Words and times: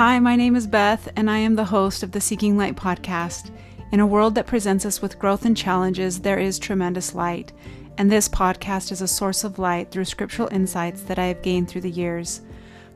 Hi, 0.00 0.18
my 0.18 0.34
name 0.34 0.56
is 0.56 0.66
Beth, 0.66 1.12
and 1.14 1.30
I 1.30 1.36
am 1.36 1.56
the 1.56 1.64
host 1.66 2.02
of 2.02 2.12
the 2.12 2.22
Seeking 2.22 2.56
Light 2.56 2.74
podcast. 2.74 3.50
In 3.92 4.00
a 4.00 4.06
world 4.06 4.34
that 4.34 4.46
presents 4.46 4.86
us 4.86 5.02
with 5.02 5.18
growth 5.18 5.44
and 5.44 5.54
challenges, 5.54 6.20
there 6.20 6.38
is 6.38 6.58
tremendous 6.58 7.14
light, 7.14 7.52
and 7.98 8.10
this 8.10 8.26
podcast 8.26 8.92
is 8.92 9.02
a 9.02 9.06
source 9.06 9.44
of 9.44 9.58
light 9.58 9.90
through 9.90 10.06
scriptural 10.06 10.48
insights 10.50 11.02
that 11.02 11.18
I 11.18 11.26
have 11.26 11.42
gained 11.42 11.68
through 11.68 11.82
the 11.82 11.90
years. 11.90 12.40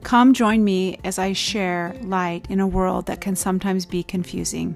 Come 0.03 0.33
join 0.33 0.65
me 0.65 0.99
as 1.05 1.19
I 1.19 1.35
share 1.35 1.95
light 2.05 2.47
in 2.49 2.59
a 2.59 2.67
world 2.67 3.05
that 3.05 3.21
can 3.21 3.37
sometimes 3.37 3.85
be 3.85 4.03
confusing. 4.03 4.75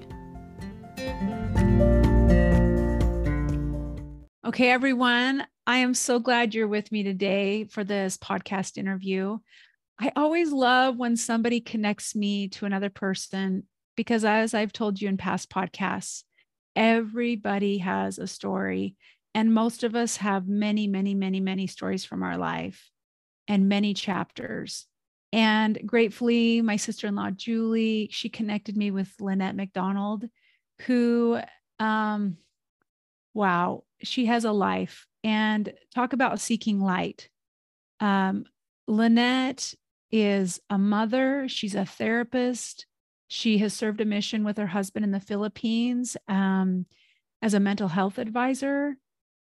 Okay, 4.45 4.69
everyone, 4.69 5.47
I 5.67 5.79
am 5.79 5.95
so 5.95 6.19
glad 6.19 6.55
you're 6.55 6.69
with 6.69 6.93
me 6.93 7.03
today 7.03 7.65
for 7.65 7.85
this 7.85 8.19
podcast 8.19 8.77
interview. 8.77 9.39
I 10.01 10.13
always 10.15 10.53
love 10.53 10.97
when 10.97 11.17
somebody 11.17 11.61
connects 11.61 12.15
me 12.15 12.49
to 12.49 12.67
another 12.67 12.91
person 12.91 13.65
because, 13.97 14.25
as 14.25 14.55
I've 14.55 14.73
told 14.73 15.01
you 15.01 15.09
in 15.09 15.17
past 15.17 15.51
podcasts, 15.51 16.23
everybody 16.77 17.79
has 17.79 18.19
a 18.19 18.29
story. 18.29 18.95
And 19.35 19.53
most 19.53 19.83
of 19.83 19.97
us 19.97 20.17
have 20.19 20.47
many, 20.47 20.87
many, 20.87 21.15
many, 21.15 21.41
many 21.41 21.67
stories 21.67 22.05
from 22.05 22.23
our 22.23 22.39
life 22.39 22.91
and 23.49 23.69
many 23.69 23.93
chapters. 23.93 24.87
And 25.33 25.79
gratefully, 25.85 26.63
my 26.63 26.77
sister 26.77 27.09
in 27.09 27.17
law, 27.17 27.31
Julie, 27.31 28.09
she 28.13 28.29
connected 28.29 28.77
me 28.77 28.91
with 28.91 29.13
Lynette 29.21 29.57
McDonald, 29.57 30.25
who, 30.83 31.41
um, 31.81 32.37
wow, 33.35 33.83
she 34.03 34.27
has 34.27 34.45
a 34.45 34.53
life. 34.53 35.07
And 35.25 35.73
talk 35.93 36.13
about 36.13 36.41
seeking 36.41 36.81
light. 36.81 37.29
Um, 37.99 38.45
Lynette 38.87 39.75
is 40.11 40.61
a 40.71 40.79
mother, 40.79 41.49
she's 41.49 41.75
a 41.75 41.85
therapist. 41.85 42.87
She 43.29 43.59
has 43.59 43.75
served 43.75 44.01
a 44.01 44.07
mission 44.07 44.43
with 44.43 44.57
her 44.57 44.67
husband 44.67 45.05
in 45.05 45.11
the 45.11 45.21
Philippines 45.21 46.17
um, 46.29 46.87
as 47.43 47.55
a 47.55 47.61
mental 47.61 47.89
health 47.89 48.19
advisor. 48.19 48.97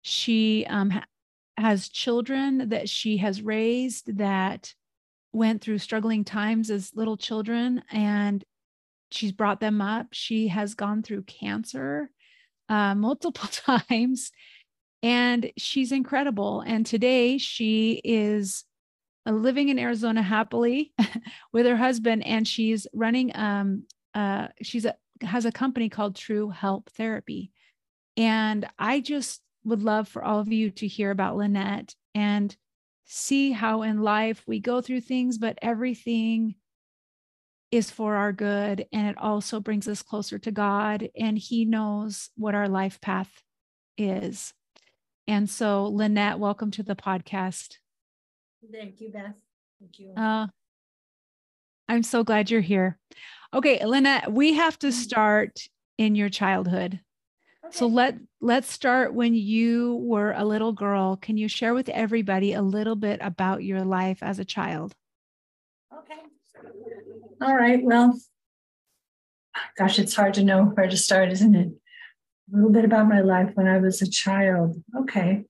She 0.02 0.66
um, 0.67 0.89
ha- 0.89 1.05
has 1.58 1.89
children 1.89 2.69
that 2.69 2.89
she 2.89 3.17
has 3.17 3.41
raised 3.41 4.17
that 4.17 4.73
went 5.33 5.61
through 5.61 5.77
struggling 5.77 6.25
times 6.25 6.69
as 6.69 6.95
little 6.95 7.17
children, 7.17 7.83
and 7.91 8.43
she's 9.11 9.31
brought 9.31 9.61
them 9.61 9.81
up. 9.81 10.08
She 10.11 10.49
has 10.49 10.73
gone 10.73 11.03
through 11.03 11.23
cancer 11.23 12.09
uh, 12.67 12.95
multiple 12.95 13.47
times, 13.88 14.31
and 15.02 15.52
she's 15.58 15.91
incredible. 15.91 16.61
And 16.61 16.86
today 16.86 17.38
she 17.38 18.02
is 18.03 18.65
living 19.25 19.69
in 19.69 19.80
Arizona 19.80 20.22
happily 20.22 20.94
with 21.53 21.66
her 21.66 21.77
husband, 21.77 22.25
and 22.25 22.47
she's 22.47 22.88
running. 22.94 23.31
Um, 23.36 23.83
uh, 24.14 24.47
she's 24.61 24.86
a, 24.86 24.95
has 25.22 25.45
a 25.45 25.52
company 25.52 25.89
called 25.89 26.16
True 26.16 26.50
Help 26.50 26.89
Therapy, 26.91 27.52
and 28.17 28.67
I 28.80 28.99
just 28.99 29.42
would 29.64 29.83
love 29.83 30.08
for 30.08 30.23
all 30.23 30.39
of 30.39 30.52
you 30.52 30.72
to 30.72 30.88
hear 30.88 31.11
about 31.11 31.38
Lynette 31.38 31.94
and 32.16 32.55
see 33.05 33.52
how 33.52 33.83
in 33.83 34.02
life 34.02 34.44
we 34.47 34.59
go 34.59 34.81
through 34.81 35.02
things, 35.02 35.38
but 35.38 35.59
everything 35.61 36.55
is 37.72 37.89
for 37.89 38.16
our 38.16 38.33
good, 38.33 38.86
and 38.92 39.08
it 39.08 39.17
also 39.17 39.59
brings 39.59 39.88
us 39.88 40.02
closer 40.02 40.38
to 40.39 40.52
God, 40.52 41.08
and 41.17 41.38
He 41.38 41.66
knows 41.66 42.30
what 42.36 42.55
our 42.55 42.67
life 42.67 42.99
path 42.99 43.42
is. 43.97 44.53
And 45.27 45.49
so, 45.49 45.86
Lynette, 45.86 46.39
welcome 46.39 46.72
to 46.72 46.83
the 46.83 46.95
podcast. 46.95 47.77
Thank 48.70 49.02
you, 49.02 49.09
Beth. 49.12 49.34
Thank 49.80 50.00
you. 50.00 50.14
Uh, 50.16 50.48
I'm 51.90 52.04
so 52.04 52.23
glad 52.23 52.52
you're 52.52 52.62
here. 52.62 52.98
Okay, 53.54 53.80
Elena, 53.80 54.23
we 54.30 54.54
have 54.54 54.78
to 54.80 54.88
mm-hmm. 54.88 55.02
start 55.02 55.59
in 55.98 56.16
your 56.16 56.30
childhood. 56.30 57.00
Okay. 57.66 57.77
So 57.77 57.88
let 57.88 58.16
let's 58.39 58.71
start 58.71 59.14
when 59.14 59.33
you 59.33 59.95
were 60.04 60.32
a 60.32 60.45
little 60.45 60.71
girl. 60.71 61.17
Can 61.17 61.38
you 61.38 61.48
share 61.48 61.73
with 61.73 61.89
everybody 61.89 62.54
a 62.54 62.61
little 62.61 62.95
bit 62.95 63.20
about 63.21 63.64
your 63.64 63.83
life 63.83 64.20
as 64.21 64.39
a 64.39 64.45
child? 64.45 64.94
Okay. 65.94 66.21
All 67.42 67.55
right. 67.55 67.83
Well, 67.83 68.17
gosh, 69.77 70.00
it's 70.00 70.16
hard 70.16 70.33
to 70.36 70.44
know 70.44 70.66
where 70.66 70.88
to 70.88 70.98
start, 70.98 71.32
isn't 71.32 71.55
it? 71.55 71.70
A 72.52 72.55
little 72.55 72.71
bit 72.71 72.86
about 72.86 73.10
my 73.10 73.21
life 73.21 73.52
when 73.55 73.67
I 73.67 73.77
was 73.77 74.02
a 74.02 74.10
child. 74.10 74.82
Okay. 74.98 75.45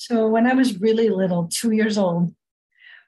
So 0.00 0.26
when 0.28 0.46
I 0.46 0.54
was 0.54 0.80
really 0.80 1.10
little, 1.10 1.46
two 1.46 1.72
years 1.72 1.98
old, 1.98 2.34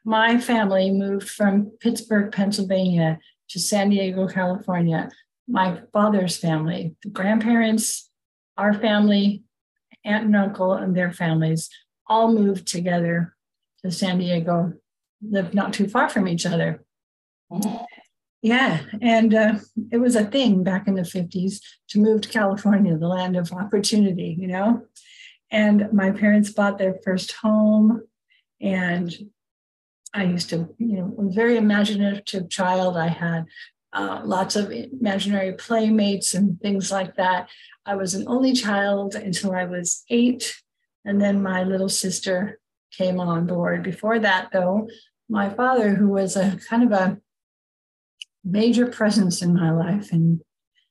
my 0.05 0.39
family 0.39 0.91
moved 0.91 1.27
from 1.27 1.73
Pittsburgh, 1.81 2.31
Pennsylvania 2.31 3.19
to 3.49 3.59
San 3.59 3.89
Diego, 3.89 4.29
California. 4.29 5.11
My 5.49 5.81
father's 5.95 6.37
family, 6.37 6.95
the 7.03 7.09
grandparents, 7.09 8.11
our 8.59 8.75
family, 8.75 9.43
aunt 10.05 10.27
and 10.27 10.37
uncle, 10.37 10.75
and 10.75 10.95
their 10.95 11.11
families 11.11 11.71
all 12.09 12.31
moved 12.31 12.69
together 12.69 13.35
to 13.83 13.91
San 13.91 14.19
Diego, 14.19 14.75
lived 15.27 15.55
not 15.55 15.73
too 15.73 15.89
far 15.89 16.11
from 16.11 16.29
each 16.29 16.45
other. 16.45 16.85
Yeah, 18.43 18.81
and 19.01 19.33
uh, 19.33 19.55
it 19.91 19.97
was 19.97 20.15
a 20.15 20.27
thing 20.27 20.63
back 20.63 20.87
in 20.87 20.97
the 20.97 21.03
50s 21.03 21.59
to 21.89 22.01
move 22.01 22.21
to 22.21 22.29
California, 22.29 22.99
the 22.99 23.09
land 23.09 23.35
of 23.35 23.51
opportunity, 23.51 24.37
you 24.39 24.49
know? 24.49 24.83
And 25.53 25.93
my 25.93 26.11
parents 26.11 26.51
bought 26.51 26.79
their 26.79 26.97
first 27.05 27.33
home. 27.33 28.03
And 28.61 29.15
I 30.15 30.25
used 30.25 30.51
to, 30.51 30.75
you 30.79 30.97
know, 30.97 31.15
a 31.19 31.33
very 31.33 31.57
imaginative 31.57 32.49
child. 32.49 32.97
I 32.97 33.09
had 33.09 33.45
uh, 33.93 34.23
lots 34.25 34.57
of 34.57 34.73
imaginary 34.73 35.53
playmates 35.53 36.35
and 36.35 36.59
things 36.61 36.91
like 36.91 37.17
that. 37.17 37.49
I 37.85 37.95
was 37.97 38.15
an 38.15 38.27
only 38.27 38.55
child 38.55 39.15
until 39.15 39.53
I 39.53 39.67
was 39.67 40.05
eight. 40.09 40.57
And 41.05 41.21
then 41.21 41.43
my 41.43 41.65
little 41.65 41.89
sister 41.89 42.59
came 42.93 43.21
on 43.21 43.47
board. 43.47 43.83
Before 43.83 44.19
that, 44.19 44.51
though, 44.53 44.89
my 45.29 45.51
father, 45.51 45.95
who 45.95 46.09
was 46.09 46.37
a 46.37 46.59
kind 46.69 46.85
of 46.85 46.93
a 46.93 47.19
major 48.45 48.87
presence 48.87 49.43
in 49.43 49.55
my 49.55 49.71
life, 49.71 50.13
and 50.13 50.41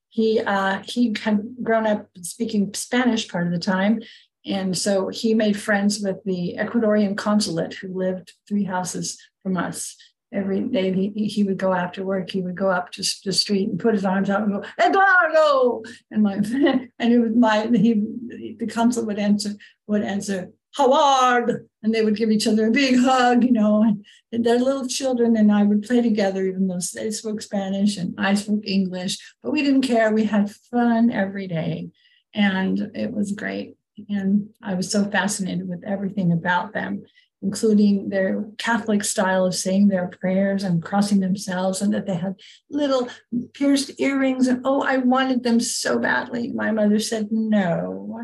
he 0.09 0.39
uh, 0.39 0.81
he 0.85 1.16
had 1.22 1.55
grown 1.63 1.85
up 1.88 2.09
speaking 2.22 2.73
Spanish 2.73 3.28
part 3.28 3.47
of 3.47 3.53
the 3.53 3.59
time, 3.59 4.01
and 4.46 4.78
so 4.78 5.09
he 5.09 5.34
made 5.34 5.59
friends 5.59 6.00
with 6.00 6.24
the 6.25 6.56
Ecuadorian 6.57 7.16
consulate 7.16 7.75
who 7.75 7.94
lived 7.94 8.34
three 8.47 8.63
houses 8.63 9.22
from 9.44 9.57
us. 9.57 9.96
Every 10.34 10.62
day 10.62 10.94
he, 10.94 11.28
he 11.28 11.44
would 11.44 11.57
go 11.57 11.74
after 11.74 12.06
work, 12.06 12.31
he 12.31 12.41
would 12.41 12.56
go 12.56 12.69
up 12.69 12.91
to 12.94 13.03
the 13.25 13.34
street 13.34 13.68
and 13.69 13.79
put 13.79 13.94
his 13.94 14.06
arms 14.06 14.29
out 14.29 14.44
and 14.44 14.52
go, 14.52 14.63
Eduardo! 14.79 15.84
And 16.09 16.24
my 16.24 16.35
and 17.00 17.13
it 17.13 17.19
was 17.19 17.35
my 17.35 17.68
he 17.68 18.56
the 18.57 18.68
consulate 18.68 19.07
would 19.07 19.19
answer 19.19 19.52
would 19.88 20.03
answer, 20.03 20.52
Howard, 20.75 21.68
and 21.84 21.94
they 21.94 22.02
would 22.02 22.16
give 22.16 22.31
each 22.31 22.47
other 22.47 22.68
a 22.68 22.72
big 22.72 22.97
hug, 22.97 23.44
you 23.44 23.52
know, 23.52 23.84
and, 23.84 24.06
and 24.31 24.46
their 24.46 24.58
little 24.58 24.88
children 24.88 25.35
and 25.35 25.52
I 25.52 25.63
would 25.63 25.84
play 25.84 26.02
together, 26.02 26.46
even 26.46 26.68
though 26.68 26.79
they 26.94 27.12
spoke 27.12 27.41
Spanish 27.41 27.97
and 27.97 28.16
I 28.18 28.35
spoke 28.35 28.62
English, 28.63 29.18
but 29.44 29.52
we 29.52 29.63
didn't 29.63 29.81
care. 29.81 30.13
We 30.13 30.23
had 30.23 30.50
fun 30.50 31.12
every 31.12 31.47
day, 31.47 31.90
and 32.34 32.91
it 32.96 33.12
was 33.12 33.34
great. 33.34 33.75
And 34.09 34.50
I 34.62 34.73
was 34.73 34.91
so 34.91 35.06
fascinated 35.06 35.67
with 35.67 35.84
everything 35.84 36.31
about 36.31 36.73
them, 36.73 37.03
including 37.41 38.09
their 38.09 38.45
Catholic 38.57 39.03
style 39.03 39.45
of 39.45 39.56
saying 39.56 39.88
their 39.88 40.07
prayers 40.07 40.63
and 40.63 40.84
crossing 40.84 41.19
themselves, 41.19 41.81
and 41.81 41.94
that 41.94 42.06
they 42.06 42.16
had 42.16 42.35
little 42.69 43.09
pierced 43.53 44.00
earrings. 44.00 44.47
And 44.47 44.61
oh, 44.63 44.84
I 44.84 44.97
wanted 44.97 45.44
them 45.44 45.59
so 45.59 46.00
badly. 46.00 46.51
My 46.51 46.72
mother 46.72 47.00
said 47.00 47.29
no. 47.31 48.22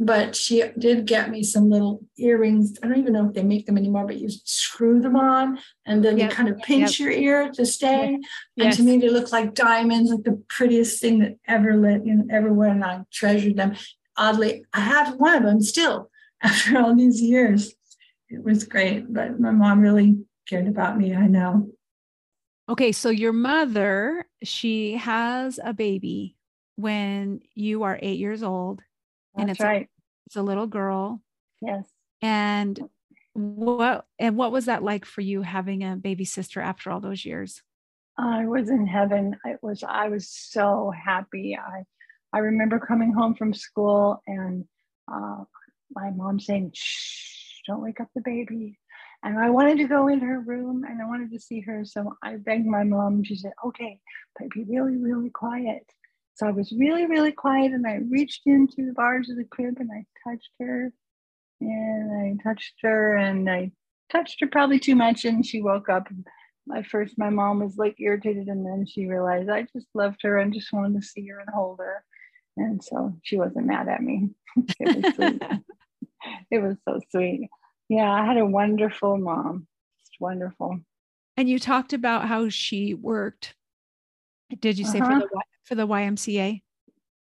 But 0.00 0.34
she 0.34 0.64
did 0.76 1.06
get 1.06 1.30
me 1.30 1.42
some 1.44 1.70
little 1.70 2.04
earrings. 2.18 2.76
I 2.82 2.88
don't 2.88 2.98
even 2.98 3.12
know 3.12 3.28
if 3.28 3.34
they 3.34 3.44
make 3.44 3.66
them 3.66 3.78
anymore, 3.78 4.06
but 4.06 4.16
you 4.16 4.28
screw 4.28 5.00
them 5.00 5.14
on 5.14 5.58
and 5.86 6.04
then 6.04 6.18
yep. 6.18 6.30
you 6.30 6.36
kind 6.36 6.48
of 6.48 6.58
pinch 6.58 6.98
yep. 6.98 7.06
your 7.06 7.12
ear 7.12 7.52
to 7.52 7.64
stay. 7.64 8.18
Yep. 8.56 8.66
And 8.66 8.72
to 8.76 8.82
me, 8.82 8.98
they 8.98 9.08
look 9.08 9.30
like 9.30 9.54
diamonds, 9.54 10.10
like 10.10 10.24
the 10.24 10.42
prettiest 10.48 11.00
thing 11.00 11.20
that 11.20 11.36
ever 11.46 11.76
lit, 11.76 12.04
you 12.04 12.14
know, 12.14 12.24
ever 12.28 12.52
went. 12.52 12.74
And 12.74 12.84
I 12.84 13.00
treasured 13.12 13.56
them 13.56 13.76
oddly, 14.16 14.64
I 14.72 14.80
have 14.80 15.16
one 15.16 15.36
of 15.36 15.42
them 15.42 15.60
still 15.60 16.10
after 16.42 16.78
all 16.78 16.94
these 16.94 17.20
years. 17.20 17.74
It 18.28 18.42
was 18.42 18.64
great, 18.64 19.12
but 19.12 19.38
my 19.38 19.50
mom 19.50 19.80
really 19.80 20.18
cared 20.48 20.66
about 20.66 20.98
me. 20.98 21.14
I 21.14 21.26
know. 21.26 21.70
Okay, 22.68 22.92
so 22.92 23.10
your 23.10 23.32
mother, 23.32 24.26
she 24.42 24.94
has 24.94 25.60
a 25.62 25.74
baby 25.74 26.36
when 26.76 27.40
you 27.54 27.82
are 27.82 27.98
eight 28.02 28.18
years 28.18 28.42
old, 28.42 28.78
That's 28.78 29.42
and 29.42 29.50
it's 29.50 29.60
right. 29.60 29.82
A, 29.82 29.88
it's 30.26 30.36
a 30.36 30.42
little 30.42 30.66
girl. 30.66 31.20
Yes. 31.60 31.86
And 32.22 32.80
what 33.34 34.06
and 34.18 34.36
what 34.36 34.52
was 34.52 34.66
that 34.66 34.82
like 34.82 35.04
for 35.04 35.20
you 35.20 35.42
having 35.42 35.84
a 35.84 35.96
baby 35.96 36.24
sister 36.24 36.60
after 36.60 36.90
all 36.90 37.00
those 37.00 37.24
years? 37.24 37.62
I 38.16 38.46
was 38.46 38.70
in 38.70 38.86
heaven. 38.86 39.36
It 39.44 39.58
was 39.62 39.84
I 39.86 40.08
was 40.08 40.28
so 40.28 40.92
happy. 40.96 41.56
I 41.56 41.84
I 42.34 42.38
remember 42.38 42.80
coming 42.80 43.12
home 43.12 43.36
from 43.36 43.54
school 43.54 44.20
and 44.26 44.64
uh, 45.06 45.44
my 45.92 46.10
mom 46.10 46.40
saying, 46.40 46.72
shh, 46.74 47.60
don't 47.64 47.80
wake 47.80 48.00
up 48.00 48.08
the 48.12 48.22
baby. 48.22 48.76
And 49.22 49.38
I 49.38 49.50
wanted 49.50 49.78
to 49.78 49.84
go 49.84 50.08
in 50.08 50.18
her 50.18 50.40
room 50.40 50.82
and 50.82 51.00
I 51.00 51.06
wanted 51.06 51.30
to 51.30 51.38
see 51.38 51.60
her. 51.60 51.84
So 51.84 52.16
I 52.24 52.34
begged 52.34 52.66
my 52.66 52.82
mom. 52.82 53.22
She 53.22 53.36
said, 53.36 53.52
okay, 53.64 54.00
but 54.36 54.50
be 54.50 54.64
really, 54.64 54.96
really 54.96 55.30
quiet. 55.30 55.86
So 56.34 56.48
I 56.48 56.50
was 56.50 56.72
really, 56.72 57.06
really 57.06 57.30
quiet 57.30 57.70
and 57.70 57.86
I 57.86 58.00
reached 58.10 58.42
into 58.46 58.84
the 58.84 58.94
bars 58.94 59.30
of 59.30 59.36
the 59.36 59.44
crib 59.44 59.76
and 59.78 59.90
I 59.92 60.04
touched 60.28 60.50
her 60.58 60.92
and 61.60 62.12
I 62.12 62.42
touched 62.42 62.74
her 62.82 63.16
and 63.16 63.48
I 63.48 63.70
touched 64.10 64.40
her 64.40 64.48
probably 64.48 64.80
too 64.80 64.96
much 64.96 65.24
and 65.24 65.46
she 65.46 65.62
woke 65.62 65.88
up. 65.88 66.08
At 66.74 66.86
first, 66.86 67.16
my 67.16 67.30
mom 67.30 67.60
was 67.60 67.76
like 67.76 68.00
irritated 68.00 68.48
and 68.48 68.66
then 68.66 68.86
she 68.86 69.06
realized 69.06 69.48
I 69.48 69.68
just 69.72 69.86
loved 69.94 70.22
her 70.22 70.38
and 70.38 70.52
just 70.52 70.72
wanted 70.72 71.00
to 71.00 71.06
see 71.06 71.28
her 71.28 71.38
and 71.38 71.48
hold 71.54 71.78
her. 71.78 72.02
And 72.56 72.82
so 72.82 73.14
she 73.22 73.36
wasn't 73.36 73.66
mad 73.66 73.88
at 73.88 74.02
me. 74.02 74.30
it 74.80 75.04
was 75.04 75.14
sweet. 75.14 75.42
it 76.50 76.58
was 76.62 76.76
so 76.88 77.00
sweet. 77.10 77.48
Yeah, 77.88 78.10
I 78.10 78.24
had 78.24 78.38
a 78.38 78.46
wonderful 78.46 79.18
mom. 79.18 79.66
Just 80.04 80.20
wonderful. 80.20 80.78
And 81.36 81.48
you 81.48 81.58
talked 81.58 81.92
about 81.92 82.26
how 82.26 82.48
she 82.48 82.94
worked. 82.94 83.54
Did 84.60 84.78
you 84.78 84.84
say 84.84 85.00
uh-huh. 85.00 85.20
for 85.20 85.20
the 85.20 85.42
for 85.64 85.74
the 85.74 85.86
YMCA? 85.86 86.62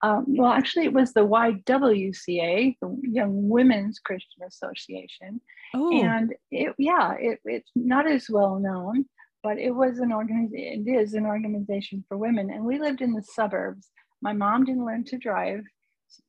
Um, 0.02 0.26
well, 0.30 0.52
actually, 0.52 0.86
it 0.86 0.94
was 0.94 1.14
the 1.14 1.28
YWCA, 1.28 2.78
the 2.82 2.98
Young 3.04 3.50
Women's 3.50 4.00
Christian 4.00 4.44
Association. 4.48 5.42
Oh. 5.74 6.02
And 6.02 6.34
it, 6.52 6.74
yeah, 6.78 7.16
it, 7.20 7.40
it's 7.44 7.70
not 7.76 8.08
as 8.10 8.30
well 8.30 8.60
known, 8.60 9.06
but 9.44 9.58
it 9.58 9.72
was 9.72 10.00
an 10.00 10.14
organization. 10.14 10.86
It 10.88 11.02
is 11.02 11.14
an 11.14 11.26
organization 11.26 12.06
for 12.08 12.18
women, 12.18 12.50
and 12.50 12.64
we 12.64 12.80
lived 12.80 13.02
in 13.02 13.14
the 13.14 13.24
suburbs. 13.24 13.90
My 14.22 14.34
mom 14.34 14.66
didn't 14.66 14.86
learn 14.86 15.06
to 15.06 15.18
drive 15.18 15.64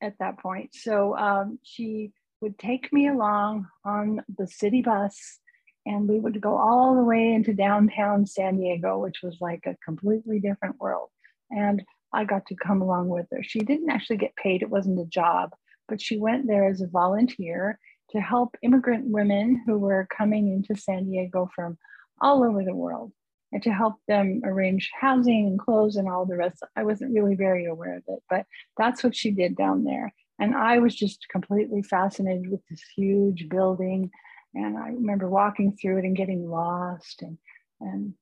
at 0.01 0.17
that 0.19 0.39
point, 0.39 0.73
so 0.73 1.17
um, 1.17 1.59
she 1.63 2.13
would 2.41 2.57
take 2.57 2.91
me 2.91 3.07
along 3.07 3.67
on 3.85 4.21
the 4.37 4.47
city 4.47 4.81
bus 4.81 5.39
and 5.85 6.07
we 6.07 6.19
would 6.19 6.39
go 6.41 6.57
all 6.57 6.95
the 6.95 7.03
way 7.03 7.33
into 7.33 7.53
downtown 7.53 8.25
San 8.25 8.57
Diego, 8.57 8.99
which 8.99 9.21
was 9.23 9.37
like 9.41 9.63
a 9.65 9.77
completely 9.83 10.39
different 10.39 10.79
world. 10.79 11.09
And 11.49 11.83
I 12.13 12.25
got 12.25 12.45
to 12.47 12.55
come 12.55 12.81
along 12.81 13.09
with 13.09 13.27
her. 13.31 13.41
She 13.41 13.59
didn't 13.59 13.89
actually 13.89 14.17
get 14.17 14.35
paid, 14.35 14.61
it 14.61 14.69
wasn't 14.69 14.99
a 14.99 15.05
job, 15.05 15.51
but 15.87 16.01
she 16.01 16.17
went 16.17 16.47
there 16.47 16.67
as 16.67 16.81
a 16.81 16.87
volunteer 16.87 17.79
to 18.11 18.19
help 18.19 18.55
immigrant 18.61 19.05
women 19.07 19.63
who 19.65 19.79
were 19.79 20.07
coming 20.15 20.49
into 20.49 20.79
San 20.79 21.05
Diego 21.05 21.49
from 21.55 21.77
all 22.19 22.43
over 22.43 22.63
the 22.63 22.75
world 22.75 23.11
and 23.51 23.61
to 23.63 23.71
help 23.71 23.95
them 24.07 24.41
arrange 24.43 24.91
housing 24.99 25.47
and 25.47 25.59
clothes 25.59 25.95
and 25.95 26.07
all 26.07 26.25
the 26.25 26.37
rest. 26.37 26.63
I 26.75 26.83
wasn't 26.83 27.13
really 27.13 27.35
very 27.35 27.65
aware 27.65 27.97
of 27.97 28.03
it, 28.07 28.23
but 28.29 28.45
that's 28.77 29.03
what 29.03 29.15
she 29.15 29.31
did 29.31 29.55
down 29.55 29.83
there. 29.83 30.13
And 30.39 30.55
I 30.55 30.79
was 30.79 30.95
just 30.95 31.27
completely 31.29 31.83
fascinated 31.83 32.49
with 32.49 32.61
this 32.69 32.81
huge 32.95 33.47
building. 33.49 34.09
And 34.55 34.77
I 34.77 34.87
remember 34.87 35.29
walking 35.29 35.75
through 35.75 35.99
it 35.99 36.05
and 36.05 36.15
getting 36.15 36.49
lost. 36.49 37.21
And, 37.21 37.37
and 37.79 38.13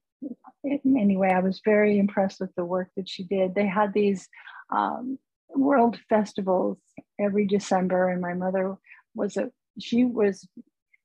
anyway, 0.85 1.29
I 1.29 1.39
was 1.39 1.61
very 1.63 1.97
impressed 1.97 2.39
with 2.39 2.53
the 2.55 2.65
work 2.65 2.89
that 2.97 3.07
she 3.07 3.23
did. 3.23 3.55
They 3.55 3.67
had 3.67 3.93
these 3.93 4.27
um, 4.69 5.17
world 5.49 5.97
festivals 6.09 6.77
every 7.19 7.45
December, 7.45 8.09
and 8.09 8.21
my 8.21 8.33
mother 8.33 8.75
was 9.15 9.37
a, 9.37 9.51
she 9.79 10.05
was, 10.05 10.47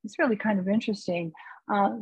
it's 0.03 0.19
really 0.19 0.37
kind 0.37 0.59
of 0.59 0.69
interesting. 0.69 1.33
Uh, 1.73 1.97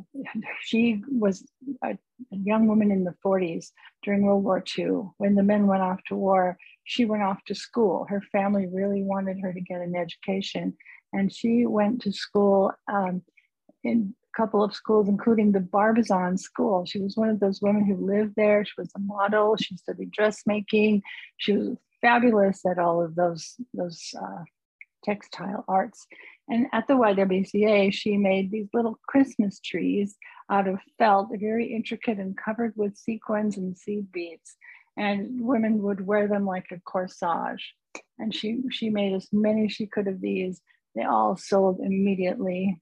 she 0.63 1.03
was 1.09 1.45
a, 1.85 1.91
a, 1.91 2.37
young 2.37 2.67
woman 2.67 2.91
in 2.91 3.05
the 3.05 3.15
40s 3.25 3.71
during 4.03 4.23
World 4.23 4.43
War 4.43 4.63
II. 4.77 5.11
When 5.19 5.35
the 5.35 5.43
men 5.43 5.67
went 5.67 5.83
off 5.83 6.01
to 6.09 6.17
war, 6.17 6.57
she 6.85 7.05
went 7.05 7.23
off 7.23 7.39
to 7.47 7.55
school. 7.55 8.07
Her 8.09 8.23
family 8.33 8.67
really 8.67 9.03
wanted 9.03 9.39
her 9.41 9.53
to 9.53 9.61
get 9.61 9.81
an 9.81 9.95
education, 9.95 10.77
and 11.13 11.33
she 11.33 11.67
went 11.67 12.03
to 12.03 12.13
school 12.13 12.73
um, 12.93 13.23
in 13.85 14.15
a 14.35 14.37
couple 14.37 14.65
of 14.65 14.75
schools, 14.75 15.09
including 15.09 15.53
the 15.53 15.61
Barbizon 15.61 16.39
School. 16.39 16.85
She 16.85 17.01
was 17.01 17.17
one 17.17 17.29
of 17.29 17.39
those 17.39 17.63
women 17.63 17.85
who 17.85 18.05
lived 18.05 18.35
there. 18.37 18.65
She 18.65 18.73
was 18.79 18.91
a 18.97 19.01
model. 19.01 19.57
She 19.57 19.77
studied 19.77 20.11
dressmaking. 20.11 21.03
She 21.37 21.53
was 21.53 21.77
fabulous 22.01 22.67
at 22.67 22.79
all 22.79 23.03
of 23.03 23.15
those 23.15 23.55
those 23.73 24.13
uh, 24.21 24.43
textile 25.05 25.65
arts. 25.69 26.07
And 26.49 26.67
at 26.73 26.87
the 26.89 26.95
YWCA, 26.95 27.93
she 27.93 28.17
made 28.17 28.51
these 28.51 28.69
little 28.75 28.99
Christmas 29.09 29.61
trees 29.61 30.17
out 30.51 30.69
of 30.69 30.81
felt, 30.99 31.29
very 31.39 31.73
intricate 31.73 32.19
and 32.19 32.37
covered 32.37 32.75
with 32.77 32.97
sequins 32.97 33.57
and 33.57 33.77
seed 33.77 34.11
beads. 34.13 34.57
And 34.97 35.41
women 35.41 35.83
would 35.83 36.07
wear 36.07 36.29
them 36.29 36.45
like 36.45 36.67
a 36.71 36.81
corsage. 36.81 37.63
And 38.19 38.35
she, 38.35 38.61
she 38.71 38.91
made 38.91 39.15
as 39.15 39.29
many 39.33 39.67
as 39.67 39.73
she 39.73 39.87
could 39.87 40.09
of 40.09 40.21
these. 40.21 40.61
They 40.95 41.05
all 41.05 41.37
sold 41.37 41.81
immediately. 41.81 42.79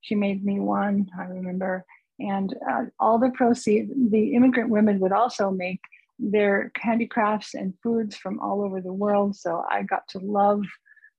She 0.00 0.14
made 0.14 0.44
me 0.44 0.58
one, 0.58 1.08
I 1.18 1.24
remember. 1.24 1.84
And 2.18 2.54
uh, 2.68 2.84
all 2.98 3.18
the 3.18 3.30
proceeds, 3.30 3.92
the 4.10 4.34
immigrant 4.34 4.70
women 4.70 4.98
would 5.00 5.12
also 5.12 5.50
make 5.50 5.80
their 6.18 6.70
handicrafts 6.76 7.54
and 7.54 7.74
foods 7.82 8.16
from 8.16 8.40
all 8.40 8.62
over 8.62 8.80
the 8.80 8.92
world. 8.92 9.36
So 9.36 9.64
I 9.70 9.82
got 9.82 10.06
to 10.08 10.18
love 10.18 10.62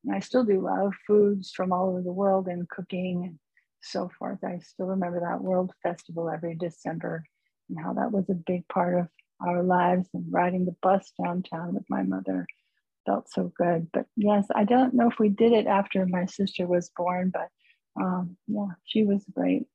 and 0.03 0.15
I 0.15 0.19
still 0.19 0.43
do 0.43 0.61
love 0.61 0.93
foods 1.07 1.51
from 1.51 1.71
all 1.71 1.89
over 1.89 2.01
the 2.01 2.11
world 2.11 2.47
and 2.47 2.67
cooking 2.69 3.23
and 3.25 3.39
so 3.81 4.09
forth. 4.17 4.39
I 4.43 4.59
still 4.59 4.87
remember 4.87 5.19
that 5.21 5.41
World 5.41 5.71
Festival 5.81 6.29
every 6.29 6.55
December 6.55 7.23
and 7.69 7.79
how 7.79 7.93
that 7.93 8.11
was 8.11 8.29
a 8.29 8.33
big 8.33 8.67
part 8.67 8.99
of 8.99 9.07
our 9.45 9.63
lives 9.63 10.07
and 10.13 10.25
riding 10.29 10.65
the 10.65 10.75
bus 10.81 11.11
downtown 11.23 11.73
with 11.73 11.85
my 11.89 12.03
mother 12.03 12.45
felt 13.05 13.29
so 13.29 13.51
good. 13.57 13.87
But 13.91 14.05
yes, 14.15 14.47
I 14.55 14.63
don't 14.63 14.93
know 14.93 15.09
if 15.09 15.19
we 15.19 15.29
did 15.29 15.51
it 15.51 15.67
after 15.67 16.05
my 16.05 16.25
sister 16.25 16.67
was 16.67 16.91
born, 16.95 17.31
but 17.33 17.49
um, 18.01 18.37
yeah, 18.47 18.67
she 18.85 19.03
was 19.03 19.23
great. 19.33 19.65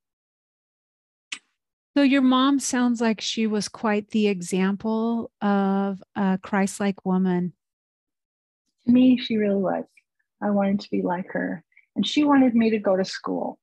So 1.96 2.02
your 2.02 2.22
mom 2.22 2.60
sounds 2.60 3.00
like 3.00 3.20
she 3.20 3.46
was 3.46 3.68
quite 3.68 4.10
the 4.10 4.28
example 4.28 5.30
of 5.40 6.02
a 6.14 6.38
Christ-like 6.40 7.04
woman. 7.04 7.54
To 8.86 8.92
me, 8.92 9.18
she 9.18 9.36
really 9.36 9.56
was. 9.56 9.84
I 10.40 10.50
wanted 10.50 10.80
to 10.80 10.90
be 10.90 11.02
like 11.02 11.32
her. 11.32 11.62
And 11.96 12.06
she 12.06 12.24
wanted 12.24 12.54
me 12.54 12.70
to 12.70 12.78
go 12.78 12.96
to 12.96 13.04
school. 13.04 13.58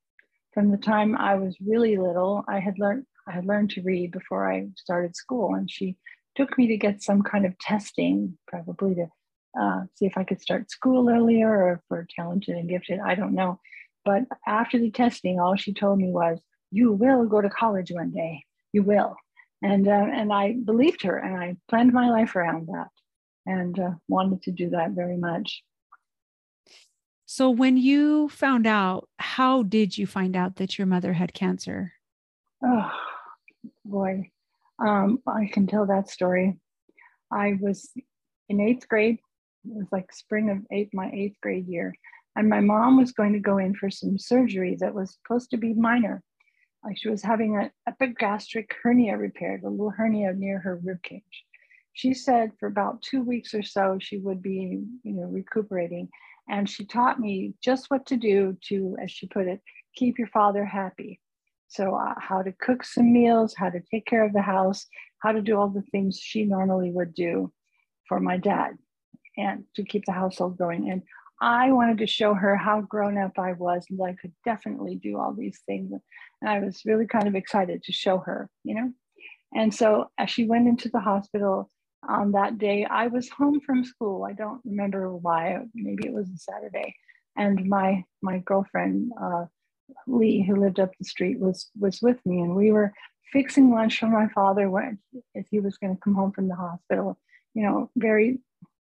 From 0.53 0.71
the 0.71 0.77
time 0.77 1.15
I 1.17 1.35
was 1.35 1.55
really 1.65 1.97
little, 1.97 2.43
I 2.47 2.59
had 2.59 2.79
learned 2.79 3.05
I 3.27 3.31
had 3.31 3.45
learned 3.45 3.71
to 3.71 3.81
read 3.81 4.11
before 4.11 4.51
I 4.51 4.67
started 4.77 5.15
school, 5.15 5.55
and 5.55 5.69
she 5.69 5.97
took 6.35 6.57
me 6.57 6.67
to 6.67 6.77
get 6.77 7.01
some 7.01 7.23
kind 7.23 7.45
of 7.45 7.57
testing, 7.57 8.37
probably 8.47 8.93
to 8.95 9.07
uh, 9.59 9.83
see 9.95 10.05
if 10.05 10.17
I 10.17 10.23
could 10.23 10.41
start 10.41 10.69
school 10.69 11.09
earlier 11.09 11.49
or 11.49 11.81
we're 11.89 12.05
talented 12.15 12.55
and 12.55 12.69
gifted. 12.69 12.99
I 12.99 13.15
don't 13.15 13.33
know. 13.33 13.59
But 14.03 14.23
after 14.45 14.77
the 14.77 14.91
testing, 14.91 15.39
all 15.39 15.55
she 15.55 15.73
told 15.73 15.97
me 15.97 16.11
was, 16.11 16.39
"You 16.71 16.91
will 16.91 17.25
go 17.25 17.41
to 17.41 17.49
college 17.49 17.91
one 17.91 18.11
day. 18.11 18.43
You 18.73 18.83
will." 18.83 19.15
And 19.61 19.87
uh, 19.87 20.07
and 20.13 20.31
I 20.31 20.53
believed 20.53 21.01
her, 21.03 21.17
and 21.17 21.35
I 21.35 21.57
planned 21.69 21.93
my 21.93 22.09
life 22.09 22.35
around 22.35 22.67
that, 22.67 22.89
and 23.45 23.79
uh, 23.79 23.91
wanted 24.07 24.43
to 24.43 24.51
do 24.51 24.69
that 24.71 24.91
very 24.91 25.17
much. 25.17 25.63
So, 27.35 27.49
when 27.49 27.75
you 27.75 28.29
found 28.29 28.65
out, 28.65 29.09
how 29.19 29.63
did 29.63 29.97
you 29.97 30.07
find 30.07 30.37
out 30.37 30.55
that 30.55 30.77
your 30.77 30.87
mother 30.87 31.11
had 31.11 31.33
cancer? 31.33 31.91
Oh, 32.63 32.89
boy. 33.83 34.29
Um, 34.79 35.21
I 35.27 35.49
can 35.51 35.67
tell 35.67 35.85
that 35.87 36.09
story. 36.09 36.57
I 37.29 37.57
was 37.59 37.91
in 38.47 38.61
eighth 38.61 38.87
grade. 38.87 39.17
It 39.65 39.75
was 39.75 39.87
like 39.91 40.13
spring 40.13 40.49
of 40.49 40.59
eighth, 40.71 40.93
my 40.93 41.11
eighth 41.11 41.35
grade 41.41 41.67
year. 41.67 41.93
And 42.37 42.47
my 42.47 42.61
mom 42.61 42.95
was 42.95 43.11
going 43.11 43.33
to 43.33 43.39
go 43.39 43.57
in 43.57 43.75
for 43.75 43.89
some 43.89 44.17
surgery 44.17 44.77
that 44.79 44.95
was 44.95 45.17
supposed 45.21 45.49
to 45.49 45.57
be 45.57 45.73
minor. 45.73 46.23
Like 46.85 46.97
she 46.97 47.09
was 47.09 47.21
having 47.21 47.57
an 47.57 47.69
epigastric 47.85 48.73
hernia 48.81 49.17
repaired, 49.17 49.63
a 49.63 49.69
little 49.69 49.89
hernia 49.89 50.31
near 50.31 50.59
her 50.59 50.79
rib 50.81 51.03
cage. 51.03 51.43
She 51.91 52.13
said 52.13 52.51
for 52.61 52.67
about 52.67 53.01
two 53.01 53.23
weeks 53.23 53.53
or 53.53 53.63
so 53.63 53.97
she 53.99 54.19
would 54.19 54.41
be, 54.41 54.85
you 55.03 55.11
know, 55.11 55.27
recuperating. 55.27 56.07
And 56.49 56.69
she 56.69 56.85
taught 56.85 57.19
me 57.19 57.53
just 57.61 57.89
what 57.89 58.05
to 58.07 58.17
do 58.17 58.57
to, 58.69 58.95
as 59.01 59.11
she 59.11 59.27
put 59.27 59.47
it, 59.47 59.61
keep 59.95 60.19
your 60.19 60.27
father 60.27 60.65
happy. 60.65 61.19
So, 61.67 61.95
uh, 61.95 62.13
how 62.19 62.43
to 62.43 62.51
cook 62.51 62.83
some 62.83 63.11
meals, 63.11 63.55
how 63.57 63.69
to 63.69 63.81
take 63.91 64.05
care 64.05 64.23
of 64.23 64.33
the 64.33 64.41
house, 64.41 64.85
how 65.19 65.31
to 65.31 65.41
do 65.41 65.57
all 65.57 65.69
the 65.69 65.81
things 65.81 66.19
she 66.19 66.45
normally 66.45 66.91
would 66.91 67.13
do 67.13 67.51
for 68.07 68.19
my 68.19 68.37
dad 68.37 68.77
and 69.37 69.63
to 69.75 69.83
keep 69.83 70.05
the 70.05 70.11
household 70.11 70.57
going. 70.57 70.89
And 70.91 71.01
I 71.41 71.71
wanted 71.71 71.97
to 71.97 72.07
show 72.07 72.33
her 72.33 72.55
how 72.55 72.81
grown 72.81 73.17
up 73.17 73.37
I 73.37 73.53
was 73.53 73.85
and 73.89 73.99
I 74.01 74.13
could 74.13 74.33
definitely 74.45 74.95
do 74.95 75.17
all 75.17 75.33
these 75.33 75.59
things. 75.65 75.91
And 75.91 76.49
I 76.49 76.59
was 76.59 76.83
really 76.85 77.07
kind 77.07 77.27
of 77.27 77.35
excited 77.35 77.83
to 77.83 77.91
show 77.91 78.19
her, 78.19 78.49
you 78.63 78.75
know. 78.75 78.91
And 79.53 79.73
so 79.73 80.11
as 80.17 80.29
she 80.29 80.45
went 80.45 80.67
into 80.67 80.89
the 80.89 80.99
hospital, 80.99 81.69
on 82.07 82.31
that 82.33 82.57
day. 82.57 82.85
I 82.85 83.07
was 83.07 83.29
home 83.29 83.59
from 83.61 83.83
school. 83.83 84.23
I 84.23 84.33
don't 84.33 84.61
remember 84.65 85.15
why. 85.15 85.59
Maybe 85.73 86.07
it 86.07 86.13
was 86.13 86.29
a 86.29 86.37
Saturday, 86.37 86.95
and 87.37 87.67
my 87.67 88.03
my 88.21 88.39
girlfriend 88.39 89.11
uh, 89.21 89.45
Lee, 90.07 90.43
who 90.43 90.55
lived 90.55 90.79
up 90.79 90.91
the 90.97 91.05
street, 91.05 91.39
was 91.39 91.69
was 91.79 92.01
with 92.01 92.23
me, 92.25 92.41
and 92.41 92.55
we 92.55 92.71
were 92.71 92.93
fixing 93.31 93.71
lunch 93.71 93.99
for 93.99 94.07
my 94.07 94.27
father 94.29 94.69
when 94.69 94.99
if 95.33 95.45
he 95.49 95.59
was 95.59 95.77
going 95.77 95.95
to 95.95 96.01
come 96.01 96.15
home 96.15 96.31
from 96.31 96.47
the 96.47 96.55
hospital. 96.55 97.17
You 97.53 97.63
know, 97.63 97.91
very 97.95 98.39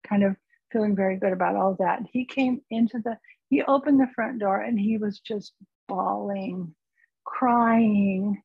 kind 0.07 0.25
of 0.25 0.37
feeling 0.73 0.95
very 0.95 1.17
good 1.17 1.33
about 1.33 1.57
all 1.57 1.77
that. 1.81 2.03
He 2.13 2.25
came 2.25 2.61
into 2.71 2.99
the 2.99 3.19
he 3.49 3.63
opened 3.63 4.01
the 4.01 4.09
front 4.15 4.39
door 4.39 4.61
and 4.61 4.79
he 4.79 4.97
was 4.97 5.19
just 5.19 5.53
bawling 5.89 6.75
crying 7.25 8.43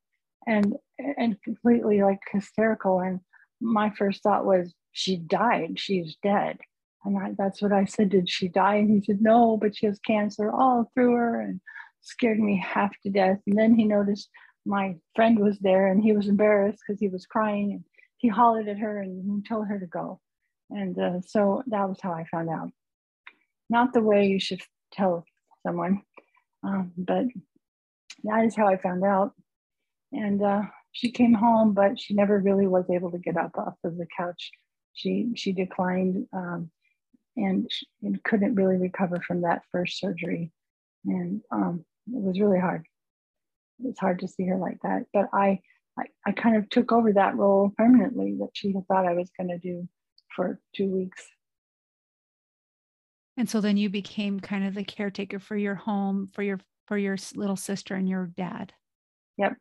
and 0.48 0.76
and 1.18 1.42
completely 1.44 2.02
like 2.02 2.20
hysterical. 2.32 3.00
And 3.00 3.20
my 3.62 3.92
first 3.98 4.24
thought 4.24 4.46
was, 4.46 4.74
she 4.92 5.18
died. 5.18 5.78
She's 5.78 6.18
dead. 6.24 6.58
And 7.04 7.18
I, 7.18 7.32
that's 7.38 7.62
what 7.62 7.72
I 7.72 7.86
said. 7.86 8.10
Did 8.10 8.30
she 8.30 8.48
die? 8.48 8.76
And 8.76 8.90
he 8.90 9.02
said, 9.06 9.22
no, 9.22 9.58
but 9.58 9.76
she 9.76 9.86
has 9.86 10.00
cancer 10.00 10.52
all 10.52 10.90
through 10.94 11.14
her 11.14 11.42
and 11.42 11.60
scared 12.02 12.40
me 12.40 12.64
half 12.66 12.92
to 13.04 13.10
death. 13.10 13.40
And 13.46 13.58
then 13.58 13.76
he 13.76 13.84
noticed 13.84 14.30
my 14.66 14.96
friend 15.16 15.40
was 15.40 15.60
there 15.60 15.88
and 15.88 16.02
he 16.02 16.14
was 16.14 16.28
embarrassed 16.28 16.80
because 16.86 17.00
he 17.00 17.08
was 17.08 17.26
crying 17.26 17.72
and 17.74 17.84
he 18.18 18.28
hollered 18.28 18.68
at 18.68 18.80
her 18.80 19.02
and 19.02 19.46
told 19.48 19.68
her 19.68 19.80
to 19.80 19.86
go. 19.86 20.20
And 20.70 20.98
uh, 20.98 21.22
so 21.22 21.62
that 21.68 21.88
was 21.88 22.00
how 22.02 22.12
I 22.12 22.26
found 22.32 22.50
out. 22.50 22.72
Not 23.70 23.94
the 23.94 24.02
way 24.02 24.28
you 24.28 24.40
should 24.40 24.62
tell 24.92 25.26
someone, 25.66 26.02
um, 26.64 26.92
but 26.98 27.26
that 28.24 28.46
is 28.46 28.56
how 28.56 28.68
I 28.68 28.78
found 28.78 29.04
out. 29.04 29.34
And 30.12 30.42
uh, 30.42 30.64
she 30.96 31.12
came 31.12 31.34
home, 31.34 31.74
but 31.74 32.00
she 32.00 32.14
never 32.14 32.40
really 32.40 32.68
was 32.68 32.86
able 32.90 33.12
to 33.12 33.18
get 33.18 33.36
up 33.36 33.58
off 33.58 33.74
of 33.84 33.98
the 33.98 34.08
couch. 34.18 34.50
She 34.94 35.28
she 35.36 35.52
declined 35.52 36.26
um, 36.32 36.72
and, 37.36 37.70
she, 37.70 37.86
and 38.02 38.24
couldn't 38.24 38.56
really 38.56 38.78
recover 38.78 39.20
from 39.20 39.42
that 39.42 39.64
first 39.74 40.00
surgery, 40.00 40.54
and 41.06 41.42
um, 41.52 41.84
it 42.08 42.24
was 42.24 42.40
really 42.40 42.62
hard. 42.62 42.86
It 43.84 43.88
was 43.88 44.00
hard 44.00 44.20
to 44.20 44.28
see 44.30 44.48
her 44.48 44.56
like 44.56 44.78
that. 44.84 45.04
But 45.14 45.28
I, 45.34 45.60
I 46.00 46.04
I 46.26 46.32
kind 46.32 46.56
of 46.56 46.70
took 46.70 46.94
over 46.94 47.12
that 47.12 47.36
role 47.36 47.74
permanently 47.78 48.38
that 48.40 48.52
she 48.54 48.72
had 48.72 48.88
thought 48.88 49.06
I 49.06 49.16
was 49.16 49.30
going 49.38 49.50
to 49.50 49.58
do 49.58 49.90
for 50.34 50.62
two 50.74 50.88
weeks. 50.88 51.28
And 53.36 53.50
so 53.50 53.60
then 53.60 53.76
you 53.76 53.90
became 53.90 54.40
kind 54.40 54.66
of 54.66 54.76
the 54.76 54.86
caretaker 54.86 55.40
for 55.40 55.58
your 55.58 55.76
home, 55.76 56.30
for 56.32 56.42
your 56.42 56.62
for 56.88 56.98
your 56.98 57.18
little 57.36 57.58
sister 57.58 57.96
and 57.96 58.08
your 58.08 58.28
dad. 58.28 58.72
Yep. 59.38 59.58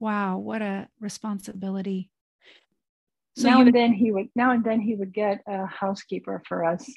Wow, 0.00 0.38
what 0.38 0.62
a 0.62 0.88
responsibility. 1.00 2.10
So 3.36 3.48
now 3.48 3.60
you, 3.60 3.66
and 3.66 3.74
then 3.74 3.92
he 3.92 4.12
would 4.12 4.28
now 4.34 4.52
and 4.52 4.64
then 4.64 4.80
he 4.80 4.94
would 4.94 5.12
get 5.12 5.42
a 5.46 5.66
housekeeper 5.66 6.42
for 6.46 6.64
us. 6.64 6.88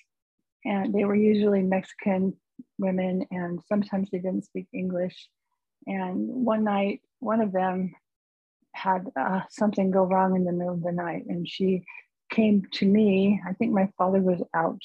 And 0.66 0.94
they 0.94 1.06
were 1.06 1.16
usually 1.16 1.62
Mexican 1.64 2.34
women 2.78 3.26
and 3.32 3.60
sometimes 3.68 4.10
they 4.10 4.20
didn't 4.20 4.46
speak 4.46 4.68
English. 4.74 5.30
And 5.88 6.28
one 6.28 6.64
night, 6.64 7.02
one 7.20 7.42
of 7.42 7.52
them 7.52 7.94
had 8.74 9.08
uh, 9.20 9.42
something 9.50 9.92
go 9.92 10.04
wrong 10.04 10.36
in 10.36 10.46
the 10.46 10.52
middle 10.52 10.74
of 10.74 10.84
the 10.84 10.92
night 10.92 11.26
and 11.28 11.48
she 11.48 11.84
came 12.32 12.64
to 12.74 12.86
me. 12.86 13.42
I 13.48 13.54
think 13.54 13.74
my 13.74 13.90
father 13.98 14.20
was 14.20 14.42
out 14.56 14.82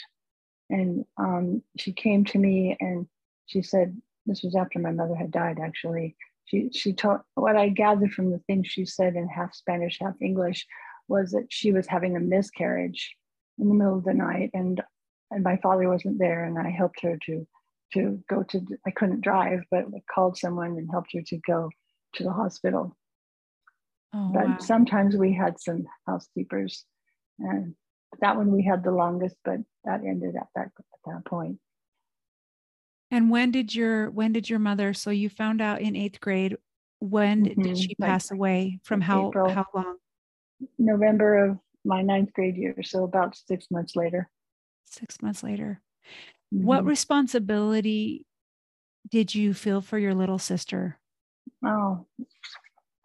and 0.70 1.04
um, 1.18 1.62
she 1.76 1.92
came 1.92 2.24
to 2.26 2.38
me 2.38 2.76
and 2.80 3.06
she 3.46 3.62
said, 3.62 3.96
this 4.24 4.42
was 4.42 4.56
after 4.56 4.78
my 4.78 4.90
mother 4.90 5.14
had 5.14 5.30
died 5.30 5.58
actually 5.62 6.16
she 6.46 6.70
she 6.72 6.92
told 6.92 7.20
what 7.34 7.56
I 7.56 7.68
gathered 7.68 8.12
from 8.12 8.30
the 8.30 8.38
things 8.46 8.68
she 8.68 8.86
said 8.86 9.16
in 9.16 9.28
half 9.28 9.54
Spanish, 9.54 9.98
half 10.00 10.14
English, 10.20 10.66
was 11.08 11.32
that 11.32 11.46
she 11.50 11.72
was 11.72 11.86
having 11.86 12.16
a 12.16 12.20
miscarriage 12.20 13.14
in 13.58 13.68
the 13.68 13.74
middle 13.74 13.98
of 13.98 14.04
the 14.04 14.14
night, 14.14 14.50
and 14.54 14.82
and 15.30 15.42
my 15.42 15.56
father 15.58 15.88
wasn't 15.88 16.18
there, 16.18 16.44
and 16.44 16.58
I 16.58 16.70
helped 16.70 17.00
her 17.02 17.18
to 17.26 17.46
to 17.94 18.22
go 18.28 18.42
to. 18.44 18.64
I 18.86 18.90
couldn't 18.90 19.22
drive, 19.22 19.64
but 19.70 19.84
I 19.86 20.02
called 20.12 20.38
someone 20.38 20.76
and 20.78 20.88
helped 20.90 21.12
her 21.14 21.22
to 21.26 21.38
go 21.46 21.70
to 22.14 22.22
the 22.22 22.32
hospital. 22.32 22.96
Oh, 24.14 24.30
but 24.32 24.48
wow. 24.48 24.56
sometimes 24.60 25.16
we 25.16 25.32
had 25.32 25.60
some 25.60 25.86
housekeepers, 26.06 26.84
and 27.40 27.74
that 28.20 28.36
one 28.36 28.52
we 28.52 28.62
had 28.62 28.84
the 28.84 28.92
longest, 28.92 29.36
but 29.44 29.58
that 29.84 30.02
ended 30.04 30.36
at 30.36 30.46
that 30.54 30.70
at 30.78 31.00
that 31.06 31.24
point. 31.24 31.58
And 33.10 33.30
when 33.30 33.50
did 33.50 33.74
your 33.74 34.10
when 34.10 34.32
did 34.32 34.50
your 34.50 34.58
mother? 34.58 34.92
So 34.94 35.10
you 35.10 35.28
found 35.28 35.60
out 35.60 35.80
in 35.80 35.96
eighth 35.96 36.20
grade. 36.20 36.56
When 36.98 37.44
mm-hmm. 37.44 37.62
did 37.62 37.78
she 37.78 37.94
pass 38.00 38.30
like, 38.30 38.38
away? 38.38 38.80
From 38.82 39.00
how 39.00 39.28
April, 39.28 39.50
how 39.50 39.66
long? 39.74 39.96
November 40.78 41.44
of 41.44 41.58
my 41.84 42.02
ninth 42.02 42.32
grade 42.32 42.56
year, 42.56 42.76
so 42.82 43.04
about 43.04 43.36
six 43.36 43.66
months 43.70 43.94
later. 43.94 44.28
Six 44.84 45.20
months 45.22 45.42
later. 45.42 45.80
Mm-hmm. 46.52 46.64
What 46.64 46.84
responsibility 46.84 48.26
did 49.10 49.34
you 49.34 49.54
feel 49.54 49.80
for 49.80 49.98
your 49.98 50.14
little 50.14 50.38
sister? 50.38 50.98
Oh, 51.64 52.06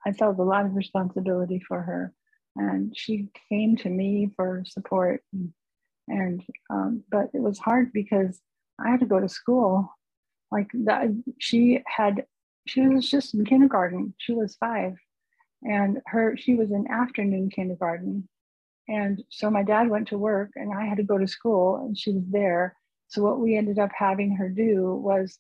I 0.05 0.13
felt 0.13 0.39
a 0.39 0.43
lot 0.43 0.65
of 0.65 0.75
responsibility 0.75 1.61
for 1.67 1.81
her, 1.81 2.13
and 2.55 2.95
she 2.97 3.29
came 3.49 3.77
to 3.77 3.89
me 3.89 4.31
for 4.35 4.63
support. 4.65 5.23
And, 5.33 5.53
and 6.07 6.43
um, 6.69 7.03
but 7.11 7.29
it 7.33 7.41
was 7.41 7.59
hard 7.59 7.93
because 7.93 8.39
I 8.85 8.89
had 8.89 8.99
to 9.01 9.05
go 9.05 9.19
to 9.19 9.29
school. 9.29 9.89
Like 10.51 10.69
that, 10.85 11.07
she 11.39 11.81
had, 11.87 12.25
she 12.67 12.81
was 12.87 13.09
just 13.09 13.33
in 13.33 13.45
kindergarten. 13.45 14.13
She 14.17 14.33
was 14.33 14.55
five, 14.55 14.93
and 15.63 15.99
her 16.07 16.35
she 16.37 16.55
was 16.55 16.71
in 16.71 16.87
afternoon 16.89 17.49
kindergarten, 17.49 18.27
and 18.87 19.23
so 19.29 19.49
my 19.49 19.63
dad 19.63 19.89
went 19.89 20.09
to 20.09 20.17
work, 20.17 20.51
and 20.55 20.73
I 20.73 20.85
had 20.85 20.97
to 20.97 21.03
go 21.03 21.17
to 21.17 21.27
school, 21.27 21.77
and 21.77 21.97
she 21.97 22.11
was 22.11 22.23
there. 22.29 22.75
So 23.07 23.21
what 23.21 23.39
we 23.39 23.55
ended 23.55 23.79
up 23.79 23.91
having 23.97 24.35
her 24.35 24.49
do 24.49 24.95
was 24.95 25.39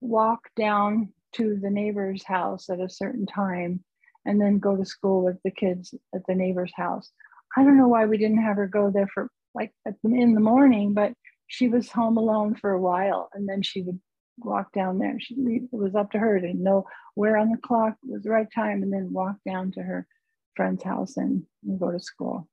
walk 0.00 0.40
down 0.56 1.12
to 1.32 1.58
the 1.62 1.70
neighbor's 1.70 2.24
house 2.24 2.68
at 2.68 2.80
a 2.80 2.88
certain 2.90 3.26
time, 3.26 3.82
and 4.26 4.40
then 4.40 4.58
go 4.58 4.76
to 4.76 4.84
school 4.84 5.24
with 5.24 5.38
the 5.44 5.50
kids 5.50 5.94
at 6.14 6.26
the 6.26 6.34
neighbor's 6.34 6.72
house. 6.76 7.10
I 7.56 7.64
don't 7.64 7.78
know 7.78 7.88
why 7.88 8.06
we 8.06 8.18
didn't 8.18 8.42
have 8.42 8.56
her 8.56 8.66
go 8.66 8.90
there 8.90 9.08
for 9.12 9.30
like 9.54 9.72
in 10.04 10.34
the 10.34 10.40
morning, 10.40 10.94
but 10.94 11.12
she 11.50 11.66
was 11.66 11.90
home 11.90 12.16
alone 12.16 12.54
for 12.54 12.70
a 12.70 12.80
while 12.80 13.28
and 13.34 13.48
then 13.48 13.60
she 13.60 13.82
would 13.82 13.98
walk 14.38 14.72
down 14.72 14.98
there. 14.98 15.18
She 15.18 15.34
it 15.34 15.68
was 15.72 15.96
up 15.96 16.12
to 16.12 16.18
her 16.18 16.40
to 16.40 16.54
know 16.54 16.86
where 17.16 17.36
on 17.36 17.50
the 17.50 17.58
clock 17.58 17.96
was 18.04 18.22
the 18.22 18.30
right 18.30 18.46
time 18.54 18.84
and 18.84 18.92
then 18.92 19.12
walk 19.12 19.34
down 19.44 19.72
to 19.72 19.82
her 19.82 20.06
friend's 20.54 20.84
house 20.84 21.16
and, 21.16 21.42
and 21.66 21.80
go 21.80 21.90
to 21.90 21.98
school. 21.98 22.48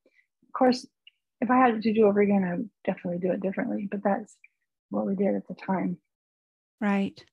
Of 0.47 0.53
course, 0.53 0.87
if 1.41 1.51
I 1.51 1.57
had 1.57 1.79
to 1.79 1.93
do 1.93 2.07
over 2.07 2.21
again, 2.21 2.43
I 2.43 2.55
would 2.55 2.69
definitely 2.85 3.19
do 3.19 3.31
it 3.31 3.39
differently, 3.39 3.87
but 3.89 4.03
that's 4.03 4.35
what 4.89 5.05
we 5.05 5.15
did 5.15 5.35
at 5.35 5.47
the 5.47 5.53
time. 5.53 5.99
Right. 6.81 7.23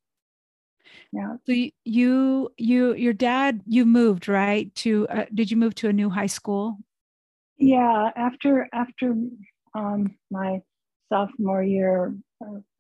Yeah. 1.13 1.37
So 1.47 1.55
you, 1.87 2.51
you, 2.59 2.95
your 2.95 3.15
dad, 3.15 3.63
you 3.67 3.87
moved 3.87 4.29
right 4.29 4.73
to. 4.77 5.09
Uh, 5.09 5.25
did 5.33 5.51
you 5.51 5.57
move 5.57 5.75
to 5.77 5.89
a 5.89 5.95
new 5.95 6.11
high 6.11 6.27
school? 6.27 6.77
Yeah. 7.57 8.11
After 8.17 8.69
after 8.75 9.15
um, 9.75 10.17
my 10.31 10.61
sophomore 11.09 11.63
year, 11.63 12.15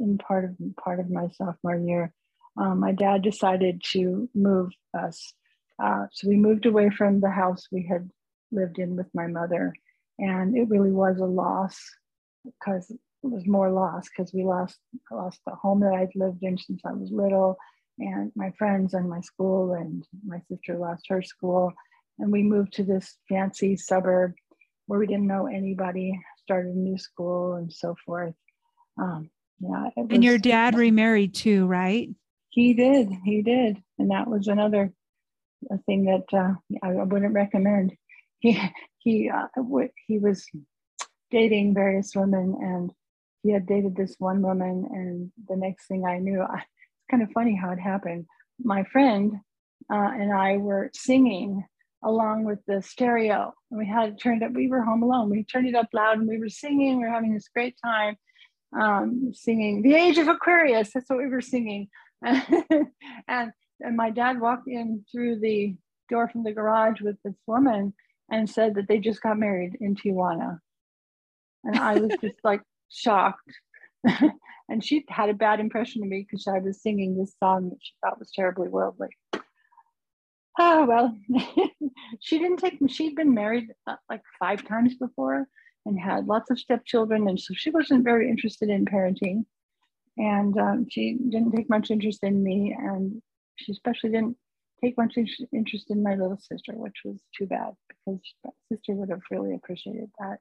in 0.01 0.19
part 0.19 0.45
of 0.45 0.57
part 0.77 1.01
of 1.01 1.11
my 1.11 1.29
sophomore 1.37 1.77
year, 1.77 2.13
um, 2.57 2.81
my 2.81 2.93
dad 2.93 3.23
decided 3.23 3.83
to 3.93 4.29
move 4.35 4.71
us. 4.99 5.35
Uh, 5.83 6.07
so 6.13 6.29
we 6.29 6.37
moved 6.37 6.67
away 6.67 6.91
from 6.91 7.21
the 7.21 7.31
house 7.31 7.67
we 7.73 7.87
had 7.89 8.09
lived 8.53 8.79
in 8.79 8.97
with 8.97 9.09
my 9.15 9.27
mother, 9.27 9.73
and 10.19 10.57
it 10.57 10.69
really 10.69 10.93
was 10.93 11.19
a 11.19 11.25
loss 11.25 11.79
because 12.45 12.91
it 12.91 12.99
was 13.23 13.47
more 13.47 13.71
loss 13.71 14.09
because 14.09 14.33
we 14.33 14.45
lost 14.45 14.79
lost 15.11 15.41
the 15.47 15.55
home 15.55 15.81
that 15.81 15.95
I'd 15.95 16.15
lived 16.15 16.43
in 16.43 16.59
since 16.59 16.83
I 16.85 16.93
was 16.93 17.11
little, 17.11 17.57
and 17.99 18.31
my 18.37 18.53
friends 18.59 18.95
and 18.95 19.09
my 19.09 19.21
school, 19.21 19.73
and 19.75 20.05
my 20.25 20.41
sister 20.49 20.77
lost 20.77 21.07
her 21.09 21.23
school, 21.23 21.73
and 22.19 22.31
we 22.31 22.43
moved 22.43 22.75
to 22.75 22.85
this 22.85 23.17
fancy 23.29 23.77
suburb 23.77 24.35
where 24.87 24.99
we 24.99 25.07
didn't 25.07 25.27
know 25.27 25.47
anybody 25.47 26.19
started 26.43 26.75
a 26.75 26.79
new 26.79 26.99
school 26.99 27.55
and 27.55 27.73
so 27.73 27.95
forth. 28.05 28.35
Um, 29.01 29.31
yeah. 29.61 29.89
Was, 29.97 30.09
and 30.11 30.25
your 30.25 30.39
dad 30.39 30.77
remarried 30.77 31.35
too, 31.35 31.67
right? 31.67 32.09
He 32.51 32.75
did. 32.75 33.11
He 33.25 33.43
did. 33.43 33.83
And 33.99 34.11
that 34.11 34.29
was 34.29 34.47
another 34.49 34.93
thing 35.87 36.05
that 36.05 36.37
uh, 36.37 36.55
I, 36.83 36.93
wouldn't 36.93 37.35
recommend. 37.35 37.93
He 38.41 38.61
he 38.99 39.31
uh, 39.31 39.47
w- 39.57 39.89
he 40.07 40.19
was 40.19 40.45
dating 41.31 41.73
various 41.73 42.15
women, 42.15 42.55
and 42.61 42.93
he 43.43 43.53
had 43.53 43.65
dated 43.65 43.97
this 43.97 44.17
one 44.19 44.43
woman, 44.43 44.87
and 44.91 45.33
the 45.49 45.57
next 45.57 45.87
thing 45.87 46.05
I 46.05 46.19
knew, 46.19 46.43
I, 46.43 46.57
it's 46.59 47.11
kind 47.11 47.23
of 47.23 47.31
funny 47.33 47.57
how 47.57 47.71
it 47.71 47.79
happened. 47.79 48.27
My 48.63 48.85
friend 48.85 49.33
uh, 49.91 50.11
and 50.21 50.31
I 50.31 50.59
were 50.59 50.91
singing 50.95 51.65
along 52.05 52.45
with 52.45 52.59
the 52.67 52.83
stereo. 52.83 53.53
And 53.71 53.79
we 53.79 53.87
had 53.87 54.11
it 54.11 54.21
turned 54.21 54.43
up, 54.43 54.53
we 54.53 54.69
were 54.69 54.83
home 54.83 55.03
alone. 55.03 55.31
We 55.31 55.45
turned 55.45 55.67
it 55.67 55.75
up 55.75 55.89
loud 55.93 56.19
and 56.19 56.29
we 56.29 56.39
were 56.39 56.49
singing, 56.49 56.99
we 56.99 57.05
were 57.05 57.13
having 57.13 57.35
this 57.35 57.49
great 57.49 57.77
time 57.85 58.17
um, 58.79 59.33
singing 59.33 59.83
The 59.83 59.95
Age 59.95 60.19
of 60.19 60.29
Aquarius. 60.29 60.91
That's 60.93 61.09
what 61.09 61.19
we 61.19 61.29
were 61.29 61.41
singing. 61.41 61.89
and, 62.23 63.53
and 63.81 63.97
my 63.97 64.11
dad 64.11 64.41
walked 64.41 64.69
in 64.69 65.05
through 65.11 65.41
the 65.41 65.75
door 66.09 66.29
from 66.29 66.45
the 66.45 66.53
garage 66.53 67.01
with 67.01 67.17
this 67.25 67.37
woman 67.47 67.95
and 68.31 68.49
said 68.49 68.75
that 68.75 68.89
they 68.89 68.99
just 68.99 69.23
got 69.23 69.39
married 69.39 69.77
in 69.81 69.95
Tijuana. 69.95 70.59
And 71.65 71.79
I 71.79 71.99
was 71.99 72.13
just 72.21 72.37
like 72.45 72.63
shocked. 72.91 73.53
and 74.69 74.85
she 74.85 75.05
had 75.09 75.31
a 75.31 75.35
bad 75.35 75.61
impression 75.61 76.03
of 76.03 76.09
me 76.09 76.27
because 76.29 76.47
I 76.47 76.59
was 76.59 76.83
singing 76.83 77.17
this 77.17 77.35
song 77.43 77.71
that 77.71 77.79
she 77.81 77.93
thought 78.03 78.19
was 78.19 78.31
terribly 78.35 78.69
worldly. 78.69 79.09
Oh, 80.59 80.85
well, 80.85 81.17
she 82.21 82.39
didn't 82.39 82.59
take, 82.59 82.79
she'd 82.89 83.17
been 83.17 83.35
married 83.35 83.69
uh, 83.87 83.97
like 84.09 84.23
five 84.39 84.65
times 84.67 84.95
before 84.95 85.49
and 85.85 85.99
had 85.99 86.27
lots 86.27 86.51
of 86.51 86.59
stepchildren. 86.59 87.29
And 87.29 87.39
so 87.39 87.55
she 87.55 87.71
wasn't 87.71 88.05
very 88.05 88.31
interested 88.31 88.71
in 88.71 88.85
parenting. 88.85 89.45
And 90.17 90.57
um, 90.57 90.87
she 90.89 91.19
didn't 91.29 91.53
take 91.53 91.69
much 91.69 91.91
interest 91.91 92.21
in 92.23 92.43
me. 92.43 92.75
And 92.79 93.21
she 93.57 93.73
especially 93.73 94.11
didn't 94.11 94.37
take 94.83 94.97
much 94.97 95.17
interest 95.53 95.91
in 95.91 96.03
my 96.03 96.15
little 96.15 96.39
sister, 96.39 96.73
which 96.75 96.99
was 97.05 97.17
too 97.37 97.47
bad 97.47 97.73
because 97.89 98.21
my 98.45 98.51
sister 98.71 98.93
would 98.93 99.11
have 99.11 99.23
really 99.31 99.55
appreciated 99.55 100.11
that. 100.21 100.39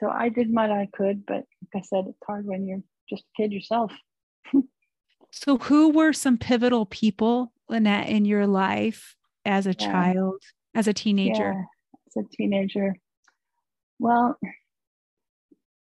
So 0.00 0.08
I 0.08 0.28
did 0.28 0.52
what 0.52 0.70
I 0.70 0.88
could, 0.92 1.26
but 1.26 1.44
like 1.74 1.76
I 1.76 1.80
said, 1.80 2.06
it's 2.08 2.18
hard 2.26 2.46
when 2.46 2.66
you're 2.66 2.82
just 3.08 3.22
a 3.22 3.42
kid 3.42 3.52
yourself. 3.52 3.92
so, 5.30 5.58
who 5.58 5.90
were 5.90 6.12
some 6.12 6.38
pivotal 6.38 6.86
people, 6.86 7.52
Lynette, 7.68 8.08
in 8.08 8.24
your 8.24 8.46
life 8.46 9.16
as 9.44 9.66
a 9.66 9.74
yeah. 9.78 9.86
child, 9.86 10.42
as 10.74 10.88
a 10.88 10.92
teenager? 10.92 11.52
Yeah, 11.52 11.62
as 12.06 12.24
a 12.24 12.36
teenager. 12.36 12.96
Well, 13.98 14.38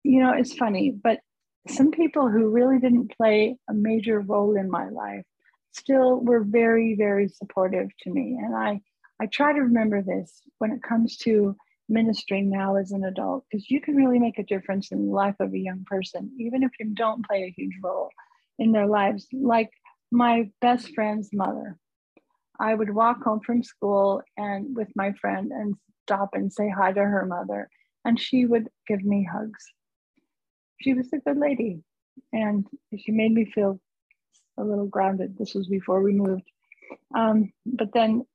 you 0.03 0.19
know, 0.21 0.33
it's 0.33 0.53
funny, 0.53 0.91
but 0.91 1.19
some 1.67 1.91
people 1.91 2.29
who 2.29 2.49
really 2.49 2.79
didn't 2.79 3.15
play 3.15 3.55
a 3.69 3.73
major 3.73 4.19
role 4.19 4.57
in 4.57 4.69
my 4.69 4.89
life 4.89 5.23
still 5.71 6.19
were 6.19 6.43
very, 6.43 6.95
very 6.95 7.29
supportive 7.29 7.89
to 8.01 8.09
me. 8.11 8.37
And 8.43 8.55
I, 8.55 8.81
I 9.19 9.27
try 9.27 9.53
to 9.53 9.61
remember 9.61 10.01
this 10.01 10.41
when 10.57 10.71
it 10.71 10.83
comes 10.83 11.17
to 11.19 11.55
ministering 11.89 12.49
now 12.49 12.75
as 12.75 12.91
an 12.91 13.03
adult, 13.05 13.45
because 13.49 13.69
you 13.69 13.81
can 13.81 13.95
really 13.95 14.19
make 14.19 14.39
a 14.39 14.43
difference 14.43 14.91
in 14.91 15.07
the 15.07 15.13
life 15.13 15.35
of 15.39 15.53
a 15.53 15.57
young 15.57 15.85
person, 15.85 16.31
even 16.39 16.63
if 16.63 16.71
you 16.79 16.87
don't 16.93 17.25
play 17.25 17.43
a 17.43 17.53
huge 17.55 17.75
role 17.83 18.09
in 18.59 18.71
their 18.71 18.87
lives. 18.87 19.27
Like 19.31 19.69
my 20.11 20.49
best 20.61 20.93
friend's 20.93 21.29
mother. 21.33 21.77
I 22.63 22.73
would 22.73 22.93
walk 22.95 23.21
home 23.23 23.41
from 23.41 23.61
school 23.61 24.21
and 24.37 24.73
with 24.73 24.87
my 24.95 25.11
friend 25.19 25.51
and 25.51 25.75
stop 26.05 26.29
and 26.33 26.51
say 26.51 26.69
hi 26.69 26.93
to 26.93 27.01
her 27.01 27.25
mother, 27.25 27.69
and 28.05 28.17
she 28.19 28.45
would 28.45 28.69
give 28.87 29.03
me 29.03 29.27
hugs. 29.29 29.63
She 30.79 30.93
was 30.93 31.11
a 31.11 31.17
good 31.17 31.37
lady, 31.37 31.83
and 32.31 32.65
she 32.97 33.11
made 33.11 33.33
me 33.33 33.51
feel 33.53 33.81
a 34.57 34.63
little 34.63 34.87
grounded. 34.87 35.37
This 35.37 35.53
was 35.53 35.67
before 35.67 36.01
we 36.01 36.13
moved. 36.13 36.49
Um, 37.13 37.51
but 37.65 37.89
then 37.93 38.25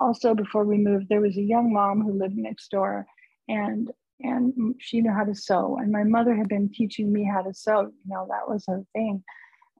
also 0.00 0.34
before 0.34 0.64
we 0.64 0.78
moved, 0.78 1.08
there 1.08 1.20
was 1.20 1.36
a 1.36 1.42
young 1.54 1.72
mom 1.72 2.02
who 2.02 2.18
lived 2.18 2.36
next 2.36 2.70
door 2.70 3.06
and 3.48 3.90
and 4.20 4.74
she 4.80 5.00
knew 5.00 5.12
how 5.12 5.24
to 5.24 5.34
sew. 5.34 5.78
And 5.80 5.92
my 5.92 6.02
mother 6.02 6.34
had 6.34 6.48
been 6.48 6.68
teaching 6.70 7.12
me 7.12 7.22
how 7.22 7.42
to 7.42 7.54
sew, 7.54 7.82
you 7.82 7.92
know, 8.06 8.26
that 8.28 8.48
was 8.52 8.64
her 8.66 8.82
thing. 8.92 9.22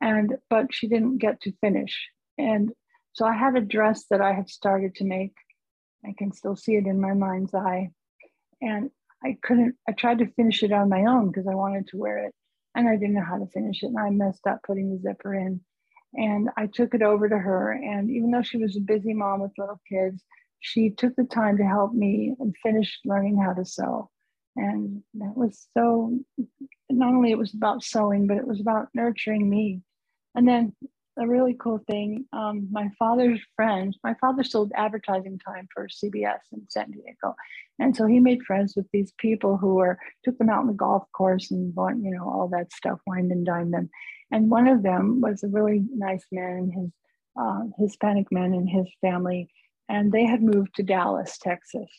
And 0.00 0.36
but 0.48 0.66
she 0.70 0.86
didn't 0.86 1.18
get 1.18 1.40
to 1.42 1.52
finish. 1.60 2.08
And 2.38 2.70
so 3.18 3.26
I 3.26 3.34
had 3.34 3.56
a 3.56 3.60
dress 3.60 4.04
that 4.10 4.20
I 4.20 4.32
had 4.32 4.48
started 4.48 4.94
to 4.96 5.04
make. 5.04 5.34
I 6.06 6.14
can 6.16 6.30
still 6.32 6.54
see 6.54 6.76
it 6.76 6.86
in 6.86 7.00
my 7.00 7.14
mind's 7.14 7.52
eye. 7.52 7.90
And 8.62 8.90
I 9.24 9.38
couldn't, 9.42 9.74
I 9.88 9.92
tried 9.92 10.18
to 10.18 10.32
finish 10.34 10.62
it 10.62 10.70
on 10.70 10.88
my 10.88 11.00
own 11.00 11.26
because 11.26 11.48
I 11.48 11.56
wanted 11.56 11.88
to 11.88 11.96
wear 11.96 12.18
it. 12.18 12.34
And 12.76 12.88
I 12.88 12.94
didn't 12.94 13.14
know 13.14 13.24
how 13.28 13.38
to 13.38 13.48
finish 13.48 13.82
it. 13.82 13.86
And 13.86 13.98
I 13.98 14.10
messed 14.10 14.46
up 14.46 14.60
putting 14.64 14.90
the 14.92 15.00
zipper 15.00 15.34
in. 15.34 15.60
And 16.14 16.50
I 16.56 16.66
took 16.66 16.94
it 16.94 17.02
over 17.02 17.28
to 17.28 17.36
her. 17.36 17.72
And 17.72 18.08
even 18.08 18.30
though 18.30 18.42
she 18.42 18.58
was 18.58 18.76
a 18.76 18.80
busy 18.80 19.14
mom 19.14 19.40
with 19.40 19.58
little 19.58 19.80
kids, 19.88 20.22
she 20.60 20.90
took 20.90 21.16
the 21.16 21.24
time 21.24 21.56
to 21.58 21.64
help 21.64 21.92
me 21.92 22.36
and 22.38 22.54
finish 22.62 23.00
learning 23.04 23.38
how 23.38 23.52
to 23.52 23.64
sew. 23.64 24.10
And 24.54 25.02
that 25.14 25.36
was 25.36 25.66
so, 25.76 26.20
not 26.88 27.14
only 27.14 27.32
it 27.32 27.38
was 27.38 27.52
about 27.52 27.82
sewing, 27.82 28.28
but 28.28 28.36
it 28.36 28.46
was 28.46 28.60
about 28.60 28.90
nurturing 28.94 29.50
me. 29.50 29.82
And 30.36 30.46
then 30.46 30.76
a 31.18 31.26
really 31.26 31.54
cool 31.58 31.80
thing, 31.86 32.24
um, 32.32 32.68
my 32.70 32.88
father's 32.98 33.40
friend, 33.56 33.96
my 34.04 34.14
father 34.20 34.44
sold 34.44 34.72
advertising 34.74 35.38
time 35.38 35.68
for 35.74 35.88
CBS 35.88 36.38
in 36.52 36.62
San 36.68 36.90
Diego. 36.90 37.34
And 37.78 37.94
so 37.96 38.06
he 38.06 38.20
made 38.20 38.42
friends 38.42 38.74
with 38.76 38.86
these 38.92 39.12
people 39.18 39.56
who 39.56 39.74
were, 39.74 39.98
took 40.24 40.38
them 40.38 40.48
out 40.48 40.60
on 40.60 40.66
the 40.66 40.72
golf 40.72 41.04
course 41.12 41.50
and, 41.50 41.74
bought 41.74 41.96
you 41.98 42.10
know, 42.10 42.28
all 42.28 42.48
that 42.48 42.72
stuff, 42.72 42.98
wined 43.06 43.32
and 43.32 43.44
dined 43.44 43.72
them. 43.72 43.90
And 44.30 44.50
one 44.50 44.68
of 44.68 44.82
them 44.82 45.20
was 45.20 45.42
a 45.42 45.48
really 45.48 45.84
nice 45.94 46.24
man, 46.30 46.70
his 46.70 46.90
uh, 47.40 47.60
Hispanic 47.78 48.30
man 48.30 48.52
and 48.52 48.68
his 48.68 48.86
family, 49.00 49.48
and 49.88 50.12
they 50.12 50.26
had 50.26 50.42
moved 50.42 50.74
to 50.74 50.82
Dallas, 50.82 51.38
Texas. 51.38 51.90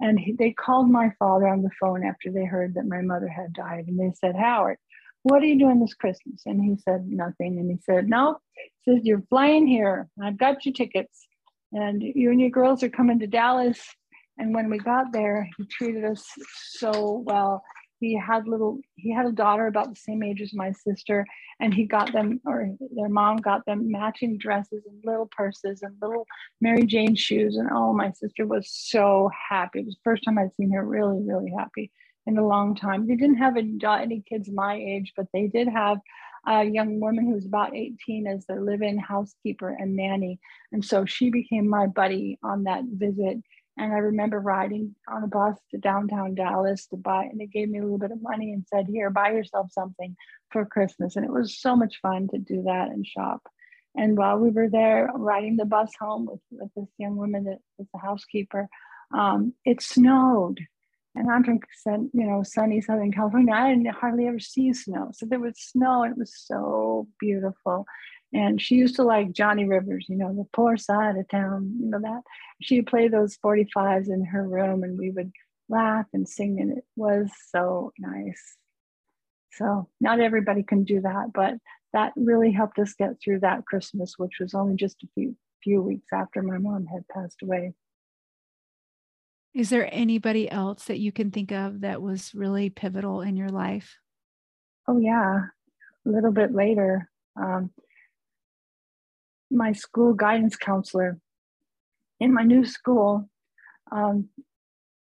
And 0.00 0.18
he, 0.18 0.32
they 0.32 0.52
called 0.52 0.90
my 0.90 1.12
father 1.18 1.46
on 1.48 1.62
the 1.62 1.70
phone 1.80 2.04
after 2.04 2.30
they 2.30 2.44
heard 2.44 2.74
that 2.74 2.86
my 2.86 3.00
mother 3.00 3.28
had 3.28 3.52
died, 3.52 3.84
and 3.86 3.98
they 3.98 4.12
said, 4.14 4.34
Howard, 4.36 4.78
what 5.24 5.42
are 5.42 5.46
you 5.46 5.58
doing 5.58 5.80
this 5.80 5.94
Christmas? 5.94 6.42
And 6.46 6.62
he 6.62 6.76
said, 6.76 7.06
nothing. 7.06 7.58
And 7.58 7.70
he 7.70 7.78
said, 7.82 8.08
no, 8.08 8.38
he 8.82 8.92
says, 8.92 9.04
you're 9.04 9.24
flying 9.28 9.66
here. 9.66 10.08
I've 10.22 10.38
got 10.38 10.64
your 10.64 10.74
tickets. 10.74 11.26
And 11.72 12.02
you 12.02 12.30
and 12.30 12.40
your 12.40 12.50
girls 12.50 12.82
are 12.82 12.90
coming 12.90 13.18
to 13.18 13.26
Dallas. 13.26 13.80
And 14.38 14.54
when 14.54 14.70
we 14.70 14.78
got 14.78 15.12
there, 15.12 15.48
he 15.56 15.66
treated 15.66 16.04
us 16.04 16.24
so 16.76 17.24
well 17.26 17.62
he 18.04 18.14
had 18.14 18.46
little 18.46 18.78
he 18.96 19.12
had 19.12 19.26
a 19.26 19.32
daughter 19.32 19.66
about 19.66 19.88
the 19.90 20.00
same 20.00 20.22
age 20.22 20.40
as 20.40 20.52
my 20.52 20.72
sister 20.72 21.26
and 21.60 21.72
he 21.72 21.84
got 21.84 22.12
them 22.12 22.40
or 22.44 22.68
their 22.94 23.08
mom 23.08 23.36
got 23.38 23.64
them 23.66 23.90
matching 23.90 24.36
dresses 24.36 24.84
and 24.86 25.00
little 25.04 25.28
purses 25.34 25.82
and 25.82 25.94
little 26.02 26.26
mary 26.60 26.84
jane 26.84 27.14
shoes 27.14 27.56
and 27.56 27.68
oh 27.72 27.92
my 27.92 28.10
sister 28.12 28.46
was 28.46 28.68
so 28.70 29.30
happy 29.48 29.80
it 29.80 29.86
was 29.86 29.94
the 29.94 30.00
first 30.04 30.22
time 30.24 30.38
i'd 30.38 30.54
seen 30.56 30.70
her 30.70 30.84
really 30.84 31.22
really 31.22 31.52
happy 31.56 31.90
in 32.26 32.38
a 32.38 32.46
long 32.46 32.74
time 32.74 33.06
they 33.06 33.16
didn't 33.16 33.36
have 33.36 33.56
any 33.56 34.22
kids 34.28 34.50
my 34.50 34.74
age 34.74 35.12
but 35.16 35.26
they 35.32 35.46
did 35.46 35.68
have 35.68 35.98
a 36.46 36.64
young 36.64 37.00
woman 37.00 37.24
who 37.24 37.34
was 37.34 37.46
about 37.46 37.74
18 37.74 38.26
as 38.26 38.44
their 38.44 38.60
live-in 38.60 38.98
housekeeper 38.98 39.68
and 39.68 39.96
nanny 39.96 40.38
and 40.72 40.84
so 40.84 41.04
she 41.04 41.30
became 41.30 41.68
my 41.68 41.86
buddy 41.86 42.38
on 42.42 42.64
that 42.64 42.84
visit 42.84 43.38
and 43.76 43.92
I 43.92 43.98
remember 43.98 44.38
riding 44.38 44.94
on 45.08 45.24
a 45.24 45.26
bus 45.26 45.58
to 45.72 45.78
downtown 45.78 46.34
Dallas 46.34 46.86
to 46.86 46.96
buy, 46.96 47.24
and 47.24 47.40
they 47.40 47.46
gave 47.46 47.68
me 47.68 47.78
a 47.78 47.82
little 47.82 47.98
bit 47.98 48.12
of 48.12 48.22
money 48.22 48.52
and 48.52 48.64
said, 48.68 48.86
Here, 48.86 49.10
buy 49.10 49.32
yourself 49.32 49.72
something 49.72 50.16
for 50.50 50.64
Christmas. 50.64 51.16
And 51.16 51.24
it 51.24 51.32
was 51.32 51.58
so 51.58 51.74
much 51.74 52.00
fun 52.00 52.28
to 52.28 52.38
do 52.38 52.62
that 52.66 52.88
and 52.88 53.04
shop. 53.04 53.42
And 53.96 54.16
while 54.16 54.38
we 54.38 54.50
were 54.50 54.68
there 54.68 55.10
riding 55.14 55.56
the 55.56 55.64
bus 55.64 55.90
home 55.98 56.26
with, 56.26 56.40
with 56.50 56.70
this 56.76 56.92
young 56.98 57.16
woman 57.16 57.44
that 57.44 57.58
was 57.78 57.88
the 57.92 57.98
housekeeper, 57.98 58.68
um, 59.12 59.54
it 59.64 59.82
snowed. 59.82 60.60
And 61.16 61.30
I'm 61.30 61.44
from 61.44 61.60
you 62.12 62.26
know 62.26 62.42
sunny 62.42 62.80
Southern 62.80 63.12
California. 63.12 63.54
I 63.54 63.70
didn't 63.70 63.86
hardly 63.94 64.26
ever 64.26 64.40
see 64.40 64.72
snow, 64.72 65.10
so 65.12 65.26
there 65.26 65.40
was 65.40 65.58
snow, 65.58 66.02
and 66.02 66.12
it 66.12 66.18
was 66.18 66.34
so 66.36 67.08
beautiful. 67.20 67.86
And 68.32 68.60
she 68.60 68.74
used 68.74 68.96
to 68.96 69.04
like 69.04 69.32
Johnny 69.32 69.64
Rivers, 69.64 70.06
you 70.08 70.16
know, 70.16 70.34
the 70.34 70.44
poor 70.52 70.76
side 70.76 71.16
of 71.16 71.28
town, 71.28 71.76
you 71.78 71.86
know 71.86 72.00
that. 72.00 72.22
She'd 72.60 72.88
play 72.88 73.06
those 73.06 73.36
45s 73.36 74.08
in 74.08 74.24
her 74.24 74.42
room 74.42 74.82
and 74.82 74.98
we 74.98 75.10
would 75.10 75.30
laugh 75.68 76.06
and 76.12 76.28
sing, 76.28 76.60
and 76.60 76.76
it 76.78 76.84
was 76.96 77.30
so 77.50 77.92
nice. 77.98 78.56
So, 79.52 79.88
not 80.00 80.18
everybody 80.18 80.64
can 80.64 80.82
do 80.82 81.00
that, 81.02 81.30
but 81.32 81.54
that 81.92 82.12
really 82.16 82.50
helped 82.50 82.78
us 82.80 82.94
get 82.94 83.20
through 83.22 83.40
that 83.40 83.64
Christmas, 83.66 84.14
which 84.18 84.38
was 84.40 84.52
only 84.52 84.74
just 84.74 85.02
a 85.04 85.08
few 85.14 85.36
few 85.62 85.80
weeks 85.80 86.08
after 86.12 86.42
my 86.42 86.58
mom 86.58 86.86
had 86.86 87.08
passed 87.08 87.40
away. 87.42 87.72
Is 89.54 89.70
there 89.70 89.88
anybody 89.92 90.50
else 90.50 90.84
that 90.86 90.98
you 90.98 91.12
can 91.12 91.30
think 91.30 91.52
of 91.52 91.82
that 91.82 92.02
was 92.02 92.34
really 92.34 92.70
pivotal 92.70 93.20
in 93.20 93.36
your 93.36 93.50
life? 93.50 93.98
Oh 94.88 94.98
yeah, 94.98 95.42
a 96.04 96.08
little 96.08 96.32
bit 96.32 96.52
later. 96.52 97.08
Um, 97.40 97.70
my 99.50 99.72
school 99.72 100.12
guidance 100.12 100.56
counselor 100.56 101.18
in 102.18 102.34
my 102.34 102.42
new 102.42 102.64
school. 102.64 103.28
Um, 103.92 104.28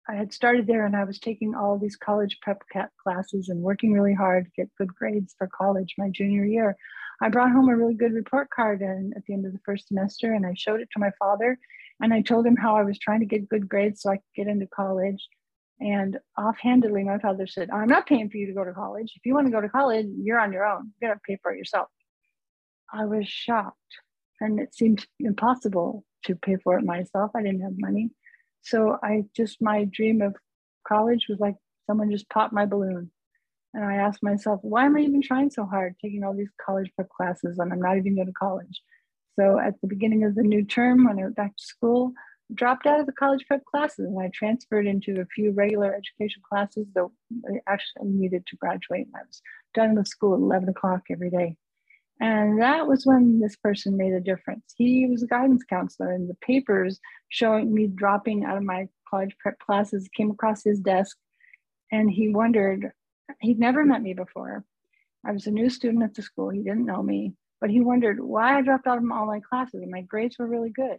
I 0.08 0.14
had 0.14 0.32
started 0.32 0.66
there 0.66 0.84
and 0.84 0.94
I 0.94 1.04
was 1.04 1.18
taking 1.18 1.54
all 1.54 1.78
these 1.78 1.96
college 1.96 2.38
prep 2.42 2.62
classes 3.02 3.48
and 3.48 3.62
working 3.62 3.92
really 3.92 4.14
hard 4.14 4.44
to 4.44 4.50
get 4.56 4.70
good 4.76 4.94
grades 4.94 5.34
for 5.36 5.48
college 5.48 5.94
my 5.96 6.10
junior 6.10 6.44
year. 6.44 6.76
I 7.22 7.30
brought 7.30 7.50
home 7.50 7.70
a 7.70 7.76
really 7.76 7.94
good 7.94 8.12
report 8.12 8.50
card 8.50 8.82
and 8.82 9.14
at 9.16 9.24
the 9.26 9.32
end 9.32 9.46
of 9.46 9.52
the 9.52 9.60
first 9.64 9.88
semester 9.88 10.34
and 10.34 10.46
I 10.46 10.52
showed 10.54 10.80
it 10.80 10.90
to 10.92 11.00
my 11.00 11.10
father 11.18 11.58
and 12.00 12.12
I 12.12 12.22
told 12.22 12.46
him 12.46 12.56
how 12.56 12.76
I 12.76 12.82
was 12.82 12.98
trying 12.98 13.20
to 13.20 13.26
get 13.26 13.48
good 13.48 13.68
grades 13.68 14.02
so 14.02 14.10
I 14.10 14.16
could 14.16 14.34
get 14.34 14.48
into 14.48 14.66
college. 14.66 15.28
And 15.80 16.18
offhandedly, 16.38 17.04
my 17.04 17.18
father 17.18 17.46
said, 17.46 17.70
I'm 17.70 17.88
not 17.88 18.06
paying 18.06 18.30
for 18.30 18.38
you 18.38 18.46
to 18.46 18.52
go 18.54 18.64
to 18.64 18.72
college. 18.72 19.12
If 19.14 19.26
you 19.26 19.34
want 19.34 19.46
to 19.46 19.52
go 19.52 19.60
to 19.60 19.68
college, 19.68 20.06
you're 20.22 20.40
on 20.40 20.52
your 20.52 20.66
own. 20.66 20.92
You 21.00 21.08
gotta 21.08 21.20
pay 21.26 21.38
for 21.42 21.52
it 21.52 21.58
yourself. 21.58 21.88
I 22.92 23.04
was 23.04 23.28
shocked 23.28 23.98
and 24.40 24.60
it 24.60 24.74
seemed 24.74 25.06
impossible 25.20 26.04
to 26.24 26.34
pay 26.34 26.56
for 26.56 26.78
it 26.78 26.84
myself. 26.84 27.30
I 27.34 27.42
didn't 27.42 27.62
have 27.62 27.74
money. 27.78 28.10
So 28.62 28.98
I 29.02 29.24
just, 29.36 29.62
my 29.62 29.84
dream 29.84 30.22
of 30.22 30.34
college 30.86 31.26
was 31.28 31.38
like 31.40 31.56
someone 31.86 32.10
just 32.10 32.28
popped 32.30 32.52
my 32.52 32.66
balloon. 32.66 33.10
And 33.74 33.84
I 33.84 33.96
asked 33.96 34.22
myself, 34.22 34.60
why 34.62 34.86
am 34.86 34.96
I 34.96 35.00
even 35.00 35.20
trying 35.20 35.50
so 35.50 35.66
hard, 35.66 35.96
taking 36.02 36.24
all 36.24 36.34
these 36.34 36.50
college 36.64 36.90
prep 36.96 37.08
classes 37.10 37.58
and 37.58 37.72
I'm 37.72 37.80
not 37.80 37.98
even 37.98 38.14
going 38.14 38.26
to 38.26 38.32
college? 38.32 38.82
So 39.38 39.58
at 39.58 39.80
the 39.80 39.86
beginning 39.86 40.24
of 40.24 40.34
the 40.34 40.42
new 40.42 40.64
term, 40.64 41.04
when 41.04 41.18
I 41.18 41.22
went 41.22 41.36
back 41.36 41.56
to 41.56 41.64
school, 41.64 42.12
dropped 42.54 42.86
out 42.86 43.00
of 43.00 43.06
the 43.06 43.12
college 43.12 43.44
prep 43.46 43.64
classes 43.64 44.06
and 44.06 44.18
I 44.18 44.30
transferred 44.32 44.86
into 44.86 45.20
a 45.20 45.26
few 45.26 45.50
regular 45.52 45.94
education 45.94 46.42
classes 46.48 46.86
that 46.94 47.08
I 47.48 47.60
actually 47.66 48.08
needed 48.08 48.46
to 48.46 48.56
graduate. 48.56 49.06
And 49.06 49.16
I 49.16 49.26
was 49.26 49.42
done 49.74 49.94
with 49.94 50.06
school 50.06 50.34
at 50.34 50.40
11 50.40 50.68
o'clock 50.68 51.02
every 51.10 51.30
day. 51.30 51.56
And 52.18 52.60
that 52.62 52.86
was 52.86 53.04
when 53.04 53.40
this 53.40 53.56
person 53.56 53.96
made 53.96 54.14
a 54.14 54.20
difference. 54.20 54.72
He 54.74 55.06
was 55.06 55.22
a 55.22 55.26
guidance 55.26 55.64
counselor, 55.68 56.12
and 56.12 56.30
the 56.30 56.36
papers 56.36 56.98
showing 57.28 57.74
me 57.74 57.88
dropping 57.88 58.44
out 58.44 58.56
of 58.56 58.62
my 58.62 58.88
college 59.10 59.36
prep 59.38 59.58
classes 59.58 60.08
came 60.16 60.30
across 60.30 60.64
his 60.64 60.80
desk. 60.80 61.16
And 61.92 62.10
he 62.10 62.30
wondered, 62.30 62.90
he'd 63.40 63.58
never 63.58 63.84
met 63.84 64.02
me 64.02 64.14
before. 64.14 64.64
I 65.26 65.32
was 65.32 65.46
a 65.46 65.50
new 65.50 65.68
student 65.68 66.04
at 66.04 66.14
the 66.14 66.22
school, 66.22 66.48
he 66.48 66.62
didn't 66.62 66.86
know 66.86 67.02
me. 67.02 67.34
But 67.60 67.70
he 67.70 67.80
wondered 67.80 68.20
why 68.20 68.56
I 68.56 68.62
dropped 68.62 68.86
out 68.86 68.98
of 68.98 69.04
all 69.10 69.26
my 69.26 69.40
classes 69.40 69.82
and 69.82 69.90
my 69.90 70.02
grades 70.02 70.36
were 70.38 70.46
really 70.46 70.70
good. 70.70 70.98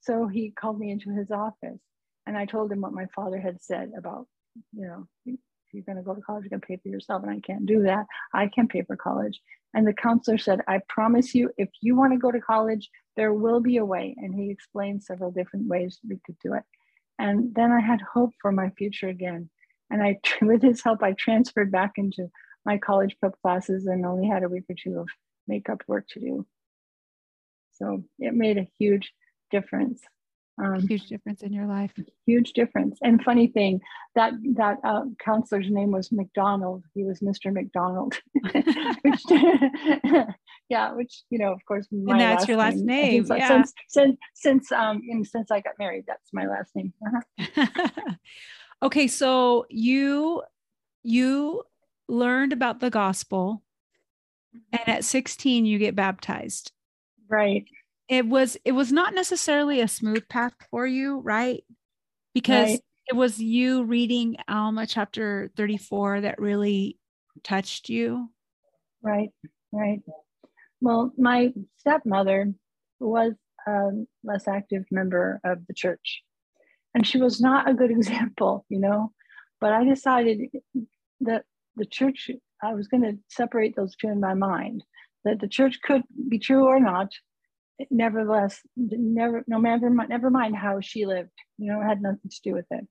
So 0.00 0.26
he 0.26 0.50
called 0.50 0.78
me 0.78 0.90
into 0.90 1.14
his 1.14 1.30
office 1.30 1.80
and 2.26 2.36
I 2.36 2.46
told 2.46 2.72
him 2.72 2.80
what 2.80 2.92
my 2.92 3.06
father 3.14 3.38
had 3.38 3.62
said 3.62 3.92
about, 3.96 4.26
you 4.72 4.86
know, 4.86 5.06
if 5.26 5.38
you're 5.72 5.82
going 5.82 5.96
to 5.96 6.02
go 6.02 6.14
to 6.14 6.20
college, 6.20 6.44
you 6.44 6.50
can 6.50 6.60
pay 6.60 6.76
for 6.76 6.88
yourself. 6.88 7.22
And 7.22 7.30
I 7.30 7.40
can't 7.40 7.66
do 7.66 7.82
that. 7.82 8.06
I 8.32 8.48
can 8.48 8.68
pay 8.68 8.82
for 8.82 8.96
college. 8.96 9.40
And 9.74 9.86
the 9.86 9.92
counselor 9.92 10.38
said, 10.38 10.60
I 10.68 10.80
promise 10.88 11.34
you, 11.34 11.50
if 11.58 11.68
you 11.80 11.96
want 11.96 12.12
to 12.12 12.18
go 12.18 12.30
to 12.30 12.40
college, 12.40 12.88
there 13.16 13.34
will 13.34 13.60
be 13.60 13.78
a 13.78 13.84
way. 13.84 14.14
And 14.18 14.34
he 14.34 14.50
explained 14.50 15.02
several 15.02 15.30
different 15.30 15.66
ways 15.66 15.98
we 16.08 16.20
could 16.24 16.36
do 16.42 16.54
it. 16.54 16.62
And 17.18 17.54
then 17.54 17.72
I 17.72 17.80
had 17.80 18.00
hope 18.00 18.32
for 18.40 18.52
my 18.52 18.70
future 18.70 19.08
again. 19.08 19.50
And 19.90 20.02
I, 20.02 20.18
with 20.42 20.62
his 20.62 20.82
help, 20.82 21.02
I 21.02 21.12
transferred 21.12 21.72
back 21.72 21.92
into 21.96 22.30
my 22.64 22.78
college 22.78 23.16
prep 23.20 23.34
classes 23.42 23.86
and 23.86 24.06
only 24.06 24.28
had 24.28 24.42
a 24.42 24.48
week 24.48 24.64
or 24.70 24.76
two 24.82 25.00
of 25.00 25.08
makeup 25.46 25.82
work 25.86 26.06
to 26.08 26.20
do. 26.20 26.46
So 27.72 28.04
it 28.18 28.34
made 28.34 28.58
a 28.58 28.68
huge 28.78 29.12
difference. 29.50 30.02
Um, 30.56 30.86
huge 30.86 31.08
difference 31.08 31.42
in 31.42 31.52
your 31.52 31.66
life. 31.66 31.92
Huge 32.26 32.52
difference. 32.52 32.98
And 33.02 33.20
funny 33.22 33.48
thing, 33.48 33.80
that 34.14 34.34
that 34.54 34.78
uh, 34.84 35.02
counselor's 35.18 35.68
name 35.68 35.90
was 35.90 36.12
McDonald. 36.12 36.84
He 36.94 37.02
was 37.02 37.18
Mr. 37.20 37.52
McDonald. 37.52 38.14
which, 39.02 39.22
yeah, 40.68 40.92
which 40.92 41.22
you 41.30 41.38
know, 41.38 41.52
of 41.52 41.60
course, 41.66 41.88
my 41.90 42.12
and 42.12 42.20
that's 42.20 42.42
last 42.42 42.48
your 42.48 42.56
last 42.56 42.76
name. 42.76 43.24
name. 43.24 43.26
yeah. 43.36 43.48
Since 43.48 43.72
since 43.88 44.16
since 44.34 44.72
um 44.72 45.02
since 45.24 45.50
I 45.50 45.60
got 45.60 45.74
married, 45.76 46.04
that's 46.06 46.32
my 46.32 46.46
last 46.46 46.70
name. 46.76 46.92
Uh-huh. 47.04 47.66
okay, 48.84 49.08
so 49.08 49.66
you 49.70 50.40
you 51.02 51.64
learned 52.08 52.52
about 52.52 52.78
the 52.78 52.90
gospel, 52.90 53.63
and 54.72 54.88
at 54.88 55.04
16 55.04 55.66
you 55.66 55.78
get 55.78 55.94
baptized. 55.94 56.72
Right. 57.28 57.64
It 58.08 58.26
was 58.26 58.56
it 58.64 58.72
was 58.72 58.92
not 58.92 59.14
necessarily 59.14 59.80
a 59.80 59.88
smooth 59.88 60.28
path 60.28 60.54
for 60.70 60.86
you 60.86 61.20
right? 61.20 61.64
Because 62.34 62.70
right. 62.70 62.80
it 63.06 63.16
was 63.16 63.38
you 63.38 63.84
reading 63.84 64.36
alma 64.48 64.86
chapter 64.86 65.50
34 65.56 66.22
that 66.22 66.40
really 66.40 66.98
touched 67.42 67.88
you. 67.88 68.28
Right 69.02 69.30
right. 69.72 70.00
Well 70.80 71.12
my 71.16 71.52
stepmother 71.78 72.52
was 73.00 73.34
a 73.66 73.90
less 74.22 74.46
active 74.46 74.84
member 74.90 75.40
of 75.44 75.66
the 75.66 75.74
church 75.74 76.22
and 76.94 77.06
she 77.06 77.18
was 77.18 77.40
not 77.40 77.68
a 77.68 77.74
good 77.74 77.90
example 77.98 78.64
you 78.68 78.78
know? 78.80 79.12
But 79.60 79.72
i 79.72 79.84
decided 79.84 80.40
that 81.20 81.44
the 81.76 81.86
church 81.86 82.30
i 82.64 82.74
was 82.74 82.88
going 82.88 83.02
to 83.02 83.18
separate 83.28 83.76
those 83.76 83.94
two 83.96 84.08
in 84.08 84.20
my 84.20 84.34
mind 84.34 84.82
that 85.24 85.40
the 85.40 85.48
church 85.48 85.78
could 85.82 86.02
be 86.28 86.38
true 86.38 86.64
or 86.64 86.80
not 86.80 87.08
nevertheless, 87.90 88.60
never, 88.76 89.44
no 89.46 89.58
matter, 89.58 89.90
never 89.90 90.30
mind 90.30 90.56
how 90.56 90.80
she 90.80 91.06
lived, 91.06 91.30
you 91.58 91.70
know, 91.70 91.80
had 91.80 92.02
nothing 92.02 92.30
to 92.30 92.40
do 92.42 92.52
with 92.52 92.66
it. 92.70 92.86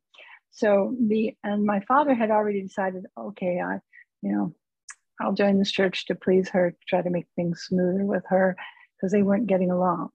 So 0.52 0.96
the, 1.00 1.36
and 1.44 1.66
my 1.66 1.80
father 1.82 2.14
had 2.14 2.32
already 2.32 2.62
decided, 2.62 3.06
okay, 3.18 3.60
I, 3.64 3.80
you 4.22 4.32
know, 4.32 4.56
I'll 5.22 5.34
join 5.34 5.58
this 5.58 5.72
church 5.72 6.06
to 6.08 6.16
please 6.16 6.50
her, 6.50 6.72
to 6.72 6.78
try 6.88 7.02
to 7.02 7.10
make 7.10 7.26
things 7.36 7.66
smoother 7.68 8.06
with 8.06 8.24
her 8.28 8.56
because 8.96 9.12
they 9.12 9.24
weren't 9.24 9.48
getting 9.48 9.72
along. 9.72 10.10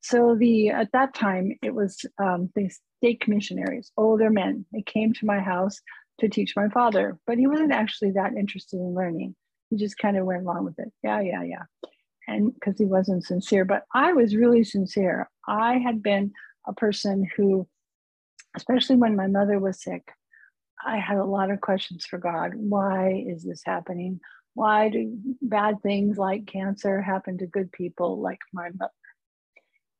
So 0.00 0.36
the, 0.38 0.70
at 0.70 0.92
that 0.92 1.14
time, 1.14 1.52
it 1.62 1.74
was 1.74 2.04
um, 2.22 2.50
the 2.54 2.70
stake 2.98 3.26
missionaries, 3.26 3.90
older 3.96 4.30
men. 4.30 4.66
They 4.72 4.82
came 4.82 5.12
to 5.14 5.26
my 5.26 5.40
house 5.40 5.80
to 6.20 6.28
teach 6.28 6.54
my 6.56 6.68
father, 6.68 7.18
but 7.26 7.38
he 7.38 7.46
wasn't 7.46 7.72
actually 7.72 8.12
that 8.12 8.34
interested 8.34 8.76
in 8.76 8.94
learning. 8.94 9.34
He 9.70 9.76
just 9.76 9.98
kind 9.98 10.16
of 10.16 10.26
went 10.26 10.42
along 10.42 10.64
with 10.64 10.78
it. 10.78 10.92
Yeah, 11.02 11.20
yeah, 11.20 11.42
yeah 11.42 11.90
and 12.26 12.54
because 12.54 12.78
he 12.78 12.84
wasn't 12.84 13.24
sincere, 13.24 13.64
but 13.64 13.84
I 13.94 14.12
was 14.12 14.36
really 14.36 14.64
sincere. 14.64 15.28
I 15.46 15.78
had 15.78 16.02
been 16.02 16.32
a 16.66 16.72
person 16.72 17.28
who, 17.36 17.66
especially 18.56 18.96
when 18.96 19.16
my 19.16 19.26
mother 19.26 19.58
was 19.58 19.82
sick, 19.82 20.08
I 20.84 20.98
had 20.98 21.18
a 21.18 21.24
lot 21.24 21.50
of 21.50 21.60
questions 21.60 22.04
for 22.04 22.18
God. 22.18 22.52
Why 22.54 23.24
is 23.26 23.42
this 23.42 23.62
happening? 23.64 24.20
Why 24.54 24.88
do 24.88 25.18
bad 25.42 25.82
things 25.82 26.16
like 26.16 26.46
cancer 26.46 27.02
happen 27.02 27.38
to 27.38 27.46
good 27.46 27.72
people 27.72 28.20
like 28.20 28.38
my 28.52 28.70
mother? 28.74 28.92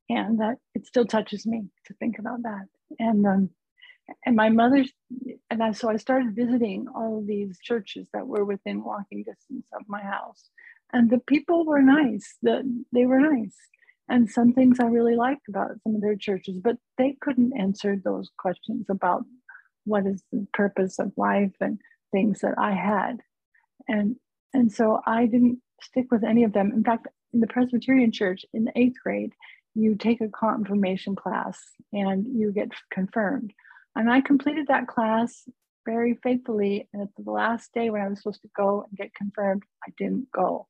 And 0.07 0.39
that 0.39 0.57
it 0.75 0.85
still 0.85 1.05
touches 1.05 1.47
me 1.47 1.65
to 1.87 1.93
think 1.95 2.19
about 2.19 2.43
that. 2.43 2.65
And 2.99 3.25
um, 3.25 3.49
and 4.25 4.35
my 4.35 4.49
mother's 4.49 4.91
and 5.49 5.63
I, 5.63 5.71
so 5.71 5.89
I 5.89 5.97
started 5.97 6.35
visiting 6.35 6.87
all 6.93 7.19
of 7.19 7.27
these 7.27 7.59
churches 7.59 8.07
that 8.13 8.27
were 8.27 8.45
within 8.45 8.83
walking 8.83 9.23
distance 9.23 9.67
of 9.73 9.83
my 9.87 10.01
house. 10.01 10.49
And 10.93 11.09
the 11.09 11.19
people 11.19 11.65
were 11.65 11.81
nice 11.81 12.37
the, 12.41 12.63
they 12.91 13.05
were 13.05 13.19
nice. 13.19 13.55
And 14.07 14.29
some 14.29 14.53
things 14.53 14.79
i 14.79 14.85
really 14.85 15.15
liked 15.15 15.47
about 15.49 15.71
some 15.83 15.95
of 15.95 16.01
their 16.01 16.15
churches 16.15 16.59
but 16.63 16.77
they 16.97 17.17
couldn't 17.21 17.57
answer 17.57 17.95
those 17.95 18.29
questions 18.37 18.85
about 18.89 19.23
what 19.85 20.05
is 20.05 20.23
the 20.31 20.45
purpose 20.53 20.99
of 20.99 21.11
life 21.17 21.55
and 21.59 21.79
things 22.11 22.39
that 22.41 22.55
i 22.57 22.71
had. 22.71 23.21
And 23.87 24.17
and 24.53 24.71
so 24.71 25.01
i 25.05 25.25
didn't 25.25 25.59
stick 25.81 26.05
with 26.11 26.23
any 26.23 26.43
of 26.43 26.53
them. 26.53 26.71
In 26.71 26.83
fact 26.83 27.07
in 27.33 27.39
the 27.39 27.47
presbyterian 27.47 28.11
church 28.11 28.45
in 28.53 28.65
the 28.65 28.71
eighth 28.75 28.97
grade 29.03 29.33
you 29.73 29.95
take 29.95 30.21
a 30.21 30.29
confirmation 30.29 31.15
class 31.15 31.59
and 31.91 32.25
you 32.33 32.51
get 32.51 32.69
confirmed 32.91 33.51
and 33.95 34.09
i 34.09 34.21
completed 34.21 34.67
that 34.67 34.87
class 34.87 35.47
very 35.85 36.15
faithfully 36.23 36.87
and 36.93 37.03
at 37.03 37.09
the 37.17 37.29
last 37.29 37.73
day 37.73 37.89
when 37.89 38.01
i 38.01 38.07
was 38.07 38.19
supposed 38.19 38.41
to 38.41 38.49
go 38.55 38.85
and 38.87 38.97
get 38.97 39.13
confirmed 39.13 39.63
i 39.87 39.91
didn't 39.97 40.27
go 40.31 40.67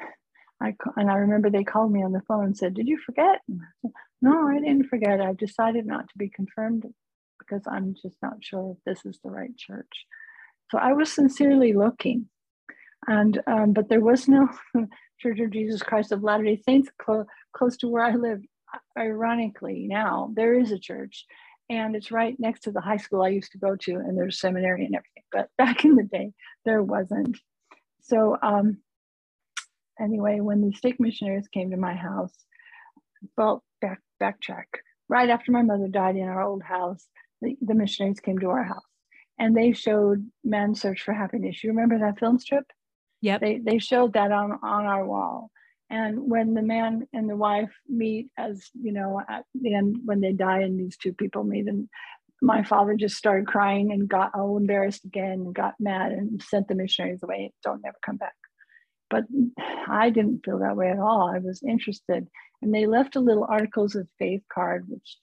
I 0.60 0.74
and 0.96 1.10
I 1.10 1.16
remember 1.16 1.50
they 1.50 1.64
called 1.64 1.92
me 1.92 2.02
on 2.02 2.12
the 2.12 2.22
phone 2.22 2.44
and 2.46 2.56
said, 2.56 2.72
"Did 2.74 2.88
you 2.88 2.98
forget?" 2.98 3.40
Said, 3.82 3.92
no, 4.22 4.48
I 4.48 4.58
didn't 4.58 4.88
forget. 4.88 5.20
I've 5.20 5.36
decided 5.36 5.86
not 5.86 6.08
to 6.08 6.18
be 6.18 6.28
confirmed 6.28 6.86
because 7.38 7.62
I'm 7.70 7.94
just 8.02 8.16
not 8.22 8.42
sure 8.42 8.76
if 8.76 8.84
this 8.84 9.04
is 9.04 9.18
the 9.22 9.30
right 9.30 9.56
church. 9.56 10.06
So 10.70 10.78
I 10.78 10.94
was 10.94 11.12
sincerely 11.12 11.72
looking, 11.72 12.28
and 13.06 13.40
um, 13.46 13.72
but 13.72 13.88
there 13.88 14.00
was 14.00 14.28
no 14.28 14.48
Church 15.20 15.40
of 15.40 15.50
Jesus 15.50 15.82
Christ 15.82 16.12
of 16.12 16.22
Latter 16.22 16.44
Day 16.44 16.56
Saints 16.56 16.90
clo- 16.98 17.26
close 17.54 17.76
to 17.78 17.88
where 17.88 18.04
I 18.04 18.14
live. 18.14 18.40
Ironically, 18.98 19.86
now 19.88 20.32
there 20.34 20.58
is 20.58 20.72
a 20.72 20.78
church, 20.78 21.24
and 21.68 21.96
it's 21.96 22.12
right 22.12 22.36
next 22.38 22.60
to 22.64 22.70
the 22.70 22.80
high 22.80 22.96
school 22.96 23.22
I 23.22 23.28
used 23.28 23.52
to 23.52 23.58
go 23.58 23.76
to, 23.76 23.92
and 23.92 24.16
there's 24.16 24.40
seminary 24.40 24.84
and 24.84 24.94
everything. 24.94 25.24
But 25.32 25.48
back 25.58 25.84
in 25.84 25.96
the 25.96 26.04
day, 26.04 26.32
there 26.64 26.82
wasn't. 26.82 27.38
So 28.02 28.36
um, 28.42 28.78
anyway, 30.00 30.40
when 30.40 30.60
the 30.60 30.72
stake 30.76 31.00
missionaries 31.00 31.48
came 31.48 31.70
to 31.70 31.76
my 31.76 31.94
house, 31.94 32.34
well, 33.36 33.64
back 33.80 34.00
backtrack. 34.22 34.66
Right 35.08 35.30
after 35.30 35.52
my 35.52 35.62
mother 35.62 35.88
died 35.88 36.16
in 36.16 36.24
our 36.24 36.42
old 36.42 36.62
house, 36.62 37.06
the, 37.40 37.56
the 37.60 37.74
missionaries 37.74 38.20
came 38.20 38.38
to 38.40 38.50
our 38.50 38.64
house 38.64 38.82
and 39.38 39.56
they 39.56 39.72
showed 39.72 40.28
Man's 40.44 40.80
Search 40.80 41.02
for 41.02 41.12
Happiness. 41.12 41.62
You 41.62 41.70
remember 41.70 41.98
that 41.98 42.18
film 42.18 42.38
strip? 42.38 42.64
Yep. 43.22 43.40
They 43.40 43.58
they 43.58 43.78
showed 43.78 44.12
that 44.14 44.32
on 44.32 44.58
on 44.62 44.86
our 44.86 45.04
wall. 45.06 45.50
And 45.88 46.28
when 46.28 46.54
the 46.54 46.62
man 46.62 47.06
and 47.12 47.28
the 47.28 47.36
wife 47.36 47.72
meet, 47.88 48.28
as 48.36 48.68
you 48.74 48.92
know, 48.92 49.22
at 49.28 49.44
the 49.54 49.74
end 49.74 49.98
when 50.04 50.20
they 50.20 50.32
die, 50.32 50.60
and 50.60 50.78
these 50.78 50.96
two 50.96 51.12
people 51.12 51.44
meet, 51.44 51.66
and 51.68 51.88
my 52.42 52.62
father 52.62 52.94
just 52.94 53.16
started 53.16 53.46
crying 53.46 53.92
and 53.92 54.08
got 54.08 54.34
all 54.34 54.56
embarrassed 54.56 55.04
again 55.04 55.32
and 55.32 55.54
got 55.54 55.74
mad 55.78 56.12
and 56.12 56.42
sent 56.42 56.68
the 56.68 56.74
missionaries 56.74 57.22
away. 57.22 57.52
Don't 57.62 57.84
ever 57.86 57.96
come 58.04 58.16
back. 58.16 58.34
But 59.08 59.24
I 59.88 60.10
didn't 60.10 60.44
feel 60.44 60.58
that 60.58 60.76
way 60.76 60.90
at 60.90 60.98
all. 60.98 61.30
I 61.32 61.38
was 61.38 61.62
interested. 61.62 62.26
And 62.60 62.74
they 62.74 62.86
left 62.86 63.16
a 63.16 63.20
little 63.20 63.46
articles 63.48 63.94
of 63.94 64.08
faith 64.18 64.42
card, 64.52 64.86
which 64.88 65.16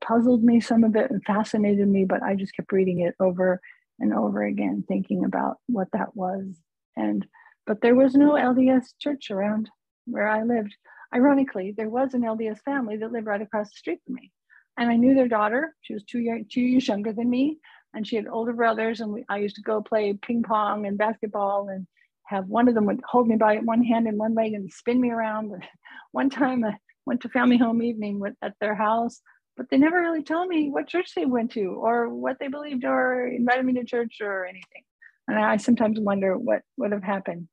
puzzled 0.00 0.42
me 0.42 0.60
some 0.60 0.84
of 0.84 0.96
it 0.96 1.10
and 1.10 1.24
fascinated 1.24 1.88
me, 1.88 2.04
but 2.04 2.22
I 2.22 2.34
just 2.34 2.54
kept 2.54 2.72
reading 2.72 3.00
it 3.00 3.14
over 3.20 3.60
and 3.98 4.12
over 4.12 4.42
again, 4.42 4.84
thinking 4.86 5.24
about 5.24 5.56
what 5.66 5.88
that 5.92 6.14
was. 6.14 6.60
And 6.96 7.26
but 7.66 7.80
there 7.80 7.96
was 7.96 8.14
no 8.14 8.32
LDS 8.32 8.94
church 9.00 9.30
around 9.30 9.68
where 10.06 10.28
I 10.28 10.42
lived. 10.42 10.74
Ironically, 11.14 11.74
there 11.76 11.88
was 11.88 12.14
an 12.14 12.22
LDS 12.22 12.60
family 12.60 12.96
that 12.96 13.12
lived 13.12 13.26
right 13.26 13.42
across 13.42 13.70
the 13.70 13.76
street 13.76 14.00
from 14.04 14.14
me. 14.14 14.32
And 14.78 14.90
I 14.90 14.96
knew 14.96 15.14
their 15.14 15.28
daughter. 15.28 15.74
She 15.82 15.94
was 15.94 16.04
two, 16.04 16.18
year, 16.18 16.40
two 16.50 16.60
years 16.60 16.88
younger 16.88 17.12
than 17.12 17.30
me. 17.30 17.58
And 17.94 18.06
she 18.06 18.16
had 18.16 18.26
older 18.26 18.52
brothers. 18.52 19.00
And 19.00 19.12
we, 19.12 19.24
I 19.28 19.38
used 19.38 19.56
to 19.56 19.62
go 19.62 19.80
play 19.80 20.18
ping 20.20 20.42
pong 20.42 20.86
and 20.86 20.98
basketball 20.98 21.68
and 21.68 21.86
have 22.24 22.46
one 22.48 22.68
of 22.68 22.74
them 22.74 22.86
would 22.86 23.00
hold 23.06 23.28
me 23.28 23.36
by 23.36 23.56
one 23.58 23.82
hand 23.82 24.06
and 24.06 24.18
one 24.18 24.34
leg 24.34 24.52
and 24.52 24.70
spin 24.72 25.00
me 25.00 25.10
around. 25.10 25.52
one 26.12 26.28
time 26.28 26.64
I 26.64 26.76
went 27.06 27.22
to 27.22 27.28
family 27.28 27.56
home 27.56 27.82
evening 27.82 28.18
with, 28.20 28.34
at 28.42 28.54
their 28.60 28.74
house, 28.74 29.20
but 29.56 29.66
they 29.70 29.78
never 29.78 30.00
really 30.00 30.22
told 30.22 30.48
me 30.48 30.68
what 30.68 30.88
church 30.88 31.12
they 31.14 31.24
went 31.24 31.52
to 31.52 31.66
or 31.66 32.08
what 32.08 32.36
they 32.38 32.48
believed 32.48 32.84
or 32.84 33.26
invited 33.26 33.64
me 33.64 33.74
to 33.74 33.84
church 33.84 34.18
or 34.20 34.44
anything. 34.44 34.82
And 35.28 35.38
I 35.38 35.56
sometimes 35.56 35.98
wonder 35.98 36.36
what 36.36 36.62
would 36.76 36.92
have 36.92 37.02
happened. 37.02 37.48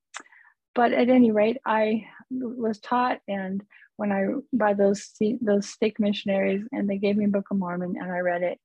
But 0.76 0.92
at 0.94 1.10
any 1.10 1.32
rate, 1.32 1.58
I 1.66 2.06
was 2.32 2.80
taught 2.80 3.20
and 3.28 3.64
when 3.96 4.12
I 4.12 4.26
by 4.52 4.74
those 4.74 5.12
those 5.42 5.70
stake 5.70 6.00
missionaries 6.00 6.66
and 6.72 6.90
they 6.90 6.98
gave 6.98 7.16
me 7.16 7.28
Book 7.28 7.46
of 7.52 7.58
Mormon 7.58 7.96
and 8.00 8.12
I 8.12 8.20
read 8.20 8.42
it 8.42 8.60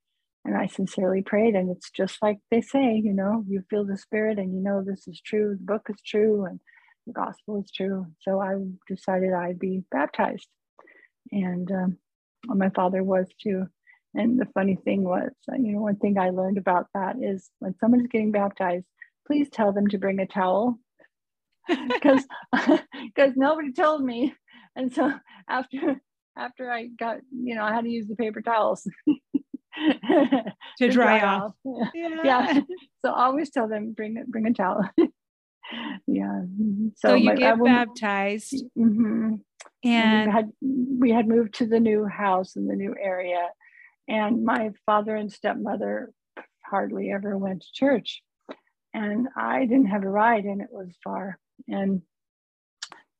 and 0.44 0.56
I 0.56 0.66
sincerely 0.66 1.22
prayed. 1.22 1.54
And 1.54 1.70
it's 1.70 1.90
just 1.90 2.16
like 2.22 2.38
they 2.50 2.62
say, 2.62 2.94
you 2.94 3.12
know, 3.12 3.44
you 3.46 3.62
feel 3.68 3.84
the 3.84 3.98
spirit 3.98 4.38
and 4.38 4.54
you 4.54 4.60
know 4.60 4.82
this 4.82 5.06
is 5.06 5.20
true, 5.20 5.56
the 5.58 5.64
book 5.64 5.88
is 5.90 6.00
true, 6.04 6.46
and 6.46 6.60
the 7.06 7.12
gospel 7.12 7.60
is 7.60 7.70
true. 7.70 8.06
So 8.20 8.40
I 8.40 8.54
decided 8.86 9.32
I'd 9.32 9.58
be 9.58 9.82
baptized. 9.90 10.48
And 11.30 11.70
um, 11.70 11.98
my 12.46 12.70
father 12.70 13.02
was 13.02 13.28
too. 13.42 13.66
And 14.14 14.40
the 14.40 14.48
funny 14.54 14.76
thing 14.76 15.04
was, 15.04 15.30
uh, 15.52 15.56
you 15.56 15.72
know, 15.72 15.82
one 15.82 15.96
thing 15.96 16.18
I 16.18 16.30
learned 16.30 16.56
about 16.56 16.86
that 16.94 17.16
is 17.20 17.50
when 17.58 17.74
someone's 17.78 18.08
getting 18.08 18.32
baptized, 18.32 18.86
please 19.26 19.50
tell 19.50 19.72
them 19.72 19.86
to 19.88 19.98
bring 19.98 20.18
a 20.18 20.26
towel 20.26 20.78
because 21.88 22.24
because 23.04 23.32
nobody 23.36 23.72
told 23.72 24.04
me. 24.04 24.34
And 24.76 24.92
so 24.92 25.12
after 25.48 26.00
after 26.36 26.70
I 26.70 26.86
got, 26.86 27.18
you 27.32 27.54
know, 27.54 27.64
I 27.64 27.74
had 27.74 27.84
to 27.84 27.90
use 27.90 28.06
the 28.06 28.16
paper 28.16 28.40
towels 28.40 28.88
to, 29.08 30.44
to, 30.78 30.88
dry, 30.88 31.18
dry 31.18 31.20
off. 31.20 31.52
off. 31.64 31.88
Yeah. 31.94 32.20
yeah. 32.24 32.60
So 33.04 33.12
always 33.12 33.50
tell 33.50 33.68
them 33.68 33.92
bring 33.92 34.22
bring 34.28 34.46
a 34.46 34.52
towel. 34.52 34.88
yeah. 36.06 36.42
So, 36.96 37.10
so 37.10 37.14
you 37.14 37.34
get 37.34 37.62
baptized. 37.62 38.64
Mm-hmm. 38.78 39.34
And, 39.84 39.84
and 39.84 40.26
we, 40.26 40.32
had, 40.32 40.52
we 41.00 41.10
had 41.10 41.28
moved 41.28 41.54
to 41.54 41.66
the 41.66 41.80
new 41.80 42.06
house 42.06 42.56
in 42.56 42.66
the 42.66 42.74
new 42.74 42.94
area. 43.00 43.48
And 44.08 44.44
my 44.44 44.70
father 44.86 45.14
and 45.14 45.30
stepmother 45.30 46.12
hardly 46.64 47.12
ever 47.12 47.36
went 47.36 47.62
to 47.62 47.68
church. 47.72 48.22
And 48.94 49.28
I 49.36 49.66
didn't 49.66 49.86
have 49.86 50.02
a 50.02 50.08
ride, 50.08 50.44
and 50.44 50.62
it 50.62 50.68
was 50.70 50.88
far. 51.04 51.38
And 51.68 52.02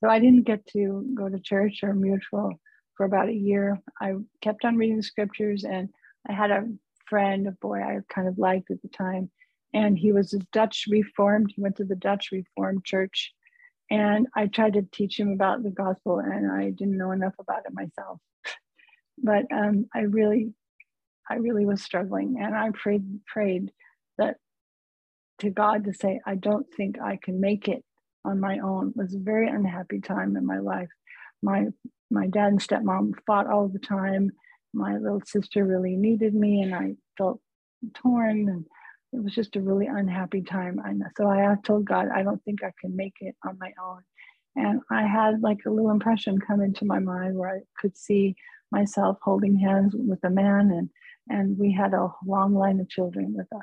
so 0.00 0.08
I 0.08 0.18
didn't 0.18 0.46
get 0.46 0.66
to 0.68 1.04
go 1.14 1.28
to 1.28 1.38
church 1.40 1.80
or 1.82 1.94
mutual 1.94 2.52
for 2.96 3.04
about 3.04 3.28
a 3.28 3.34
year. 3.34 3.78
I 4.00 4.14
kept 4.42 4.64
on 4.64 4.76
reading 4.76 4.96
the 4.96 5.02
scriptures, 5.02 5.64
and 5.64 5.88
I 6.28 6.32
had 6.32 6.50
a 6.50 6.68
friend, 7.06 7.46
a 7.46 7.52
boy 7.52 7.80
I 7.80 7.98
kind 8.12 8.28
of 8.28 8.38
liked 8.38 8.70
at 8.70 8.82
the 8.82 8.88
time, 8.88 9.30
and 9.74 9.98
he 9.98 10.12
was 10.12 10.32
a 10.32 10.38
Dutch 10.52 10.84
Reformed. 10.88 11.52
He 11.54 11.62
went 11.62 11.76
to 11.76 11.84
the 11.84 11.96
Dutch 11.96 12.28
Reformed 12.32 12.84
Church, 12.84 13.32
and 13.90 14.26
I 14.36 14.46
tried 14.46 14.74
to 14.74 14.86
teach 14.92 15.18
him 15.18 15.32
about 15.32 15.62
the 15.62 15.70
gospel, 15.70 16.18
and 16.18 16.50
I 16.50 16.70
didn't 16.70 16.98
know 16.98 17.12
enough 17.12 17.34
about 17.38 17.62
it 17.66 17.72
myself. 17.72 18.20
But 19.20 19.46
um, 19.50 19.86
I 19.92 20.02
really, 20.02 20.54
I 21.28 21.36
really 21.36 21.66
was 21.66 21.82
struggling, 21.82 22.36
and 22.40 22.54
I 22.54 22.70
prayed, 22.70 23.02
prayed 23.26 23.72
that 24.16 24.36
to 25.40 25.50
God 25.50 25.84
to 25.84 25.92
say, 25.92 26.20
I 26.24 26.36
don't 26.36 26.66
think 26.76 27.00
I 27.00 27.18
can 27.20 27.40
make 27.40 27.66
it 27.66 27.84
on 28.24 28.40
my 28.40 28.58
own. 28.58 28.90
It 28.90 28.96
was 28.96 29.14
a 29.14 29.18
very 29.18 29.48
unhappy 29.48 30.00
time 30.00 30.36
in 30.36 30.46
my 30.46 30.58
life. 30.58 30.88
My 31.42 31.66
my 32.10 32.26
dad 32.26 32.48
and 32.48 32.60
stepmom 32.60 33.12
fought 33.26 33.46
all 33.48 33.68
the 33.68 33.78
time. 33.78 34.30
My 34.72 34.96
little 34.96 35.22
sister 35.24 35.64
really 35.64 35.96
needed 35.96 36.34
me, 36.34 36.62
and 36.62 36.74
I 36.74 36.94
felt 37.16 37.40
torn 37.94 38.48
and 38.48 38.64
it 39.12 39.22
was 39.22 39.34
just 39.34 39.56
a 39.56 39.60
really 39.60 39.86
unhappy 39.86 40.42
time. 40.42 40.80
And 40.84 41.02
so 41.16 41.28
I 41.28 41.54
told 41.64 41.86
God, 41.86 42.08
I 42.14 42.22
don't 42.22 42.42
think 42.44 42.62
I 42.62 42.72
can 42.80 42.94
make 42.94 43.14
it 43.20 43.34
on 43.46 43.56
my 43.58 43.72
own. 43.82 44.02
And 44.56 44.80
I 44.90 45.06
had 45.06 45.40
like 45.40 45.58
a 45.66 45.70
little 45.70 45.90
impression 45.90 46.38
come 46.38 46.60
into 46.60 46.84
my 46.84 46.98
mind 46.98 47.36
where 47.36 47.56
I 47.56 47.60
could 47.80 47.96
see 47.96 48.36
myself 48.70 49.18
holding 49.22 49.56
hands 49.56 49.94
with 49.96 50.22
a 50.24 50.30
man, 50.30 50.70
and 50.70 50.90
and 51.30 51.58
we 51.58 51.72
had 51.72 51.94
a 51.94 52.08
long 52.26 52.54
line 52.54 52.80
of 52.80 52.88
children 52.88 53.34
with 53.34 53.46
us. 53.52 53.62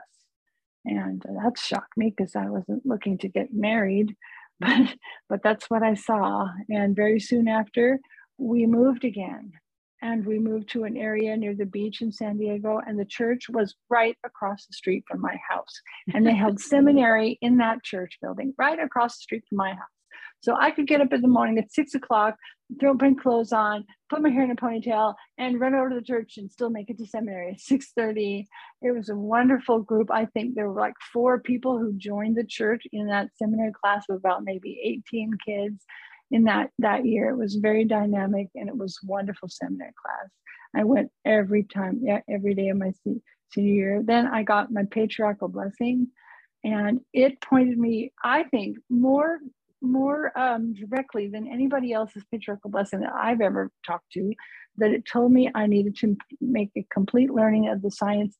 And 0.85 1.23
uh, 1.25 1.43
that 1.43 1.59
shocked 1.59 1.97
me 1.97 2.13
because 2.15 2.35
I 2.35 2.49
wasn't 2.49 2.85
looking 2.85 3.17
to 3.19 3.27
get 3.27 3.53
married, 3.53 4.15
but 4.59 4.95
but 5.29 5.43
that's 5.43 5.69
what 5.69 5.83
I 5.83 5.95
saw. 5.95 6.47
And 6.69 6.95
very 6.95 7.19
soon 7.19 7.47
after, 7.47 7.99
we 8.37 8.65
moved 8.65 9.03
again 9.03 9.53
and 10.01 10.25
we 10.25 10.37
moved 10.37 10.69
to 10.69 10.83
an 10.83 10.97
area 10.97 11.35
near 11.35 11.55
the 11.55 11.65
beach 11.65 12.01
in 12.01 12.11
San 12.11 12.37
Diego, 12.37 12.79
and 12.85 12.99
the 12.99 13.05
church 13.05 13.49
was 13.49 13.75
right 13.89 14.15
across 14.23 14.65
the 14.65 14.73
street 14.73 15.03
from 15.07 15.21
my 15.21 15.35
house. 15.49 15.73
And 16.13 16.25
they 16.25 16.35
held 16.35 16.59
seminary 16.73 17.39
in 17.41 17.57
that 17.57 17.83
church 17.83 18.17
building, 18.21 18.53
right 18.57 18.79
across 18.79 19.17
the 19.17 19.23
street 19.23 19.43
from 19.49 19.57
my 19.57 19.71
house. 19.71 19.94
So 20.45 20.55
I 20.55 20.69
could 20.69 20.85
get 20.85 21.01
up 21.01 21.11
in 21.11 21.23
the 21.23 21.27
morning 21.27 21.57
at 21.57 21.71
six 21.71 21.95
o'clock, 21.95 22.35
throw 22.79 22.93
my 22.93 23.13
clothes 23.19 23.51
on, 23.51 23.83
put 24.11 24.21
my 24.21 24.29
hair 24.29 24.43
in 24.43 24.51
a 24.51 24.55
ponytail, 24.55 25.15
and 25.39 25.59
run 25.59 25.73
over 25.73 25.89
to 25.89 25.95
the 25.95 26.03
church 26.03 26.37
and 26.37 26.51
still 26.51 26.69
make 26.69 26.91
it 26.91 26.99
to 26.99 27.07
seminary 27.07 27.53
at 27.53 27.59
six 27.59 27.91
thirty. 27.97 28.47
It 28.83 28.91
was 28.91 29.09
a 29.09 29.15
wonderful 29.15 29.79
group. 29.79 30.11
I 30.11 30.25
think 30.27 30.53
there 30.53 30.69
were 30.69 30.79
like 30.79 30.93
four 31.11 31.39
people 31.39 31.79
who 31.79 31.93
joined 31.93 32.37
the 32.37 32.45
church 32.45 32.83
in 32.93 33.07
that 33.07 33.29
seminary 33.37 33.73
class 33.73 34.05
of 34.07 34.17
about 34.17 34.43
maybe 34.43 34.79
eighteen 34.83 35.31
kids 35.43 35.83
in 36.29 36.43
that 36.43 36.69
that 36.77 37.05
year. 37.05 37.31
It 37.31 37.37
was 37.37 37.55
very 37.55 37.83
dynamic 37.83 38.49
and 38.53 38.69
it 38.69 38.77
was 38.77 38.99
wonderful 39.03 39.49
seminary 39.49 39.93
class. 39.99 40.29
I 40.75 40.83
went 40.83 41.09
every 41.25 41.63
time, 41.63 42.01
yeah, 42.03 42.19
every 42.29 42.53
day 42.53 42.69
of 42.69 42.77
my 42.77 42.91
senior 43.01 43.21
year. 43.55 44.03
Then 44.03 44.27
I 44.27 44.43
got 44.43 44.71
my 44.71 44.83
patriarchal 44.91 45.47
blessing, 45.47 46.09
and 46.63 46.99
it 47.13 47.41
pointed 47.41 47.79
me, 47.79 48.11
I 48.23 48.43
think, 48.43 48.77
more 48.91 49.39
more 49.85 50.37
um, 50.37 50.73
directly 50.73 51.27
than 51.27 51.47
anybody 51.47 51.93
else's 51.93 52.23
patriarchal 52.31 52.69
blessing 52.69 53.01
that 53.01 53.13
I've 53.13 53.41
ever 53.41 53.71
talked 53.85 54.11
to. 54.13 54.33
That 54.77 54.91
it 54.91 55.05
told 55.05 55.31
me 55.31 55.49
I 55.55 55.67
needed 55.67 55.95
to 55.97 56.17
make 56.41 56.71
a 56.75 56.85
complete 56.91 57.31
learning 57.31 57.69
of 57.69 57.81
the 57.81 57.91
science, 57.91 58.37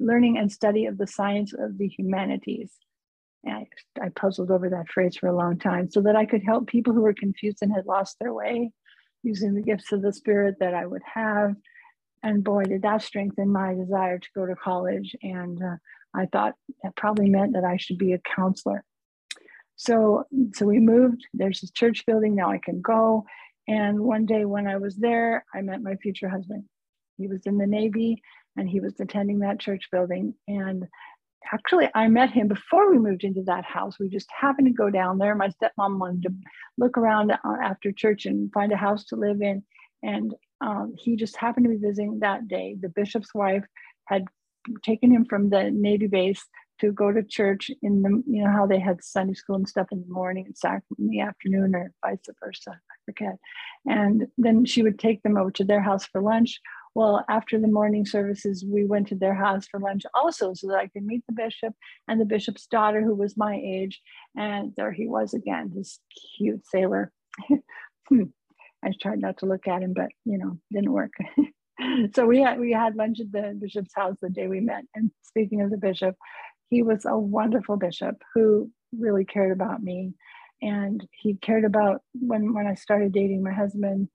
learning 0.00 0.38
and 0.38 0.50
study 0.50 0.86
of 0.86 0.98
the 0.98 1.06
science 1.06 1.52
of 1.56 1.78
the 1.78 1.86
humanities 1.86 2.72
I, 3.48 3.66
I 4.00 4.08
puzzled 4.10 4.50
over 4.50 4.68
that 4.70 4.88
phrase 4.88 5.16
for 5.16 5.28
a 5.28 5.36
long 5.36 5.58
time 5.58 5.90
so 5.90 6.00
that 6.02 6.16
I 6.16 6.26
could 6.26 6.42
help 6.42 6.66
people 6.66 6.92
who 6.92 7.02
were 7.02 7.14
confused 7.14 7.58
and 7.62 7.72
had 7.72 7.86
lost 7.86 8.16
their 8.18 8.32
way 8.32 8.72
using 9.22 9.54
the 9.54 9.62
gifts 9.62 9.92
of 9.92 10.02
the 10.02 10.12
Spirit 10.12 10.56
that 10.60 10.74
I 10.74 10.86
would 10.86 11.02
have. 11.14 11.54
And 12.22 12.42
boy, 12.42 12.64
did 12.64 12.82
that 12.82 13.02
strengthen 13.02 13.52
my 13.52 13.74
desire 13.74 14.18
to 14.18 14.28
go 14.34 14.46
to 14.46 14.56
college. 14.56 15.14
And 15.22 15.62
uh, 15.62 15.76
I 16.14 16.26
thought 16.26 16.54
that 16.82 16.96
probably 16.96 17.28
meant 17.28 17.54
that 17.54 17.64
I 17.64 17.76
should 17.76 17.98
be 17.98 18.12
a 18.12 18.20
counselor. 18.34 18.84
So, 19.76 20.24
so 20.54 20.66
we 20.66 20.78
moved. 20.78 21.26
There's 21.34 21.60
this 21.60 21.70
church 21.70 22.04
building 22.06 22.34
now. 22.34 22.50
I 22.50 22.58
can 22.58 22.80
go. 22.80 23.24
And 23.68 24.00
one 24.00 24.26
day 24.26 24.44
when 24.44 24.66
I 24.66 24.76
was 24.76 24.96
there, 24.96 25.44
I 25.54 25.60
met 25.60 25.82
my 25.82 25.96
future 25.96 26.28
husband. 26.28 26.64
He 27.18 27.26
was 27.26 27.46
in 27.46 27.58
the 27.58 27.66
Navy 27.66 28.22
and 28.56 28.68
he 28.68 28.80
was 28.80 28.98
attending 29.00 29.40
that 29.40 29.60
church 29.60 29.88
building. 29.90 30.34
And 30.48 30.86
actually 31.52 31.88
i 31.94 32.08
met 32.08 32.30
him 32.30 32.48
before 32.48 32.90
we 32.90 32.98
moved 32.98 33.24
into 33.24 33.42
that 33.42 33.64
house 33.64 33.98
we 33.98 34.08
just 34.08 34.28
happened 34.30 34.66
to 34.66 34.72
go 34.72 34.90
down 34.90 35.18
there 35.18 35.34
my 35.34 35.48
stepmom 35.48 35.98
wanted 35.98 36.22
to 36.22 36.34
look 36.78 36.96
around 36.98 37.30
uh, 37.30 37.36
after 37.62 37.92
church 37.92 38.26
and 38.26 38.52
find 38.52 38.72
a 38.72 38.76
house 38.76 39.04
to 39.04 39.16
live 39.16 39.40
in 39.40 39.62
and 40.02 40.34
um, 40.60 40.94
he 40.98 41.16
just 41.16 41.36
happened 41.36 41.64
to 41.64 41.70
be 41.70 41.76
visiting 41.76 42.18
that 42.18 42.48
day 42.48 42.76
the 42.80 42.88
bishop's 42.88 43.34
wife 43.34 43.64
had 44.06 44.24
taken 44.82 45.10
him 45.10 45.24
from 45.24 45.48
the 45.48 45.70
navy 45.70 46.06
base 46.06 46.44
to 46.80 46.92
go 46.92 47.12
to 47.12 47.22
church 47.22 47.70
in 47.82 48.02
the 48.02 48.22
you 48.26 48.42
know 48.42 48.50
how 48.50 48.66
they 48.66 48.78
had 48.78 49.02
sunday 49.02 49.34
school 49.34 49.56
and 49.56 49.68
stuff 49.68 49.86
in 49.92 50.00
the 50.00 50.12
morning 50.12 50.44
and 50.46 50.56
sacrament 50.56 50.98
in 50.98 51.08
the 51.08 51.20
afternoon 51.20 51.74
or 51.74 51.92
vice 52.04 52.18
versa 52.42 52.70
i 52.70 52.94
forget 53.04 53.36
and 53.86 54.26
then 54.38 54.64
she 54.64 54.82
would 54.82 54.98
take 54.98 55.22
them 55.22 55.36
over 55.36 55.50
to 55.50 55.64
their 55.64 55.82
house 55.82 56.06
for 56.06 56.20
lunch 56.20 56.60
well, 56.96 57.26
after 57.28 57.60
the 57.60 57.68
morning 57.68 58.06
services, 58.06 58.64
we 58.66 58.86
went 58.86 59.08
to 59.08 59.16
their 59.16 59.34
house 59.34 59.66
for 59.70 59.78
lunch 59.78 60.04
also 60.14 60.54
so 60.54 60.68
that 60.68 60.78
I 60.78 60.86
could 60.86 61.04
meet 61.04 61.22
the 61.26 61.34
bishop 61.34 61.74
and 62.08 62.18
the 62.18 62.24
bishop's 62.24 62.66
daughter, 62.66 63.02
who 63.02 63.14
was 63.14 63.36
my 63.36 63.54
age. 63.62 64.00
And 64.34 64.72
there 64.78 64.92
he 64.92 65.06
was 65.06 65.34
again, 65.34 65.72
this 65.74 66.00
cute 66.38 66.66
sailor. 66.66 67.12
Hmm. 68.08 68.22
I 68.84 68.92
tried 69.02 69.18
not 69.18 69.38
to 69.38 69.46
look 69.46 69.66
at 69.66 69.82
him, 69.82 69.92
but 69.92 70.10
you 70.24 70.38
know, 70.38 70.58
didn't 70.72 70.92
work. 70.92 71.10
so 72.14 72.24
we 72.24 72.40
had 72.40 72.60
we 72.60 72.70
had 72.70 72.94
lunch 72.94 73.18
at 73.18 73.32
the 73.32 73.58
bishop's 73.60 73.92
house 73.96 74.14
the 74.22 74.30
day 74.30 74.46
we 74.46 74.60
met. 74.60 74.84
And 74.94 75.10
speaking 75.22 75.60
of 75.60 75.70
the 75.70 75.76
bishop, 75.76 76.14
he 76.68 76.82
was 76.82 77.04
a 77.04 77.18
wonderful 77.18 77.76
bishop 77.76 78.22
who 78.34 78.70
really 78.96 79.24
cared 79.24 79.52
about 79.52 79.82
me. 79.82 80.14
And 80.62 81.06
he 81.12 81.34
cared 81.34 81.64
about 81.64 82.02
when 82.14 82.54
when 82.54 82.66
I 82.66 82.74
started 82.74 83.12
dating 83.12 83.42
my 83.42 83.52
husband, 83.52 84.08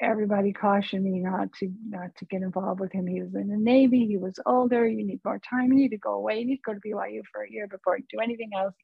everybody 0.00 0.52
cautioned 0.52 1.04
me 1.04 1.20
not 1.20 1.52
to 1.54 1.72
not 1.88 2.14
to 2.16 2.24
get 2.26 2.42
involved 2.42 2.80
with 2.80 2.92
him. 2.92 3.06
He 3.06 3.22
was 3.22 3.34
in 3.34 3.48
the 3.48 3.56
Navy. 3.56 4.06
He 4.06 4.18
was 4.18 4.38
older. 4.44 4.86
You 4.86 5.04
need 5.06 5.20
more 5.24 5.38
time. 5.38 5.72
You 5.72 5.78
need 5.78 5.90
to 5.90 5.98
go 5.98 6.12
away. 6.12 6.40
You 6.40 6.46
need 6.46 6.56
to 6.56 6.62
go 6.66 6.74
to 6.74 6.80
BYU 6.80 7.22
for 7.32 7.42
a 7.42 7.50
year 7.50 7.66
before 7.66 7.96
you 7.96 8.04
do 8.10 8.20
anything 8.20 8.50
else. 8.54 8.74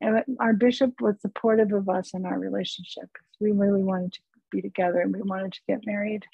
And 0.00 0.22
our 0.40 0.54
bishop 0.54 1.00
was 1.00 1.20
supportive 1.20 1.72
of 1.72 1.88
us 1.88 2.14
in 2.14 2.24
our 2.24 2.38
relationship 2.38 3.10
we 3.40 3.50
really 3.52 3.82
wanted 3.82 4.12
to 4.12 4.20
be 4.50 4.60
together 4.60 5.00
and 5.00 5.14
we 5.14 5.22
wanted 5.22 5.52
to 5.52 5.60
get 5.66 5.86
married. 5.86 6.24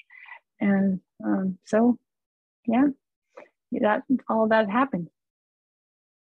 And 0.59 0.99
um, 1.23 1.57
so, 1.65 1.97
yeah, 2.65 2.87
that 3.71 4.03
all 4.29 4.47
that 4.49 4.69
happened. 4.69 5.09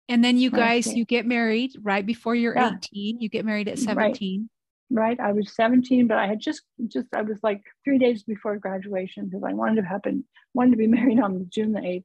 And 0.08 0.24
then 0.24 0.38
you 0.38 0.50
guys, 0.50 0.86
you 0.94 1.04
get 1.04 1.26
married 1.26 1.72
right 1.82 2.06
before 2.06 2.34
you're 2.34 2.54
yeah. 2.54 2.72
18. 2.76 3.20
You 3.20 3.28
get 3.28 3.44
married 3.44 3.68
at 3.68 3.78
17. 3.78 4.40
Right 4.40 4.50
right 4.90 5.18
i 5.18 5.32
was 5.32 5.54
17 5.54 6.06
but 6.06 6.18
i 6.18 6.26
had 6.26 6.38
just 6.38 6.62
just 6.86 7.08
i 7.14 7.22
was 7.22 7.38
like 7.42 7.62
three 7.84 7.98
days 7.98 8.22
before 8.22 8.56
graduation 8.56 9.26
because 9.26 9.42
i 9.42 9.52
wanted 9.52 9.82
to 9.82 9.86
happen 9.86 10.24
wanted 10.54 10.72
to 10.72 10.76
be 10.76 10.86
married 10.86 11.20
on 11.20 11.46
june 11.48 11.72
the 11.72 11.80
8th 11.80 12.04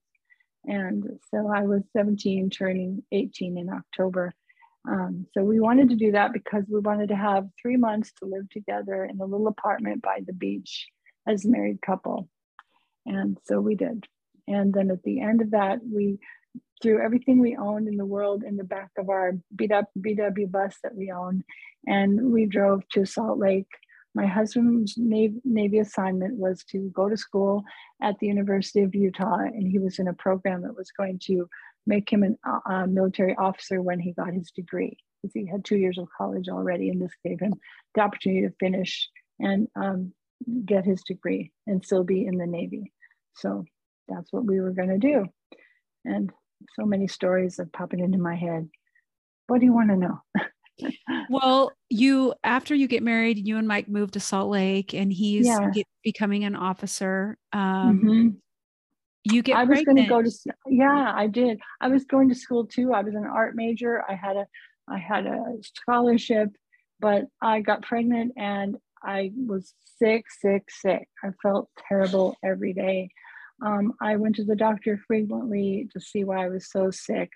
and 0.65 1.19
so 1.29 1.47
i 1.47 1.61
was 1.61 1.83
17 1.95 2.49
turning 2.49 3.03
18 3.11 3.57
in 3.57 3.69
october 3.69 4.33
um, 4.89 5.27
so 5.35 5.43
we 5.43 5.59
wanted 5.59 5.89
to 5.89 5.95
do 5.95 6.13
that 6.13 6.33
because 6.33 6.63
we 6.67 6.79
wanted 6.79 7.09
to 7.09 7.15
have 7.15 7.47
three 7.61 7.77
months 7.77 8.11
to 8.17 8.25
live 8.25 8.49
together 8.49 9.05
in 9.05 9.19
a 9.19 9.25
little 9.25 9.47
apartment 9.47 10.01
by 10.01 10.21
the 10.25 10.33
beach 10.33 10.87
as 11.27 11.45
a 11.45 11.49
married 11.49 11.79
couple 11.85 12.27
and 13.05 13.37
so 13.45 13.61
we 13.61 13.75
did 13.75 14.07
and 14.47 14.73
then 14.73 14.89
at 14.89 15.03
the 15.03 15.21
end 15.21 15.41
of 15.41 15.51
that 15.51 15.79
we 15.83 16.17
threw 16.81 17.01
everything 17.01 17.39
we 17.39 17.55
owned 17.55 17.87
in 17.87 17.97
the 17.97 18.05
world 18.05 18.43
in 18.43 18.57
the 18.57 18.63
back 18.63 18.89
of 18.97 19.09
our 19.09 19.33
beat 19.55 19.71
up 19.71 19.85
VW 19.99 20.49
bus 20.49 20.75
that 20.83 20.95
we 20.95 21.11
owned 21.11 21.43
and 21.87 22.31
we 22.31 22.45
drove 22.45 22.87
to 22.89 23.05
Salt 23.05 23.39
Lake. 23.39 23.69
My 24.13 24.25
husband's 24.25 24.95
Navy, 24.97 25.79
assignment 25.79 26.35
was 26.35 26.63
to 26.65 26.91
go 26.93 27.07
to 27.07 27.15
school 27.15 27.63
at 28.01 28.19
the 28.19 28.27
University 28.27 28.81
of 28.81 28.93
Utah, 28.93 29.37
and 29.37 29.65
he 29.65 29.79
was 29.79 29.99
in 29.99 30.09
a 30.09 30.13
program 30.13 30.63
that 30.63 30.75
was 30.75 30.91
going 30.91 31.19
to 31.27 31.47
make 31.87 32.11
him 32.11 32.23
a 32.45 32.59
uh, 32.69 32.85
military 32.87 33.35
officer 33.37 33.81
when 33.81 33.99
he 33.99 34.11
got 34.11 34.33
his 34.33 34.51
degree. 34.51 34.97
Because 35.21 35.33
he 35.33 35.45
had 35.45 35.63
two 35.63 35.77
years 35.77 35.97
of 35.97 36.09
college 36.17 36.49
already, 36.49 36.89
and 36.89 37.01
this 37.01 37.13
gave 37.23 37.39
him 37.39 37.53
the 37.95 38.01
opportunity 38.01 38.41
to 38.41 38.53
finish 38.59 39.09
and 39.39 39.69
um, 39.77 40.13
get 40.65 40.83
his 40.83 41.01
degree 41.03 41.51
and 41.65 41.85
still 41.85 42.03
be 42.03 42.25
in 42.25 42.37
the 42.37 42.47
Navy. 42.47 42.91
So 43.35 43.63
that's 44.09 44.33
what 44.33 44.45
we 44.45 44.59
were 44.59 44.71
going 44.71 44.89
to 44.89 44.97
do. 44.97 45.25
And 46.03 46.31
so 46.75 46.85
many 46.85 47.07
stories 47.07 47.59
are 47.59 47.69
popping 47.73 47.99
into 47.99 48.17
my 48.17 48.35
head. 48.35 48.69
What 49.47 49.59
do 49.59 49.65
you 49.65 49.73
want 49.73 49.89
to 49.89 49.97
know? 49.97 50.21
well, 51.29 51.71
you 51.89 52.33
after 52.43 52.73
you 52.73 52.87
get 52.87 53.03
married, 53.03 53.45
you 53.45 53.57
and 53.57 53.67
Mike 53.67 53.87
moved 53.87 54.13
to 54.13 54.19
Salt 54.19 54.49
Lake, 54.49 54.93
and 54.93 55.11
he's 55.11 55.47
yeah. 55.47 55.69
get, 55.71 55.87
becoming 56.03 56.43
an 56.43 56.55
officer. 56.55 57.37
Um, 57.53 58.01
mm-hmm. 58.03 58.29
You 59.23 59.43
get. 59.43 59.57
I 59.57 59.63
was 59.65 59.81
going 59.83 59.97
to 59.97 60.05
go 60.05 60.21
to. 60.21 60.31
Yeah, 60.67 61.11
I 61.13 61.27
did. 61.27 61.59
I 61.79 61.89
was 61.89 62.05
going 62.05 62.29
to 62.29 62.35
school 62.35 62.65
too. 62.65 62.93
I 62.93 63.01
was 63.01 63.13
an 63.13 63.25
art 63.25 63.55
major. 63.55 64.03
I 64.07 64.15
had 64.15 64.35
a, 64.37 64.47
I 64.87 64.97
had 64.97 65.25
a 65.25 65.43
scholarship, 65.61 66.49
but 66.99 67.25
I 67.41 67.61
got 67.61 67.83
pregnant 67.83 68.33
and 68.37 68.77
I 69.03 69.31
was 69.35 69.73
sick, 69.97 70.25
sick, 70.29 70.63
sick. 70.69 71.07
I 71.23 71.29
felt 71.41 71.69
terrible 71.87 72.35
every 72.43 72.73
day. 72.73 73.09
Um, 73.63 73.93
I 74.01 74.15
went 74.15 74.35
to 74.37 74.43
the 74.43 74.55
doctor 74.55 74.99
frequently 75.07 75.87
to 75.93 75.99
see 75.99 76.23
why 76.23 76.45
I 76.45 76.49
was 76.49 76.69
so 76.69 76.91
sick. 76.91 77.31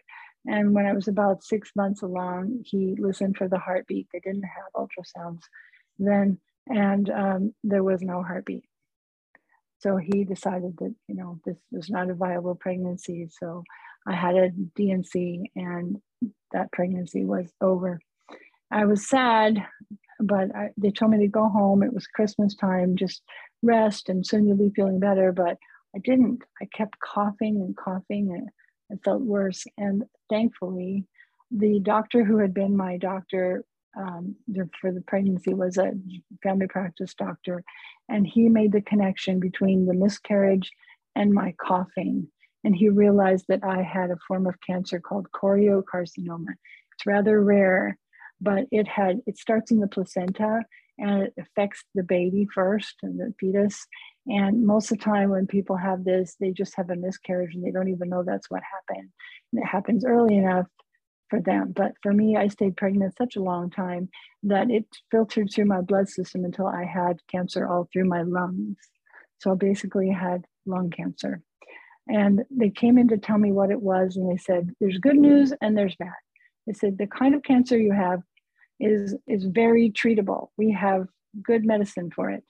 And 0.47 0.73
when 0.73 0.85
I 0.85 0.93
was 0.93 1.07
about 1.07 1.43
six 1.43 1.71
months 1.75 2.01
along, 2.01 2.63
he 2.63 2.95
listened 2.97 3.37
for 3.37 3.47
the 3.47 3.57
heartbeat. 3.59 4.07
They 4.13 4.19
didn't 4.19 4.43
have 4.43 4.73
ultrasounds 4.75 5.41
then, 5.97 6.39
and 6.67 7.09
um, 7.09 7.55
there 7.63 7.83
was 7.83 8.01
no 8.01 8.21
heartbeat. 8.21 8.65
So 9.79 9.97
he 9.97 10.23
decided 10.23 10.77
that, 10.79 10.95
you 11.07 11.15
know, 11.15 11.39
this 11.45 11.57
was 11.71 11.89
not 11.89 12.09
a 12.09 12.15
viable 12.15 12.55
pregnancy. 12.55 13.27
So 13.29 13.63
I 14.07 14.13
had 14.13 14.35
a 14.35 14.49
D&C 14.49 15.51
and 15.55 15.97
that 16.51 16.71
pregnancy 16.71 17.25
was 17.25 17.51
over. 17.61 17.99
I 18.71 18.85
was 18.85 19.07
sad, 19.07 19.63
but 20.19 20.55
I, 20.55 20.69
they 20.77 20.91
told 20.91 21.11
me 21.11 21.19
to 21.19 21.27
go 21.27 21.49
home. 21.49 21.83
It 21.83 21.93
was 21.93 22.07
Christmas 22.07 22.55
time, 22.55 22.95
just 22.95 23.21
rest, 23.61 24.09
and 24.09 24.25
soon 24.25 24.47
you'll 24.47 24.57
be 24.57 24.73
feeling 24.75 24.99
better. 24.99 25.31
But 25.31 25.57
I 25.95 25.99
didn't. 25.99 26.41
I 26.61 26.65
kept 26.75 26.99
coughing 26.99 27.55
and 27.61 27.75
coughing, 27.75 28.33
and 28.33 28.49
it 28.89 29.03
felt 29.03 29.21
worse. 29.21 29.63
And 29.77 30.03
thankfully, 30.29 31.05
the 31.51 31.79
doctor 31.79 32.23
who 32.23 32.37
had 32.37 32.53
been 32.53 32.75
my 32.75 32.97
doctor 32.97 33.63
um, 33.97 34.35
for 34.81 34.91
the 34.91 35.01
pregnancy 35.01 35.53
was 35.53 35.77
a 35.77 35.93
family 36.43 36.67
practice 36.67 37.13
doctor, 37.13 37.63
and 38.09 38.27
he 38.27 38.49
made 38.49 38.73
the 38.73 38.81
connection 38.81 39.39
between 39.39 39.85
the 39.85 39.93
miscarriage 39.93 40.69
and 41.15 41.33
my 41.33 41.53
coughing. 41.61 42.27
And 42.63 42.75
he 42.75 42.89
realized 42.89 43.45
that 43.47 43.63
I 43.63 43.81
had 43.81 44.11
a 44.11 44.17
form 44.27 44.47
of 44.47 44.55
cancer 44.65 44.99
called 44.99 45.27
choriocarcinoma. 45.31 46.47
It's 46.93 47.05
rather 47.05 47.41
rare, 47.41 47.97
but 48.41 48.65
it 48.71 48.87
had 48.87 49.21
it 49.27 49.37
starts 49.37 49.71
in 49.71 49.79
the 49.79 49.87
placenta 49.87 50.61
and 50.97 51.23
it 51.23 51.33
affects 51.39 51.83
the 51.93 52.03
baby 52.03 52.47
first 52.53 52.95
and 53.03 53.19
the 53.19 53.33
fetus. 53.39 53.85
And 54.27 54.65
most 54.65 54.91
of 54.91 54.97
the 54.97 55.03
time, 55.03 55.29
when 55.29 55.47
people 55.47 55.75
have 55.75 56.03
this, 56.03 56.35
they 56.39 56.51
just 56.51 56.75
have 56.75 56.89
a 56.89 56.95
miscarriage 56.95 57.53
and 57.53 57.63
they 57.63 57.71
don't 57.71 57.89
even 57.89 58.09
know 58.09 58.23
that's 58.23 58.49
what 58.49 58.61
happened. 58.63 59.09
And 59.51 59.61
it 59.61 59.67
happens 59.67 60.05
early 60.05 60.37
enough 60.37 60.67
for 61.29 61.41
them. 61.41 61.73
But 61.75 61.93
for 62.01 62.13
me, 62.13 62.37
I 62.37 62.47
stayed 62.47 62.77
pregnant 62.77 63.17
such 63.17 63.35
a 63.35 63.43
long 63.43 63.69
time 63.69 64.09
that 64.43 64.69
it 64.69 64.85
filtered 65.11 65.49
through 65.53 65.65
my 65.65 65.81
blood 65.81 66.07
system 66.07 66.45
until 66.45 66.67
I 66.67 66.85
had 66.85 67.19
cancer 67.29 67.67
all 67.67 67.87
through 67.91 68.05
my 68.05 68.21
lungs. 68.21 68.77
So 69.39 69.51
I 69.51 69.55
basically 69.55 70.09
had 70.09 70.45
lung 70.65 70.89
cancer. 70.89 71.41
And 72.07 72.43
they 72.51 72.69
came 72.69 72.97
in 72.97 73.07
to 73.09 73.17
tell 73.17 73.37
me 73.37 73.51
what 73.51 73.71
it 73.71 73.81
was, 73.81 74.15
and 74.15 74.29
they 74.29 74.37
said, 74.37 74.71
There's 74.79 74.99
good 74.99 75.17
news 75.17 75.53
and 75.61 75.75
there's 75.75 75.95
bad. 75.95 76.13
They 76.67 76.73
said, 76.73 76.97
The 76.97 77.07
kind 77.07 77.33
of 77.33 77.43
cancer 77.43 77.77
you 77.77 77.91
have 77.93 78.21
is, 78.79 79.15
is 79.27 79.45
very 79.45 79.89
treatable. 79.91 80.49
We 80.57 80.71
have 80.71 81.07
good 81.43 81.65
medicine 81.65 82.11
for 82.11 82.29
it. 82.29 82.43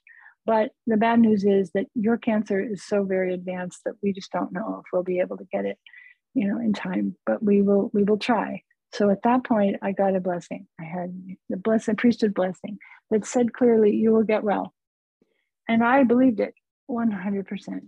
But 0.46 0.72
the 0.86 0.98
bad 0.98 1.20
news 1.20 1.44
is 1.44 1.72
that 1.74 1.88
your 1.96 2.18
cancer 2.18 2.60
is 2.60 2.84
so 2.84 3.04
very 3.04 3.34
advanced 3.34 3.82
that 3.86 3.96
we 4.04 4.14
just 4.14 4.32
don't 4.32 4.54
know 4.54 4.82
if 4.84 4.86
we'll 4.94 5.04
be 5.04 5.20
able 5.20 5.38
to 5.38 5.46
get 5.52 5.66
it, 5.66 5.80
you 6.36 6.48
know, 6.48 6.60
in 6.60 6.72
time. 6.74 7.16
But 7.26 7.42
we 7.42 7.62
will 7.64 7.90
we 7.94 8.04
will 8.04 8.20
try. 8.20 8.62
So 8.94 9.10
at 9.10 9.24
that 9.24 9.44
point, 9.44 9.78
I 9.82 9.92
got 9.92 10.16
a 10.16 10.20
blessing. 10.20 10.68
I 10.80 10.84
had 10.84 11.20
the 11.50 11.58
blessing, 11.58 11.96
priesthood 11.96 12.34
blessing 12.36 12.78
that 13.10 13.26
said 13.26 13.54
clearly, 13.54 13.96
"You 13.96 14.12
will 14.12 14.24
get 14.24 14.44
well," 14.44 14.74
and 15.68 15.84
I 15.84 16.04
believed 16.04 16.40
it 16.40 16.54
100 16.86 17.48
percent. 17.48 17.86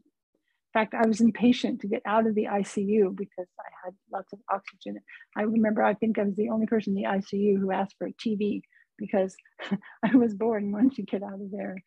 In 0.77 0.83
fact, 0.83 0.93
I 0.93 1.07
was 1.07 1.21
impatient 1.21 1.81
to 1.81 1.87
get 1.87 2.03
out 2.05 2.27
of 2.27 2.35
the 2.35 2.43
ICU 2.43 3.15
because 3.15 3.47
I 3.59 3.69
had 3.83 3.95
lots 4.13 4.31
of 4.31 4.37
oxygen. 4.51 4.99
I 5.35 5.41
remember, 5.41 5.81
I 5.81 5.95
think 5.95 6.19
I 6.19 6.23
was 6.23 6.35
the 6.35 6.49
only 6.49 6.67
person 6.67 6.95
in 6.95 7.01
the 7.01 7.09
ICU 7.09 7.59
who 7.59 7.71
asked 7.71 7.95
for 7.97 8.05
a 8.05 8.13
TV 8.13 8.61
because 8.95 9.35
I 10.05 10.15
was 10.15 10.35
bored 10.35 10.61
and 10.61 10.71
wanted 10.71 10.93
to 10.97 11.01
get 11.01 11.23
out 11.23 11.41
of 11.41 11.49
there. 11.51 11.77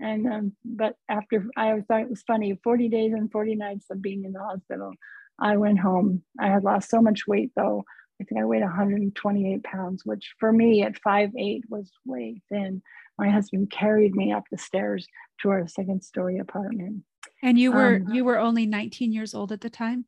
And 0.00 0.26
um, 0.26 0.52
but 0.64 0.94
after 1.10 1.44
I 1.58 1.78
thought 1.86 2.00
it 2.00 2.08
was 2.08 2.22
funny, 2.22 2.58
40 2.64 2.88
days 2.88 3.12
and 3.12 3.30
40 3.30 3.54
nights 3.54 3.84
of 3.90 4.00
being 4.00 4.24
in 4.24 4.32
the 4.32 4.42
hospital, 4.42 4.92
I 5.38 5.58
went 5.58 5.80
home. 5.80 6.22
I 6.40 6.48
had 6.48 6.64
lost 6.64 6.88
so 6.88 7.02
much 7.02 7.26
weight 7.28 7.50
though. 7.54 7.84
I 8.18 8.24
think 8.24 8.40
I 8.40 8.46
weighed 8.46 8.62
128 8.62 9.62
pounds, 9.62 10.06
which 10.06 10.32
for 10.40 10.54
me 10.54 10.82
at 10.82 11.02
5'8 11.06 11.60
was 11.68 11.92
way 12.06 12.40
thin. 12.48 12.80
My 13.18 13.28
husband 13.28 13.70
carried 13.70 14.14
me 14.14 14.32
up 14.32 14.44
the 14.50 14.56
stairs 14.56 15.06
to 15.42 15.50
our 15.50 15.68
second 15.68 16.02
story 16.02 16.38
apartment. 16.38 17.02
And 17.42 17.58
you 17.58 17.72
were 17.72 17.96
um, 17.96 18.14
you 18.14 18.24
were 18.24 18.38
only 18.38 18.66
19 18.66 19.12
years 19.12 19.34
old 19.34 19.52
at 19.52 19.60
the 19.60 19.70
time? 19.70 20.06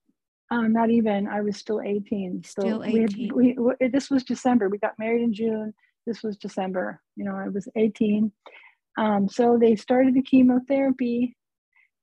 Um, 0.50 0.72
not 0.72 0.90
even. 0.90 1.28
I 1.28 1.42
was 1.42 1.56
still 1.56 1.80
18. 1.80 2.42
Still 2.44 2.82
18. 2.82 3.32
We, 3.34 3.48
had, 3.50 3.58
we, 3.58 3.88
this 3.88 4.10
was 4.10 4.24
December. 4.24 4.68
We 4.68 4.78
got 4.78 4.98
married 4.98 5.22
in 5.22 5.32
June. 5.32 5.72
This 6.06 6.24
was 6.24 6.36
December. 6.36 7.00
You 7.14 7.24
know, 7.24 7.36
I 7.36 7.48
was 7.48 7.68
18. 7.76 8.32
Um, 8.98 9.28
so 9.28 9.58
they 9.60 9.76
started 9.76 10.14
the 10.14 10.22
chemotherapy, 10.22 11.36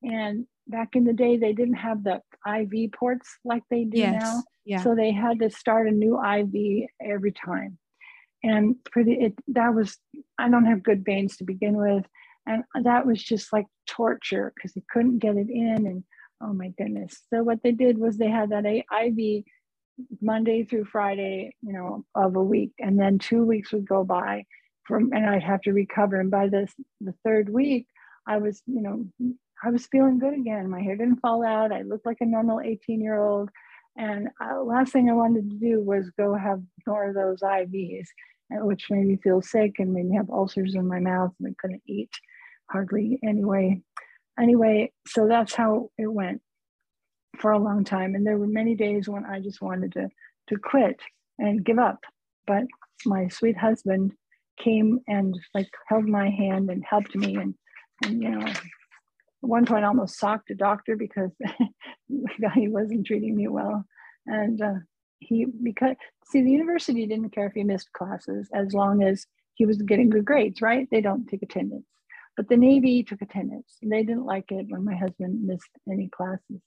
and 0.01 0.47
back 0.67 0.89
in 0.93 1.03
the 1.03 1.13
day, 1.13 1.37
they 1.37 1.51
didn't 1.53 1.75
have 1.75 2.03
the 2.03 2.21
IV 2.47 2.91
ports 2.93 3.27
like 3.43 3.63
they 3.69 3.83
do 3.83 3.99
yes. 3.99 4.21
now. 4.21 4.43
Yeah. 4.65 4.81
So 4.81 4.95
they 4.95 5.11
had 5.11 5.39
to 5.39 5.49
start 5.49 5.87
a 5.87 5.91
new 5.91 6.17
IV 6.21 6.87
every 7.01 7.33
time. 7.33 7.77
And 8.43 8.75
pretty 8.91 9.13
it 9.13 9.33
that 9.47 9.73
was 9.73 9.97
I 10.37 10.47
don't 10.49 10.65
have 10.65 10.83
good 10.83 11.03
veins 11.03 11.37
to 11.37 11.43
begin 11.43 11.75
with. 11.75 12.05
And 12.47 12.63
that 12.85 13.05
was 13.05 13.21
just 13.21 13.51
like 13.51 13.65
torture 13.87 14.53
because 14.55 14.73
they 14.73 14.83
couldn't 14.89 15.19
get 15.19 15.35
it 15.35 15.49
in. 15.49 15.85
And 15.85 16.03
oh 16.41 16.53
my 16.53 16.69
goodness. 16.77 17.21
So 17.29 17.43
what 17.43 17.61
they 17.61 17.71
did 17.71 17.97
was 17.97 18.17
they 18.17 18.29
had 18.29 18.51
that 18.51 18.65
IV 18.65 19.43
Monday 20.21 20.63
through 20.63 20.85
Friday, 20.85 21.55
you 21.61 21.73
know, 21.73 22.05
of 22.15 22.35
a 22.35 22.43
week. 22.43 22.71
And 22.79 22.97
then 22.99 23.19
two 23.19 23.43
weeks 23.43 23.73
would 23.73 23.87
go 23.87 24.03
by 24.03 24.45
from 24.83 25.11
and 25.13 25.25
I'd 25.25 25.43
have 25.43 25.61
to 25.61 25.73
recover. 25.73 26.19
And 26.19 26.31
by 26.31 26.47
this 26.47 26.73
the 27.01 27.13
third 27.25 27.49
week, 27.49 27.87
I 28.25 28.37
was, 28.37 28.61
you 28.65 28.81
know, 28.81 29.05
I 29.63 29.69
was 29.69 29.87
feeling 29.87 30.19
good 30.19 30.33
again. 30.33 30.69
My 30.69 30.81
hair 30.81 30.95
didn't 30.95 31.19
fall 31.19 31.45
out. 31.45 31.73
I 31.73 31.81
looked 31.81 32.05
like 32.05 32.21
a 32.21 32.25
normal 32.25 32.61
18 32.61 33.01
year 33.01 33.19
old. 33.19 33.49
And 33.97 34.29
uh, 34.39 34.61
last 34.61 34.93
thing 34.93 35.09
I 35.09 35.13
wanted 35.13 35.49
to 35.49 35.55
do 35.57 35.81
was 35.81 36.11
go 36.11 36.35
have 36.35 36.61
more 36.85 37.09
of 37.09 37.15
those 37.15 37.41
IVs, 37.41 38.05
which 38.51 38.89
made 38.89 39.07
me 39.07 39.17
feel 39.17 39.41
sick 39.41 39.79
and 39.79 39.93
made 39.93 40.05
me 40.05 40.15
have 40.15 40.29
ulcers 40.29 40.75
in 40.75 40.87
my 40.87 40.99
mouth 40.99 41.33
and 41.39 41.49
I 41.49 41.55
couldn't 41.59 41.81
eat 41.87 42.11
hardly 42.69 43.19
anyway. 43.23 43.81
Anyway, 44.39 44.91
so 45.07 45.27
that's 45.27 45.53
how 45.53 45.89
it 45.97 46.07
went 46.07 46.41
for 47.39 47.51
a 47.51 47.59
long 47.59 47.83
time. 47.83 48.15
And 48.15 48.25
there 48.25 48.37
were 48.37 48.47
many 48.47 48.75
days 48.75 49.07
when 49.07 49.25
I 49.25 49.39
just 49.39 49.61
wanted 49.61 49.93
to, 49.93 50.09
to 50.49 50.59
quit 50.59 50.99
and 51.39 51.63
give 51.63 51.79
up. 51.79 51.99
But 52.45 52.63
my 53.05 53.27
sweet 53.27 53.57
husband 53.57 54.13
came 54.57 54.99
and 55.07 55.37
like 55.53 55.69
held 55.87 56.05
my 56.05 56.29
hand 56.29 56.69
and 56.69 56.83
helped 56.83 57.15
me 57.15 57.35
and, 57.35 57.53
and 58.03 58.21
you 58.21 58.29
know 58.29 58.45
at 58.45 58.59
one 59.41 59.65
point 59.65 59.83
I 59.83 59.87
almost 59.87 60.19
socked 60.19 60.49
a 60.49 60.55
doctor 60.55 60.95
because 60.95 61.31
he 62.55 62.67
wasn't 62.67 63.05
treating 63.05 63.35
me 63.35 63.47
well 63.47 63.85
and 64.25 64.61
uh, 64.61 64.73
he 65.19 65.45
because 65.63 65.95
see 66.25 66.41
the 66.41 66.51
university 66.51 67.05
didn't 67.05 67.29
care 67.29 67.47
if 67.47 67.53
he 67.53 67.63
missed 67.63 67.93
classes 67.93 68.49
as 68.53 68.73
long 68.73 69.03
as 69.03 69.25
he 69.55 69.65
was 69.65 69.81
getting 69.81 70.09
good 70.09 70.25
grades 70.25 70.61
right 70.61 70.87
they 70.91 71.01
don't 71.01 71.27
take 71.27 71.43
attendance 71.43 71.85
but 72.37 72.47
the 72.47 72.57
navy 72.57 73.03
took 73.03 73.21
attendance 73.21 73.77
they 73.81 74.03
didn't 74.03 74.25
like 74.25 74.51
it 74.51 74.67
when 74.69 74.85
my 74.85 74.95
husband 74.95 75.43
missed 75.45 75.71
any 75.91 76.07
classes 76.09 76.61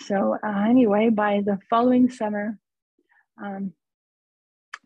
so 0.00 0.36
uh, 0.44 0.64
anyway 0.68 1.08
by 1.08 1.40
the 1.44 1.58
following 1.70 2.10
summer 2.10 2.58
um, 3.42 3.72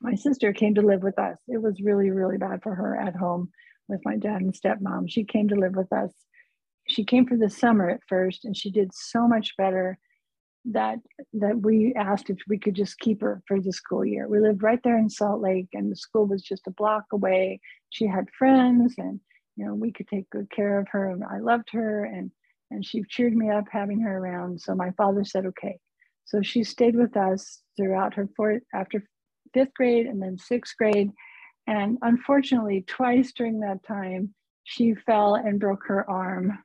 my 0.00 0.14
sister 0.14 0.52
came 0.52 0.74
to 0.74 0.82
live 0.82 1.02
with 1.02 1.18
us. 1.18 1.38
It 1.48 1.62
was 1.62 1.80
really, 1.80 2.10
really 2.10 2.36
bad 2.36 2.62
for 2.62 2.74
her 2.74 2.96
at 2.96 3.16
home 3.16 3.50
with 3.88 4.00
my 4.04 4.16
dad 4.16 4.42
and 4.42 4.54
stepmom. 4.54 5.08
She 5.08 5.24
came 5.24 5.48
to 5.48 5.54
live 5.54 5.74
with 5.74 5.92
us. 5.92 6.12
She 6.88 7.04
came 7.04 7.26
for 7.26 7.36
the 7.36 7.50
summer 7.50 7.88
at 7.88 8.00
first, 8.08 8.44
and 8.44 8.56
she 8.56 8.70
did 8.70 8.90
so 8.94 9.26
much 9.26 9.56
better. 9.56 9.98
That 10.72 10.98
that 11.34 11.60
we 11.60 11.94
asked 11.94 12.30
if 12.30 12.38
we 12.48 12.58
could 12.58 12.74
just 12.74 12.98
keep 12.98 13.20
her 13.20 13.42
for 13.46 13.60
the 13.60 13.72
school 13.72 14.04
year. 14.04 14.28
We 14.28 14.40
lived 14.40 14.62
right 14.62 14.80
there 14.82 14.98
in 14.98 15.08
Salt 15.08 15.40
Lake, 15.40 15.68
and 15.72 15.90
the 15.90 15.96
school 15.96 16.26
was 16.26 16.42
just 16.42 16.66
a 16.66 16.72
block 16.72 17.04
away. 17.12 17.60
She 17.90 18.06
had 18.06 18.26
friends, 18.38 18.94
and 18.98 19.20
you 19.56 19.64
know 19.64 19.74
we 19.74 19.92
could 19.92 20.08
take 20.08 20.28
good 20.30 20.50
care 20.50 20.78
of 20.78 20.88
her. 20.90 21.10
And 21.10 21.24
I 21.24 21.38
loved 21.38 21.70
her, 21.72 22.04
and 22.04 22.30
and 22.70 22.84
she 22.84 23.04
cheered 23.08 23.36
me 23.36 23.50
up 23.50 23.64
having 23.70 24.00
her 24.00 24.18
around. 24.18 24.60
So 24.60 24.74
my 24.74 24.90
father 24.92 25.24
said, 25.24 25.46
"Okay." 25.46 25.78
So 26.24 26.42
she 26.42 26.64
stayed 26.64 26.96
with 26.96 27.16
us 27.16 27.62
throughout 27.76 28.14
her 28.14 28.28
fourth 28.36 28.62
after 28.74 29.04
fifth 29.54 29.74
grade 29.74 30.06
and 30.06 30.20
then 30.20 30.36
sixth 30.36 30.76
grade, 30.76 31.10
and 31.66 31.98
unfortunately, 32.02 32.84
twice 32.86 33.32
during 33.32 33.60
that 33.60 33.84
time, 33.86 34.34
she 34.64 34.94
fell 34.94 35.36
and 35.36 35.60
broke 35.60 35.84
her 35.86 36.08
arm. 36.10 36.58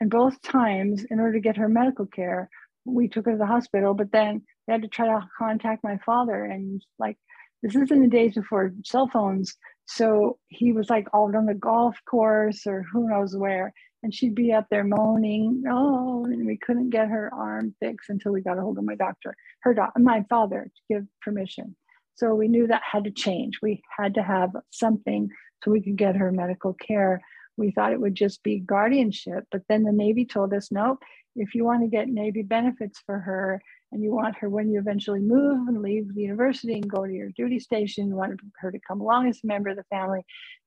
And 0.00 0.10
both 0.10 0.40
times, 0.42 1.04
in 1.10 1.20
order 1.20 1.34
to 1.34 1.40
get 1.40 1.56
her 1.56 1.68
medical 1.68 2.06
care, 2.06 2.48
we 2.84 3.08
took 3.08 3.26
her 3.26 3.32
to 3.32 3.38
the 3.38 3.46
hospital, 3.46 3.94
but 3.94 4.12
then 4.12 4.42
they 4.66 4.72
had 4.72 4.82
to 4.82 4.88
try 4.88 5.06
to 5.06 5.26
contact 5.38 5.84
my 5.84 5.98
father. 6.04 6.44
And 6.44 6.82
like, 6.98 7.16
this 7.62 7.74
is 7.74 7.90
in 7.90 8.02
the 8.02 8.08
days 8.08 8.34
before 8.34 8.72
cell 8.84 9.08
phones. 9.08 9.56
So 9.86 10.38
he 10.48 10.72
was 10.72 10.90
like 10.90 11.08
all 11.12 11.34
on 11.36 11.46
the 11.46 11.54
golf 11.54 11.96
course 12.08 12.66
or 12.66 12.84
who 12.92 13.08
knows 13.08 13.36
where. 13.36 13.72
And 14.02 14.14
she'd 14.14 14.34
be 14.34 14.52
up 14.52 14.66
there 14.70 14.84
moaning, 14.84 15.64
oh, 15.66 16.26
and 16.26 16.46
we 16.46 16.58
couldn't 16.58 16.90
get 16.90 17.08
her 17.08 17.32
arm 17.32 17.74
fixed 17.80 18.10
until 18.10 18.32
we 18.32 18.42
got 18.42 18.58
a 18.58 18.60
hold 18.60 18.76
of 18.76 18.84
my 18.84 18.96
doctor, 18.96 19.34
her 19.60 19.74
my 19.96 20.22
father 20.28 20.64
to 20.64 20.94
give 20.94 21.06
permission. 21.22 21.74
So 22.16 22.34
we 22.34 22.48
knew 22.48 22.66
that 22.66 22.82
had 22.90 23.04
to 23.04 23.10
change. 23.10 23.60
We 23.62 23.82
had 23.98 24.14
to 24.14 24.22
have 24.22 24.50
something 24.70 25.30
so 25.62 25.70
we 25.70 25.80
could 25.80 25.96
get 25.96 26.16
her 26.16 26.30
medical 26.30 26.74
care. 26.74 27.20
We 27.56 27.70
thought 27.70 27.92
it 27.92 28.00
would 28.00 28.14
just 28.14 28.42
be 28.42 28.58
guardianship, 28.58 29.44
but 29.50 29.62
then 29.68 29.84
the 29.84 29.92
Navy 29.92 30.24
told 30.24 30.52
us, 30.52 30.72
nope, 30.72 31.02
if 31.36 31.54
you 31.54 31.64
want 31.64 31.82
to 31.82 31.88
get 31.88 32.08
Navy 32.08 32.42
benefits 32.42 33.00
for 33.06 33.18
her 33.18 33.60
and 33.92 34.02
you 34.02 34.12
want 34.12 34.36
her 34.38 34.48
when 34.48 34.70
you 34.70 34.78
eventually 34.80 35.20
move 35.20 35.68
and 35.68 35.82
leave 35.82 36.12
the 36.14 36.22
university 36.22 36.74
and 36.74 36.90
go 36.90 37.06
to 37.06 37.12
your 37.12 37.30
duty 37.36 37.60
station, 37.60 38.08
you 38.08 38.16
want 38.16 38.40
her 38.56 38.72
to 38.72 38.78
come 38.86 39.00
along 39.00 39.28
as 39.28 39.40
a 39.42 39.46
member 39.46 39.70
of 39.70 39.76
the 39.76 39.84
family, 39.84 40.24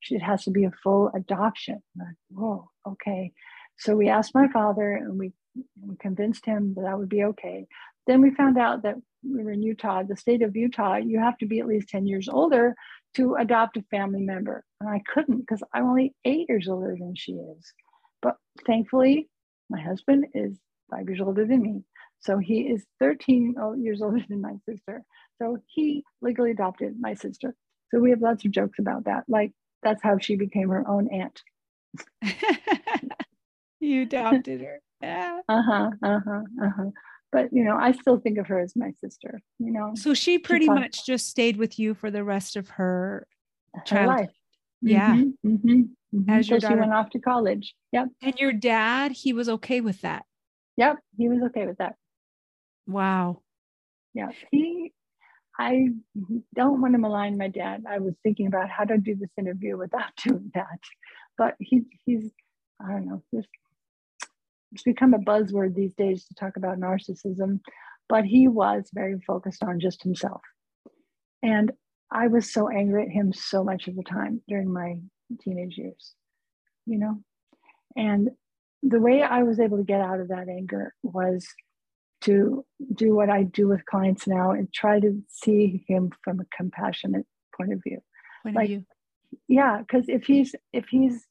it 0.10 0.20
has 0.20 0.44
to 0.44 0.52
be 0.52 0.64
a 0.64 0.72
full 0.84 1.12
adoption. 1.16 1.82
Like, 1.98 2.16
whoa, 2.30 2.70
okay. 2.88 3.34
So 3.78 3.96
we 3.96 4.10
asked 4.10 4.34
my 4.34 4.48
father 4.48 4.94
and 4.94 5.20
we, 5.20 5.34
we 5.82 5.96
convinced 5.98 6.46
him 6.46 6.74
that 6.76 6.82
that 6.84 6.98
would 6.98 7.10
be 7.10 7.24
okay. 7.26 7.68
Then 8.08 8.22
we 8.22 8.32
found 8.32 8.58
out 8.58 8.84
that 8.84 8.96
we 9.24 9.44
were 9.44 9.52
in 9.52 9.62
Utah, 9.62 10.04
the 10.04 10.16
state 10.16 10.42
of 10.42 10.56
Utah, 10.56 10.96
you 10.96 11.20
have 11.20 11.38
to 11.40 11.46
be 11.46 11.60
at 11.60 11.68
least 11.68 11.90
10 11.90 12.08
years 12.08 12.30
older 12.30 12.76
to 13.18 13.36
adopt 13.36 13.78
a 13.78 13.82
family 13.92 14.22
member. 14.22 14.64
And 14.80 14.90
I 14.90 15.02
couldn't 15.12 15.40
because 15.40 15.64
I'm 15.74 15.86
only 15.86 16.14
eight 16.24 16.46
years 16.48 16.68
older 16.68 16.96
than 16.98 17.16
she 17.16 17.34
is. 17.34 17.74
But 18.22 18.36
thankfully, 18.66 19.28
my 19.70 19.82
husband 19.82 20.28
is 20.34 20.58
five 20.90 21.08
years 21.08 21.22
older 21.22 21.46
than 21.46 21.62
me. 21.62 21.84
So 22.20 22.38
he 22.38 22.62
is 22.62 22.86
13 23.00 23.56
years 23.78 24.02
older 24.02 24.24
than 24.28 24.42
my 24.42 24.54
sister. 24.68 25.04
So 25.42 25.58
he 25.68 26.04
legally 26.22 26.52
adopted 26.52 26.96
my 27.00 27.16
sister. 27.16 27.54
So 27.92 28.00
we 28.00 28.12
have 28.12 28.22
lots 28.22 28.46
of 28.46 28.52
jokes 28.52 28.80
about 28.80 29.06
that. 29.06 29.24
Like 29.28 29.52
that's 29.84 30.02
how 30.04 30.18
she 30.18 30.36
became 30.36 30.70
her 30.70 30.88
own 30.88 31.10
aunt. 31.12 31.42
you 33.80 34.04
adopted 34.04 34.62
her. 34.62 34.80
Yeah. 35.02 35.40
Uh-huh. 35.48 35.92
Uh-huh. 36.04 36.42
Uh-huh. 36.64 36.90
But 37.32 37.52
you 37.52 37.64
know, 37.64 37.76
I 37.76 37.92
still 37.92 38.20
think 38.20 38.38
of 38.38 38.48
her 38.48 38.60
as 38.60 38.76
my 38.76 38.92
sister, 39.02 39.42
you 39.60 39.72
know. 39.72 39.92
So 39.96 40.14
she 40.14 40.40
pretty 40.40 40.66
she 40.66 40.72
much 40.72 41.06
just 41.06 41.28
stayed 41.28 41.58
with 41.58 41.78
you 41.78 41.94
for 41.94 42.10
the 42.10 42.24
rest 42.24 42.56
of 42.56 42.70
her, 42.70 43.28
her 43.90 44.08
life. 44.08 44.30
Yeah. 44.82 45.16
Mm-hmm, 45.16 45.50
mm-hmm. 45.50 45.82
Mm-hmm. 46.16 46.30
As 46.30 46.50
your 46.50 46.60
daughter. 46.60 46.76
she 46.76 46.80
went 46.80 46.94
off 46.94 47.10
to 47.12 47.20
college. 47.20 47.76
Yep. 47.92 48.08
And 48.22 48.40
your 48.40 48.54
dad, 48.54 49.12
he 49.12 49.34
was 49.34 49.50
okay 49.50 49.82
with 49.82 50.02
that. 50.02 50.24
Yep, 50.78 50.98
he 51.18 51.28
was 51.28 51.42
okay 51.48 51.68
with 51.68 51.78
that. 51.80 51.96
Wow. 52.86 53.42
Yeah, 54.14 54.30
he. 54.52 54.94
I 55.60 55.88
don't 56.56 56.82
want 56.82 56.94
to 56.94 57.00
malign 57.00 57.36
my 57.36 57.48
dad. 57.48 57.84
I 57.90 57.98
was 57.98 58.14
thinking 58.22 58.46
about 58.46 58.70
how 58.70 58.84
to 58.84 58.98
do 59.00 59.16
this 59.16 59.30
interview 59.38 59.76
without 59.76 60.16
doing 60.24 60.52
that, 60.54 60.80
but 61.38 61.56
he 61.60 61.82
he's 62.06 62.32
I 62.80 62.92
don't 62.92 63.08
know. 63.08 63.24
This 63.34 63.46
it's 64.72 64.84
become 64.84 65.14
a 65.14 65.20
buzzword 65.20 65.76
these 65.76 65.94
days 65.96 66.26
to 66.26 66.34
talk 66.36 66.58
about 66.58 66.80
narcissism, 66.80 67.60
but 68.10 68.26
he 68.26 68.48
was 68.48 68.90
very 68.94 69.20
focused 69.26 69.64
on 69.64 69.80
just 69.80 70.04
himself, 70.04 70.42
and 71.42 71.72
I 72.12 72.28
was 72.28 72.52
so 72.52 72.70
angry 72.70 73.04
at 73.04 73.10
him 73.10 73.34
so 73.34 73.64
much 73.64 73.88
of 73.88 73.96
the 73.96 74.04
time 74.04 74.42
during 74.48 74.72
my 74.72 75.00
teenage 75.42 75.78
years, 75.78 76.14
you 76.86 76.98
know? 76.98 77.22
And 77.96 78.30
the 78.84 79.00
way 79.00 79.22
I 79.22 79.44
was 79.44 79.60
able 79.60 79.78
to 79.78 79.84
get 79.84 80.02
out 80.02 80.20
of 80.20 80.30
that 80.30 80.48
anger 80.48 80.94
was 81.04 81.46
to 82.22 82.66
do 82.94 83.14
what 83.14 83.30
I 83.30 83.44
do 83.44 83.68
with 83.68 83.86
clients 83.86 84.28
now 84.28 84.52
and 84.52 84.72
try 84.74 85.00
to 85.00 85.22
see 85.30 85.84
him 85.88 86.12
from 86.24 86.40
a 86.40 86.46
compassionate 86.56 87.26
point 87.56 87.74
of 87.74 87.82
view. 87.84 88.00
Point 88.44 88.56
like, 88.56 88.64
of 88.66 88.70
view. 88.70 88.86
Yeah, 89.48 89.80
because 89.80 90.06
if 90.08 90.26
he's 90.26 90.56
if 90.72 90.88
he's 90.88 91.26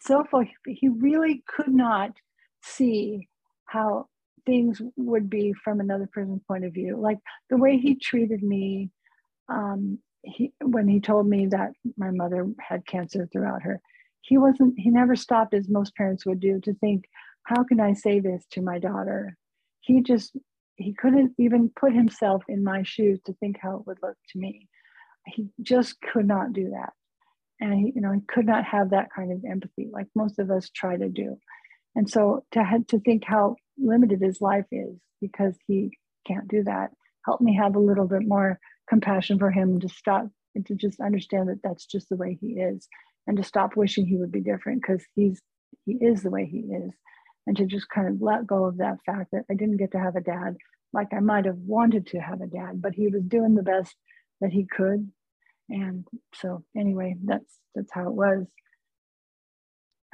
so 0.00 0.24
full, 0.30 0.44
he 0.66 0.88
really 0.88 1.42
could 1.48 1.72
not 1.72 2.10
see 2.62 3.28
how 3.66 4.06
things 4.46 4.80
would 4.96 5.30
be 5.30 5.52
from 5.52 5.80
another 5.80 6.08
person's 6.12 6.42
point 6.46 6.64
of 6.64 6.72
view. 6.72 6.96
Like 6.96 7.18
the 7.50 7.56
way 7.56 7.78
he 7.78 7.94
treated 7.94 8.42
me, 8.42 8.90
um, 9.48 9.98
he 10.22 10.52
when 10.62 10.88
he 10.88 11.00
told 11.00 11.26
me 11.26 11.46
that 11.46 11.72
my 11.96 12.10
mother 12.10 12.48
had 12.60 12.86
cancer 12.86 13.28
throughout 13.32 13.62
her 13.62 13.80
he 14.22 14.38
wasn't 14.38 14.74
he 14.78 14.88
never 14.88 15.16
stopped 15.16 15.52
as 15.52 15.68
most 15.68 15.94
parents 15.96 16.24
would 16.24 16.40
do 16.40 16.60
to 16.60 16.72
think 16.74 17.04
how 17.44 17.64
can 17.64 17.80
i 17.80 17.92
say 17.92 18.20
this 18.20 18.44
to 18.50 18.62
my 18.62 18.78
daughter? 18.78 19.36
He 19.80 20.00
just 20.00 20.36
he 20.76 20.94
couldn't 20.94 21.34
even 21.38 21.70
put 21.78 21.92
himself 21.92 22.44
in 22.48 22.64
my 22.64 22.82
shoes 22.82 23.20
to 23.26 23.34
think 23.34 23.58
how 23.60 23.76
it 23.78 23.86
would 23.86 23.98
look 24.02 24.16
to 24.30 24.38
me. 24.38 24.68
He 25.26 25.48
just 25.60 26.00
could 26.00 26.26
not 26.26 26.52
do 26.52 26.70
that. 26.70 26.92
And 27.60 27.74
he, 27.74 27.92
you 27.94 28.00
know 28.00 28.12
he 28.12 28.20
could 28.28 28.46
not 28.46 28.64
have 28.64 28.90
that 28.90 29.08
kind 29.14 29.32
of 29.32 29.44
empathy 29.44 29.88
like 29.92 30.06
most 30.14 30.38
of 30.38 30.50
us 30.50 30.70
try 30.70 30.96
to 30.96 31.08
do 31.08 31.36
and 31.94 32.08
so 32.08 32.44
to 32.52 32.62
have 32.62 32.86
to 32.88 32.98
think 33.00 33.24
how 33.24 33.56
limited 33.78 34.20
his 34.20 34.40
life 34.40 34.66
is 34.70 34.96
because 35.20 35.56
he 35.66 35.90
can't 36.26 36.48
do 36.48 36.62
that 36.62 36.90
helped 37.24 37.42
me 37.42 37.56
have 37.56 37.76
a 37.76 37.80
little 37.80 38.06
bit 38.06 38.26
more 38.26 38.58
compassion 38.88 39.38
for 39.38 39.50
him 39.50 39.80
to 39.80 39.88
stop 39.88 40.26
and 40.54 40.66
to 40.66 40.74
just 40.74 41.00
understand 41.00 41.48
that 41.48 41.60
that's 41.62 41.86
just 41.86 42.08
the 42.08 42.16
way 42.16 42.36
he 42.40 42.60
is 42.60 42.88
and 43.26 43.36
to 43.36 43.42
stop 43.42 43.76
wishing 43.76 44.06
he 44.06 44.16
would 44.16 44.32
be 44.32 44.40
different 44.40 44.82
because 44.82 45.02
he's 45.14 45.40
he 45.86 45.94
is 45.94 46.22
the 46.22 46.30
way 46.30 46.46
he 46.46 46.58
is. 46.58 46.92
And 47.46 47.56
to 47.56 47.66
just 47.66 47.88
kind 47.88 48.06
of 48.06 48.20
let 48.20 48.46
go 48.46 48.66
of 48.66 48.76
that 48.78 48.98
fact 49.04 49.30
that 49.32 49.44
i 49.50 49.54
didn't 49.54 49.78
get 49.78 49.92
to 49.92 49.98
have 49.98 50.14
a 50.14 50.20
dad 50.20 50.56
like 50.92 51.08
i 51.12 51.20
might 51.20 51.46
have 51.46 51.58
wanted 51.58 52.06
to 52.08 52.18
have 52.18 52.40
a 52.40 52.46
dad 52.46 52.80
but 52.80 52.94
he 52.94 53.08
was 53.08 53.22
doing 53.24 53.54
the 53.54 53.62
best 53.62 53.96
that 54.40 54.52
he 54.52 54.66
could. 54.66 55.10
And 55.68 56.06
so 56.34 56.64
anyway 56.76 57.16
that's 57.24 57.58
that's 57.74 57.92
how 57.92 58.08
it 58.08 58.14
was. 58.14 58.46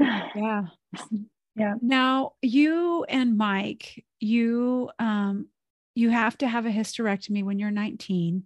Yeah 0.34 0.66
yeah 1.58 1.74
now 1.82 2.32
you 2.42 3.04
and 3.08 3.36
mike 3.36 4.04
you 4.20 4.88
um 4.98 5.46
you 5.94 6.10
have 6.10 6.38
to 6.38 6.46
have 6.46 6.64
a 6.64 6.70
hysterectomy 6.70 7.44
when 7.44 7.58
you're 7.58 7.70
19 7.70 8.44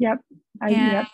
Yep. 0.00 0.18
I, 0.62 0.68
yep. 0.70 1.06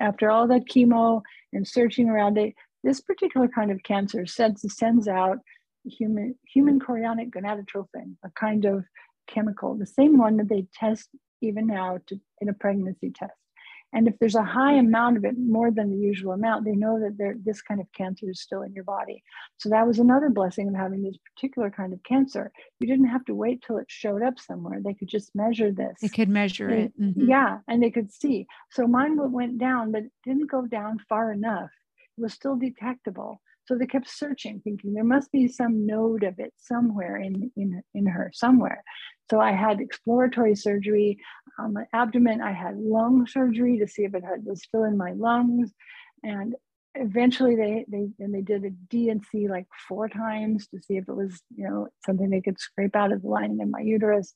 after 0.00 0.30
all 0.30 0.48
that 0.48 0.64
chemo 0.64 1.22
and 1.52 1.68
searching 1.68 2.08
around, 2.08 2.38
it, 2.38 2.54
this 2.82 3.00
particular 3.00 3.46
kind 3.46 3.70
of 3.70 3.82
cancer 3.82 4.26
sends, 4.26 4.64
sends 4.74 5.06
out 5.06 5.38
human 5.84 6.34
human 6.52 6.80
chorionic 6.80 7.30
gonadotropin, 7.30 8.16
a 8.24 8.30
kind 8.34 8.64
of 8.64 8.84
chemical, 9.28 9.76
the 9.76 9.86
same 9.86 10.18
one 10.18 10.38
that 10.38 10.48
they 10.48 10.66
test 10.74 11.10
even 11.42 11.66
now 11.66 11.98
to, 12.06 12.18
in 12.40 12.48
a 12.48 12.54
pregnancy 12.54 13.12
test. 13.14 13.34
And 13.92 14.08
if 14.08 14.18
there's 14.18 14.34
a 14.34 14.42
high 14.42 14.74
amount 14.74 15.16
of 15.16 15.24
it, 15.24 15.38
more 15.38 15.70
than 15.70 15.90
the 15.90 15.96
usual 15.96 16.32
amount, 16.32 16.64
they 16.64 16.72
know 16.72 16.98
that 16.98 17.40
this 17.44 17.62
kind 17.62 17.80
of 17.80 17.86
cancer 17.92 18.28
is 18.28 18.42
still 18.42 18.62
in 18.62 18.74
your 18.74 18.84
body. 18.84 19.22
So 19.58 19.68
that 19.70 19.86
was 19.86 19.98
another 19.98 20.28
blessing 20.28 20.68
of 20.68 20.74
having 20.74 21.02
this 21.02 21.16
particular 21.34 21.70
kind 21.70 21.92
of 21.92 22.02
cancer. 22.02 22.50
You 22.80 22.88
didn't 22.88 23.08
have 23.08 23.24
to 23.26 23.34
wait 23.34 23.62
till 23.66 23.78
it 23.78 23.86
showed 23.88 24.22
up 24.22 24.38
somewhere. 24.38 24.80
They 24.84 24.94
could 24.94 25.08
just 25.08 25.34
measure 25.34 25.72
this. 25.72 25.96
They 26.02 26.08
could 26.08 26.28
measure 26.28 26.68
they, 26.68 26.82
it. 26.82 27.00
Mm-hmm. 27.00 27.28
Yeah, 27.28 27.58
and 27.68 27.82
they 27.82 27.90
could 27.90 28.12
see. 28.12 28.46
So 28.70 28.86
mine 28.86 29.16
went 29.32 29.58
down, 29.58 29.92
but 29.92 30.02
it 30.02 30.12
didn't 30.24 30.50
go 30.50 30.66
down 30.66 30.98
far 31.08 31.32
enough. 31.32 31.70
It 32.18 32.20
was 32.20 32.34
still 32.34 32.56
detectable. 32.56 33.40
So 33.66 33.76
they 33.76 33.86
kept 33.86 34.08
searching, 34.08 34.60
thinking 34.62 34.94
there 34.94 35.04
must 35.04 35.32
be 35.32 35.48
some 35.48 35.86
node 35.86 36.22
of 36.22 36.38
it 36.38 36.52
somewhere 36.56 37.16
in, 37.16 37.50
in, 37.56 37.82
in 37.94 38.06
her, 38.06 38.30
somewhere. 38.32 38.82
So 39.30 39.40
I 39.40 39.52
had 39.52 39.80
exploratory 39.80 40.54
surgery 40.54 41.18
on 41.58 41.72
my 41.72 41.84
abdomen. 41.92 42.40
I 42.40 42.52
had 42.52 42.76
lung 42.76 43.26
surgery 43.26 43.78
to 43.78 43.88
see 43.88 44.04
if 44.04 44.14
it 44.14 44.24
had, 44.24 44.44
was 44.44 44.62
still 44.62 44.84
in 44.84 44.96
my 44.96 45.12
lungs. 45.12 45.72
And 46.22 46.54
eventually 46.94 47.56
they, 47.56 47.84
they, 47.88 48.08
and 48.20 48.32
they 48.32 48.42
did 48.42 48.64
a 48.64 48.70
D&C 48.70 49.48
like 49.48 49.66
four 49.88 50.08
times 50.08 50.68
to 50.68 50.80
see 50.80 50.96
if 50.96 51.08
it 51.08 51.16
was, 51.16 51.42
you 51.56 51.68
know, 51.68 51.88
something 52.04 52.30
they 52.30 52.40
could 52.40 52.60
scrape 52.60 52.94
out 52.94 53.12
of 53.12 53.22
the 53.22 53.28
lining 53.28 53.60
of 53.60 53.68
my 53.68 53.80
uterus. 53.80 54.32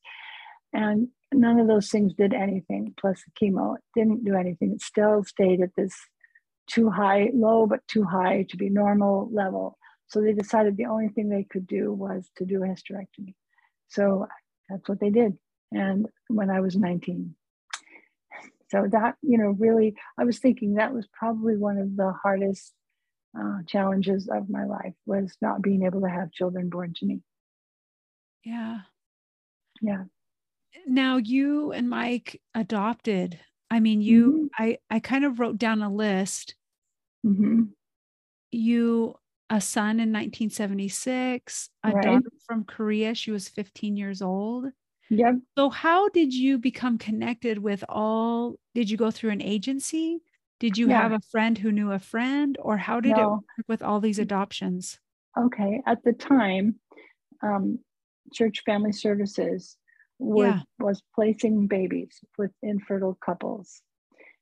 And 0.72 1.09
none 1.33 1.61
of 1.61 1.68
those 1.68 1.89
things 1.89 2.14
did 2.14 2.35
anything, 2.35 2.95
plus 3.01 3.22
the 3.24 3.47
chemo 3.47 3.76
it 3.76 3.83
didn't 3.95 4.24
do 4.24 4.35
anything. 4.35 4.72
It 4.72 4.83
still 4.83 5.22
stayed 5.24 5.61
at 5.61 5.74
this 5.76 5.95
too 6.70 6.90
high, 6.90 7.30
low, 7.34 7.66
but 7.66 7.86
too 7.88 8.04
high 8.04 8.46
to 8.48 8.56
be 8.56 8.68
normal 8.68 9.28
level. 9.32 9.76
So 10.08 10.20
they 10.20 10.32
decided 10.32 10.76
the 10.76 10.86
only 10.86 11.08
thing 11.08 11.28
they 11.28 11.44
could 11.44 11.66
do 11.66 11.92
was 11.92 12.30
to 12.36 12.44
do 12.44 12.62
a 12.62 12.66
hysterectomy. 12.66 13.34
So 13.88 14.26
that's 14.68 14.88
what 14.88 15.00
they 15.00 15.10
did. 15.10 15.36
And 15.72 16.06
when 16.28 16.50
I 16.50 16.60
was 16.60 16.76
19. 16.76 17.34
So 18.70 18.86
that, 18.90 19.16
you 19.22 19.38
know, 19.38 19.56
really, 19.58 19.94
I 20.18 20.24
was 20.24 20.38
thinking 20.38 20.74
that 20.74 20.94
was 20.94 21.06
probably 21.12 21.56
one 21.56 21.78
of 21.78 21.96
the 21.96 22.12
hardest 22.22 22.72
uh, 23.38 23.58
challenges 23.66 24.28
of 24.28 24.48
my 24.48 24.64
life 24.64 24.94
was 25.06 25.36
not 25.40 25.62
being 25.62 25.84
able 25.84 26.00
to 26.00 26.08
have 26.08 26.32
children 26.32 26.68
born 26.68 26.94
to 26.96 27.06
me. 27.06 27.20
Yeah. 28.44 28.78
Yeah. 29.80 30.04
Now 30.86 31.16
you 31.16 31.72
and 31.72 31.88
Mike 31.88 32.40
adopted. 32.54 33.38
I 33.70 33.80
mean, 33.80 34.00
you, 34.02 34.50
mm-hmm. 34.58 34.62
I, 34.62 34.78
I 34.90 35.00
kind 35.00 35.24
of 35.24 35.38
wrote 35.38 35.58
down 35.58 35.82
a 35.82 35.92
list. 35.92 36.54
Mm-hmm. 37.26 37.62
You, 38.52 39.14
a 39.48 39.60
son 39.60 40.00
in 40.00 40.12
1976, 40.12 41.70
a 41.84 41.90
right. 41.90 42.02
daughter 42.02 42.30
from 42.46 42.64
Korea. 42.64 43.14
She 43.14 43.30
was 43.30 43.48
15 43.48 43.96
years 43.96 44.22
old. 44.22 44.66
Yep. 45.10 45.36
So, 45.58 45.70
how 45.70 46.08
did 46.08 46.32
you 46.32 46.58
become 46.58 46.96
connected 46.96 47.58
with 47.58 47.84
all? 47.88 48.54
Did 48.74 48.88
you 48.88 48.96
go 48.96 49.10
through 49.10 49.30
an 49.30 49.42
agency? 49.42 50.20
Did 50.60 50.78
you 50.78 50.88
yeah. 50.88 51.02
have 51.02 51.12
a 51.12 51.20
friend 51.32 51.56
who 51.56 51.72
knew 51.72 51.90
a 51.90 51.98
friend, 51.98 52.56
or 52.60 52.76
how 52.76 53.00
did 53.00 53.16
no. 53.16 53.22
it 53.22 53.28
work 53.30 53.66
with 53.66 53.82
all 53.82 53.98
these 53.98 54.18
adoptions? 54.18 55.00
Okay. 55.38 55.82
At 55.86 56.04
the 56.04 56.12
time, 56.12 56.76
um, 57.42 57.78
Church 58.32 58.62
Family 58.64 58.92
Services 58.92 59.76
was, 60.18 60.46
yeah. 60.46 60.60
was 60.78 61.02
placing 61.14 61.66
babies 61.66 62.20
with 62.36 62.50
infertile 62.62 63.18
couples. 63.24 63.82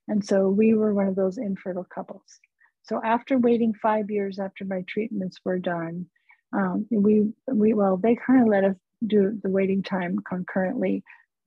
And 0.09 0.25
so 0.25 0.49
we 0.49 0.75
were 0.75 0.93
one 0.93 1.07
of 1.07 1.15
those 1.15 1.39
infertile 1.39 1.87
couples. 1.93 2.41
So 2.83 3.01
after 3.05 3.39
waiting 3.39 3.75
five 3.75 4.11
years 4.11 4.39
after 4.39 4.65
my 4.65 4.83
treatments 4.89 5.39
were 5.45 5.59
done, 5.59 6.07
um, 6.53 6.87
we 6.91 7.33
we 7.47 7.75
well 7.75 7.97
they 7.97 8.17
kind 8.17 8.43
of 8.43 8.49
let 8.49 8.65
us 8.65 8.77
do 9.07 9.39
the 9.43 9.51
waiting 9.51 9.83
time 9.83 10.19
concurrently 10.29 11.03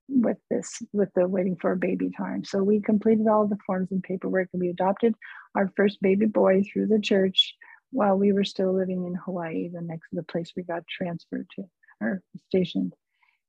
with 0.08 0.38
this 0.50 0.82
with 0.94 1.10
the 1.16 1.28
waiting 1.28 1.56
for 1.56 1.72
a 1.72 1.78
baby 1.78 2.12
time. 2.16 2.44
So 2.44 2.62
we 2.64 2.82
completed 2.82 3.28
all 3.28 3.48
the 3.48 3.58
forms 3.66 3.92
and 3.92 4.04
paperwork 4.04 4.50
and 4.54 4.60
we 4.60 4.70
adopted 4.70 5.16
our 5.56 5.72
first 5.76 6.02
baby 6.02 6.26
boy 6.26 6.64
through 6.64 6.88
the 6.88 7.00
church 7.00 7.56
while 7.92 8.16
we 8.16 8.32
were 8.32 8.44
still 8.44 8.74
living 8.74 9.06
in 9.06 9.16
hawaii 9.16 9.70
the 9.70 9.82
next 9.82 10.08
the 10.12 10.24
place 10.24 10.52
we 10.56 10.64
got 10.64 10.84
transferred 10.88 11.48
to 11.56 11.64
or 12.02 12.22
stationed. 12.48 12.94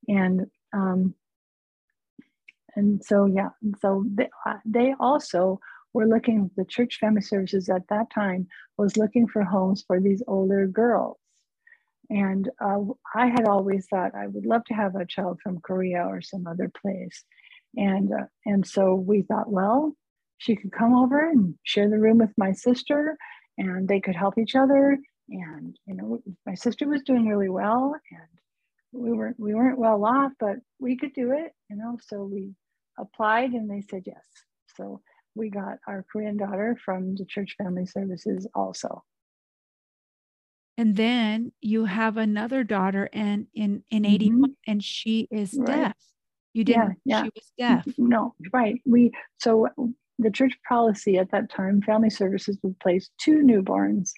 And 0.08 0.46
um 0.72 1.14
and 2.74 3.04
so 3.04 3.26
yeah 3.26 3.50
so 3.80 4.04
they, 4.14 4.28
uh, 4.46 4.56
they 4.64 4.94
also 4.98 5.60
were 5.94 6.06
looking 6.06 6.50
the 6.56 6.64
church 6.64 6.98
family 7.00 7.22
services 7.22 7.68
at 7.68 7.86
that 7.88 8.10
time 8.10 8.46
was 8.78 8.96
looking 8.96 9.26
for 9.28 9.44
homes 9.44 9.84
for 9.86 10.00
these 10.00 10.22
older 10.26 10.66
girls 10.66 11.18
and 12.12 12.50
uh, 12.60 12.78
I 13.14 13.28
had 13.28 13.46
always 13.46 13.86
thought 13.86 14.14
I 14.14 14.26
would 14.26 14.44
love 14.44 14.64
to 14.66 14.74
have 14.74 14.96
a 14.96 15.06
child 15.06 15.40
from 15.42 15.60
Korea 15.60 16.04
or 16.06 16.20
some 16.20 16.46
other 16.46 16.70
place. 16.82 17.24
And, 17.76 18.12
uh, 18.12 18.26
and 18.44 18.66
so 18.66 18.94
we 18.94 19.22
thought, 19.22 19.50
well, 19.50 19.96
she 20.36 20.54
could 20.54 20.72
come 20.72 20.94
over 20.94 21.30
and 21.30 21.54
share 21.62 21.88
the 21.88 21.98
room 21.98 22.18
with 22.18 22.32
my 22.36 22.52
sister 22.52 23.16
and 23.56 23.88
they 23.88 24.00
could 24.00 24.14
help 24.14 24.36
each 24.36 24.54
other. 24.54 24.98
And, 25.30 25.74
you 25.86 25.94
know, 25.94 26.22
my 26.44 26.54
sister 26.54 26.86
was 26.86 27.02
doing 27.02 27.26
really 27.26 27.48
well 27.48 27.94
and 28.10 29.02
we 29.02 29.12
weren't, 29.12 29.40
we 29.40 29.54
weren't 29.54 29.78
well 29.78 30.04
off, 30.04 30.32
but 30.38 30.56
we 30.78 30.98
could 30.98 31.14
do 31.14 31.32
it, 31.32 31.52
you 31.70 31.76
know, 31.76 31.96
so 32.06 32.24
we 32.24 32.52
applied 32.98 33.52
and 33.52 33.70
they 33.70 33.80
said 33.80 34.02
yes. 34.04 34.24
So 34.76 35.00
we 35.34 35.50
got 35.50 35.78
our 35.86 36.04
Korean 36.10 36.36
daughter 36.36 36.76
from 36.84 37.16
the 37.16 37.24
church 37.24 37.54
family 37.58 37.86
services 37.86 38.46
also 38.54 39.02
and 40.78 40.96
then 40.96 41.52
you 41.60 41.84
have 41.84 42.16
another 42.16 42.64
daughter 42.64 43.08
and 43.12 43.46
in 43.54 43.82
in 43.90 44.04
81 44.04 44.40
mm-hmm. 44.40 44.52
and 44.66 44.82
she 44.82 45.28
is 45.30 45.54
right. 45.58 45.66
deaf 45.66 45.96
you 46.52 46.64
didn't 46.64 46.96
yeah, 47.04 47.22
yeah. 47.22 47.22
she 47.22 47.30
was 47.34 47.52
deaf 47.58 47.94
no 47.98 48.34
right 48.52 48.80
we 48.86 49.12
so 49.38 49.68
the 50.18 50.30
church 50.30 50.54
policy 50.68 51.18
at 51.18 51.30
that 51.30 51.50
time 51.50 51.82
family 51.82 52.10
services 52.10 52.58
would 52.62 52.78
place 52.80 53.10
two 53.18 53.42
newborns 53.42 54.10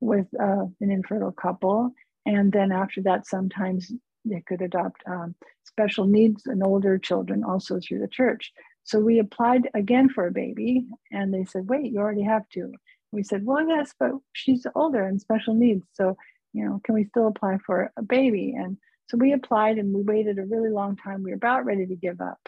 with 0.00 0.26
uh, 0.40 0.64
an 0.80 0.90
infertile 0.90 1.32
couple 1.32 1.92
and 2.26 2.52
then 2.52 2.72
after 2.72 3.02
that 3.02 3.26
sometimes 3.26 3.92
they 4.24 4.42
could 4.46 4.60
adopt 4.60 5.02
um, 5.06 5.34
special 5.64 6.06
needs 6.06 6.46
and 6.46 6.62
older 6.62 6.98
children 6.98 7.42
also 7.44 7.78
through 7.80 8.00
the 8.00 8.08
church 8.08 8.52
so 8.84 8.98
we 8.98 9.18
applied 9.18 9.68
again 9.74 10.08
for 10.08 10.26
a 10.26 10.32
baby 10.32 10.86
and 11.10 11.32
they 11.32 11.44
said 11.44 11.68
wait 11.68 11.92
you 11.92 11.98
already 11.98 12.22
have 12.22 12.48
two 12.52 12.72
we 13.12 13.22
said, 13.22 13.44
well, 13.44 13.66
yes, 13.66 13.92
but 13.98 14.12
she's 14.32 14.66
older 14.74 15.04
and 15.04 15.20
special 15.20 15.54
needs. 15.54 15.84
So, 15.92 16.16
you 16.52 16.64
know, 16.64 16.80
can 16.84 16.94
we 16.94 17.04
still 17.04 17.26
apply 17.26 17.58
for 17.66 17.92
a 17.96 18.02
baby? 18.02 18.54
And 18.56 18.76
so 19.08 19.16
we 19.16 19.32
applied 19.32 19.78
and 19.78 19.94
we 19.94 20.02
waited 20.02 20.38
a 20.38 20.44
really 20.44 20.70
long 20.70 20.96
time. 20.96 21.22
We 21.22 21.30
were 21.30 21.36
about 21.36 21.64
ready 21.64 21.86
to 21.86 21.96
give 21.96 22.20
up 22.20 22.40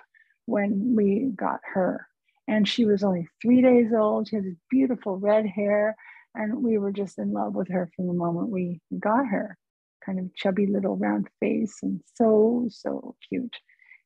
when 0.46 0.94
we 0.96 1.32
got 1.34 1.60
her. 1.74 2.06
And 2.48 2.68
she 2.68 2.84
was 2.84 3.02
only 3.02 3.28
three 3.40 3.62
days 3.62 3.92
old. 3.96 4.28
She 4.28 4.36
had 4.36 4.44
this 4.44 4.58
beautiful 4.70 5.18
red 5.18 5.46
hair. 5.46 5.96
And 6.34 6.62
we 6.62 6.78
were 6.78 6.92
just 6.92 7.18
in 7.18 7.32
love 7.32 7.54
with 7.54 7.68
her 7.68 7.90
from 7.94 8.06
the 8.06 8.14
moment 8.14 8.48
we 8.48 8.80
got 8.98 9.26
her. 9.26 9.56
Kind 10.04 10.18
of 10.18 10.34
chubby 10.34 10.66
little 10.66 10.96
round 10.96 11.28
face 11.40 11.76
and 11.82 12.00
so, 12.14 12.68
so 12.70 13.14
cute. 13.28 13.54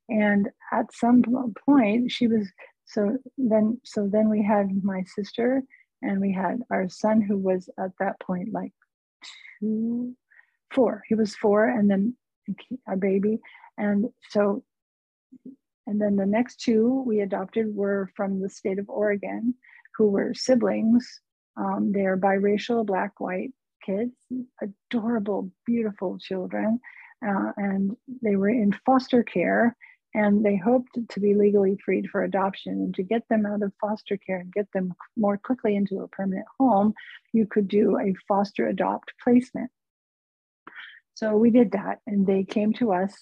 And 0.08 0.48
at 0.72 0.92
some 0.92 1.22
point, 1.64 2.12
she 2.12 2.26
was 2.26 2.48
so 2.84 3.18
then 3.36 3.80
so 3.84 4.08
then 4.10 4.28
we 4.28 4.42
had 4.42 4.84
my 4.84 5.02
sister 5.02 5.62
and 6.02 6.20
we 6.20 6.32
had 6.32 6.60
our 6.70 6.88
son 6.88 7.20
who 7.20 7.36
was 7.36 7.68
at 7.78 7.90
that 7.98 8.20
point 8.20 8.52
like 8.52 8.72
two 9.60 10.14
four. 10.72 11.02
He 11.08 11.14
was 11.14 11.34
four 11.36 11.66
and 11.66 11.90
then 11.90 12.16
our 12.86 12.96
baby. 12.96 13.38
And 13.78 14.06
so 14.30 14.62
and 15.88 16.00
then 16.00 16.16
the 16.16 16.26
next 16.26 16.60
two 16.60 17.02
we 17.06 17.20
adopted 17.20 17.74
were 17.74 18.10
from 18.14 18.40
the 18.40 18.48
state 18.48 18.78
of 18.78 18.88
oregon 18.88 19.54
who 19.96 20.08
were 20.08 20.34
siblings. 20.34 21.20
Um, 21.56 21.90
they're 21.92 22.18
biracial 22.18 22.84
black 22.86 23.18
white 23.18 23.52
kids 23.86 24.12
adorable 24.60 25.50
beautiful 25.64 26.18
children 26.18 26.80
uh, 27.26 27.52
and 27.56 27.96
they 28.22 28.36
were 28.36 28.48
in 28.48 28.72
foster 28.84 29.22
care 29.22 29.76
and 30.16 30.44
they 30.44 30.56
hoped 30.56 30.98
to 31.10 31.20
be 31.20 31.34
legally 31.34 31.78
freed 31.84 32.08
for 32.10 32.24
adoption. 32.24 32.72
And 32.72 32.94
to 32.96 33.04
get 33.04 33.22
them 33.28 33.46
out 33.46 33.62
of 33.62 33.72
foster 33.80 34.16
care 34.16 34.38
and 34.38 34.52
get 34.52 34.66
them 34.72 34.94
more 35.16 35.36
quickly 35.36 35.76
into 35.76 36.00
a 36.00 36.08
permanent 36.08 36.46
home 36.58 36.94
you 37.32 37.46
could 37.46 37.68
do 37.68 37.98
a 37.98 38.14
foster 38.26 38.66
adopt 38.66 39.12
placement. 39.22 39.70
So 41.14 41.36
we 41.36 41.50
did 41.50 41.72
that 41.72 42.00
and 42.06 42.26
they 42.26 42.42
came 42.42 42.72
to 42.74 42.92
us 42.92 43.12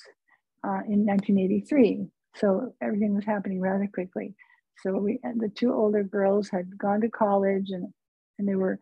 uh, 0.64 0.80
in 0.88 1.04
1983 1.04 2.06
so 2.36 2.74
everything 2.80 3.14
was 3.14 3.24
happening 3.24 3.60
rather 3.60 3.88
quickly. 3.92 4.34
So 4.82 4.96
we 4.98 5.20
the 5.22 5.48
two 5.48 5.72
older 5.72 6.02
girls 6.02 6.48
had 6.48 6.76
gone 6.76 7.00
to 7.02 7.08
college 7.08 7.70
and 7.70 7.92
and 8.38 8.48
they 8.48 8.56
were 8.56 8.78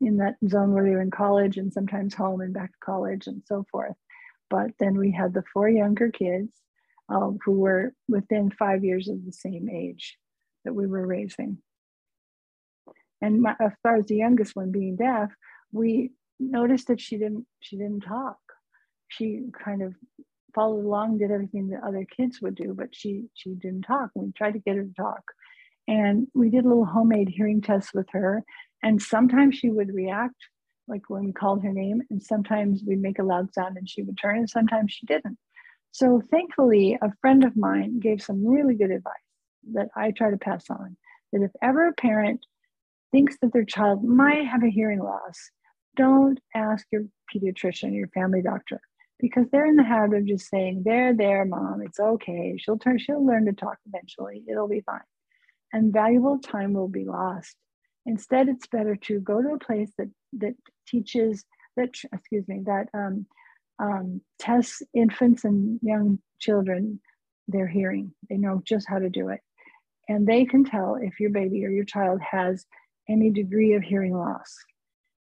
in 0.00 0.18
that 0.18 0.36
zone 0.48 0.72
where 0.72 0.84
they 0.84 0.90
were 0.90 1.00
in 1.00 1.10
college 1.10 1.56
and 1.56 1.72
sometimes 1.72 2.14
home 2.14 2.40
and 2.40 2.52
back 2.52 2.72
to 2.72 2.78
college 2.84 3.26
and 3.26 3.42
so 3.46 3.64
forth. 3.70 3.96
But 4.50 4.70
then 4.78 4.98
we 4.98 5.10
had 5.10 5.32
the 5.32 5.42
four 5.52 5.68
younger 5.68 6.10
kids 6.10 6.52
um, 7.08 7.38
who 7.44 7.52
were 7.52 7.92
within 8.08 8.50
five 8.50 8.84
years 8.84 9.08
of 9.08 9.24
the 9.24 9.32
same 9.32 9.68
age 9.68 10.16
that 10.64 10.74
we 10.74 10.86
were 10.86 11.06
raising. 11.06 11.58
And 13.20 13.40
my, 13.40 13.54
as 13.60 13.72
far 13.82 13.96
as 13.96 14.06
the 14.06 14.16
youngest 14.16 14.56
one 14.56 14.72
being 14.72 14.96
deaf, 14.96 15.30
we 15.72 16.12
noticed 16.38 16.88
that 16.88 17.00
she 17.00 17.16
didn't 17.16 17.46
she 17.60 17.76
didn't 17.76 18.00
talk. 18.00 18.38
She 19.08 19.44
kind 19.64 19.82
of 19.82 19.94
followed 20.54 20.84
along, 20.84 21.18
did 21.18 21.30
everything 21.30 21.68
that 21.68 21.84
other 21.84 22.04
kids 22.04 22.40
would 22.42 22.54
do, 22.54 22.74
but 22.76 22.88
she 22.92 23.26
she 23.34 23.50
didn't 23.50 23.82
talk. 23.82 24.10
We 24.14 24.32
tried 24.32 24.52
to 24.52 24.58
get 24.58 24.76
her 24.76 24.84
to 24.84 24.94
talk, 24.94 25.22
and 25.86 26.26
we 26.34 26.50
did 26.50 26.64
little 26.64 26.84
homemade 26.84 27.28
hearing 27.28 27.60
tests 27.60 27.94
with 27.94 28.08
her. 28.12 28.42
And 28.82 29.00
sometimes 29.00 29.54
she 29.54 29.70
would 29.70 29.94
react 29.94 30.34
like 30.88 31.08
when 31.08 31.24
we 31.24 31.32
called 31.32 31.62
her 31.62 31.72
name, 31.72 32.02
and 32.10 32.20
sometimes 32.20 32.82
we'd 32.84 33.00
make 33.00 33.20
a 33.20 33.24
loud 33.24 33.54
sound 33.54 33.76
and 33.76 33.88
she 33.88 34.02
would 34.02 34.18
turn, 34.18 34.38
and 34.38 34.50
sometimes 34.50 34.92
she 34.92 35.06
didn't. 35.06 35.38
So 35.92 36.22
thankfully, 36.30 36.98
a 37.00 37.12
friend 37.20 37.44
of 37.44 37.56
mine 37.56 38.00
gave 38.00 38.22
some 38.22 38.46
really 38.46 38.74
good 38.74 38.90
advice 38.90 39.12
that 39.74 39.88
I 39.94 40.10
try 40.10 40.30
to 40.30 40.38
pass 40.38 40.64
on. 40.70 40.96
That 41.32 41.42
if 41.42 41.50
ever 41.62 41.88
a 41.88 41.92
parent 41.92 42.40
thinks 43.12 43.36
that 43.40 43.52
their 43.52 43.64
child 43.64 44.02
might 44.02 44.46
have 44.46 44.64
a 44.64 44.70
hearing 44.70 45.00
loss, 45.00 45.50
don't 45.96 46.40
ask 46.54 46.86
your 46.90 47.04
pediatrician, 47.32 47.94
your 47.94 48.08
family 48.08 48.40
doctor, 48.40 48.80
because 49.20 49.46
they're 49.50 49.66
in 49.66 49.76
the 49.76 49.84
habit 49.84 50.18
of 50.20 50.26
just 50.26 50.48
saying, 50.48 50.82
"There, 50.84 51.14
there, 51.14 51.44
mom, 51.44 51.82
it's 51.82 52.00
okay. 52.00 52.56
She'll 52.58 52.78
turn. 52.78 52.98
She'll 52.98 53.24
learn 53.24 53.44
to 53.44 53.52
talk 53.52 53.78
eventually. 53.86 54.42
It'll 54.48 54.68
be 54.68 54.80
fine." 54.80 55.00
And 55.74 55.92
valuable 55.92 56.38
time 56.38 56.72
will 56.72 56.88
be 56.88 57.04
lost. 57.04 57.56
Instead, 58.06 58.48
it's 58.48 58.66
better 58.66 58.96
to 58.96 59.20
go 59.20 59.42
to 59.42 59.54
a 59.54 59.58
place 59.58 59.92
that 59.98 60.10
that 60.34 60.54
teaches 60.88 61.44
that 61.76 61.90
excuse 62.12 62.48
me 62.48 62.62
that 62.64 62.88
um, 62.94 63.26
um, 63.78 64.20
tests 64.38 64.82
infants 64.94 65.44
and 65.44 65.78
young 65.82 66.18
children 66.40 67.00
their 67.48 67.66
hearing. 67.66 68.12
They 68.28 68.36
know 68.36 68.62
just 68.64 68.88
how 68.88 68.98
to 68.98 69.08
do 69.08 69.28
it. 69.28 69.40
And 70.08 70.26
they 70.26 70.44
can 70.44 70.64
tell 70.64 70.96
if 71.00 71.20
your 71.20 71.30
baby 71.30 71.64
or 71.64 71.70
your 71.70 71.84
child 71.84 72.20
has 72.20 72.66
any 73.08 73.30
degree 73.30 73.74
of 73.74 73.82
hearing 73.82 74.16
loss. 74.16 74.56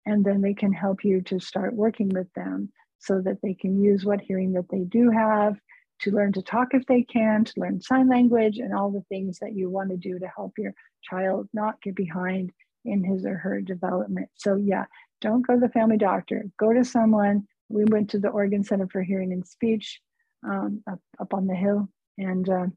And 0.06 0.26
then 0.26 0.42
they 0.42 0.54
can 0.54 0.74
help 0.74 1.04
you 1.04 1.22
to 1.24 1.40
start 1.40 1.74
working 1.74 2.10
with 2.10 2.32
them 2.34 2.72
so 3.00 3.22
that 3.22 3.38
they 3.42 3.54
can 3.54 3.82
use 3.82 4.06
what 4.06 4.22
hearing 4.22 4.54
that 4.54 4.70
they 4.70 4.82
do 4.82 5.10
have 5.10 5.58
to 6.02 6.12
learn 6.12 6.34
to 6.34 6.42
talk 6.42 6.70
if 6.74 6.86
they 6.88 7.04
can, 7.04 7.46
to 7.46 7.54
learn 7.58 7.80
sign 7.82 8.10
language, 8.10 8.58
and 8.58 8.74
all 8.74 8.90
the 8.90 9.06
things 9.10 9.38
that 9.40 9.54
you 9.54 9.70
want 9.70 9.90
to 9.90 9.98
do 9.98 10.18
to 10.18 10.28
help 10.36 10.54
your 10.58 10.74
child 11.04 11.48
not 11.54 11.82
get 11.82 11.96
behind 11.96 12.52
in 12.86 13.04
his 13.04 13.26
or 13.26 13.38
her 13.38 13.62
development. 13.62 14.28
So, 14.36 14.56
yeah, 14.56 14.86
don't 15.20 15.46
go 15.46 15.54
to 15.54 15.60
the 15.60 15.70
family 15.70 15.98
doctor, 15.98 16.46
go 16.58 16.74
to 16.74 16.84
someone. 16.84 17.48
We 17.72 17.86
went 17.86 18.10
to 18.12 18.20
the 18.20 18.30
Oregon 18.30 18.64
Center 18.64 18.88
for 18.88 19.02
Hearing 19.02 19.34
and 19.34 19.46
Speech 19.46 20.00
um, 20.48 20.84
up, 20.90 21.00
up 21.20 21.34
on 21.34 21.48
the 21.48 21.56
hill, 21.56 21.90
and 22.18 22.48
uh, 22.50 22.68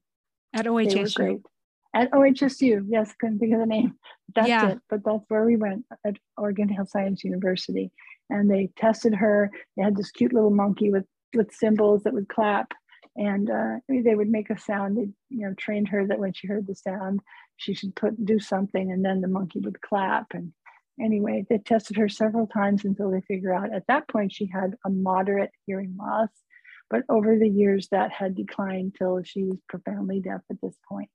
at 0.55 0.67
OHSU. 0.67 1.43
At 1.95 2.11
OHSU, 2.11 2.85
yes, 2.89 3.15
couldn't 3.21 3.39
think 3.39 3.55
of 3.55 3.61
the 3.61 3.67
name. 3.67 3.95
That's 4.35 4.49
yeah. 4.49 4.71
it, 4.71 4.79
but 4.89 5.05
that's 5.05 5.25
where 5.29 5.45
we 5.45 5.57
went 5.57 5.85
at 6.05 6.17
Oregon 6.37 6.69
Health 6.69 6.91
Science 6.91 7.23
University. 7.23 7.93
And 8.31 8.51
they 8.51 8.71
tested 8.77 9.15
her. 9.15 9.51
They 9.77 9.83
had 9.83 9.97
this 9.97 10.11
cute 10.11 10.33
little 10.33 10.51
monkey 10.51 10.91
with 10.91 11.05
with 11.35 11.53
cymbals 11.53 12.05
that 12.05 12.15
would 12.15 12.29
clap 12.29 12.73
and 13.17 13.51
uh, 13.51 13.77
they 13.89 14.15
would 14.15 14.29
make 14.29 14.51
a 14.51 14.59
sound. 14.59 14.97
They, 14.97 15.09
you 15.31 15.47
know, 15.47 15.55
trained 15.55 15.89
her 15.89 16.07
that 16.07 16.19
when 16.19 16.33
she 16.33 16.47
heard 16.47 16.67
the 16.67 16.75
sound, 16.75 17.21
she 17.57 17.75
should 17.75 17.95
put 17.95 18.25
do 18.25 18.41
something, 18.41 18.91
and 18.91 19.05
then 19.05 19.21
the 19.21 19.29
monkey 19.29 19.61
would 19.61 19.81
clap. 19.81 20.35
And 20.35 20.53
anyway, 21.01 21.45
they 21.49 21.59
tested 21.59 21.97
her 21.97 22.09
several 22.09 22.47
times 22.47 22.85
until 22.85 23.11
they 23.11 23.21
figure 23.23 23.55
out. 23.55 23.75
At 23.75 23.87
that 23.89 24.09
point, 24.09 24.33
she 24.33 24.47
had 24.47 24.75
a 24.85 24.91
moderate 24.91 25.51
hearing 25.67 25.97
loss, 25.99 26.29
but 26.91 27.03
over 27.09 27.39
the 27.39 27.49
years 27.49 27.89
that 27.91 28.13
had 28.13 28.35
declined 28.35 28.95
till 28.97 29.23
she 29.23 29.45
was 29.45 29.59
profoundly 29.69 30.21
deaf 30.21 30.41
at 30.51 30.61
this 30.63 30.77
point. 30.89 31.11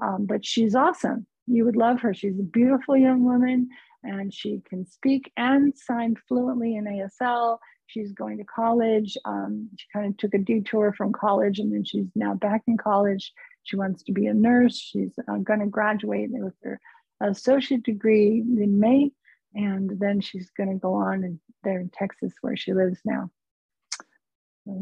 Um, 0.00 0.26
but 0.26 0.44
she's 0.44 0.74
awesome. 0.74 1.26
You 1.46 1.64
would 1.64 1.76
love 1.76 2.00
her. 2.00 2.14
She's 2.14 2.38
a 2.38 2.44
beautiful 2.44 2.96
young 2.96 3.24
woman, 3.24 3.68
and 4.02 4.32
she 4.32 4.62
can 4.68 4.86
speak 4.86 5.32
and 5.36 5.76
sign 5.76 6.16
fluently 6.28 6.76
in 6.76 6.84
ASL 6.84 7.58
she's 7.88 8.12
going 8.12 8.38
to 8.38 8.44
college. 8.44 9.16
Um, 9.24 9.70
she 9.76 9.86
kind 9.92 10.06
of 10.06 10.16
took 10.16 10.34
a 10.34 10.38
detour 10.38 10.92
from 10.96 11.12
college 11.12 11.58
and 11.58 11.72
then 11.74 11.84
she's 11.84 12.06
now 12.14 12.34
back 12.34 12.62
in 12.68 12.76
college. 12.76 13.32
She 13.64 13.76
wants 13.76 14.04
to 14.04 14.12
be 14.12 14.26
a 14.26 14.34
nurse. 14.34 14.78
She's 14.78 15.18
uh, 15.28 15.38
going 15.38 15.60
to 15.60 15.66
graduate 15.66 16.30
with 16.30 16.54
her 16.62 16.80
associate 17.20 17.82
degree 17.82 18.40
in 18.40 18.78
May. 18.78 19.10
And 19.54 19.98
then 19.98 20.20
she's 20.20 20.50
going 20.50 20.70
to 20.70 20.76
go 20.76 20.94
on 20.94 21.24
and 21.24 21.40
there 21.64 21.80
in 21.80 21.90
Texas 21.90 22.32
where 22.42 22.56
she 22.56 22.74
lives 22.74 23.00
now. 23.04 23.30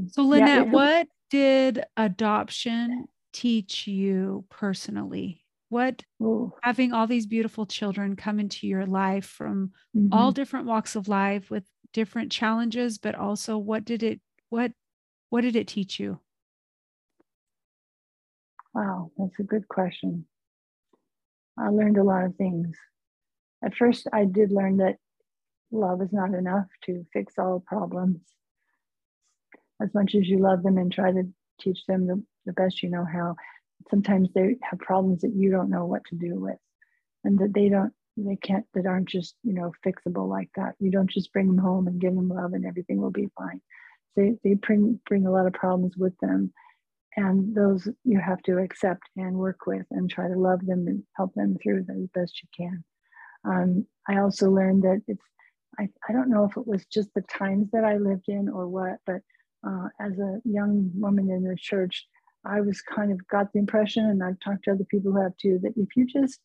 So, 0.08 0.22
Lynette, 0.22 0.66
yeah, 0.66 0.72
what 0.72 1.06
did 1.30 1.84
adoption 1.96 3.06
teach 3.32 3.86
you 3.86 4.44
personally? 4.50 5.44
What 5.68 6.02
Ooh. 6.20 6.52
having 6.62 6.92
all 6.92 7.06
these 7.06 7.26
beautiful 7.26 7.66
children 7.66 8.16
come 8.16 8.40
into 8.40 8.66
your 8.66 8.86
life 8.86 9.26
from 9.26 9.72
mm-hmm. 9.96 10.12
all 10.12 10.32
different 10.32 10.66
walks 10.66 10.96
of 10.96 11.08
life 11.08 11.50
with 11.50 11.64
different 11.96 12.30
challenges 12.30 12.98
but 12.98 13.14
also 13.14 13.56
what 13.56 13.82
did 13.82 14.02
it 14.02 14.20
what 14.50 14.70
what 15.30 15.40
did 15.40 15.56
it 15.56 15.66
teach 15.66 15.98
you 15.98 16.20
wow 18.74 19.10
that's 19.16 19.38
a 19.38 19.42
good 19.42 19.66
question 19.66 20.26
i 21.58 21.68
learned 21.68 21.98
a 21.98 22.04
lot 22.04 22.24
of 22.24 22.36
things. 22.36 22.76
At 23.64 23.74
first 23.74 24.06
i 24.12 24.24
did 24.24 24.50
learn 24.50 24.78
that 24.78 24.96
love 25.70 26.00
is 26.02 26.12
not 26.12 26.34
enough 26.34 26.66
to 26.84 27.04
fix 27.12 27.34
all 27.38 27.62
problems. 27.66 28.20
As 29.80 29.92
much 29.94 30.14
as 30.14 30.28
you 30.28 30.38
love 30.38 30.62
them 30.62 30.78
and 30.78 30.90
try 30.92 31.12
to 31.12 31.24
teach 31.60 31.84
them 31.86 32.06
the, 32.06 32.22
the 32.46 32.52
best 32.52 32.82
you 32.82 32.90
know 32.90 33.04
how 33.04 33.36
sometimes 33.90 34.28
they 34.34 34.56
have 34.62 34.78
problems 34.78 35.22
that 35.22 35.34
you 35.34 35.50
don't 35.50 35.70
know 35.70 35.86
what 35.86 36.04
to 36.06 36.14
do 36.14 36.38
with 36.38 36.58
and 37.24 37.38
that 37.38 37.52
they 37.52 37.68
don't 37.68 37.92
they 38.16 38.36
can't 38.36 38.64
that 38.74 38.86
aren't 38.86 39.08
just 39.08 39.34
you 39.42 39.52
know 39.52 39.72
fixable 39.84 40.28
like 40.28 40.50
that. 40.56 40.74
You 40.78 40.90
don't 40.90 41.10
just 41.10 41.32
bring 41.32 41.48
them 41.48 41.58
home 41.58 41.86
and 41.86 42.00
give 42.00 42.14
them 42.14 42.28
love 42.28 42.54
and 42.54 42.64
everything 42.64 43.00
will 43.00 43.10
be 43.10 43.28
fine. 43.36 43.60
They, 44.14 44.36
they 44.42 44.54
bring 44.54 44.98
bring 45.06 45.26
a 45.26 45.30
lot 45.30 45.46
of 45.46 45.52
problems 45.52 45.96
with 45.96 46.16
them 46.18 46.52
and 47.16 47.54
those 47.54 47.88
you 48.04 48.20
have 48.20 48.42
to 48.42 48.58
accept 48.58 49.02
and 49.16 49.36
work 49.36 49.66
with 49.66 49.86
and 49.90 50.10
try 50.10 50.28
to 50.28 50.38
love 50.38 50.64
them 50.64 50.86
and 50.86 51.02
help 51.16 51.32
them 51.34 51.56
through 51.62 51.82
the 51.84 52.08
best 52.14 52.40
you 52.42 52.48
can. 52.56 52.84
Um, 53.44 53.86
i 54.08 54.18
also 54.18 54.50
learned 54.50 54.82
that 54.82 55.02
it's 55.06 55.22
I, 55.78 55.88
I 56.08 56.12
don't 56.12 56.30
know 56.30 56.44
if 56.44 56.56
it 56.56 56.66
was 56.66 56.84
just 56.86 57.10
the 57.14 57.22
times 57.22 57.70
that 57.72 57.84
i 57.84 57.96
lived 57.96 58.28
in 58.28 58.48
or 58.48 58.66
what 58.66 58.98
but 59.06 59.20
uh, 59.66 59.88
as 60.00 60.18
a 60.18 60.40
young 60.44 60.90
woman 60.94 61.30
in 61.30 61.44
the 61.44 61.56
church 61.56 62.06
i 62.44 62.60
was 62.60 62.80
kind 62.82 63.12
of 63.12 63.26
got 63.28 63.52
the 63.52 63.60
impression 63.60 64.06
and 64.06 64.22
i've 64.22 64.40
talked 64.40 64.64
to 64.64 64.72
other 64.72 64.86
people 64.90 65.12
who 65.12 65.20
have 65.20 65.36
too 65.36 65.60
that 65.62 65.74
if 65.76 65.88
you 65.96 66.06
just 66.06 66.40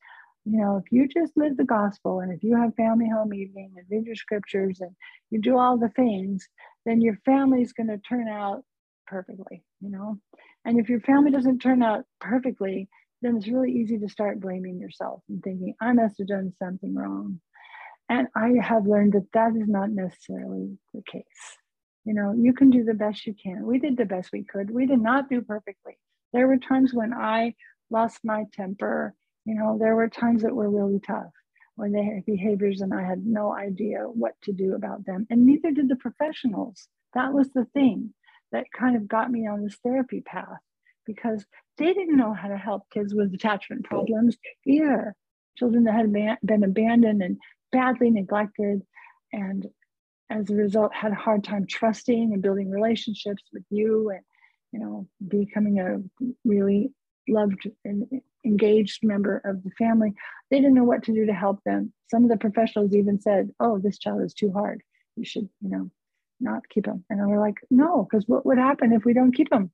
you 0.46 0.58
know, 0.58 0.78
if 0.78 0.92
you 0.92 1.08
just 1.08 1.38
live 1.38 1.56
the 1.56 1.64
gospel 1.64 2.22
and 2.22 2.34
if 2.34 2.44
you 2.44 2.56
have 2.56 2.76
family 2.76 3.08
home 3.08 3.34
evening 3.34 3.74
and 3.78 3.86
read 3.90 4.06
your 4.06 4.16
scriptures 4.16 4.80
and 4.82 4.92
you 5.30 5.40
do 5.40 5.58
all 5.58 5.78
the 5.78 5.90
things, 5.90 6.48
then 6.86 7.00
your 7.00 7.16
family's 7.26 7.74
going 7.74 7.90
to 7.90 8.00
turn 8.00 8.28
out 8.28 8.64
perfectly, 9.08 9.64
you 9.80 9.90
know. 9.90 10.18
And 10.66 10.80
if 10.80 10.90
your 10.90 11.02
family 11.02 11.32
doesn't 11.32 11.60
turn 11.60 11.84
out 11.84 12.06
perfectly, 12.20 12.90
then 13.22 13.38
it's 13.38 13.48
really 13.48 13.72
easy 13.72 13.98
to 14.00 14.10
start 14.10 14.40
blaming 14.40 14.80
yourself 14.80 15.22
and 15.30 15.42
thinking, 15.44 15.76
I 15.82 15.94
must 15.94 16.18
have 16.20 16.28
done 16.28 16.54
something 16.60 16.96
wrong. 16.96 17.40
And 18.10 18.28
I 18.36 18.54
have 18.62 18.88
learned 18.88 19.14
that 19.14 19.32
that 19.34 19.56
is 19.56 19.68
not 19.68 19.92
necessarily 19.92 20.78
the 20.94 21.02
case. 21.10 21.24
You 22.04 22.14
know, 22.14 22.34
you 22.34 22.54
can 22.54 22.70
do 22.70 22.84
the 22.84 22.94
best 22.94 23.26
you 23.26 23.36
can. 23.42 23.66
We 23.66 23.80
did 23.80 23.96
the 23.96 24.06
best 24.06 24.30
we 24.34 24.44
could. 24.44 24.72
We 24.72 24.86
did 24.86 25.02
not 25.02 25.30
do 25.30 25.42
perfectly. 25.42 25.98
There 26.34 26.48
were 26.48 26.58
times 26.58 26.94
when 26.94 27.14
I 27.14 27.54
lost 27.90 28.20
my 28.24 28.46
temper 28.54 29.16
you 29.46 29.56
know, 29.56 29.78
there 29.80 29.96
were 29.96 30.10
times 30.10 30.44
that 30.44 30.56
were 30.56 30.70
really 30.70 31.00
tough 31.00 31.32
when 31.76 31.92
they 31.92 32.04
had 32.04 32.26
behaviors 32.26 32.82
and 32.82 32.94
I 32.94 33.04
had 33.04 33.26
no 33.26 33.54
idea 33.54 34.00
what 34.02 34.34
to 34.44 34.54
do 34.54 34.76
about 34.76 35.06
them. 35.06 35.26
And 35.30 35.46
neither 35.46 35.72
did 35.72 35.90
the 35.90 35.96
professionals. 35.96 36.88
That 37.14 37.34
was 37.34 37.50
the 37.52 37.66
thing 37.74 38.14
that 38.52 38.72
kind 38.78 38.96
of 38.96 39.08
got 39.08 39.32
me 39.32 39.48
on 39.48 39.64
this 39.64 39.78
therapy 39.84 40.22
path 40.22 40.60
because 41.06 41.46
they 41.78 41.94
didn't 41.94 42.18
know 42.18 42.34
how 42.34 42.48
to 42.48 42.58
help 42.58 42.84
kids 42.92 43.14
with 43.14 43.34
attachment 43.34 43.84
problems 43.86 44.38
either. 44.66 45.16
Children 45.58 45.84
that 45.86 45.96
had 45.96 46.14
been 46.44 46.64
abandoned 46.64 47.22
and 47.22 47.38
badly 47.72 48.10
neglected, 48.10 48.82
and 49.34 49.68
as 50.30 50.50
a 50.50 50.56
result, 50.56 50.94
had 50.94 51.12
a 51.12 51.16
hard 51.16 51.44
time 51.44 51.66
trusting 51.68 52.32
and 52.34 52.42
building 52.42 52.70
relationships 52.70 53.44
with 53.52 53.64
you 53.70 54.10
and, 54.10 54.22
you 54.72 54.80
know, 54.80 55.08
becoming 55.28 55.80
a 55.80 56.02
really 56.46 56.92
loved 57.28 57.70
and 57.84 58.06
engaged 58.46 59.04
member 59.04 59.42
of 59.46 59.62
the 59.64 59.72
family. 59.72 60.14
They 60.50 60.58
didn't 60.58 60.74
know 60.74 60.84
what 60.84 61.04
to 61.04 61.14
do 61.14 61.26
to 61.26 61.34
help 61.34 61.64
them. 61.64 61.94
Some 62.10 62.24
of 62.24 62.30
the 62.30 62.38
professionals 62.38 62.96
even 62.96 63.20
said, 63.20 63.52
"Oh, 63.60 63.78
this 63.78 63.98
child 63.98 64.22
is 64.22 64.34
too 64.34 64.52
hard. 64.52 64.82
You 65.16 65.26
should, 65.26 65.50
you 65.62 65.70
know, 65.70 65.92
not 66.42 66.68
keep 66.70 66.86
them." 66.86 67.04
And 67.10 67.28
we're 67.30 67.40
like, 67.40 67.60
"No, 67.70 68.08
because 68.10 68.28
what 68.28 68.46
would 68.46 68.58
happen 68.58 68.94
if 68.94 69.06
we 69.06 69.14
don't 69.14 69.36
keep 69.36 69.50
them? 69.50 69.72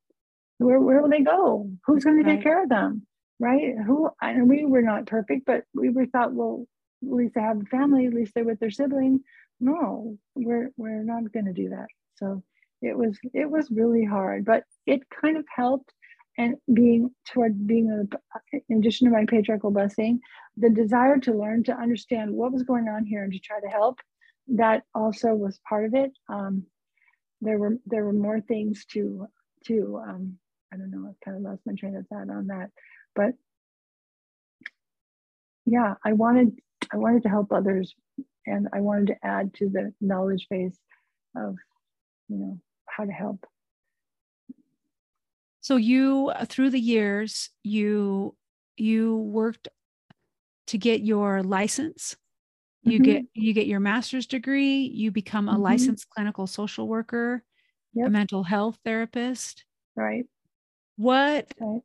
Where 0.59 0.79
where 0.79 1.01
will 1.01 1.09
they 1.09 1.21
go? 1.21 1.69
Who's 1.85 2.03
going 2.03 2.23
to 2.23 2.29
take 2.29 2.43
care 2.43 2.63
of 2.63 2.69
them?" 2.69 3.05
Right? 3.39 3.75
Who? 3.85 4.09
And 4.21 4.49
we 4.49 4.65
were 4.65 4.81
not 4.81 5.05
perfect, 5.05 5.45
but 5.45 5.63
we 5.75 5.89
were 5.89 6.07
thought, 6.07 6.33
well, 6.33 6.65
at 7.03 7.11
least 7.13 7.35
they 7.35 7.41
have 7.41 7.61
a 7.61 7.65
family. 7.65 8.07
At 8.07 8.13
least 8.13 8.33
they're 8.33 8.43
with 8.43 8.59
their 8.59 8.71
sibling. 8.71 9.21
No, 9.59 10.17
we're 10.35 10.71
we're 10.77 11.03
not 11.03 11.31
going 11.31 11.45
to 11.45 11.53
do 11.53 11.69
that. 11.69 11.87
So 12.15 12.43
it 12.81 12.97
was 12.97 13.17
it 13.33 13.49
was 13.49 13.71
really 13.71 14.05
hard, 14.05 14.45
but 14.45 14.63
it 14.85 15.01
kind 15.09 15.37
of 15.37 15.45
helped 15.55 15.93
and 16.37 16.55
being 16.73 17.09
toward 17.27 17.65
being 17.65 17.89
a, 17.91 18.59
in 18.69 18.77
addition 18.77 19.07
to 19.07 19.13
my 19.13 19.25
patriarchal 19.25 19.71
blessing 19.71 20.19
the 20.55 20.69
desire 20.69 21.17
to 21.17 21.33
learn 21.33 21.63
to 21.63 21.73
understand 21.73 22.31
what 22.31 22.51
was 22.51 22.63
going 22.63 22.87
on 22.87 23.05
here 23.05 23.23
and 23.23 23.33
to 23.33 23.39
try 23.39 23.59
to 23.59 23.67
help 23.67 23.99
that 24.47 24.83
also 24.95 25.33
was 25.33 25.59
part 25.67 25.85
of 25.85 25.93
it 25.93 26.11
um, 26.29 26.63
there 27.41 27.57
were 27.57 27.77
there 27.85 28.05
were 28.05 28.13
more 28.13 28.41
things 28.41 28.85
to 28.85 29.27
to 29.65 30.01
um, 30.07 30.37
i 30.73 30.77
don't 30.77 30.91
know 30.91 31.07
i 31.07 31.25
kind 31.25 31.37
of 31.37 31.43
lost 31.43 31.61
my 31.65 31.73
train 31.73 31.95
of 31.95 32.07
thought 32.07 32.29
on 32.29 32.47
that 32.47 32.69
but 33.15 33.33
yeah 35.65 35.95
i 36.05 36.13
wanted 36.13 36.51
i 36.91 36.97
wanted 36.97 37.23
to 37.23 37.29
help 37.29 37.51
others 37.51 37.93
and 38.45 38.67
i 38.73 38.79
wanted 38.79 39.07
to 39.07 39.15
add 39.23 39.53
to 39.53 39.69
the 39.69 39.93
knowledge 39.99 40.47
base 40.49 40.77
of 41.35 41.55
you 42.29 42.37
know 42.37 42.59
how 42.85 43.03
to 43.03 43.11
help 43.11 43.45
so 45.61 45.75
you 45.75 46.31
through 46.45 46.69
the 46.69 46.79
years 46.79 47.49
you 47.63 48.35
you 48.77 49.17
worked 49.17 49.67
to 50.67 50.77
get 50.77 51.01
your 51.01 51.41
license. 51.43 52.15
You 52.83 52.99
mm-hmm. 52.99 53.03
get 53.03 53.25
you 53.33 53.53
get 53.53 53.67
your 53.67 53.79
master's 53.79 54.27
degree, 54.27 54.81
you 54.81 55.11
become 55.11 55.49
a 55.49 55.53
mm-hmm. 55.53 55.61
licensed 55.61 56.09
clinical 56.09 56.47
social 56.47 56.87
worker, 56.87 57.43
yep. 57.93 58.07
a 58.07 58.09
mental 58.09 58.43
health 58.43 58.77
therapist. 58.85 59.65
Right. 59.95 60.25
What 60.95 61.53
right. 61.59 61.81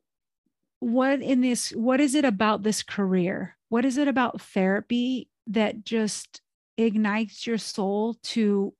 what 0.80 1.20
in 1.20 1.40
this 1.40 1.70
what 1.70 2.00
is 2.00 2.14
it 2.14 2.24
about 2.24 2.62
this 2.62 2.82
career? 2.82 3.56
What 3.68 3.84
is 3.84 3.96
it 3.96 4.08
about 4.08 4.40
therapy 4.40 5.28
that 5.48 5.84
just 5.84 6.40
ignites 6.76 7.46
your 7.46 7.58
soul 7.58 8.16
to 8.22 8.74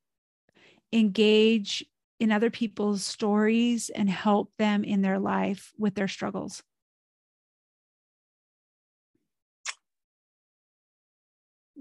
engage 0.92 1.84
in 2.20 2.30
other 2.30 2.50
people's 2.50 3.04
stories 3.04 3.90
and 3.90 4.08
help 4.08 4.52
them 4.58 4.84
in 4.84 5.02
their 5.02 5.18
life 5.18 5.72
with 5.78 5.94
their 5.94 6.08
struggles? 6.08 6.62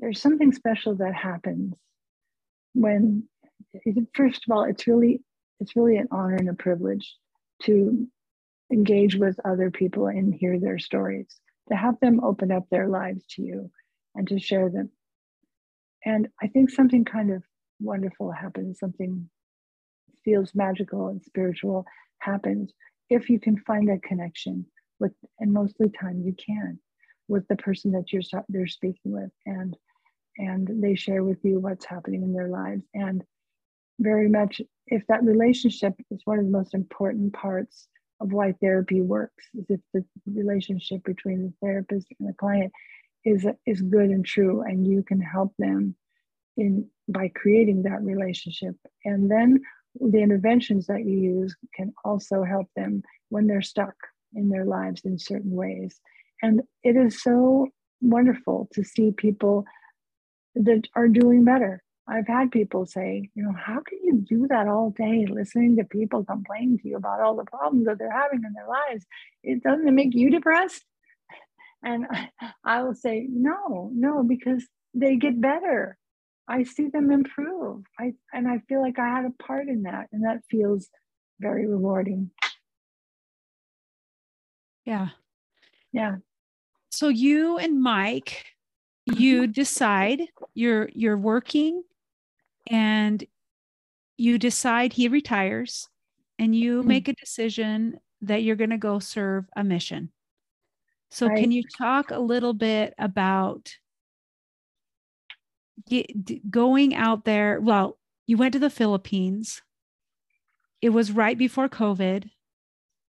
There's 0.01 0.21
something 0.21 0.51
special 0.51 0.95
that 0.97 1.13
happens 1.13 1.75
when 2.73 3.23
first 4.15 4.43
of 4.47 4.51
all 4.51 4.63
it's 4.63 4.87
really 4.87 5.21
it's 5.59 5.75
really 5.75 5.97
an 5.97 6.07
honor 6.11 6.35
and 6.35 6.49
a 6.49 6.53
privilege 6.53 7.15
to 7.63 8.07
engage 8.73 9.15
with 9.15 9.39
other 9.45 9.69
people 9.69 10.07
and 10.07 10.33
hear 10.33 10.59
their 10.59 10.79
stories, 10.79 11.27
to 11.69 11.75
have 11.75 11.99
them 12.01 12.23
open 12.23 12.51
up 12.51 12.63
their 12.71 12.87
lives 12.87 13.23
to 13.29 13.43
you 13.43 13.69
and 14.15 14.27
to 14.27 14.39
share 14.39 14.69
them. 14.69 14.89
And 16.05 16.29
I 16.41 16.47
think 16.47 16.71
something 16.71 17.05
kind 17.05 17.31
of 17.31 17.43
wonderful 17.79 18.31
happens, 18.31 18.79
something 18.79 19.29
feels 20.25 20.55
magical 20.55 21.09
and 21.09 21.21
spiritual 21.23 21.85
happens 22.19 22.73
if 23.09 23.29
you 23.29 23.39
can 23.39 23.57
find 23.57 23.89
that 23.89 24.03
connection 24.03 24.65
with, 24.99 25.13
and 25.39 25.53
mostly 25.53 25.89
time 25.89 26.21
you 26.23 26.33
can, 26.33 26.79
with 27.27 27.47
the 27.49 27.55
person 27.57 27.91
that 27.91 28.11
you're 28.11 28.23
they're 28.49 28.67
speaking 28.67 29.11
with, 29.11 29.31
and 29.45 29.57
and 29.57 29.75
they 30.81 30.95
share 30.95 31.23
with 31.23 31.43
you 31.43 31.59
what's 31.59 31.85
happening 31.85 32.23
in 32.23 32.33
their 32.33 32.49
lives. 32.49 32.83
And 32.93 33.23
very 33.99 34.29
much, 34.29 34.61
if 34.87 35.05
that 35.07 35.23
relationship 35.23 35.93
is 36.09 36.21
one 36.25 36.39
of 36.39 36.45
the 36.45 36.51
most 36.51 36.73
important 36.73 37.33
parts 37.33 37.87
of 38.19 38.33
why 38.33 38.53
therapy 38.53 39.01
works, 39.01 39.45
is 39.53 39.65
if 39.69 39.79
the 39.93 40.03
relationship 40.27 41.03
between 41.03 41.43
the 41.43 41.53
therapist 41.61 42.07
and 42.19 42.29
the 42.29 42.33
client 42.33 42.71
is 43.23 43.45
is 43.65 43.81
good 43.81 44.09
and 44.09 44.25
true, 44.25 44.61
and 44.61 44.87
you 44.87 45.03
can 45.03 45.21
help 45.21 45.53
them 45.57 45.95
in 46.57 46.87
by 47.07 47.27
creating 47.29 47.83
that 47.83 48.01
relationship, 48.01 48.75
and 49.05 49.29
then 49.29 49.61
the 49.99 50.19
interventions 50.19 50.87
that 50.87 51.05
you 51.05 51.17
use 51.17 51.55
can 51.75 51.93
also 52.05 52.43
help 52.43 52.67
them 52.75 53.03
when 53.29 53.47
they're 53.47 53.61
stuck 53.61 53.95
in 54.33 54.49
their 54.49 54.65
lives 54.65 55.01
in 55.03 55.19
certain 55.19 55.51
ways. 55.51 55.99
And 56.41 56.61
it 56.83 56.95
is 56.95 57.21
so 57.21 57.67
wonderful 58.01 58.69
to 58.73 58.83
see 58.83 59.11
people 59.11 59.65
that 60.55 60.87
are 60.95 61.07
doing 61.07 61.43
better. 61.43 61.83
I've 62.07 62.27
had 62.27 62.51
people 62.51 62.85
say, 62.85 63.29
you 63.35 63.43
know, 63.43 63.53
how 63.53 63.79
can 63.79 63.99
you 64.03 64.25
do 64.27 64.47
that 64.49 64.67
all 64.67 64.89
day 64.89 65.25
listening 65.29 65.77
to 65.77 65.83
people 65.83 66.25
complain 66.25 66.77
to 66.79 66.87
you 66.87 66.97
about 66.97 67.21
all 67.21 67.35
the 67.35 67.45
problems 67.45 67.85
that 67.85 67.99
they're 67.99 68.11
having 68.11 68.43
in 68.43 68.53
their 68.53 68.67
lives? 68.67 69.05
It 69.43 69.63
doesn't 69.63 69.95
make 69.95 70.13
you 70.13 70.29
depressed. 70.29 70.83
And 71.83 72.05
I 72.63 72.83
will 72.83 72.93
say, 72.93 73.25
no, 73.27 73.89
no, 73.91 74.21
because 74.21 74.63
they 74.93 75.15
get 75.15 75.41
better. 75.41 75.97
I 76.47 76.61
see 76.61 76.89
them 76.89 77.09
improve. 77.11 77.85
I 77.97 78.13
and 78.33 78.47
I 78.47 78.59
feel 78.69 78.81
like 78.81 78.99
I 78.99 79.07
had 79.07 79.25
a 79.25 79.43
part 79.43 79.67
in 79.67 79.83
that, 79.83 80.07
and 80.11 80.23
that 80.25 80.41
feels 80.49 80.89
very 81.39 81.65
rewarding. 81.65 82.29
Yeah. 84.85 85.09
Yeah. 85.91 86.17
So 86.89 87.07
you 87.07 87.57
and 87.57 87.81
Mike, 87.81 88.45
you 89.05 89.47
decide 89.47 90.21
you're 90.53 90.89
you're 90.93 91.17
working 91.17 91.83
and 92.67 93.23
you 94.17 94.37
decide 94.37 94.93
he 94.93 95.07
retires 95.07 95.89
and 96.37 96.55
you 96.55 96.79
mm-hmm. 96.79 96.87
make 96.87 97.07
a 97.07 97.13
decision 97.13 97.99
that 98.21 98.43
you're 98.43 98.55
going 98.55 98.69
to 98.69 98.77
go 98.77 98.99
serve 98.99 99.45
a 99.55 99.63
mission. 99.63 100.11
So 101.09 101.27
right. 101.27 101.37
can 101.37 101.51
you 101.51 101.63
talk 101.77 102.11
a 102.11 102.19
little 102.19 102.53
bit 102.53 102.93
about 102.99 103.73
get, 105.89 106.51
going 106.51 106.95
out 106.95 107.25
there? 107.25 107.59
Well, 107.59 107.97
you 108.27 108.37
went 108.37 108.53
to 108.53 108.59
the 108.59 108.69
Philippines. 108.69 109.61
It 110.81 110.89
was 110.89 111.11
right 111.11 111.37
before 111.37 111.67
COVID 111.67 112.29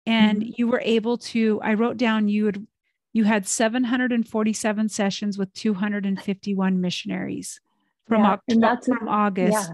and 0.06 0.42
mm-hmm. 0.42 0.52
you 0.58 0.68
were 0.68 0.82
able 0.84 1.18
to 1.18 1.60
i 1.64 1.74
wrote 1.74 1.98
down 1.98 2.28
you 2.28 2.46
had 2.46 2.66
you 3.14 3.24
had 3.24 3.48
747 3.48 4.90
sessions 4.90 5.38
with 5.38 5.54
251 5.54 6.82
missionaries. 6.82 7.62
From, 8.08 8.24
yeah, 8.24 8.32
October, 8.34 8.98
from 8.98 9.08
august. 9.08 9.70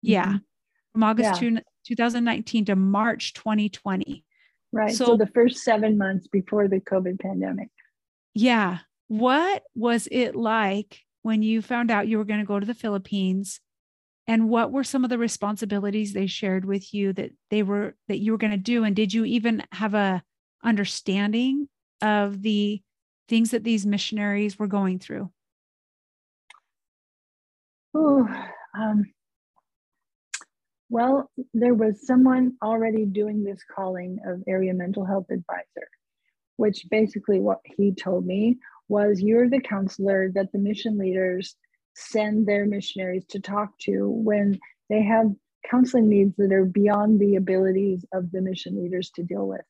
Yeah, 0.00 0.12
yeah. 0.12 0.26
Mm-hmm. 0.26 0.36
from 0.92 1.02
august 1.04 1.42
yeah. 1.42 1.60
2019 1.86 2.64
to 2.66 2.76
march 2.76 3.34
2020 3.34 4.24
right 4.72 4.94
so, 4.94 5.04
so 5.04 5.16
the 5.16 5.26
first 5.26 5.58
seven 5.58 5.98
months 5.98 6.28
before 6.28 6.66
the 6.68 6.80
covid 6.80 7.20
pandemic. 7.20 7.68
Yeah. 8.38 8.78
What 9.08 9.64
was 9.74 10.06
it 10.12 10.36
like 10.36 11.00
when 11.22 11.42
you 11.42 11.60
found 11.60 11.90
out 11.90 12.06
you 12.06 12.18
were 12.18 12.24
going 12.24 12.40
to 12.40 12.46
go 12.46 12.60
to 12.60 12.66
the 12.66 12.74
philippines? 12.74 13.60
And 14.28 14.48
what 14.48 14.70
were 14.70 14.84
some 14.84 15.04
of 15.04 15.10
the 15.10 15.18
responsibilities 15.18 16.12
they 16.12 16.26
shared 16.26 16.64
with 16.64 16.92
you 16.92 17.12
that 17.14 17.32
they 17.50 17.62
were 17.62 17.96
that 18.08 18.18
you 18.18 18.32
were 18.32 18.38
going 18.38 18.52
to 18.52 18.58
do? 18.58 18.84
And 18.84 18.94
did 18.94 19.12
you 19.12 19.24
even 19.24 19.64
have 19.72 19.94
a 19.94 20.22
understanding 20.62 21.68
of 22.00 22.42
the 22.42 22.80
things 23.28 23.50
that 23.50 23.64
these 23.64 23.86
missionaries 23.86 24.58
were 24.58 24.66
going 24.66 24.98
through 24.98 25.30
oh 27.94 28.26
um, 28.78 29.04
well 30.90 31.30
there 31.54 31.74
was 31.74 32.06
someone 32.06 32.52
already 32.62 33.04
doing 33.04 33.42
this 33.42 33.60
calling 33.74 34.18
of 34.26 34.42
area 34.46 34.72
mental 34.72 35.04
health 35.04 35.26
advisor 35.30 35.88
which 36.56 36.86
basically 36.90 37.40
what 37.40 37.60
he 37.64 37.92
told 37.92 38.26
me 38.26 38.56
was 38.88 39.20
you're 39.20 39.48
the 39.48 39.60
counselor 39.60 40.30
that 40.34 40.50
the 40.52 40.58
mission 40.58 40.98
leaders 40.98 41.56
send 41.94 42.46
their 42.46 42.64
missionaries 42.64 43.24
to 43.26 43.40
talk 43.40 43.76
to 43.78 44.08
when 44.08 44.58
they 44.88 45.02
have 45.02 45.26
counseling 45.68 46.08
needs 46.08 46.34
that 46.36 46.52
are 46.52 46.64
beyond 46.64 47.20
the 47.20 47.36
abilities 47.36 48.04
of 48.12 48.30
the 48.30 48.40
mission 48.40 48.80
leaders 48.80 49.10
to 49.10 49.22
deal 49.22 49.46
with. 49.46 49.64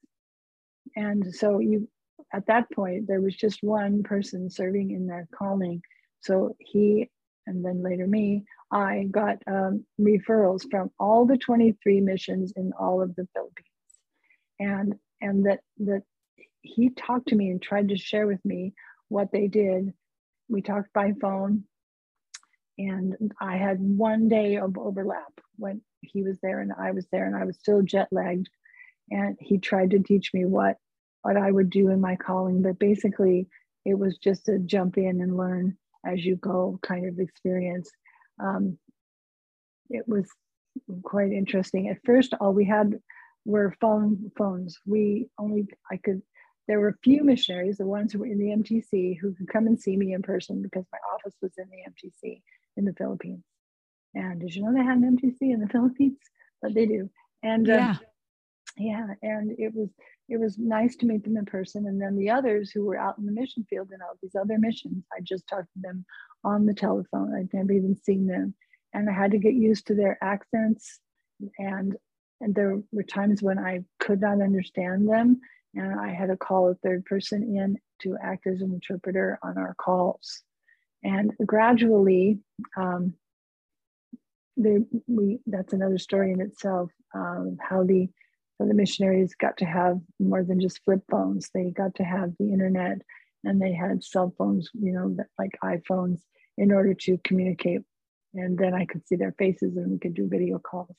And 0.96 1.34
so 1.34 1.58
you 1.58 1.88
at 2.32 2.46
that 2.46 2.70
point 2.72 3.06
there 3.06 3.20
was 3.20 3.34
just 3.34 3.62
one 3.62 4.02
person 4.02 4.50
serving 4.50 4.90
in 4.90 5.06
that 5.08 5.26
calling. 5.36 5.82
So 6.20 6.56
he 6.58 7.10
and 7.46 7.64
then 7.64 7.82
later 7.82 8.06
me, 8.06 8.44
I 8.70 9.06
got 9.10 9.38
um, 9.46 9.86
referrals 9.98 10.70
from 10.70 10.90
all 11.00 11.24
the 11.24 11.38
23 11.38 12.02
missions 12.02 12.52
in 12.56 12.72
all 12.78 13.00
of 13.00 13.16
the 13.16 13.26
Philippines. 13.32 13.66
And 14.60 14.94
and 15.20 15.46
that 15.46 15.60
that 15.78 16.02
he 16.60 16.90
talked 16.90 17.28
to 17.28 17.36
me 17.36 17.50
and 17.50 17.62
tried 17.62 17.88
to 17.88 17.96
share 17.96 18.26
with 18.26 18.44
me 18.44 18.74
what 19.08 19.32
they 19.32 19.48
did. 19.48 19.92
We 20.48 20.60
talked 20.60 20.92
by 20.92 21.12
phone 21.20 21.64
and 22.78 23.32
I 23.40 23.56
had 23.56 23.80
one 23.80 24.28
day 24.28 24.56
of 24.56 24.78
overlap 24.78 25.32
when 25.56 25.82
he 26.00 26.22
was 26.22 26.38
there 26.40 26.60
and 26.60 26.72
I 26.78 26.92
was 26.92 27.06
there, 27.10 27.26
and 27.26 27.36
I 27.36 27.44
was 27.44 27.56
still 27.56 27.82
jet 27.82 28.08
lagged. 28.12 28.48
And 29.10 29.36
he 29.40 29.58
tried 29.58 29.90
to 29.90 29.98
teach 29.98 30.32
me 30.32 30.44
what 30.44 30.76
what 31.22 31.36
I 31.36 31.50
would 31.50 31.70
do 31.70 31.90
in 31.90 32.00
my 32.00 32.16
calling, 32.16 32.62
but 32.62 32.78
basically 32.78 33.48
it 33.84 33.98
was 33.98 34.18
just 34.18 34.48
a 34.48 34.58
jump 34.58 34.98
in 34.98 35.20
and 35.20 35.36
learn 35.36 35.76
as 36.06 36.24
you 36.24 36.36
go 36.36 36.78
kind 36.82 37.06
of 37.06 37.18
experience. 37.18 37.90
Um, 38.40 38.78
it 39.90 40.06
was 40.06 40.28
quite 41.02 41.32
interesting. 41.32 41.88
At 41.88 41.98
first, 42.04 42.34
all 42.40 42.52
we 42.52 42.64
had 42.64 42.98
were 43.44 43.74
phone 43.80 44.30
phones. 44.36 44.78
We 44.86 45.28
only 45.38 45.66
I 45.90 45.96
could. 45.96 46.22
There 46.66 46.80
were 46.80 46.88
a 46.88 46.98
few 47.02 47.24
missionaries, 47.24 47.78
the 47.78 47.86
ones 47.86 48.12
who 48.12 48.18
were 48.18 48.26
in 48.26 48.38
the 48.38 48.54
MTC, 48.54 49.18
who 49.18 49.34
could 49.34 49.48
come 49.48 49.66
and 49.66 49.80
see 49.80 49.96
me 49.96 50.12
in 50.12 50.20
person 50.20 50.60
because 50.60 50.84
my 50.92 50.98
office 51.14 51.34
was 51.40 51.52
in 51.56 51.64
the 51.70 51.90
MTC 51.90 52.42
in 52.76 52.84
the 52.84 52.92
Philippines. 52.92 53.42
And 54.14 54.40
did 54.40 54.54
you 54.54 54.62
know 54.62 54.74
they 54.74 54.84
had 54.84 54.98
an 54.98 55.16
MTC 55.16 55.36
in 55.40 55.60
the 55.60 55.68
Philippines? 55.68 56.18
But 56.60 56.74
they 56.74 56.84
do. 56.84 57.08
And 57.42 57.66
yeah, 57.66 57.90
um, 57.90 57.98
yeah, 58.76 59.06
and 59.22 59.52
it 59.58 59.74
was 59.74 59.88
it 60.28 60.38
was 60.38 60.58
nice 60.58 60.96
to 60.96 61.06
meet 61.06 61.24
them 61.24 61.36
in 61.36 61.46
person. 61.46 61.86
And 61.86 62.00
then 62.00 62.16
the 62.16 62.30
others 62.30 62.70
who 62.70 62.84
were 62.84 62.98
out 62.98 63.18
in 63.18 63.26
the 63.26 63.32
mission 63.32 63.64
field 63.68 63.88
and 63.92 64.02
all 64.02 64.18
these 64.22 64.34
other 64.34 64.58
missions, 64.58 65.04
I 65.16 65.20
just 65.22 65.46
talked 65.48 65.72
to 65.74 65.80
them 65.80 66.04
on 66.44 66.66
the 66.66 66.74
telephone. 66.74 67.34
I'd 67.34 67.52
never 67.52 67.72
even 67.72 67.96
seen 67.96 68.26
them, 68.26 68.54
and 68.92 69.08
I 69.08 69.12
had 69.12 69.30
to 69.32 69.38
get 69.38 69.54
used 69.54 69.86
to 69.86 69.94
their 69.94 70.18
accents. 70.22 71.00
And 71.58 71.96
and 72.40 72.54
there 72.54 72.80
were 72.92 73.02
times 73.02 73.42
when 73.42 73.58
I 73.58 73.84
could 73.98 74.20
not 74.20 74.40
understand 74.42 75.08
them, 75.08 75.40
and 75.74 75.98
I 75.98 76.12
had 76.12 76.28
to 76.28 76.36
call 76.36 76.68
a 76.68 76.74
third 76.76 77.04
person 77.04 77.42
in 77.56 77.78
to 78.02 78.16
act 78.22 78.46
as 78.46 78.60
an 78.60 78.72
interpreter 78.72 79.38
on 79.42 79.58
our 79.58 79.74
calls. 79.74 80.42
And 81.02 81.32
gradually, 81.44 82.38
um, 82.76 83.14
they, 84.56 84.78
we, 85.06 85.38
that's 85.46 85.72
another 85.72 85.98
story 85.98 86.32
in 86.32 86.40
itself, 86.40 86.90
um, 87.14 87.56
how 87.60 87.84
the, 87.84 88.08
the 88.66 88.74
missionaries 88.74 89.34
got 89.34 89.56
to 89.58 89.64
have 89.64 90.00
more 90.18 90.42
than 90.42 90.60
just 90.60 90.82
flip 90.84 91.00
phones. 91.10 91.50
They 91.54 91.70
got 91.70 91.94
to 91.96 92.02
have 92.02 92.32
the 92.38 92.52
internet 92.52 92.98
and 93.44 93.60
they 93.60 93.72
had 93.72 94.02
cell 94.02 94.34
phones, 94.36 94.68
you 94.74 94.92
know, 94.92 95.16
like 95.38 95.56
iPhones 95.62 96.20
in 96.56 96.72
order 96.72 96.92
to 96.92 97.18
communicate. 97.24 97.82
And 98.34 98.58
then 98.58 98.74
I 98.74 98.84
could 98.84 99.06
see 99.06 99.16
their 99.16 99.34
faces 99.38 99.76
and 99.76 99.92
we 99.92 99.98
could 99.98 100.14
do 100.14 100.28
video 100.28 100.58
calls. 100.58 100.96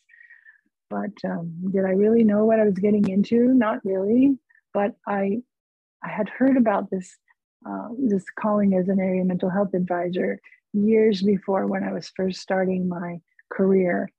But 0.90 1.12
um, 1.26 1.54
did 1.72 1.86
I 1.86 1.92
really 1.92 2.24
know 2.24 2.46
what 2.46 2.60
I 2.60 2.66
was 2.66 2.80
getting 2.80 3.08
into? 3.10 3.54
Not 3.54 3.84
really. 3.84 4.38
But 4.74 4.96
I, 5.08 5.40
I 6.04 6.10
had 6.10 6.30
heard 6.30 6.58
about 6.58 6.90
this 6.90 7.18
uh, 7.70 7.90
this 7.98 8.24
calling 8.40 8.74
as 8.76 8.88
an 8.88 9.02
area 9.02 9.24
mental 9.26 9.50
health 9.50 9.74
advisor 9.74 10.40
years 10.72 11.22
before 11.22 11.68
when 11.68 11.84
I 11.84 11.92
was 11.92 12.12
first 12.16 12.40
starting 12.40 12.88
my 12.88 13.20
career 13.52 14.10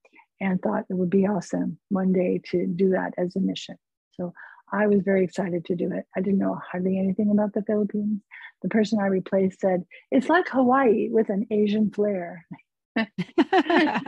and 0.40 0.60
thought 0.62 0.84
it 0.88 0.94
would 0.94 1.10
be 1.10 1.26
awesome 1.26 1.78
one 1.88 2.12
day 2.12 2.40
to 2.50 2.66
do 2.66 2.90
that 2.90 3.12
as 3.18 3.36
a 3.36 3.40
mission. 3.40 3.76
So 4.12 4.32
I 4.72 4.86
was 4.86 5.02
very 5.02 5.24
excited 5.24 5.64
to 5.66 5.76
do 5.76 5.92
it. 5.92 6.04
I 6.16 6.20
didn't 6.20 6.38
know 6.38 6.58
hardly 6.70 6.98
anything 6.98 7.30
about 7.30 7.52
the 7.54 7.62
Philippines. 7.62 8.22
The 8.62 8.68
person 8.68 8.98
I 9.00 9.06
replaced 9.06 9.60
said, 9.60 9.84
It's 10.10 10.28
like 10.28 10.48
Hawaii 10.48 11.08
with 11.10 11.28
an 11.28 11.46
Asian 11.50 11.90
flair. 11.90 12.46
I 12.96 14.00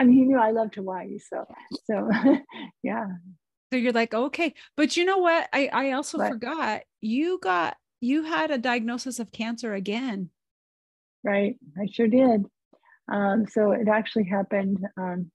mean, 0.00 0.12
he 0.12 0.24
knew 0.24 0.38
I 0.38 0.50
loved 0.50 0.74
Hawaii. 0.74 1.18
So, 1.18 1.46
so 1.84 2.10
yeah, 2.82 3.06
So 3.72 3.78
you're 3.78 3.92
like, 3.92 4.14
okay. 4.14 4.54
But 4.76 4.96
you 4.96 5.04
know 5.04 5.18
what? 5.18 5.48
I, 5.52 5.68
I 5.72 5.92
also 5.92 6.18
What? 6.18 6.32
forgot 6.32 6.82
you 7.00 7.38
got, 7.42 7.76
you 8.00 8.24
had 8.24 8.50
a 8.50 8.58
diagnosis 8.58 9.18
of 9.20 9.30
cancer 9.32 9.74
again. 9.74 10.30
right? 11.22 11.56
I 11.78 11.86
sure 11.92 12.08
did. 12.08 12.46
Um, 13.10 13.46
so 13.46 13.72
it 13.72 13.88
actually 13.88 14.24
happened 14.24 14.86
um, 14.96 15.30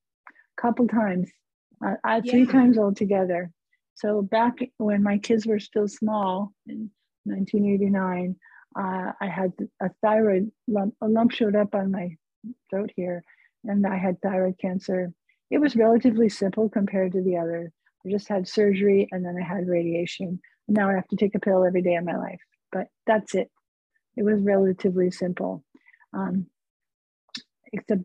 a 0.57 0.61
couple 0.61 0.87
times, 0.87 1.29
uh, 1.85 1.95
uh, 2.03 2.21
three 2.21 2.45
times 2.45 2.77
altogether. 2.77 3.51
So 3.95 4.21
back 4.21 4.55
when 4.77 5.03
my 5.03 5.17
kids 5.17 5.45
were 5.45 5.59
still 5.59 5.87
small 5.87 6.53
in 6.67 6.89
1989, 7.25 8.35
uh, 8.77 9.11
I 9.21 9.27
had 9.27 9.53
a 9.81 9.89
thyroid 10.01 10.51
lump. 10.67 10.95
A 11.01 11.07
lump 11.07 11.31
showed 11.31 11.55
up 11.55 11.75
on 11.75 11.91
my 11.91 12.15
throat 12.69 12.91
here, 12.95 13.23
and 13.63 13.85
I 13.87 13.97
had 13.97 14.21
thyroid 14.21 14.57
cancer. 14.59 15.13
It 15.49 15.59
was 15.59 15.75
relatively 15.75 16.29
simple 16.29 16.69
compared 16.69 17.13
to 17.13 17.21
the 17.21 17.37
other. 17.37 17.71
I 18.05 18.09
just 18.09 18.27
had 18.27 18.47
surgery, 18.47 19.07
and 19.11 19.25
then 19.25 19.37
I 19.41 19.45
had 19.45 19.67
radiation. 19.67 20.39
Now 20.67 20.89
I 20.89 20.95
have 20.95 21.07
to 21.09 21.15
take 21.15 21.35
a 21.35 21.39
pill 21.39 21.63
every 21.63 21.81
day 21.81 21.95
of 21.95 22.03
my 22.03 22.17
life, 22.17 22.41
but 22.71 22.87
that's 23.07 23.33
it. 23.33 23.49
It 24.17 24.23
was 24.23 24.41
relatively 24.41 25.11
simple. 25.11 25.63
Um, 26.13 26.47
except 27.75 28.01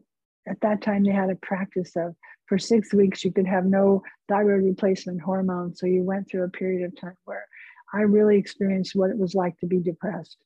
at 0.48 0.60
that 0.60 0.82
time 0.82 1.04
they 1.04 1.12
had 1.12 1.30
a 1.30 1.36
practice 1.36 1.92
of 1.96 2.14
for 2.46 2.58
six 2.58 2.92
weeks 2.92 3.24
you 3.24 3.32
could 3.32 3.46
have 3.46 3.64
no 3.64 4.02
thyroid 4.28 4.64
replacement 4.64 5.20
hormone. 5.20 5.74
So 5.74 5.86
you 5.86 6.02
went 6.02 6.28
through 6.28 6.44
a 6.44 6.48
period 6.48 6.84
of 6.84 7.00
time 7.00 7.16
where 7.24 7.46
I 7.92 8.00
really 8.00 8.38
experienced 8.38 8.96
what 8.96 9.10
it 9.10 9.18
was 9.18 9.34
like 9.34 9.58
to 9.58 9.66
be 9.66 9.80
depressed, 9.80 10.36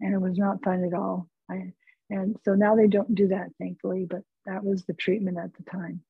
and 0.00 0.14
it 0.14 0.20
was 0.20 0.38
not 0.38 0.62
fun 0.62 0.84
at 0.84 0.96
all. 0.96 1.28
I, 1.50 1.72
and 2.10 2.36
so 2.44 2.54
now 2.54 2.76
they 2.76 2.86
don't 2.86 3.14
do 3.14 3.28
that, 3.28 3.48
thankfully, 3.58 4.06
but 4.08 4.22
that 4.46 4.64
was 4.64 4.84
the 4.84 4.94
treatment 4.94 5.38
at 5.38 5.54
the 5.54 5.68
time. 5.70 6.02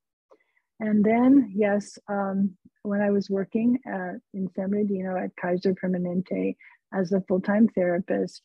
And 0.81 1.05
then, 1.05 1.53
yes, 1.55 1.99
um, 2.09 2.57
when 2.83 3.01
I 3.01 3.11
was 3.11 3.31
working 3.31 3.79
at, 3.87 4.17
in 4.35 4.51
San 4.55 4.71
Bernardino 4.71 5.17
at 5.17 5.37
Kaiser 5.37 5.75
Permanente 5.75 6.57
as 6.93 7.12
a 7.12 7.23
full 7.23 7.41
time 7.41 7.69
therapist, 7.69 8.43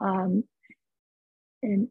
um, 0.00 0.44
in 1.62 1.88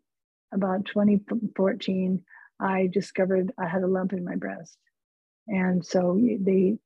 about 0.54 0.86
2014, 0.86 2.22
I 2.60 2.89
discovered 2.91 3.52
I 3.58 3.68
had 3.68 3.84
a 3.84 3.88
lump 3.88 4.14
in 4.14 4.24
my 4.24 4.36
breast. 4.36 4.78
And 5.47 5.86
so 5.86 6.20
they 6.39 6.78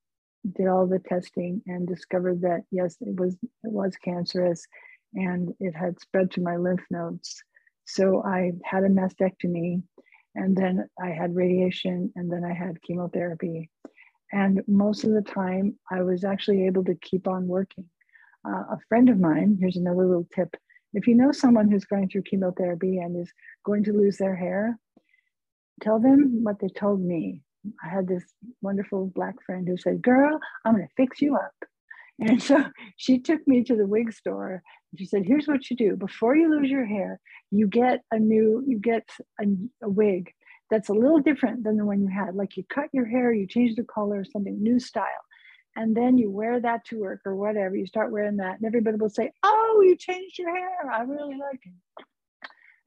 did 0.54 0.68
all 0.68 0.88
the 0.88 1.00
testing 1.00 1.62
and 1.66 1.88
discovered 1.88 2.42
that 2.42 2.62
yes, 2.72 2.96
it 3.02 3.20
was 3.20 3.36
it 3.44 3.72
was 3.72 3.96
cancerous 3.98 4.66
and 5.14 5.54
it 5.60 5.76
had 5.76 6.00
spread 6.00 6.32
to 6.32 6.42
my 6.42 6.56
lymph 6.58 6.86
nodes. 6.90 7.44
So 7.86 8.24
I 8.24 8.54
had 8.64 8.84
a 8.84 8.90
mastectomy 8.90 9.82
and 10.36 10.56
then 10.56 10.88
I 11.02 11.10
had 11.10 11.36
radiation 11.36 12.12
and 12.16 12.32
then 12.32 12.44
I 12.44 12.54
had 12.54 12.82
chemotherapy. 12.82 13.70
And 14.32 14.62
most 14.68 15.04
of 15.04 15.12
the 15.12 15.22
time 15.22 15.78
I 15.92 16.02
was 16.02 16.24
actually 16.24 16.66
able 16.66 16.84
to 16.86 16.96
keep 16.96 17.28
on 17.28 17.48
working. 17.48 17.86
Uh, 18.48 18.64
a 18.74 18.80
friend 18.90 19.10
of 19.10 19.20
mine, 19.20 19.58
here's 19.60 19.78
another 19.78 20.06
little 20.06 20.28
tip. 20.34 20.56
If 20.96 21.08
you 21.08 21.16
know 21.16 21.32
someone 21.32 21.70
who's 21.70 21.86
going 21.86 22.10
through 22.10 22.24
chemotherapy 22.24 22.98
and 22.98 23.22
is 23.22 23.32
going 23.66 23.84
to 23.84 23.94
lose 23.94 24.18
their 24.18 24.36
hair, 24.36 24.80
tell 25.82 26.00
them 26.00 26.40
what 26.44 26.60
they 26.60 26.70
told 26.70 27.02
me. 27.02 27.42
I 27.84 27.90
had 27.90 28.08
this 28.08 28.24
wonderful 28.62 29.08
black 29.14 29.36
friend 29.46 29.68
who 29.68 29.78
said, 29.78 30.02
Girl, 30.02 30.40
I'm 30.64 30.76
going 30.76 30.88
to 30.88 30.94
fix 30.96 31.22
you 31.22 31.36
up. 31.36 31.54
And 32.20 32.42
so 32.42 32.64
she 32.98 33.20
took 33.20 33.46
me 33.48 33.64
to 33.64 33.76
the 33.76 33.86
wig 33.86 34.14
store. 34.14 34.62
And 34.92 35.00
she 35.00 35.06
said, 35.06 35.24
Here's 35.26 35.48
what 35.48 35.70
you 35.70 35.76
do 35.76 35.98
before 35.98 36.36
you 36.36 36.50
lose 36.50 36.70
your 36.70 36.86
hair, 36.86 37.20
you 37.52 37.68
get 37.68 38.02
a 38.12 38.20
new, 38.20 38.64
you 38.66 38.80
get 38.80 39.10
a, 39.42 39.46
a 39.84 39.90
wig 39.90 40.32
that's 40.72 40.90
a 40.90 40.94
little 40.94 41.20
different 41.20 41.64
than 41.64 41.78
the 41.78 41.86
one 41.86 42.02
you 42.02 42.08
had. 42.08 42.36
Like 42.36 42.58
you 42.58 42.64
cut 42.74 42.90
your 42.94 43.06
hair, 43.06 43.34
you 43.34 43.48
change 43.48 43.76
the 43.76 43.84
color, 43.84 44.24
something 44.24 44.62
new 44.62 44.80
style. 44.80 45.06
And 45.76 45.96
then 45.96 46.18
you 46.18 46.32
wear 46.32 46.60
that 46.60 46.86
to 46.86 47.00
work 47.00 47.22
or 47.26 47.36
whatever. 47.36 47.76
You 47.76 47.86
start 47.86 48.12
wearing 48.12 48.38
that, 48.38 48.58
and 48.58 48.66
everybody 48.66 48.98
will 48.98 49.10
say, 49.10 49.32
Oh, 49.44 49.84
you 49.86 49.96
changed 49.96 50.40
your 50.40 50.56
hair. 50.56 50.90
I 50.90 51.02
really 51.02 51.38
like 51.38 51.60
it. 51.64 52.06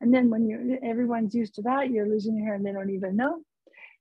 And 0.01 0.15
then 0.15 0.31
when 0.31 0.47
you 0.47 0.79
everyone's 0.83 1.35
used 1.35 1.57
to 1.57 1.63
that, 1.63 1.91
you're 1.91 2.09
losing 2.09 2.37
your 2.37 2.47
hair 2.47 2.55
and 2.55 2.65
they 2.65 2.73
don't 2.73 2.91
even 2.91 3.17
know. 3.17 3.41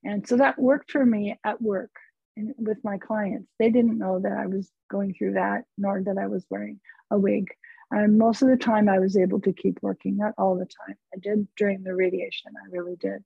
And 0.04 0.26
so 0.26 0.36
that 0.36 0.58
worked 0.58 0.90
for 0.90 1.04
me 1.04 1.38
at 1.44 1.60
work 1.60 1.90
and 2.36 2.54
with 2.56 2.78
my 2.84 2.98
clients. 2.98 3.50
They 3.58 3.70
didn't 3.70 3.98
know 3.98 4.20
that 4.20 4.32
I 4.32 4.46
was 4.46 4.70
going 4.90 5.14
through 5.14 5.34
that, 5.34 5.64
nor 5.76 6.02
that 6.02 6.18
I 6.18 6.28
was 6.28 6.46
wearing 6.48 6.80
a 7.10 7.18
wig. 7.18 7.48
And 7.90 8.18
most 8.18 8.42
of 8.42 8.48
the 8.48 8.56
time, 8.56 8.88
I 8.88 8.98
was 8.98 9.16
able 9.16 9.40
to 9.40 9.52
keep 9.52 9.78
working, 9.82 10.18
not 10.18 10.34
all 10.38 10.54
the 10.54 10.66
time. 10.66 10.96
I 11.14 11.18
did 11.18 11.48
during 11.56 11.82
the 11.82 11.94
radiation, 11.94 12.52
I 12.56 12.70
really 12.70 12.96
did. 12.96 13.24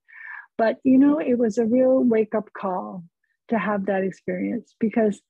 But 0.57 0.79
you 0.85 0.99
know, 0.99 1.19
it 1.19 1.39
was 1.39 1.59
a 1.59 1.67
real 1.67 2.03
wake 2.03 2.35
up 2.35 2.53
call 2.53 3.05
to 3.49 3.59
have 3.59 3.87
that 3.87 4.05
experience 4.05 4.75
because 4.79 5.21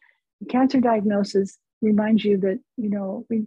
cancer 0.48 0.80
diagnosis 0.80 1.58
reminds 1.80 2.24
you 2.24 2.38
that 2.38 2.58
you 2.76 2.90
know 2.90 3.26
we, 3.28 3.46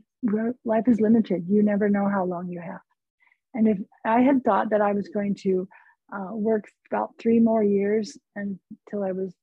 life 0.63 0.87
is 0.87 0.99
limited. 0.99 1.45
You 1.47 1.63
never 1.63 1.89
know 1.89 2.07
how 2.09 2.25
long 2.25 2.49
you 2.49 2.59
have. 2.59 2.81
And 3.53 3.67
if 3.67 3.77
I 4.05 4.21
had 4.21 4.43
thought 4.43 4.69
that 4.71 4.81
I 4.81 4.91
was 4.91 5.07
going 5.07 5.35
to 5.43 5.67
uh, 6.13 6.33
work 6.33 6.65
about 6.91 7.11
three 7.17 7.39
more 7.39 7.63
years 7.63 8.17
until 8.35 9.03
I 9.03 9.11
was 9.11 9.33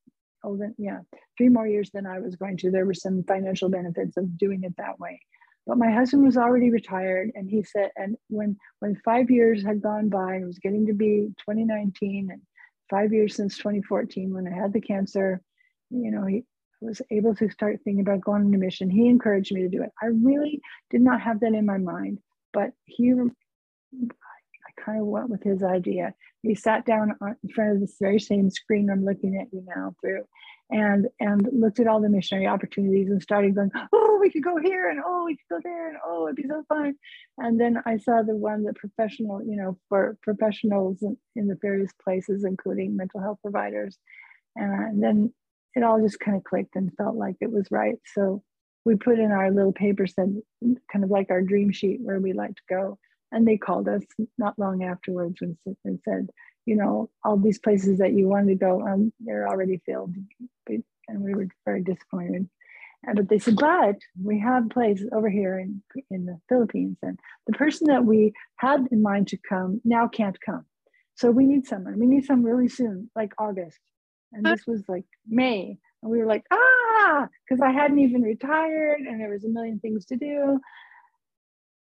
older, 0.45 0.73
yeah, 0.79 1.01
three 1.39 1.49
more 1.49 1.67
years 1.67 1.91
than 1.93 2.07
I 2.07 2.19
was 2.19 2.37
going 2.37 2.57
to, 2.59 2.71
there 2.71 2.87
were 2.87 2.95
some 2.95 3.25
financial 3.25 3.69
benefits 3.69 4.17
of 4.17 4.37
doing 4.37 4.65
it 4.65 4.75
that 4.77 4.99
way. 4.99 5.21
But 5.67 5.79
my 5.79 5.91
husband 5.91 6.25
was 6.25 6.37
already 6.37 6.71
retired, 6.71 7.31
and 7.35 7.49
he 7.49 7.63
said, 7.63 7.91
and 7.97 8.17
when 8.29 8.57
when 8.81 9.01
five 9.05 9.31
years 9.31 9.65
had 9.65 9.81
gone 9.81 10.09
by, 10.09 10.37
it 10.37 10.45
was 10.45 10.59
getting 10.59 10.87
to 10.87 10.93
be 10.93 11.29
2019, 11.39 12.31
and 12.33 12.43
five 12.91 13.13
years 13.13 13.37
since 13.37 13.57
2014 13.57 14.35
when 14.35 14.47
I 14.47 14.55
had 14.55 14.73
the 14.73 14.81
cancer, 14.81 15.41
you 15.91 16.11
know, 16.11 16.27
he 16.27 16.45
was 16.83 17.01
able 17.11 17.35
to 17.37 17.51
start 17.51 17.81
thinking 17.85 18.01
about 18.01 18.21
going 18.21 18.45
on 18.45 18.55
a 18.55 18.59
mission. 18.59 18.91
He 18.91 19.09
encouraged 19.09 19.53
me 19.53 19.63
to 19.63 19.69
do 19.69 19.83
it. 19.83 19.91
I 20.03 20.07
really 20.07 20.61
did 20.91 21.01
not 21.01 21.21
have 21.21 21.41
that 21.41 21.55
in 21.55 21.67
my 21.67 21.79
mind, 21.79 22.19
but 22.53 22.73
he 22.85 23.13
I 23.13 24.81
kind 24.81 25.01
of 25.01 25.07
went 25.07 25.29
with 25.29 25.43
his 25.43 25.63
idea. 25.63 26.15
He 26.43 26.55
sat 26.55 26.85
down 26.85 27.15
in 27.43 27.49
front 27.51 27.73
of 27.73 27.81
this 27.81 27.97
very 28.01 28.19
same 28.19 28.51
screen 28.51 28.91
I'm 28.91 29.05
looking 29.05 29.37
at 29.37 29.53
you 29.53 29.65
now 29.67 29.95
through, 30.01 30.25
and 30.71 31.09
and 31.21 31.49
looked 31.53 31.79
at 31.79 31.87
all 31.87 32.01
the 32.01 32.09
missionary 32.09 32.47
opportunities 32.47 33.09
and 33.11 33.23
started 33.23 33.55
going, 33.55 33.71
oh, 33.93 34.19
we 34.21 34.31
could 34.31 34.43
go 34.43 34.57
here 34.57 34.91
and 34.91 35.01
oh, 35.05 35.25
we 35.25 35.37
could 35.37 35.57
go 35.57 35.61
there 35.63 35.89
and 35.89 35.99
oh, 36.05 36.27
it'd 36.27 36.37
be 36.37 36.49
so 36.49 36.65
fun. 36.69 36.95
And 37.39 37.61
then 37.61 37.83
I 37.87 37.99
saw 37.99 38.23
the 38.23 38.35
one 38.35 38.65
that 38.65 38.77
professional, 38.77 39.43
you 39.45 39.57
know, 39.57 39.79
for 39.89 40.17
professionals 40.23 41.03
in, 41.03 41.17
in 41.37 41.47
the 41.47 41.59
various 41.61 41.93
places, 42.03 42.45
including 42.45 42.97
mental 42.97 43.21
health 43.21 43.39
providers, 43.43 43.99
and 44.57 45.03
then 45.03 45.33
it 45.75 45.83
all 45.83 46.01
just 46.01 46.21
kind 46.21 46.37
of 46.37 46.45
clicked 46.45 46.77
and 46.77 46.93
felt 46.97 47.17
like 47.17 47.37
it 47.41 47.51
was 47.51 47.67
right. 47.71 47.97
So 48.15 48.43
we 48.85 48.97
put 48.97 49.19
in 49.19 49.31
our 49.31 49.51
little 49.51 49.73
paper 49.73 50.07
said 50.07 50.41
kind 50.93 51.05
of 51.05 51.11
like 51.11 51.31
our 51.31 51.43
dream 51.43 51.71
sheet 51.71 52.01
where 52.03 52.21
we 52.21 52.33
like 52.33 52.55
to 52.55 52.63
go 52.69 52.99
and 53.33 53.49
they 53.49 53.57
called 53.57 53.89
us 53.89 54.03
not 54.39 54.59
long 54.59 54.85
afterwards 54.85 55.41
and, 55.41 55.57
and 55.85 55.99
said, 56.05 56.29
you 56.67 56.77
know, 56.77 57.11
all 57.25 57.37
these 57.37 57.59
places 57.59 57.99
that 57.99 58.13
you 58.13 58.29
wanted 58.29 58.49
to 58.49 58.55
go, 58.55 58.83
um, 58.87 59.13
they're 59.21 59.49
already 59.49 59.81
filled. 59.85 60.15
And 61.09 61.21
we 61.21 61.35
were 61.35 61.49
very 61.65 61.83
disappointed. 61.83 62.49
And, 63.05 63.17
but 63.17 63.29
they 63.29 63.39
said, 63.39 63.57
but 63.57 63.97
we 64.23 64.39
have 64.41 64.71
places 64.71 65.09
over 65.13 65.29
here 65.29 65.59
in, 65.59 65.83
in 66.11 66.27
the 66.27 66.39
Philippines. 66.49 66.99
And 67.03 67.19
the 67.47 67.55
person 67.55 67.89
that 67.89 68.05
we 68.05 68.33
had 68.57 68.87
in 68.93 69.03
mind 69.03 69.29
to 69.29 69.39
come 69.49 69.81
now 69.85 70.07
can't 70.07 70.39
come. 70.41 70.65
So 71.15 71.31
we 71.31 71.45
need 71.45 71.67
someone. 71.67 71.99
We 71.99 72.07
need 72.07 72.25
some 72.25 72.45
really 72.45 72.69
soon, 72.69 73.11
like 73.17 73.33
August. 73.39 73.79
And 74.33 74.45
this 74.45 74.67
was 74.67 74.83
like 74.89 75.05
May. 75.27 75.79
And 76.03 76.11
we 76.11 76.19
were 76.19 76.27
like, 76.27 76.45
ah, 76.51 77.29
because 77.45 77.61
I 77.63 77.71
hadn't 77.71 77.99
even 77.99 78.23
retired 78.23 79.01
and 79.01 79.21
there 79.21 79.31
was 79.31 79.45
a 79.45 79.49
million 79.49 79.79
things 79.79 80.07
to 80.07 80.17
do. 80.17 80.59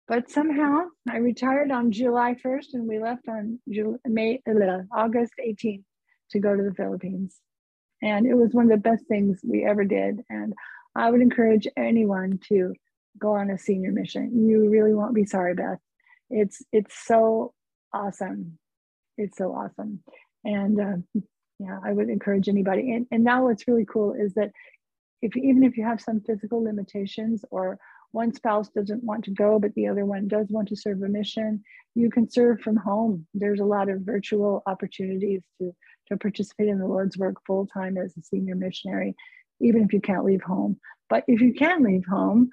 But 0.09 0.30
somehow 0.30 0.84
I 1.11 1.16
retired 1.16 1.70
on 1.72 1.90
July 1.90 2.34
1st 2.34 2.74
and 2.74 2.86
we 2.86 3.01
left 3.01 3.28
on 3.28 3.59
July, 3.68 3.99
May, 4.07 4.40
uh, 4.49 4.82
August 4.92 5.32
18th 5.44 5.82
to 6.30 6.38
go 6.38 6.57
to 6.57 6.62
the 6.62 6.74
Philippines. 6.74 7.40
And 8.03 8.26
it 8.26 8.34
was 8.34 8.53
one 8.53 8.66
of 8.66 8.70
the 8.70 8.88
best 8.88 9.07
things 9.09 9.40
we 9.42 9.64
ever 9.64 9.84
did. 9.84 10.20
And 10.30 10.55
I 10.94 11.11
would 11.11 11.20
encourage 11.20 11.66
anyone 11.76 12.38
to 12.49 12.74
go 13.18 13.32
on 13.34 13.51
a 13.51 13.59
senior 13.59 13.90
mission. 13.90 14.49
You 14.49 14.68
really 14.70 14.94
won't 14.94 15.14
be 15.14 15.24
sorry, 15.24 15.55
Beth. 15.55 15.78
It's 16.30 16.62
it's 16.72 16.94
so 17.07 17.53
awesome. 17.92 18.59
It's 19.16 19.38
so 19.38 19.53
awesome. 19.53 20.03
And 20.44 20.80
uh, 20.80 21.20
yeah, 21.59 21.78
I 21.84 21.92
would 21.92 22.11
encourage 22.11 22.48
anybody. 22.48 22.92
And, 22.92 23.07
and 23.11 23.24
now 23.24 23.44
what's 23.44 23.66
really 23.66 23.86
cool 23.86 24.12
is 24.12 24.34
that 24.34 24.52
if 25.22 25.36
even 25.36 25.62
if 25.62 25.76
you 25.76 25.84
have 25.84 26.00
some 26.00 26.20
physical 26.20 26.62
limitations 26.62 27.44
or 27.50 27.78
one 28.12 28.32
spouse 28.32 28.68
doesn't 28.68 29.02
want 29.02 29.24
to 29.24 29.30
go, 29.30 29.59
but 29.59 29.74
the 29.74 29.88
other 29.88 30.04
one 30.04 30.28
does 30.28 30.46
want 30.50 30.68
to 30.68 30.76
serve 30.76 31.02
a 31.02 31.09
mission, 31.09 31.62
you 31.94 32.11
can 32.11 32.30
serve 32.30 32.61
from 32.61 32.76
home. 32.76 33.26
There's 33.34 33.61
a 33.61 33.64
lot 33.64 33.88
of 33.88 34.02
virtual 34.02 34.62
opportunities 34.66 35.42
to, 35.59 35.74
to 36.09 36.16
participate 36.16 36.68
in 36.68 36.78
the 36.78 36.86
Lord's 36.86 37.16
work 37.16 37.36
full 37.46 37.66
time 37.66 37.96
as 37.96 38.16
a 38.16 38.22
senior 38.22 38.54
missionary, 38.54 39.14
even 39.61 39.82
if 39.82 39.92
you 39.92 40.00
can't 40.00 40.24
leave 40.24 40.42
home. 40.42 40.78
But 41.09 41.24
if 41.26 41.40
you 41.40 41.54
can 41.54 41.82
leave 41.82 42.04
home, 42.07 42.50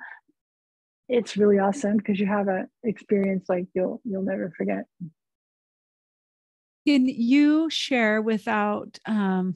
it's 1.10 1.38
really 1.38 1.60
awesome 1.60 1.98
because 1.98 2.20
you 2.20 2.26
have 2.26 2.48
an 2.48 2.68
experience 2.84 3.46
like 3.50 3.68
you'll 3.74 4.02
you'll 4.06 4.24
never 4.24 4.54
forget. 4.58 4.86
Can 6.86 7.08
you 7.08 7.70
share 7.70 8.22
without, 8.22 9.00
um, 9.06 9.56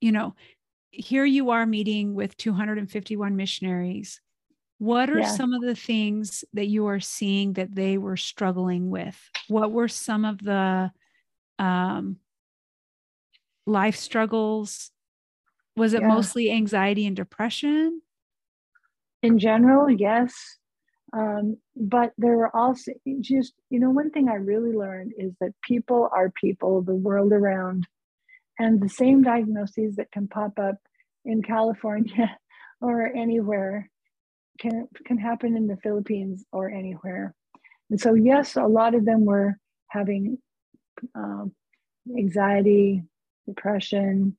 you 0.00 0.12
know, 0.12 0.34
here 0.90 1.24
you 1.24 1.50
are 1.50 1.66
meeting 1.66 2.14
with 2.14 2.36
251 2.36 3.36
missionaries. 3.36 4.20
What 4.78 5.10
are 5.10 5.20
yeah. 5.20 5.28
some 5.28 5.52
of 5.52 5.62
the 5.62 5.74
things 5.74 6.44
that 6.52 6.66
you 6.66 6.86
are 6.86 7.00
seeing 7.00 7.54
that 7.54 7.74
they 7.74 7.98
were 7.98 8.16
struggling 8.16 8.90
with? 8.90 9.18
What 9.48 9.72
were 9.72 9.88
some 9.88 10.24
of 10.24 10.38
the 10.42 10.92
um, 11.58 12.16
life 13.66 13.96
struggles? 13.96 14.90
Was 15.76 15.94
it 15.94 16.02
yeah. 16.02 16.08
mostly 16.08 16.50
anxiety 16.50 17.06
and 17.06 17.16
depression? 17.16 18.02
In 19.22 19.38
general, 19.38 19.90
yes. 19.90 20.32
Um, 21.12 21.56
but 21.74 22.12
there 22.18 22.36
were 22.36 22.54
also 22.54 22.92
just, 23.20 23.54
you 23.70 23.80
know, 23.80 23.90
one 23.90 24.10
thing 24.10 24.28
I 24.28 24.34
really 24.34 24.72
learned 24.72 25.12
is 25.16 25.32
that 25.40 25.54
people 25.62 26.08
are 26.14 26.30
people, 26.30 26.82
the 26.82 26.94
world 26.94 27.32
around, 27.32 27.86
and 28.58 28.80
the 28.80 28.88
same 28.88 29.22
diagnoses 29.22 29.96
that 29.96 30.10
can 30.10 30.28
pop 30.28 30.58
up 30.58 30.76
in 31.24 31.42
California 31.42 32.36
or 32.80 33.06
anywhere 33.06 33.90
can 34.58 34.88
can 35.04 35.18
happen 35.18 35.56
in 35.56 35.66
the 35.66 35.76
Philippines 35.76 36.44
or 36.52 36.68
anywhere. 36.68 37.34
And 37.90 38.00
so, 38.00 38.14
yes, 38.14 38.56
a 38.56 38.64
lot 38.64 38.94
of 38.94 39.04
them 39.04 39.24
were 39.24 39.56
having 39.88 40.38
um, 41.14 41.52
anxiety, 42.18 43.02
depression, 43.46 44.36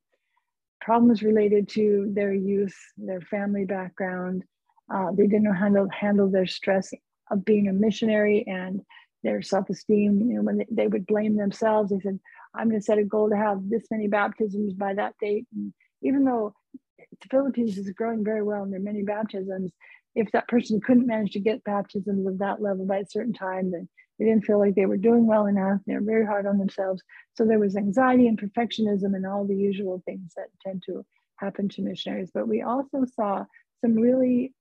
problems 0.80 1.22
related 1.22 1.68
to 1.70 2.10
their 2.14 2.32
youth, 2.32 2.76
their 2.96 3.20
family 3.22 3.64
background. 3.64 4.44
Uh, 4.92 5.12
they 5.12 5.26
didn't 5.26 5.44
to 5.44 5.88
handle 5.92 6.30
their 6.30 6.46
stress 6.46 6.92
of 7.30 7.44
being 7.44 7.68
a 7.68 7.72
missionary 7.72 8.44
and 8.46 8.80
their 9.22 9.42
self-esteem. 9.42 10.30
You 10.30 10.36
know, 10.36 10.42
when 10.42 10.58
they, 10.58 10.66
they 10.70 10.86
would 10.86 11.06
blame 11.06 11.36
themselves, 11.36 11.90
they 11.90 12.00
said, 12.00 12.18
"I'm 12.54 12.68
going 12.68 12.80
to 12.80 12.84
set 12.84 12.98
a 12.98 13.04
goal 13.04 13.30
to 13.30 13.36
have 13.36 13.68
this 13.68 13.84
many 13.90 14.08
baptisms 14.08 14.74
by 14.74 14.94
that 14.94 15.14
date." 15.20 15.46
And 15.54 15.72
even 16.02 16.24
though 16.24 16.54
the 16.98 17.28
Philippines 17.30 17.78
is 17.78 17.90
growing 17.90 18.24
very 18.24 18.42
well 18.42 18.62
and 18.62 18.72
there 18.72 18.80
are 18.80 18.82
many 18.82 19.02
baptisms, 19.02 19.72
if 20.14 20.30
that 20.32 20.48
person 20.48 20.80
couldn't 20.80 21.06
manage 21.06 21.32
to 21.32 21.40
get 21.40 21.64
baptisms 21.64 22.26
of 22.26 22.38
that 22.38 22.60
level 22.60 22.86
by 22.86 22.98
a 22.98 23.06
certain 23.06 23.32
time, 23.32 23.70
then 23.70 23.88
they 24.18 24.24
didn't 24.24 24.44
feel 24.44 24.58
like 24.58 24.74
they 24.74 24.86
were 24.86 24.96
doing 24.96 25.26
well 25.26 25.46
enough. 25.46 25.80
they 25.86 25.94
were 25.94 26.00
very 26.00 26.26
hard 26.26 26.46
on 26.46 26.58
themselves. 26.58 27.02
So 27.34 27.44
there 27.44 27.58
was 27.58 27.76
anxiety 27.76 28.26
and 28.28 28.38
perfectionism 28.38 29.14
and 29.14 29.26
all 29.26 29.46
the 29.46 29.56
usual 29.56 30.02
things 30.04 30.32
that 30.36 30.48
tend 30.62 30.82
to 30.86 31.04
happen 31.36 31.68
to 31.70 31.82
missionaries. 31.82 32.30
But 32.32 32.48
we 32.48 32.60
also 32.60 33.04
saw 33.16 33.46
some 33.80 33.94
really 33.94 34.52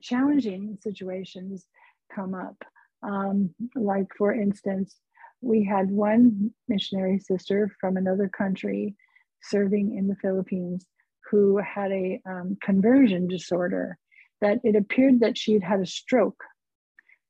challenging 0.00 0.78
situations 0.80 1.66
come 2.14 2.34
up. 2.34 2.56
Um, 3.02 3.54
like, 3.74 4.08
for 4.16 4.32
instance, 4.32 4.96
we 5.40 5.64
had 5.64 5.90
one 5.90 6.52
missionary 6.68 7.18
sister 7.18 7.70
from 7.80 7.96
another 7.96 8.28
country 8.28 8.96
serving 9.42 9.96
in 9.96 10.08
the 10.08 10.16
Philippines 10.16 10.86
who 11.30 11.58
had 11.58 11.92
a 11.92 12.20
um, 12.26 12.56
conversion 12.62 13.28
disorder 13.28 13.98
that 14.40 14.58
it 14.64 14.76
appeared 14.76 15.20
that 15.20 15.38
she 15.38 15.52
had 15.52 15.62
had 15.62 15.80
a 15.80 15.86
stroke, 15.86 16.42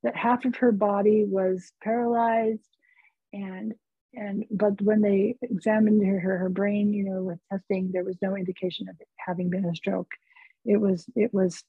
that 0.03 0.17
half 0.17 0.45
of 0.45 0.57
her 0.57 0.73
body 0.73 1.25
was 1.25 1.73
paralyzed, 1.83 2.69
and 3.33 3.75
and 4.15 4.45
but 4.51 4.81
when 4.81 5.01
they 5.01 5.37
examined 5.43 6.07
her, 6.07 6.21
her, 6.39 6.49
brain, 6.49 6.93
you 6.93 7.05
know, 7.05 7.23
with 7.23 7.39
testing, 7.51 7.91
there 7.93 8.05
was 8.05 8.17
no 8.23 8.37
indication 8.37 8.89
of 8.89 8.95
it 9.01 9.09
having 9.17 9.51
been 9.51 9.65
a 9.65 9.75
stroke. 9.75 10.11
It 10.65 10.77
was 10.77 11.05
it 11.17 11.35
was 11.35 11.63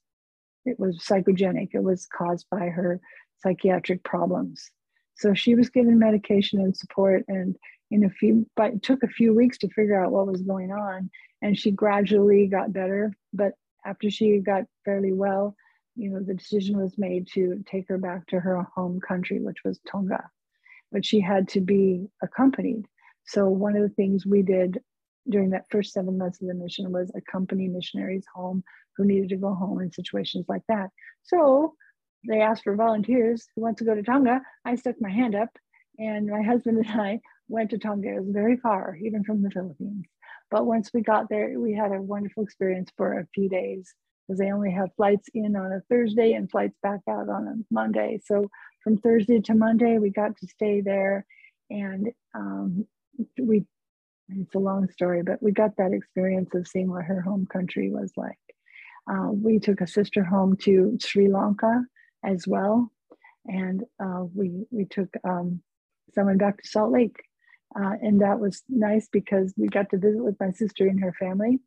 it 0.66 0.78
was 0.78 0.98
psychogenic. 0.98 1.70
It 1.72 1.82
was 1.82 2.06
caused 2.06 2.46
by 2.50 2.68
her 2.68 3.00
psychiatric 3.38 4.02
problems. 4.04 4.70
So 5.14 5.32
she 5.32 5.54
was 5.54 5.70
given 5.70 5.98
medication 5.98 6.60
and 6.60 6.76
support, 6.76 7.24
and 7.28 7.56
in 7.90 8.04
a 8.04 8.10
few, 8.10 8.46
but 8.56 8.74
it 8.74 8.82
took 8.82 9.02
a 9.02 9.08
few 9.08 9.32
weeks 9.34 9.56
to 9.58 9.68
figure 9.68 10.02
out 10.02 10.12
what 10.12 10.26
was 10.26 10.42
going 10.42 10.72
on, 10.72 11.10
and 11.40 11.58
she 11.58 11.70
gradually 11.70 12.46
got 12.46 12.72
better. 12.72 13.12
But 13.32 13.52
after 13.86 14.10
she 14.10 14.38
got 14.38 14.64
fairly 14.84 15.12
well, 15.12 15.56
you 15.94 16.10
know, 16.10 16.20
the 16.20 16.34
decision 16.34 16.76
was 16.78 16.98
made 16.98 17.26
to 17.32 17.64
take 17.66 17.88
her 17.88 17.96
back 17.96 18.26
to 18.26 18.40
her 18.40 18.62
home 18.74 19.00
country, 19.00 19.40
which 19.40 19.64
was 19.64 19.80
Tonga. 19.90 20.28
But 20.92 21.06
she 21.06 21.20
had 21.20 21.48
to 21.48 21.60
be 21.60 22.08
accompanied. 22.22 22.84
So 23.24 23.48
one 23.48 23.76
of 23.76 23.82
the 23.82 23.94
things 23.94 24.26
we 24.26 24.42
did 24.42 24.78
during 25.28 25.50
that 25.50 25.66
first 25.70 25.92
seven 25.92 26.18
months 26.18 26.40
of 26.40 26.48
the 26.48 26.54
mission 26.54 26.92
was 26.92 27.10
accompany 27.14 27.68
missionaries 27.68 28.24
home 28.32 28.62
who 28.96 29.04
needed 29.04 29.28
to 29.30 29.36
go 29.36 29.54
home 29.54 29.80
in 29.80 29.92
situations 29.92 30.46
like 30.48 30.62
that. 30.68 30.90
So 31.24 31.74
they 32.28 32.40
asked 32.40 32.64
for 32.64 32.74
volunteers 32.76 33.46
who 33.54 33.62
want 33.62 33.78
to 33.78 33.84
go 33.84 33.94
to 33.94 34.02
Tonga. 34.02 34.40
I 34.64 34.74
stuck 34.76 34.96
my 35.00 35.10
hand 35.10 35.34
up, 35.34 35.50
and 35.98 36.26
my 36.26 36.42
husband 36.42 36.78
and 36.78 37.00
I 37.00 37.20
went 37.48 37.70
to 37.70 37.78
Tonga. 37.78 38.08
It 38.08 38.24
was 38.24 38.32
very 38.32 38.56
far, 38.56 38.96
even 38.96 39.24
from 39.24 39.42
the 39.42 39.50
Philippines. 39.50 40.06
But 40.50 40.66
once 40.66 40.90
we 40.92 41.02
got 41.02 41.28
there, 41.28 41.58
we 41.58 41.74
had 41.74 41.92
a 41.92 42.02
wonderful 42.02 42.42
experience 42.42 42.90
for 42.96 43.18
a 43.18 43.26
few 43.34 43.48
days 43.48 43.94
because 44.26 44.38
they 44.38 44.52
only 44.52 44.72
have 44.72 44.94
flights 44.96 45.28
in 45.34 45.56
on 45.56 45.72
a 45.72 45.82
Thursday 45.88 46.32
and 46.32 46.50
flights 46.50 46.76
back 46.82 47.00
out 47.08 47.28
on 47.28 47.46
a 47.46 47.54
Monday. 47.74 48.20
So 48.24 48.48
from 48.82 48.98
Thursday 48.98 49.40
to 49.40 49.54
Monday, 49.54 49.98
we 49.98 50.10
got 50.10 50.36
to 50.38 50.46
stay 50.46 50.80
there, 50.80 51.26
and 51.70 52.08
um, 52.34 52.86
we. 53.40 53.64
It's 54.28 54.56
a 54.56 54.58
long 54.58 54.90
story, 54.90 55.22
but 55.22 55.40
we 55.40 55.52
got 55.52 55.76
that 55.76 55.92
experience 55.92 56.52
of 56.52 56.66
seeing 56.66 56.90
what 56.90 57.04
her 57.04 57.20
home 57.20 57.46
country 57.46 57.92
was 57.92 58.10
like. 58.16 58.34
Uh, 59.10 59.30
we 59.30 59.58
took 59.58 59.80
a 59.80 59.86
sister 59.86 60.24
home 60.24 60.56
to 60.56 60.96
Sri 61.00 61.28
Lanka 61.28 61.84
as 62.24 62.46
well, 62.46 62.90
and 63.46 63.84
uh, 64.02 64.24
we 64.34 64.66
we 64.70 64.84
took 64.84 65.08
um, 65.24 65.60
someone 66.14 66.38
back 66.38 66.60
to 66.60 66.68
Salt 66.68 66.92
Lake 66.92 67.16
uh, 67.74 67.92
and 68.00 68.20
that 68.20 68.38
was 68.38 68.62
nice 68.68 69.08
because 69.10 69.52
we 69.56 69.68
got 69.68 69.90
to 69.90 69.98
visit 69.98 70.22
with 70.22 70.38
my 70.40 70.50
sister 70.52 70.86
and 70.86 71.00
her 71.00 71.12
family 71.18 71.58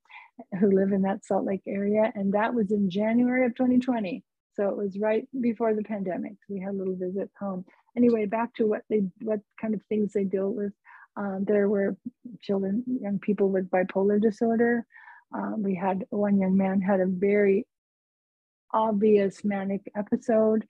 who 0.60 0.72
live 0.72 0.92
in 0.92 1.02
that 1.02 1.26
Salt 1.26 1.46
Lake 1.46 1.62
area. 1.68 2.12
And 2.16 2.34
that 2.34 2.54
was 2.54 2.72
in 2.72 2.90
January 2.90 3.46
of 3.46 3.56
2020. 3.56 4.24
So 4.54 4.70
it 4.70 4.78
was 4.78 4.98
right 4.98 5.28
before 5.40 5.74
the 5.76 5.84
pandemic. 5.84 6.34
We 6.48 6.60
had 6.60 6.74
a 6.74 6.78
little 6.78 6.96
visit 6.96 7.30
home. 7.40 7.66
Anyway, 7.96 8.26
back 8.26 8.56
to 8.56 8.66
what 8.66 8.82
they, 8.90 9.04
what 9.22 9.42
kind 9.62 9.74
of 9.74 9.82
things 9.88 10.14
they 10.14 10.24
deal 10.24 10.52
with. 10.52 10.74
Um, 11.16 11.44
there 11.46 11.68
were 11.68 11.98
children, 12.42 12.84
young 12.88 13.20
people 13.20 13.50
with 13.50 13.70
bipolar 13.70 14.22
disorder. 14.22 14.86
Um, 15.34 15.64
we 15.64 15.76
had 15.76 16.06
one 16.10 16.40
young 16.40 16.58
man 16.58 16.82
had 16.82 17.00
a 17.00 17.06
very 17.06 17.68
obvious 18.74 19.44
manic 19.44 19.82
episode, 19.96 20.66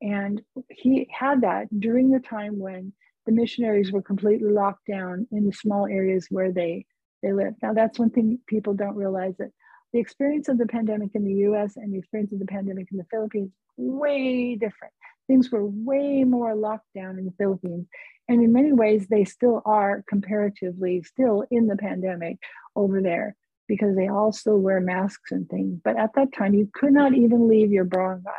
and 0.00 0.40
he 0.70 1.08
had 1.10 1.42
that 1.42 1.66
during 1.80 2.10
the 2.10 2.20
time 2.20 2.58
when 2.58 2.92
the 3.26 3.32
missionaries 3.32 3.92
were 3.92 4.02
completely 4.02 4.50
locked 4.50 4.86
down 4.86 5.26
in 5.30 5.44
the 5.44 5.52
small 5.52 5.86
areas 5.86 6.26
where 6.30 6.52
they 6.52 6.86
they 7.22 7.32
lived. 7.32 7.56
Now 7.62 7.74
that's 7.74 7.98
one 7.98 8.10
thing 8.10 8.38
people 8.46 8.74
don't 8.74 8.96
realize 8.96 9.34
that 9.38 9.50
the 9.92 9.98
experience 9.98 10.48
of 10.48 10.58
the 10.58 10.66
pandemic 10.66 11.10
in 11.14 11.24
the 11.24 11.34
US 11.48 11.76
and 11.76 11.92
the 11.92 11.98
experience 11.98 12.32
of 12.32 12.38
the 12.38 12.46
pandemic 12.46 12.88
in 12.92 12.98
the 12.98 13.06
Philippines 13.10 13.50
way 13.76 14.54
different. 14.54 14.94
Things 15.26 15.50
were 15.50 15.66
way 15.66 16.24
more 16.24 16.54
locked 16.54 16.86
down 16.94 17.18
in 17.18 17.26
the 17.26 17.34
Philippines. 17.38 17.86
And 18.28 18.42
in 18.42 18.52
many 18.52 18.72
ways, 18.72 19.06
they 19.08 19.24
still 19.24 19.62
are 19.64 20.04
comparatively 20.08 21.02
still 21.02 21.44
in 21.50 21.66
the 21.66 21.76
pandemic 21.76 22.38
over 22.76 23.02
there 23.02 23.36
because 23.68 23.94
they 23.94 24.08
all 24.08 24.32
still 24.32 24.58
wear 24.58 24.80
masks 24.80 25.30
and 25.30 25.48
things. 25.48 25.78
But 25.84 25.98
at 25.98 26.14
that 26.14 26.32
time, 26.32 26.54
you 26.54 26.68
could 26.74 26.92
not 26.92 27.14
even 27.14 27.48
leave 27.48 27.70
your 27.70 27.84
barangay, 27.84 28.30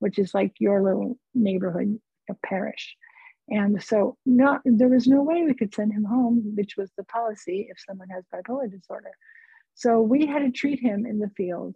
which 0.00 0.18
is 0.18 0.34
like 0.34 0.52
your 0.58 0.82
little 0.82 1.18
neighborhood, 1.34 1.98
a 2.28 2.34
parish. 2.44 2.96
And 3.48 3.82
so 3.82 4.16
not 4.26 4.60
there 4.64 4.88
was 4.88 5.06
no 5.06 5.22
way 5.22 5.42
we 5.42 5.54
could 5.54 5.74
send 5.74 5.92
him 5.92 6.04
home, 6.04 6.52
which 6.56 6.76
was 6.76 6.90
the 6.96 7.04
policy 7.04 7.68
if 7.70 7.76
someone 7.86 8.08
has 8.10 8.24
bipolar 8.34 8.70
disorder. 8.70 9.12
So 9.74 10.00
we 10.00 10.26
had 10.26 10.40
to 10.40 10.50
treat 10.50 10.80
him 10.80 11.06
in 11.06 11.18
the 11.18 11.30
field. 11.36 11.74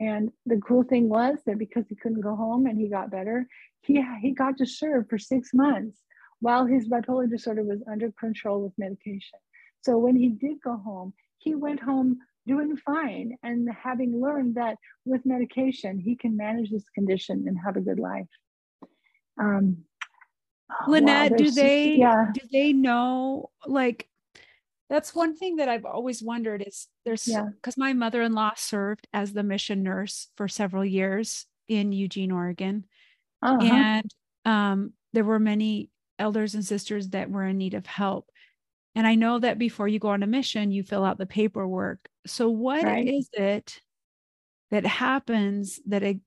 And 0.00 0.30
the 0.46 0.60
cool 0.66 0.84
thing 0.84 1.08
was 1.08 1.38
that 1.46 1.58
because 1.58 1.84
he 1.88 1.96
couldn't 1.96 2.20
go 2.20 2.36
home 2.36 2.66
and 2.66 2.78
he 2.78 2.88
got 2.88 3.10
better, 3.10 3.46
he, 3.82 4.04
he 4.20 4.32
got 4.32 4.56
to 4.58 4.66
serve 4.66 5.08
for 5.08 5.18
six 5.18 5.52
months 5.52 5.98
while 6.40 6.66
his 6.66 6.88
bipolar 6.88 7.28
disorder 7.28 7.64
was 7.64 7.82
under 7.90 8.12
control 8.12 8.62
with 8.62 8.72
medication. 8.78 9.38
So 9.80 9.98
when 9.98 10.16
he 10.16 10.28
did 10.28 10.60
go 10.62 10.76
home, 10.76 11.12
he 11.38 11.54
went 11.54 11.80
home 11.80 12.18
doing 12.46 12.76
fine 12.76 13.36
and 13.42 13.68
having 13.70 14.20
learned 14.20 14.54
that 14.54 14.76
with 15.04 15.24
medication, 15.24 15.98
he 15.98 16.16
can 16.16 16.36
manage 16.36 16.70
this 16.70 16.88
condition 16.94 17.44
and 17.46 17.58
have 17.64 17.76
a 17.76 17.80
good 17.80 17.98
life. 17.98 18.26
Um, 19.40 19.84
Lynette, 20.86 21.32
wow, 21.32 21.36
do 21.36 21.50
they 21.50 21.94
yeah. 21.96 22.26
do 22.32 22.40
they 22.52 22.72
know 22.72 23.50
like 23.66 24.08
that's 24.90 25.14
one 25.14 25.36
thing 25.36 25.56
that 25.56 25.68
I've 25.68 25.84
always 25.84 26.22
wondered 26.22 26.64
is 26.66 26.88
there's 27.04 27.24
because 27.24 27.74
yeah. 27.76 27.84
my 27.84 27.92
mother-in-law 27.92 28.52
served 28.56 29.06
as 29.12 29.32
the 29.32 29.42
mission 29.42 29.82
nurse 29.82 30.28
for 30.36 30.48
several 30.48 30.84
years 30.84 31.46
in 31.68 31.92
Eugene, 31.92 32.32
Oregon. 32.32 32.84
Uh-huh. 33.42 33.62
And 33.62 34.14
um, 34.44 34.92
there 35.12 35.24
were 35.24 35.38
many 35.38 35.90
elders 36.18 36.54
and 36.54 36.64
sisters 36.64 37.10
that 37.10 37.30
were 37.30 37.44
in 37.44 37.58
need 37.58 37.74
of 37.74 37.86
help. 37.86 38.30
And 38.98 39.06
I 39.06 39.14
know 39.14 39.38
that 39.38 39.60
before 39.60 39.86
you 39.86 40.00
go 40.00 40.08
on 40.08 40.24
a 40.24 40.26
mission, 40.26 40.72
you 40.72 40.82
fill 40.82 41.04
out 41.04 41.18
the 41.18 41.24
paperwork. 41.24 42.08
So, 42.26 42.50
what 42.50 42.82
right. 42.82 43.06
is 43.06 43.30
it 43.32 43.80
that 44.72 44.84
happens 44.84 45.78
that 45.86 46.02
it, 46.02 46.18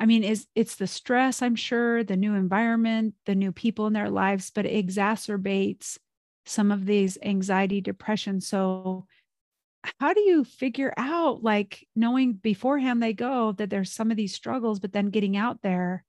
I 0.00 0.06
mean, 0.06 0.24
is 0.24 0.48
it's 0.56 0.74
the 0.74 0.88
stress, 0.88 1.40
I'm 1.40 1.54
sure, 1.54 2.02
the 2.02 2.16
new 2.16 2.34
environment, 2.34 3.14
the 3.26 3.36
new 3.36 3.52
people 3.52 3.86
in 3.86 3.92
their 3.92 4.10
lives, 4.10 4.50
but 4.50 4.66
it 4.66 4.86
exacerbates 4.86 5.98
some 6.46 6.72
of 6.72 6.84
these 6.84 7.16
anxiety, 7.22 7.80
depression. 7.80 8.40
So, 8.40 9.06
how 10.00 10.12
do 10.12 10.20
you 10.20 10.42
figure 10.42 10.92
out 10.96 11.44
like 11.44 11.86
knowing 11.94 12.32
beforehand 12.32 13.00
they 13.00 13.12
go 13.12 13.52
that 13.52 13.70
there's 13.70 13.92
some 13.92 14.10
of 14.10 14.16
these 14.16 14.34
struggles 14.34 14.80
but 14.80 14.92
then 14.92 15.10
getting 15.10 15.36
out 15.36 15.62
there 15.62 16.02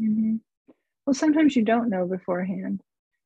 mm-hmm. 0.00 0.36
well 1.04 1.12
sometimes 1.12 1.54
you 1.54 1.62
don't 1.62 1.90
know 1.90 2.06
beforehand 2.06 2.80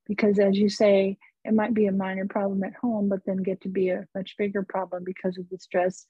because 0.09 0.41
as 0.41 0.59
you 0.59 0.69
say 0.69 1.17
it 1.45 1.55
might 1.55 1.75
be 1.75 1.87
a 1.87 1.93
minor 1.93 2.27
problem 2.27 2.63
at 2.65 2.75
home 2.75 3.09
but 3.09 3.21
then 3.27 3.39
get 3.39 3.61
to 3.61 3.69
be 3.69 3.91
a 3.91 4.07
much 4.15 4.35
bigger 4.39 4.63
problem 4.63 5.03
because 5.05 5.39
of 5.39 5.49
the 5.51 5.59
stress 5.59 6.07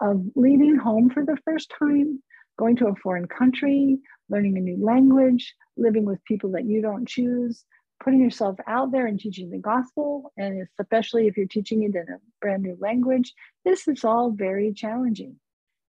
of 0.00 0.24
leaving 0.34 0.76
home 0.76 1.10
for 1.10 1.24
the 1.24 1.38
first 1.44 1.72
time 1.78 2.22
going 2.58 2.76
to 2.76 2.88
a 2.88 2.94
foreign 2.96 3.26
country 3.26 3.98
learning 4.28 4.56
a 4.56 4.60
new 4.60 4.78
language 4.84 5.54
living 5.76 6.04
with 6.04 6.24
people 6.24 6.50
that 6.52 6.64
you 6.64 6.82
don't 6.82 7.08
choose 7.08 7.64
putting 8.02 8.20
yourself 8.20 8.58
out 8.66 8.92
there 8.92 9.06
and 9.06 9.18
teaching 9.18 9.50
the 9.50 9.58
gospel, 9.58 10.32
and 10.36 10.66
especially 10.78 11.26
if 11.26 11.36
you're 11.36 11.46
teaching 11.46 11.82
it 11.82 11.94
in 11.94 12.12
a 12.12 12.18
brand 12.40 12.62
new 12.62 12.76
language, 12.80 13.32
this 13.64 13.88
is 13.88 14.04
all 14.04 14.30
very 14.30 14.72
challenging. 14.72 15.36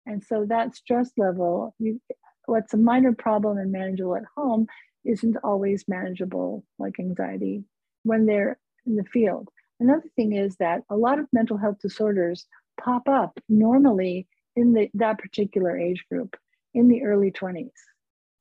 And 0.05 0.23
so 0.23 0.45
that 0.47 0.75
stress 0.75 1.11
level, 1.17 1.75
you, 1.79 2.01
what's 2.45 2.73
a 2.73 2.77
minor 2.77 3.13
problem 3.13 3.57
and 3.57 3.71
manageable 3.71 4.15
at 4.15 4.23
home 4.35 4.67
isn't 5.03 5.37
always 5.43 5.85
manageable 5.87 6.63
like 6.79 6.99
anxiety 6.99 7.63
when 8.03 8.25
they're 8.25 8.57
in 8.87 8.95
the 8.95 9.03
field. 9.03 9.49
Another 9.79 10.09
thing 10.15 10.33
is 10.33 10.55
that 10.57 10.81
a 10.89 10.95
lot 10.95 11.19
of 11.19 11.27
mental 11.31 11.57
health 11.57 11.77
disorders 11.81 12.47
pop 12.81 13.07
up 13.07 13.39
normally 13.47 14.27
in 14.55 14.73
the, 14.73 14.89
that 14.95 15.19
particular 15.19 15.77
age 15.77 16.03
group 16.09 16.35
in 16.73 16.87
the 16.87 17.03
early 17.03 17.31
20s. 17.31 17.69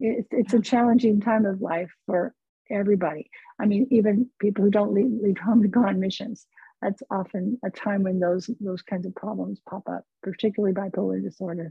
It's, 0.01 0.29
it's 0.31 0.55
a 0.55 0.61
challenging 0.61 1.21
time 1.21 1.47
of 1.47 1.61
life 1.61 1.91
for 2.07 2.35
everybody. 2.71 3.31
I 3.61 3.67
mean, 3.67 3.87
even 3.91 4.29
people 4.41 4.65
who 4.65 4.71
don't 4.71 4.93
leave, 4.93 5.11
leave 5.23 5.39
home 5.39 5.63
to 5.63 5.69
go 5.69 5.87
on 5.87 6.01
missions. 6.01 6.47
That's 6.83 7.03
often 7.11 7.59
a 7.65 7.71
time 7.71 8.03
when 8.03 8.21
those 8.21 8.51
those 8.61 8.83
kinds 8.83 9.07
of 9.07 9.15
problems 9.15 9.61
pop 9.69 9.89
up, 9.89 10.05
particularly 10.23 10.75
bipolar 10.75 11.23
disorder. 11.23 11.71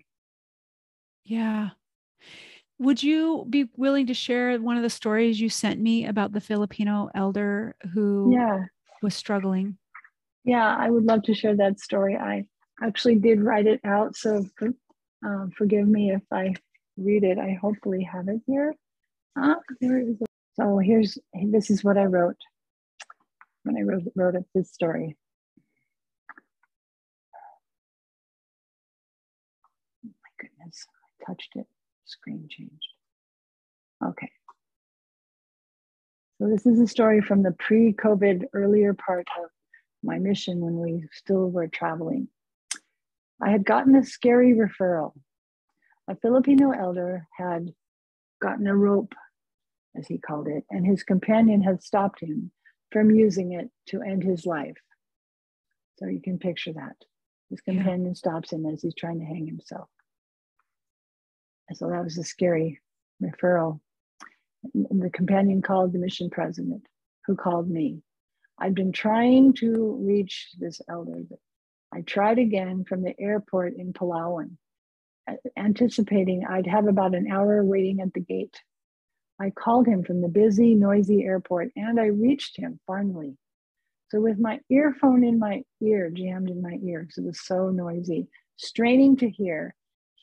Yeah. 1.23 1.69
Would 2.79 3.01
you 3.01 3.45
be 3.49 3.69
willing 3.77 4.07
to 4.07 4.13
share 4.13 4.57
one 4.59 4.75
of 4.77 4.83
the 4.83 4.89
stories 4.89 5.39
you 5.39 5.49
sent 5.49 5.79
me 5.79 6.05
about 6.05 6.33
the 6.33 6.41
Filipino 6.41 7.09
elder 7.15 7.75
who 7.93 8.33
yeah. 8.33 8.65
was 9.01 9.15
struggling? 9.15 9.77
Yeah, 10.43 10.75
I 10.75 10.89
would 10.89 11.05
love 11.05 11.23
to 11.23 11.33
share 11.33 11.55
that 11.55 11.79
story. 11.79 12.15
I 12.15 12.45
actually 12.83 13.15
did 13.15 13.41
write 13.41 13.65
it 13.65 13.79
out, 13.85 14.15
so 14.15 14.45
for, 14.57 14.69
uh, 15.25 15.47
forgive 15.57 15.87
me 15.87 16.11
if 16.11 16.21
I 16.31 16.53
read 16.97 17.23
it. 17.23 17.39
I 17.39 17.57
hopefully 17.59 18.03
have 18.03 18.27
it 18.27 18.41
here. 18.45 18.75
Ah, 19.37 19.55
there 19.81 19.99
it 19.99 20.09
is. 20.09 20.17
So 20.53 20.77
here's 20.77 21.17
this 21.33 21.69
is 21.69 21.83
what 21.83 21.97
I 21.97 22.05
wrote 22.05 22.37
when 23.63 23.77
I 23.77 23.81
wrote, 23.81 24.03
wrote 24.15 24.35
up 24.35 24.43
this 24.53 24.71
story. 24.71 25.17
Oh 30.05 30.11
my 30.23 30.29
goodness, 30.39 30.85
I 31.21 31.25
touched 31.25 31.51
it, 31.55 31.67
screen 32.05 32.47
changed. 32.49 32.87
Okay. 34.03 34.31
So 36.39 36.47
this 36.47 36.65
is 36.65 36.79
a 36.79 36.87
story 36.87 37.21
from 37.21 37.43
the 37.43 37.55
pre-COVID 37.59 38.45
earlier 38.53 38.93
part 38.93 39.27
of 39.41 39.49
my 40.03 40.19
mission 40.19 40.59
when 40.59 40.79
we 40.79 41.07
still 41.11 41.49
were 41.49 41.67
traveling. 41.67 42.27
I 43.41 43.49
had 43.51 43.65
gotten 43.65 43.95
a 43.95 44.03
scary 44.03 44.53
referral. 44.53 45.13
A 46.07 46.15
Filipino 46.15 46.71
elder 46.71 47.27
had 47.37 47.73
gotten 48.41 48.67
a 48.67 48.75
rope 48.75 49.13
as 49.97 50.07
he 50.07 50.17
called 50.17 50.47
it, 50.47 50.63
and 50.69 50.85
his 50.85 51.03
companion 51.03 51.61
had 51.61 51.81
stopped 51.81 52.19
him 52.19 52.51
from 52.91 53.11
using 53.11 53.53
it 53.53 53.69
to 53.87 54.01
end 54.01 54.23
his 54.23 54.45
life. 54.45 54.77
So 55.97 56.07
you 56.07 56.21
can 56.21 56.37
picture 56.37 56.73
that. 56.73 56.95
His 57.49 57.61
companion 57.61 58.07
yeah. 58.07 58.13
stops 58.13 58.51
him 58.51 58.65
as 58.65 58.81
he's 58.81 58.95
trying 58.95 59.19
to 59.19 59.25
hang 59.25 59.47
himself. 59.47 59.87
So 61.73 61.89
that 61.89 62.03
was 62.03 62.17
a 62.17 62.23
scary 62.23 62.79
referral. 63.21 63.79
The 64.73 65.09
companion 65.11 65.61
called 65.61 65.93
the 65.93 65.99
mission 65.99 66.29
president, 66.29 66.85
who 67.25 67.35
called 67.35 67.69
me. 67.69 68.01
I'd 68.57 68.75
been 68.75 68.91
trying 68.91 69.53
to 69.55 69.97
reach 70.01 70.49
this 70.57 70.81
elder. 70.89 71.21
but 71.29 71.39
I 71.93 72.01
tried 72.01 72.39
again 72.39 72.83
from 72.83 73.03
the 73.03 73.13
airport 73.19 73.75
in 73.77 73.93
Palawan, 73.93 74.57
anticipating 75.57 76.45
I'd 76.45 76.67
have 76.67 76.87
about 76.87 77.15
an 77.15 77.31
hour 77.31 77.63
waiting 77.63 77.99
at 78.01 78.13
the 78.13 78.21
gate. 78.21 78.59
I 79.39 79.49
called 79.49 79.87
him 79.87 80.03
from 80.03 80.21
the 80.21 80.27
busy, 80.27 80.75
noisy 80.75 81.23
airport 81.23 81.69
and 81.75 81.99
I 81.99 82.05
reached 82.05 82.57
him 82.57 82.79
finally. 82.87 83.37
So, 84.09 84.21
with 84.21 84.39
my 84.39 84.59
earphone 84.69 85.23
in 85.23 85.39
my 85.39 85.63
ear, 85.81 86.09
jammed 86.09 86.49
in 86.49 86.61
my 86.61 86.77
ear, 86.83 87.07
it 87.17 87.23
was 87.23 87.41
so 87.41 87.69
noisy, 87.69 88.27
straining 88.55 89.17
to 89.17 89.29
hear, 89.29 89.75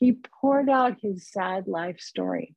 he 0.02 0.18
poured 0.40 0.68
out 0.68 0.98
his 1.00 1.28
sad 1.28 1.68
life 1.68 2.00
story. 2.00 2.56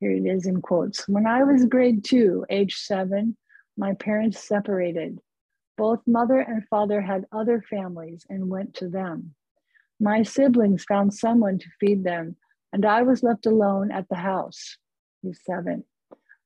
Here 0.00 0.12
it 0.12 0.24
is 0.24 0.46
in 0.46 0.62
quotes. 0.62 1.06
When 1.06 1.26
I 1.26 1.44
was 1.44 1.66
grade 1.66 2.02
two, 2.02 2.46
age 2.48 2.76
seven, 2.76 3.36
my 3.76 3.92
parents 3.92 4.42
separated. 4.48 5.18
Both 5.76 6.00
mother 6.06 6.40
and 6.40 6.66
father 6.70 7.02
had 7.02 7.26
other 7.30 7.62
families 7.68 8.24
and 8.30 8.48
went 8.48 8.72
to 8.76 8.88
them. 8.88 9.34
My 10.00 10.22
siblings 10.22 10.84
found 10.84 11.12
someone 11.12 11.58
to 11.58 11.66
feed 11.78 12.04
them, 12.04 12.36
and 12.72 12.86
I 12.86 13.02
was 13.02 13.22
left 13.22 13.44
alone 13.44 13.90
at 13.90 14.08
the 14.08 14.16
house. 14.16 14.78
He's 15.20 15.40
seven. 15.44 15.84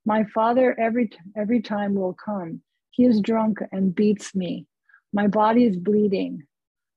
My 0.04 0.24
father 0.24 0.76
every 0.76 1.08
every 1.36 1.62
time 1.62 1.94
will 1.94 2.14
come. 2.14 2.62
He 2.90 3.04
is 3.04 3.20
drunk 3.20 3.58
and 3.70 3.94
beats 3.94 4.34
me. 4.34 4.66
My 5.12 5.28
body 5.28 5.62
is 5.62 5.76
bleeding. 5.76 6.48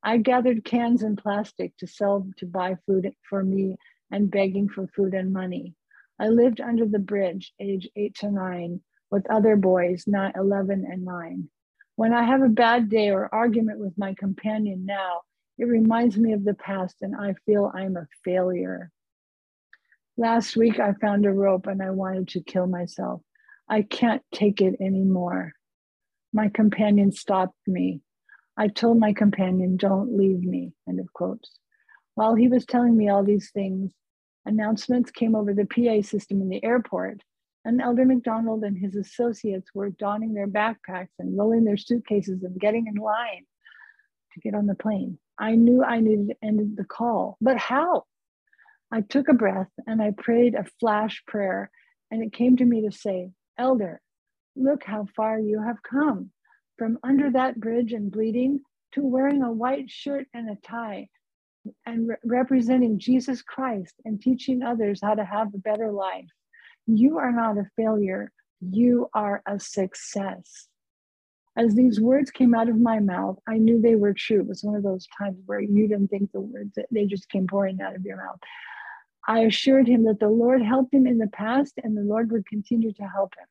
I 0.03 0.17
gathered 0.17 0.63
cans 0.63 1.03
and 1.03 1.17
plastic 1.17 1.75
to 1.77 1.87
sell 1.87 2.27
to 2.37 2.45
buy 2.45 2.77
food 2.85 3.13
for 3.29 3.43
me 3.43 3.77
and 4.11 4.31
begging 4.31 4.69
for 4.69 4.87
food 4.87 5.13
and 5.13 5.33
money. 5.33 5.75
I 6.19 6.27
lived 6.27 6.61
under 6.61 6.85
the 6.85 6.99
bridge, 6.99 7.53
age 7.59 7.89
eight 7.95 8.15
to 8.15 8.31
nine, 8.31 8.81
with 9.11 9.29
other 9.29 9.55
boys, 9.55 10.05
nine, 10.07 10.33
11 10.35 10.85
and 10.89 11.03
nine. 11.03 11.49
When 11.95 12.13
I 12.13 12.23
have 12.23 12.41
a 12.41 12.49
bad 12.49 12.89
day 12.89 13.09
or 13.09 13.33
argument 13.33 13.79
with 13.79 13.97
my 13.97 14.13
companion 14.13 14.85
now, 14.85 15.21
it 15.57 15.65
reminds 15.65 16.17
me 16.17 16.31
of 16.33 16.45
the 16.45 16.53
past 16.53 16.97
and 17.01 17.15
I 17.15 17.35
feel 17.45 17.71
I'm 17.73 17.97
a 17.97 18.07
failure. 18.23 18.91
Last 20.15 20.55
week, 20.55 20.79
I 20.79 20.93
found 20.93 21.25
a 21.25 21.31
rope 21.31 21.67
and 21.67 21.81
I 21.81 21.89
wanted 21.89 22.29
to 22.29 22.41
kill 22.41 22.67
myself. 22.67 23.21
I 23.67 23.81
can't 23.81 24.21
take 24.33 24.61
it 24.61 24.75
anymore. 24.79 25.53
My 26.33 26.49
companion 26.49 27.11
stopped 27.11 27.57
me. 27.67 28.01
I 28.59 28.67
told 28.67 28.99
my 28.99 29.13
companion, 29.13 29.77
Don't 29.77 30.17
leave 30.17 30.41
me. 30.41 30.73
End 30.87 30.99
of 30.99 31.13
quotes. 31.13 31.59
While 32.15 32.35
he 32.35 32.49
was 32.49 32.65
telling 32.65 32.97
me 32.97 33.07
all 33.07 33.23
these 33.23 33.51
things, 33.51 33.93
announcements 34.45 35.11
came 35.11 35.33
over 35.33 35.53
the 35.53 35.65
PA 35.65 36.05
system 36.05 36.41
in 36.41 36.49
the 36.49 36.61
airport, 36.61 37.21
and 37.63 37.81
Elder 37.81 38.03
McDonald 38.03 38.65
and 38.65 38.77
his 38.77 38.97
associates 38.97 39.69
were 39.73 39.91
donning 39.91 40.33
their 40.33 40.47
backpacks 40.47 41.13
and 41.19 41.37
rolling 41.37 41.63
their 41.63 41.77
suitcases 41.77 42.43
and 42.43 42.59
getting 42.59 42.87
in 42.87 42.95
line 42.95 43.45
to 44.33 44.39
get 44.41 44.53
on 44.53 44.65
the 44.65 44.75
plane. 44.75 45.17
I 45.37 45.55
knew 45.55 45.81
I 45.81 46.01
needed 46.01 46.27
to 46.27 46.45
end 46.45 46.75
the 46.75 46.83
call, 46.83 47.37
but 47.39 47.55
how? 47.55 48.03
I 48.91 49.01
took 49.01 49.29
a 49.29 49.33
breath 49.33 49.71
and 49.87 50.01
I 50.01 50.11
prayed 50.11 50.55
a 50.55 50.65
flash 50.81 51.23
prayer, 51.25 51.71
and 52.11 52.21
it 52.21 52.33
came 52.33 52.57
to 52.57 52.65
me 52.65 52.81
to 52.81 52.91
say, 52.91 53.31
Elder, 53.57 54.01
look 54.57 54.83
how 54.83 55.07
far 55.15 55.39
you 55.39 55.63
have 55.63 55.81
come 55.81 56.31
from 56.79 56.97
under 57.03 57.29
that 57.29 57.59
bridge 57.59 57.91
and 57.91 58.09
bleeding 58.09 58.61
to 58.93 59.05
wearing 59.05 59.43
a 59.43 59.51
white 59.51 59.91
shirt 59.91 60.25
and 60.33 60.49
a 60.49 60.55
tie 60.65 61.07
and 61.85 62.07
re- 62.07 62.15
representing 62.23 62.97
Jesus 62.97 63.41
Christ 63.41 63.93
and 64.05 64.19
teaching 64.19 64.63
others 64.63 65.01
how 65.03 65.13
to 65.13 65.25
have 65.25 65.53
a 65.53 65.59
better 65.59 65.91
life. 65.91 66.25
You 66.87 67.17
are 67.17 67.33
not 67.33 67.57
a 67.57 67.69
failure, 67.75 68.31
you 68.61 69.09
are 69.13 69.43
a 69.45 69.59
success. 69.59 70.69
As 71.57 71.75
these 71.75 71.99
words 71.99 72.31
came 72.31 72.55
out 72.55 72.69
of 72.69 72.79
my 72.79 72.99
mouth, 72.99 73.37
I 73.45 73.57
knew 73.57 73.81
they 73.81 73.95
were 73.95 74.13
true. 74.13 74.39
It 74.39 74.47
was 74.47 74.63
one 74.63 74.75
of 74.75 74.83
those 74.83 75.05
times 75.17 75.37
where 75.45 75.59
you 75.59 75.87
didn't 75.89 76.07
think 76.07 76.31
the 76.31 76.39
words, 76.39 76.79
they 76.89 77.05
just 77.05 77.29
came 77.29 77.47
pouring 77.47 77.81
out 77.81 77.95
of 77.95 78.05
your 78.05 78.17
mouth. 78.17 78.39
I 79.27 79.39
assured 79.41 79.87
him 79.87 80.05
that 80.05 80.21
the 80.21 80.29
Lord 80.29 80.61
helped 80.61 80.93
him 80.93 81.05
in 81.05 81.17
the 81.17 81.27
past 81.27 81.73
and 81.83 81.97
the 81.97 82.01
Lord 82.01 82.31
would 82.31 82.47
continue 82.47 82.93
to 82.93 83.03
help 83.03 83.33
him. 83.37 83.45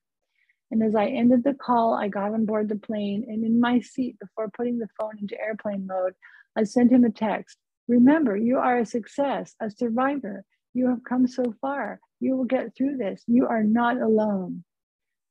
And 0.71 0.83
as 0.83 0.95
I 0.95 1.07
ended 1.07 1.45
the 1.45 1.55
call, 1.55 1.95
I 1.95 2.09
got 2.09 2.35
on 2.35 2.45
board 2.45 2.69
the 2.69 2.77
plane 2.77 3.25
and 3.29 3.45
in 3.45 3.61
my 3.61 3.81
seat 3.81 4.19
before 4.21 4.51
putting 4.57 4.79
the 4.79 4.89
phone 4.99 5.19
into 5.21 5.41
airplane 5.41 5.87
mode, 5.87 6.15
I 6.57 6.65
sent 6.65 6.93
him 6.93 7.05
a 7.05 7.11
text. 7.11 7.59
Remember, 7.89 8.37
you 8.37 8.59
are 8.59 8.79
a 8.79 8.87
success, 8.87 9.55
a 9.61 9.71
survivor. 9.71 10.45
You 10.75 10.89
have 10.89 11.05
come 11.09 11.27
so 11.27 11.55
far. 11.61 12.01
You 12.21 12.37
will 12.37 12.45
get 12.45 12.77
through 12.77 12.99
this. 12.99 13.23
You 13.27 13.47
are 13.47 13.63
not 13.63 13.99
alone. 13.99 14.65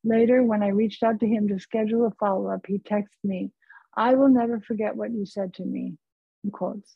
Later, 0.04 0.44
when 0.44 0.64
I 0.64 0.70
reached 0.70 1.04
out 1.04 1.20
to 1.20 1.28
him 1.28 1.48
to 1.50 1.60
schedule 1.60 2.08
a 2.08 2.12
follow 2.20 2.50
up, 2.50 2.66
he 2.68 2.80
texted 2.80 3.24
me, 3.24 3.52
I 3.96 4.16
will 4.16 4.30
never 4.30 4.60
forget 4.62 4.96
what 4.96 5.12
you 5.12 5.26
said 5.26 5.54
to 5.56 5.66
me. 5.66 5.98
In 6.44 6.52
quotes. 6.52 6.96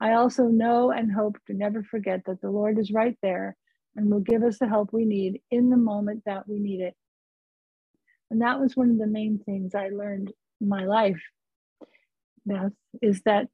I 0.00 0.14
also 0.14 0.44
know 0.44 0.90
and 0.92 1.12
hope 1.12 1.38
to 1.46 1.54
never 1.54 1.82
forget 1.82 2.22
that 2.26 2.40
the 2.40 2.50
Lord 2.50 2.78
is 2.78 2.92
right 2.92 3.16
there 3.22 3.56
and 3.96 4.10
will 4.10 4.20
give 4.20 4.42
us 4.42 4.58
the 4.58 4.68
help 4.68 4.92
we 4.92 5.04
need 5.04 5.40
in 5.50 5.70
the 5.70 5.76
moment 5.76 6.22
that 6.26 6.48
we 6.48 6.58
need 6.58 6.80
it. 6.80 6.94
And 8.30 8.42
that 8.42 8.60
was 8.60 8.76
one 8.76 8.90
of 8.90 8.98
the 8.98 9.06
main 9.06 9.38
things 9.38 9.74
I 9.74 9.88
learned 9.88 10.32
in 10.60 10.68
my 10.68 10.84
life, 10.84 11.20
Beth, 12.46 12.72
is 13.02 13.22
that 13.22 13.48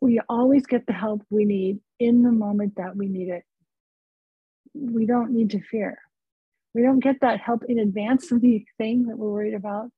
we 0.00 0.20
always 0.28 0.66
get 0.66 0.86
the 0.86 0.92
help 0.92 1.22
we 1.30 1.44
need 1.44 1.80
in 1.98 2.22
the 2.22 2.32
moment 2.32 2.76
that 2.76 2.96
we 2.96 3.06
need 3.06 3.28
it. 3.28 3.44
We 4.74 5.06
don't 5.06 5.32
need 5.32 5.50
to 5.50 5.60
fear. 5.60 5.98
We 6.74 6.82
don't 6.82 7.00
get 7.00 7.20
that 7.20 7.40
help 7.40 7.64
in 7.68 7.78
advance 7.78 8.32
of 8.32 8.40
the 8.40 8.64
thing 8.78 9.06
that 9.06 9.18
we're 9.18 9.30
worried 9.30 9.54
about. 9.54 9.90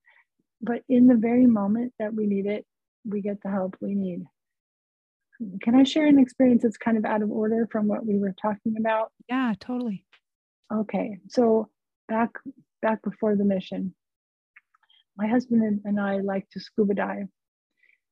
But 0.61 0.83
in 0.89 1.07
the 1.07 1.17
very 1.17 1.47
moment 1.47 1.93
that 1.99 2.15
we 2.15 2.27
need 2.27 2.47
it, 2.47 2.67
we 3.05 3.21
get 3.21 3.43
the 3.43 3.51
help 3.51 3.77
we 3.81 3.95
need. 3.95 4.25
Can 5.63 5.75
I 5.75 5.83
share 5.83 6.07
an 6.07 6.19
experience 6.19 6.63
that's 6.63 6.77
kind 6.77 6.97
of 6.97 7.05
out 7.05 7.23
of 7.23 7.31
order 7.31 7.67
from 7.71 7.89
what 7.89 8.07
we 8.07 8.19
were 8.19 8.35
talking 8.41 8.77
about? 8.79 9.11
Yeah, 9.29 9.55
totally. 9.59 10.05
Okay. 10.73 11.19
So 11.29 11.69
back 12.09 12.31
back 12.83 13.03
before 13.03 13.37
the 13.37 13.45
mission, 13.45 13.95
my 15.17 15.27
husband 15.27 15.81
and 15.85 16.01
I 16.01 16.19
like 16.19 16.49
to 16.51 16.61
scuba 16.61 16.95
dive. 16.95 17.29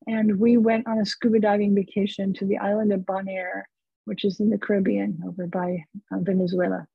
And 0.07 0.39
we 0.39 0.57
went 0.57 0.87
on 0.87 0.99
a 0.99 1.05
scuba 1.05 1.41
diving 1.41 1.75
vacation 1.75 2.33
to 2.35 2.47
the 2.47 2.59
island 2.59 2.93
of 2.93 3.01
Bonaire, 3.01 3.65
which 4.07 4.25
is 4.25 4.41
in 4.41 4.49
the 4.49 4.59
Caribbean 4.59 5.21
over 5.27 5.47
by 5.47 5.85
uh, 6.13 6.19
Venezuela. 6.21 6.87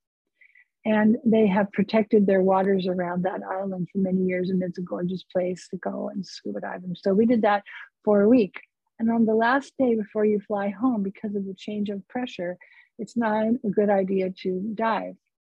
And 0.86 1.18
they 1.26 1.48
have 1.48 1.72
protected 1.72 2.26
their 2.26 2.42
waters 2.42 2.88
around 2.88 3.24
that 3.24 3.42
island 3.44 3.88
for 3.92 4.00
many 4.00 4.22
years, 4.22 4.50
and 4.50 4.62
it's 4.62 4.78
a 4.78 4.84
gorgeous 4.84 5.24
place 5.24 5.68
to 5.70 5.78
go 5.78 6.10
and 6.10 6.26
scuba 6.26 6.62
dive. 6.62 6.84
And 6.84 6.98
so 6.98 7.14
we 7.14 7.26
did 7.26 7.42
that 7.42 7.64
for 8.04 8.22
a 8.22 8.30
week. 8.30 8.60
And 9.00 9.10
on 9.12 9.26
the 9.26 9.34
last 9.34 9.74
day 9.78 9.96
before 9.96 10.26
you 10.26 10.40
fly 10.40 10.70
home, 10.70 11.04
because 11.04 11.36
of 11.36 11.46
the 11.46 11.56
change 11.56 11.90
of 11.90 12.08
pressure, 12.08 12.58
it's 12.98 13.18
not 13.18 13.46
a 13.48 13.70
good 13.70 13.90
idea 13.90 14.30
to 14.44 14.72
dive. 14.76 15.16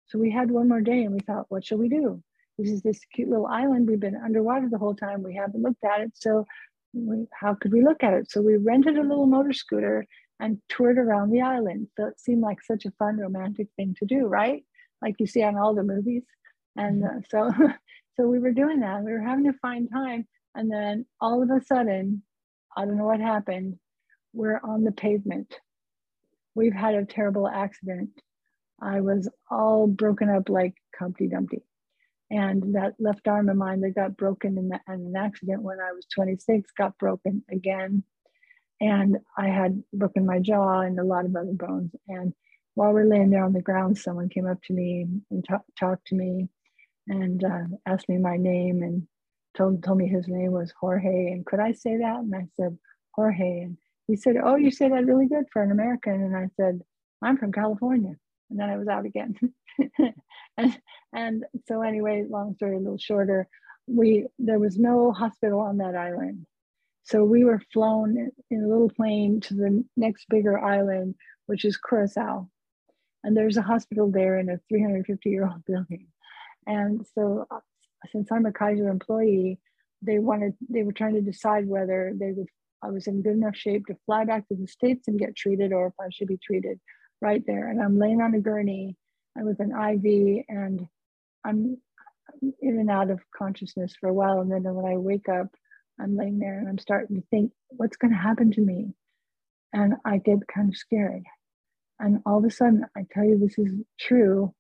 So 0.09 0.19
we 0.19 0.31
had 0.31 0.51
one 0.51 0.69
more 0.69 0.81
day 0.81 1.05
and 1.05 1.15
we 1.15 1.21
thought, 1.21 1.47
what 1.49 1.65
shall 1.65 1.79
we 1.79 1.89
do? 1.89 2.23
This 2.59 2.71
is 2.71 2.83
this 2.83 3.01
cute 3.15 3.29
little 3.29 3.47
island. 3.47 3.89
We've 3.89 4.01
been 4.01 4.17
underwater 4.17 4.69
the 4.69 4.79
whole 4.79 4.95
time. 4.95 5.23
We 5.23 5.35
haven't 5.35 5.63
looked 5.63 5.85
at 5.85 6.01
it. 6.01 6.13
So 6.15 6.45
we, 6.93 7.27
how 7.33 7.55
could 7.55 7.73
we 7.73 7.83
look 7.83 8.03
at 8.03 8.15
it? 8.15 8.31
So 8.31 8.41
we 8.41 8.57
rented 8.57 8.99
a 8.99 9.03
little 9.03 9.27
motor 9.27 9.53
scooter 9.53 10.05
and 10.41 10.59
toured 10.69 10.99
around 10.99 11.31
the 11.31 11.43
island. 11.43 11.89
So 11.97 12.07
it 12.07 12.19
seemed 12.19 12.43
like 12.43 12.63
such 12.63 12.85
a 12.85 12.91
fun, 12.93 13.19
romantic 13.19 13.69
thing 13.77 13.95
to 13.99 14.07
do, 14.07 14.27
right? 14.27 14.65
Like 15.03 15.17
you 15.19 15.27
see 15.27 15.43
on 15.43 15.57
all 15.57 15.75
the 15.75 15.83
movies. 15.83 16.25
And 16.77 17.05
uh, 17.05 17.21
so, 17.31 17.51
so 18.17 18.27
we 18.27 18.39
were 18.39 18.53
doing 18.53 18.81
that. 18.81 19.03
We 19.03 19.13
were 19.13 19.21
having 19.21 19.45
to 19.45 19.59
find 19.61 19.89
time. 19.93 20.27
And 20.55 20.71
then 20.71 21.07
all 21.21 21.43
of 21.43 21.51
a 21.51 21.65
sudden, 21.65 22.23
I 22.77 22.85
don't 22.85 22.97
know 22.97 23.07
what 23.07 23.21
happened. 23.21 23.79
We're 24.33 24.61
on 24.63 24.85
the 24.85 24.93
pavement. 24.93 25.55
We've 26.55 26.75
had 26.75 26.95
a 26.95 27.05
terrible 27.05 27.47
accident. 27.47 28.11
I 28.81 29.01
was 29.01 29.29
all 29.51 29.87
broken 29.87 30.29
up 30.29 30.49
like 30.49 30.75
Humpty 30.99 31.29
Dumpty. 31.29 31.63
And 32.31 32.75
that 32.75 32.95
left 32.99 33.27
arm 33.27 33.49
of 33.49 33.57
mine 33.57 33.81
that 33.81 33.95
got 33.95 34.17
broken 34.17 34.59
in, 34.59 34.69
the, 34.69 34.81
in 34.87 35.07
an 35.07 35.17
accident 35.17 35.63
when 35.63 35.81
I 35.81 35.93
was 35.93 36.07
26 36.15 36.71
got 36.77 36.99
broken 36.99 37.43
again. 37.51 38.03
And 38.81 39.19
I 39.37 39.49
had 39.49 39.83
broken 39.93 40.27
my 40.27 40.39
jaw 40.39 40.81
and 40.81 40.99
a 41.01 41.05
lot 41.05 41.25
of 41.25 41.35
other 41.35 41.55
bones. 41.55 41.93
And 42.07 42.35
while 42.75 42.93
we're 42.93 43.07
laying 43.09 43.31
there 43.31 43.45
on 43.45 43.55
the 43.55 43.63
ground, 43.63 43.99
someone 43.99 44.29
came 44.29 44.47
up 44.47 44.63
to 44.65 44.73
me 44.73 45.07
and 45.31 45.45
t- 45.45 45.55
talked 45.79 46.09
to 46.09 46.15
me 46.15 46.49
and 47.09 47.43
uh, 47.43 47.65
asked 47.87 48.09
me 48.09 48.19
my 48.19 48.37
name 48.37 48.83
and 48.83 49.09
told, 49.57 49.83
told 49.83 49.99
me 49.99 50.07
his 50.07 50.29
name 50.29 50.53
was 50.53 50.73
Jorge. 50.79 51.33
And 51.33 51.45
could 51.45 51.61
I 51.61 51.73
say 51.73 51.97
that? 51.97 52.19
And 52.21 52.35
I 52.35 52.47
said, 52.57 52.79
Jorge. 53.13 53.63
And 53.63 53.79
he 54.07 54.17
said, 54.17 54.37
Oh, 54.43 54.55
you 54.57 54.71
say 54.71 54.89
that 54.89 55.07
really 55.07 55.27
good 55.27 55.47
for 55.53 55.63
an 55.63 55.73
American. 55.73 56.15
And 56.15 56.37
I 56.37 56.49
said, 56.57 56.83
I'm 57.23 57.37
from 57.39 57.53
California. 57.53 58.15
And 58.51 58.59
then 58.59 58.71
I 58.71 58.77
was 58.77 58.89
out 58.89 59.05
again. 59.05 59.37
and, 60.57 60.79
and 61.13 61.45
so 61.67 61.83
anyway, 61.83 62.25
long 62.29 62.55
story 62.55 62.77
a 62.77 62.79
little 62.79 62.99
shorter, 62.99 63.49
we 63.87 64.27
there 64.39 64.59
was 64.59 64.79
no 64.79 65.13
hospital 65.13 65.61
on 65.61 65.79
that 65.79 65.95
island. 65.95 66.47
So 67.05 67.25
we 67.25 67.45
were 67.45 67.63
flown 67.73 68.31
in 68.51 68.63
a 68.63 68.69
little 68.69 68.91
plane 68.91 69.41
to 69.43 69.55
the 69.55 69.85
next 69.97 70.27
bigger 70.29 70.59
island, 70.59 71.15
which 71.47 71.65
is 71.65 71.79
Curacao. 71.79 72.49
And 73.25 73.37
there's 73.37 73.57
a 73.57 73.63
hospital 73.63 74.11
there 74.11 74.39
in 74.39 74.51
a 74.51 74.61
350 74.69 75.31
year 75.31 75.47
old 75.47 75.65
building. 75.67 76.09
And 76.67 77.07
so 77.15 77.47
uh, 77.51 77.61
since 78.13 78.31
I'm 78.31 78.47
a 78.47 78.53
Kaiser 78.53 78.89
employee, 78.89 79.59
they 80.03 80.19
wanted 80.19 80.55
they 80.69 80.83
were 80.83 80.93
trying 80.93 81.15
to 81.15 81.21
decide 81.21 81.67
whether 81.67 82.13
they 82.15 82.33
would 82.33 82.49
I 82.83 82.91
was 82.91 83.09
in 83.09 83.23
good 83.23 83.33
enough 83.33 83.57
shape 83.57 83.87
to 83.87 83.97
fly 84.07 84.25
back 84.25 84.47
to 84.49 84.55
the 84.55 84.69
States 84.69 85.09
and 85.09 85.19
get 85.19 85.35
treated 85.35 85.73
or 85.73 85.89
if 85.89 85.95
I 86.01 86.11
should 86.11 86.29
be 86.29 86.39
treated 86.39 86.79
right 87.21 87.43
there. 87.47 87.69
And 87.69 87.83
I'm 87.83 87.99
laying 87.99 88.21
on 88.21 88.35
a 88.35 88.41
gurney 88.41 88.97
I 89.39 89.45
with 89.45 89.61
an 89.61 89.71
IV 89.71 90.45
and 90.49 90.87
I'm 91.45 91.79
in 92.43 92.79
and 92.79 92.91
out 92.91 93.11
of 93.11 93.21
consciousness 93.37 93.95
for 94.01 94.09
a 94.09 94.15
while. 94.15 94.41
And 94.41 94.51
then 94.51 94.63
when 94.75 94.91
I 94.91 94.97
wake 94.97 95.29
up, 95.29 95.49
I'm 96.01 96.17
laying 96.17 96.39
there 96.39 96.59
and 96.59 96.69
I'm 96.69 96.79
starting 96.79 97.17
to 97.17 97.27
think, 97.31 97.53
what's 97.69 97.97
going 97.97 98.13
to 98.13 98.19
happen 98.19 98.53
to 98.53 98.61
me? 98.61 98.95
And 99.73 99.95
I 100.05 100.19
get 100.19 100.47
kind 100.49 100.69
of 100.69 100.77
scared. 100.77 101.25
And 102.01 102.21
all 102.25 102.39
of 102.39 102.45
a 102.45 102.51
sudden, 102.51 102.87
I 102.97 103.05
tell 103.13 103.25
you 103.25 103.39
this 103.39 103.59
is 103.59 103.73
true, 103.99 104.55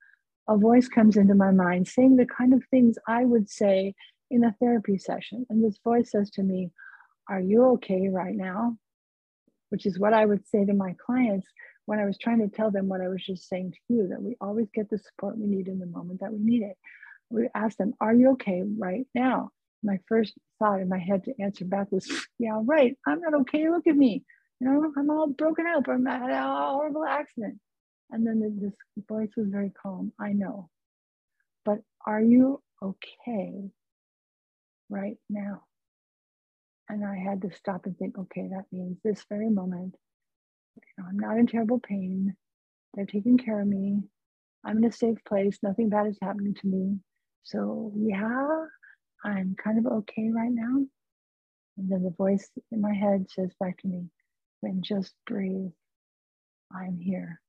a 0.48 0.56
voice 0.56 0.88
comes 0.88 1.16
into 1.16 1.34
my 1.34 1.50
mind 1.50 1.86
saying 1.86 2.16
the 2.16 2.26
kind 2.26 2.52
of 2.52 2.64
things 2.70 2.96
I 3.06 3.24
would 3.24 3.48
say 3.48 3.94
in 4.30 4.44
a 4.44 4.54
therapy 4.60 4.98
session. 4.98 5.46
And 5.48 5.62
this 5.62 5.78
voice 5.84 6.10
says 6.10 6.30
to 6.32 6.42
me, 6.42 6.70
Are 7.28 7.40
you 7.40 7.64
okay 7.74 8.08
right 8.08 8.34
now? 8.34 8.76
Which 9.68 9.86
is 9.86 9.98
what 9.98 10.14
I 10.14 10.24
would 10.24 10.46
say 10.48 10.64
to 10.64 10.72
my 10.72 10.96
clients 11.04 11.46
when 11.88 11.98
I 11.98 12.04
was 12.04 12.18
trying 12.18 12.40
to 12.40 12.54
tell 12.54 12.70
them 12.70 12.86
what 12.86 13.00
I 13.00 13.08
was 13.08 13.24
just 13.24 13.48
saying 13.48 13.72
to 13.72 13.78
you, 13.94 14.08
that 14.08 14.20
we 14.22 14.36
always 14.42 14.68
get 14.74 14.90
the 14.90 14.98
support 14.98 15.38
we 15.38 15.46
need 15.46 15.68
in 15.68 15.78
the 15.78 15.86
moment 15.86 16.20
that 16.20 16.30
we 16.30 16.38
need 16.38 16.62
it. 16.62 16.76
We 17.30 17.48
ask 17.54 17.78
them, 17.78 17.94
Are 17.98 18.12
you 18.12 18.32
okay 18.32 18.62
right 18.78 19.06
now? 19.14 19.52
My 19.82 19.98
first 20.06 20.34
thought 20.58 20.82
in 20.82 20.90
my 20.90 20.98
head 20.98 21.24
to 21.24 21.42
answer 21.42 21.64
back 21.64 21.90
was, 21.90 22.06
Yeah, 22.38 22.60
right. 22.62 22.94
I'm 23.06 23.20
not 23.20 23.32
okay. 23.40 23.70
Look 23.70 23.86
at 23.86 23.96
me. 23.96 24.22
You 24.60 24.68
know, 24.68 24.92
I'm 24.98 25.08
all 25.08 25.28
broken 25.28 25.66
up. 25.66 25.88
I'm 25.88 26.06
at 26.06 26.28
a 26.28 26.42
horrible 26.42 27.06
accident. 27.06 27.58
And 28.10 28.26
then 28.26 28.60
this 28.60 28.74
voice 29.08 29.30
was 29.34 29.48
very 29.48 29.72
calm. 29.82 30.12
I 30.20 30.34
know. 30.34 30.68
But 31.64 31.78
are 32.06 32.20
you 32.20 32.60
okay 32.82 33.70
right 34.90 35.16
now? 35.30 35.62
And 36.90 37.02
I 37.02 37.16
had 37.16 37.40
to 37.42 37.50
stop 37.56 37.86
and 37.86 37.96
think, 37.96 38.18
okay, 38.18 38.48
that 38.50 38.66
means 38.72 38.98
this 39.02 39.24
very 39.30 39.48
moment 39.48 39.94
you 40.86 41.02
know, 41.02 41.08
I'm 41.08 41.18
not 41.18 41.38
in 41.38 41.46
terrible 41.46 41.80
pain. 41.80 42.34
They're 42.94 43.06
taking 43.06 43.38
care 43.38 43.60
of 43.60 43.66
me. 43.66 44.02
I'm 44.64 44.78
in 44.78 44.84
a 44.84 44.92
safe 44.92 45.18
place. 45.26 45.58
Nothing 45.62 45.88
bad 45.88 46.06
is 46.06 46.18
happening 46.22 46.54
to 46.54 46.66
me. 46.66 46.98
So, 47.44 47.92
yeah, 47.96 48.66
I'm 49.24 49.56
kind 49.62 49.78
of 49.78 49.92
okay 49.92 50.30
right 50.34 50.50
now. 50.52 50.84
And 51.76 51.90
then 51.90 52.02
the 52.02 52.14
voice 52.16 52.50
in 52.72 52.80
my 52.80 52.92
head 52.92 53.26
says 53.30 53.50
back 53.60 53.78
to 53.78 53.88
me, 53.88 54.06
then 54.62 54.82
just 54.82 55.14
breathe. 55.26 55.70
I'm 56.72 56.98
here. 56.98 57.40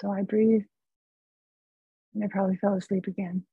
So 0.00 0.10
I 0.10 0.22
breathe 0.22 0.64
and 2.14 2.24
I 2.24 2.28
probably 2.28 2.56
fell 2.56 2.74
asleep 2.74 3.06
again. 3.06 3.44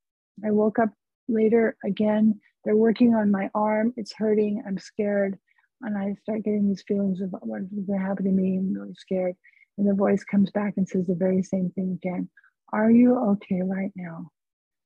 I 0.45 0.51
woke 0.51 0.79
up 0.79 0.89
later 1.27 1.75
again. 1.85 2.39
They're 2.63 2.75
working 2.75 3.15
on 3.15 3.31
my 3.31 3.49
arm. 3.53 3.93
It's 3.97 4.13
hurting. 4.13 4.63
I'm 4.65 4.77
scared 4.77 5.37
and 5.83 5.97
I 5.97 6.15
start 6.21 6.43
getting 6.43 6.67
these 6.67 6.83
feelings 6.87 7.21
of 7.21 7.31
what's 7.41 7.65
going 7.71 7.99
to 7.99 8.05
happen 8.05 8.25
to 8.25 8.31
me. 8.31 8.57
I'm 8.57 8.73
really 8.73 8.93
scared. 8.95 9.35
And 9.77 9.87
the 9.87 9.93
voice 9.93 10.23
comes 10.23 10.51
back 10.51 10.73
and 10.77 10.87
says 10.87 11.07
the 11.07 11.15
very 11.15 11.43
same 11.43 11.71
thing 11.71 11.99
again. 12.01 12.29
Are 12.73 12.91
you 12.91 13.17
okay 13.31 13.61
right 13.63 13.91
now? 13.95 14.31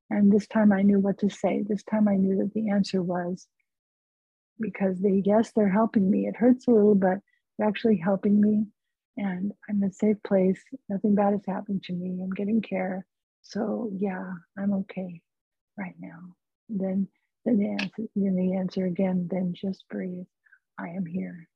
And 0.10 0.32
this 0.32 0.48
time 0.48 0.72
I 0.72 0.84
knew 0.84 1.00
what 1.00 1.20
to 1.20 1.30
say. 1.30 1.64
This 1.68 1.84
time 1.84 2.08
I 2.08 2.16
knew 2.16 2.38
that 2.38 2.54
the 2.54 2.70
answer 2.70 3.02
was 3.02 3.48
because 4.60 5.00
they, 5.00 5.22
yes, 5.26 5.52
they're 5.56 5.70
helping 5.70 6.10
me. 6.10 6.28
It 6.28 6.36
hurts 6.38 6.68
a 6.68 6.72
little, 6.72 6.96
but 6.96 7.18
they're 7.58 7.68
actually 7.68 7.98
helping 7.98 8.40
me. 8.40 8.66
And 9.18 9.52
I'm 9.70 9.82
in 9.82 9.90
a 9.90 9.94
safe 9.94 10.18
place. 10.26 10.62
Nothing 10.90 11.16
bad 11.16 11.34
is 11.34 11.46
happening 11.48 11.82
to 11.86 11.94
me. 11.94 12.22
I'm 12.22 12.32
getting 12.32 12.62
care. 12.62 13.06
So 13.42 13.90
yeah, 13.98 14.32
I'm 14.58 14.74
okay 14.74 15.22
right 15.78 15.96
now. 16.00 16.36
Then, 16.70 17.08
then 17.46 17.58
the 17.58 17.70
answer, 17.70 18.04
then 18.16 18.36
the 18.36 18.56
answer 18.56 18.86
again, 18.86 19.28
then 19.30 19.54
just 19.56 19.86
breathe. 19.90 20.26
I 20.80 20.90
am 20.90 21.06
here. 21.06 21.48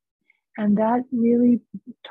And 0.57 0.77
that 0.77 1.03
really 1.11 1.61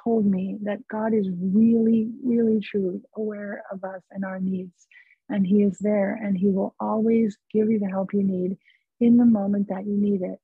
told 0.05 0.25
me 0.25 0.59
that 0.63 0.87
God 0.89 1.13
is 1.13 1.29
really, 1.39 2.11
really, 2.25 2.61
truly 2.61 3.03
aware 3.15 3.63
of 3.71 3.85
us 3.85 4.03
and 4.11 4.25
our 4.25 4.41
needs. 4.41 4.87
And 5.29 5.47
He 5.47 5.63
is 5.63 5.77
there 5.81 6.15
and 6.15 6.37
He 6.37 6.49
will 6.49 6.75
always 6.81 7.37
give 7.53 7.69
you 7.71 7.79
the 7.79 7.91
help 7.91 8.15
you 8.15 8.23
need 8.23 8.57
in 9.01 9.17
the 9.17 9.27
moment 9.27 9.69
that 9.69 9.87
you 9.87 9.97
need 9.97 10.23
it. 10.23 10.39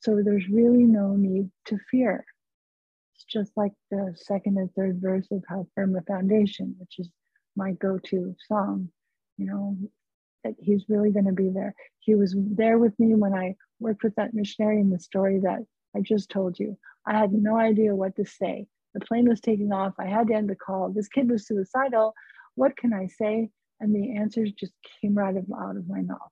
So 0.00 0.20
there's 0.22 0.48
really 0.48 0.84
no 0.84 1.16
need 1.16 1.50
to 1.66 1.78
fear. 1.90 2.24
It's 3.14 3.24
just 3.24 3.52
like 3.56 3.72
the 3.90 4.14
second 4.16 4.58
and 4.58 4.72
third 4.74 5.00
verse 5.00 5.26
of 5.32 5.42
How 5.48 5.66
Firm 5.74 5.96
a 5.96 6.02
Foundation, 6.02 6.76
which 6.78 6.98
is 6.98 7.10
my 7.56 7.72
go 7.72 7.98
to 7.98 8.36
song. 8.46 8.90
You 9.38 9.46
know, 9.46 9.76
that 10.44 10.54
He's 10.58 10.84
really 10.88 11.10
going 11.10 11.24
to 11.24 11.32
be 11.32 11.48
there. 11.48 11.74
He 11.98 12.14
was 12.14 12.36
there 12.36 12.78
with 12.78 12.96
me 13.00 13.14
when 13.14 13.34
I 13.34 13.56
worked 13.80 14.04
with 14.04 14.14
that 14.16 14.34
missionary 14.34 14.78
in 14.78 14.90
the 14.90 15.00
story 15.00 15.40
that 15.40 15.64
I 15.96 16.00
just 16.00 16.30
told 16.30 16.58
you. 16.58 16.76
I 17.06 17.18
had 17.18 17.32
no 17.32 17.56
idea 17.56 17.94
what 17.94 18.16
to 18.16 18.24
say. 18.24 18.66
The 18.94 19.00
plane 19.00 19.28
was 19.28 19.40
taking 19.40 19.72
off. 19.72 19.94
I 19.98 20.06
had 20.06 20.28
to 20.28 20.34
end 20.34 20.48
the 20.48 20.56
call. 20.56 20.90
This 20.90 21.08
kid 21.08 21.30
was 21.30 21.46
suicidal. 21.46 22.14
What 22.54 22.76
can 22.76 22.92
I 22.92 23.06
say? 23.06 23.50
And 23.80 23.94
the 23.94 24.16
answers 24.16 24.52
just 24.52 24.72
came 25.00 25.14
right 25.14 25.34
out 25.36 25.76
of 25.76 25.88
my 25.88 26.00
mouth. 26.00 26.30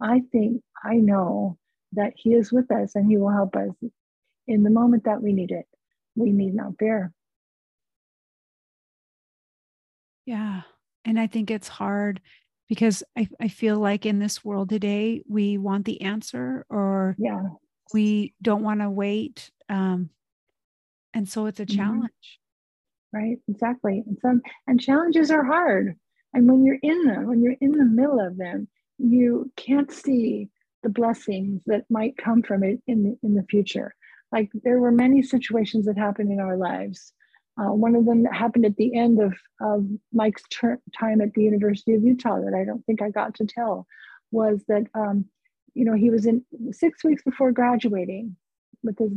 I 0.00 0.22
think 0.32 0.62
I 0.84 0.96
know 0.96 1.58
that 1.92 2.12
he 2.16 2.34
is 2.34 2.52
with 2.52 2.70
us 2.70 2.94
and 2.94 3.08
he 3.08 3.16
will 3.16 3.30
help 3.30 3.56
us 3.56 3.70
in 4.46 4.62
the 4.62 4.70
moment 4.70 5.04
that 5.04 5.22
we 5.22 5.32
need 5.32 5.50
it. 5.50 5.66
We 6.16 6.32
need 6.32 6.54
not 6.54 6.72
fear. 6.78 7.12
Yeah. 10.26 10.62
And 11.04 11.18
I 11.18 11.26
think 11.26 11.50
it's 11.50 11.68
hard 11.68 12.20
because 12.68 13.02
I, 13.16 13.28
I 13.40 13.48
feel 13.48 13.78
like 13.78 14.06
in 14.06 14.18
this 14.18 14.44
world 14.44 14.68
today, 14.68 15.22
we 15.28 15.58
want 15.58 15.84
the 15.84 16.02
answer 16.02 16.66
or 16.68 17.16
yeah. 17.18 17.42
We 17.92 18.34
don't 18.42 18.62
want 18.62 18.80
to 18.80 18.90
wait. 18.90 19.50
Um, 19.68 20.10
and 21.14 21.28
so 21.28 21.46
it's 21.46 21.60
a 21.60 21.66
mm-hmm. 21.66 21.76
challenge. 21.76 22.38
Right, 23.12 23.38
exactly. 23.48 24.02
And 24.06 24.18
some 24.22 24.42
and 24.66 24.80
challenges 24.80 25.30
are 25.30 25.44
hard. 25.44 25.96
And 26.32 26.48
when 26.48 26.64
you're 26.64 26.78
in 26.82 27.06
them, 27.06 27.26
when 27.26 27.42
you're 27.42 27.56
in 27.60 27.72
the 27.72 27.84
middle 27.84 28.20
of 28.20 28.36
them, 28.36 28.68
you 28.98 29.50
can't 29.56 29.90
see 29.90 30.48
the 30.82 30.88
blessings 30.88 31.62
that 31.66 31.84
might 31.90 32.16
come 32.16 32.42
from 32.42 32.62
it 32.62 32.80
in 32.86 33.02
the, 33.02 33.18
in 33.22 33.34
the 33.34 33.42
future. 33.50 33.94
Like 34.30 34.50
there 34.62 34.78
were 34.78 34.92
many 34.92 35.22
situations 35.22 35.86
that 35.86 35.98
happened 35.98 36.30
in 36.30 36.38
our 36.38 36.56
lives 36.56 37.12
uh, 37.60 37.72
one 37.72 37.94
of 37.94 38.06
them 38.06 38.22
that 38.22 38.34
happened 38.34 38.64
at 38.64 38.76
the 38.76 38.96
end 38.96 39.20
of, 39.20 39.34
of 39.60 39.86
Mike's 40.12 40.42
ter- 40.50 40.80
time 40.98 41.20
at 41.20 41.32
the 41.34 41.42
University 41.42 41.94
of 41.94 42.02
Utah 42.02 42.40
that 42.40 42.54
I 42.54 42.64
don't 42.64 42.84
think 42.86 43.02
I 43.02 43.10
got 43.10 43.34
to 43.36 43.46
tell 43.46 43.86
was 44.30 44.62
that, 44.68 44.84
um, 44.94 45.26
you 45.74 45.84
know, 45.84 45.94
he 45.94 46.10
was 46.10 46.26
in 46.26 46.44
six 46.72 47.04
weeks 47.04 47.22
before 47.22 47.52
graduating 47.52 48.36
with 48.82 48.98
his, 48.98 49.12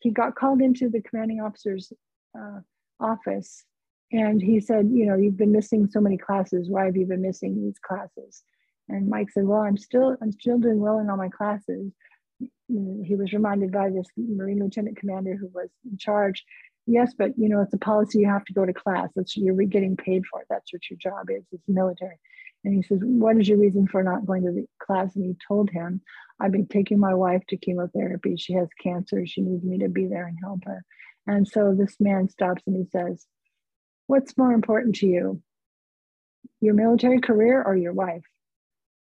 he 0.00 0.10
got 0.10 0.34
called 0.34 0.60
into 0.60 0.88
the 0.88 1.02
commanding 1.02 1.40
officer's 1.40 1.92
uh, 2.38 2.60
office 3.00 3.64
and 4.12 4.40
he 4.40 4.60
said, 4.60 4.88
you 4.92 5.06
know, 5.06 5.16
you've 5.16 5.36
been 5.36 5.52
missing 5.52 5.88
so 5.90 6.00
many 6.00 6.16
classes. 6.16 6.70
Why 6.70 6.86
have 6.86 6.96
you 6.96 7.06
been 7.06 7.22
missing 7.22 7.62
these 7.62 7.78
classes? 7.78 8.42
And 8.88 9.08
Mike 9.08 9.30
said, 9.30 9.44
well, 9.44 9.60
I'm 9.60 9.76
still, 9.76 10.16
I'm 10.22 10.32
still 10.32 10.58
doing 10.58 10.80
well 10.80 10.98
in 10.98 11.10
all 11.10 11.16
my 11.16 11.28
classes. 11.28 11.92
He 12.38 13.16
was 13.16 13.32
reminded 13.32 13.72
by 13.72 13.90
this 13.90 14.06
Marine 14.16 14.60
lieutenant 14.60 14.96
commander 14.96 15.36
who 15.36 15.48
was 15.52 15.68
in 15.90 15.98
charge 15.98 16.44
yes, 16.88 17.12
but 17.16 17.30
you 17.36 17.48
know, 17.48 17.60
it's 17.60 17.74
a 17.74 17.78
policy 17.78 18.20
you 18.20 18.28
have 18.28 18.44
to 18.46 18.52
go 18.52 18.64
to 18.64 18.72
class. 18.72 19.10
That's 19.14 19.36
you're 19.36 19.54
getting 19.64 19.96
paid 19.96 20.24
for 20.26 20.40
it. 20.40 20.46
That's 20.50 20.72
what 20.72 20.82
your 20.90 20.98
job 20.98 21.30
is. 21.30 21.44
It's 21.52 21.68
military. 21.68 22.18
And 22.68 22.76
he 22.76 22.82
says, 22.82 22.98
What 23.00 23.38
is 23.38 23.48
your 23.48 23.56
reason 23.56 23.86
for 23.86 24.02
not 24.02 24.26
going 24.26 24.44
to 24.44 24.52
the 24.52 24.66
class? 24.78 25.16
And 25.16 25.24
he 25.24 25.34
told 25.48 25.70
him, 25.70 26.02
I've 26.38 26.52
been 26.52 26.66
taking 26.66 26.98
my 26.98 27.14
wife 27.14 27.42
to 27.48 27.56
chemotherapy. 27.56 28.36
She 28.36 28.52
has 28.52 28.68
cancer. 28.78 29.24
She 29.24 29.40
needs 29.40 29.64
me 29.64 29.78
to 29.78 29.88
be 29.88 30.06
there 30.06 30.26
and 30.26 30.36
help 30.42 30.64
her. 30.66 30.84
And 31.26 31.48
so 31.48 31.74
this 31.74 31.96
man 31.98 32.28
stops 32.28 32.62
and 32.66 32.76
he 32.76 32.84
says, 32.84 33.24
What's 34.06 34.36
more 34.36 34.52
important 34.52 34.96
to 34.96 35.06
you? 35.06 35.42
Your 36.60 36.74
military 36.74 37.22
career 37.22 37.62
or 37.62 37.74
your 37.74 37.94
wife? 37.94 38.26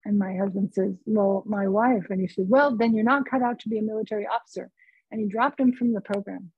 And 0.04 0.18
my 0.18 0.34
husband 0.34 0.72
says, 0.72 0.96
Well, 1.06 1.44
my 1.46 1.68
wife. 1.68 2.06
And 2.10 2.20
he 2.20 2.26
said, 2.26 2.46
Well, 2.48 2.76
then 2.76 2.96
you're 2.96 3.04
not 3.04 3.30
cut 3.30 3.42
out 3.42 3.60
to 3.60 3.68
be 3.68 3.78
a 3.78 3.82
military 3.82 4.26
officer. 4.26 4.72
And 5.12 5.20
he 5.20 5.28
dropped 5.28 5.60
him 5.60 5.72
from 5.72 5.92
the 5.92 6.00
program 6.00 6.50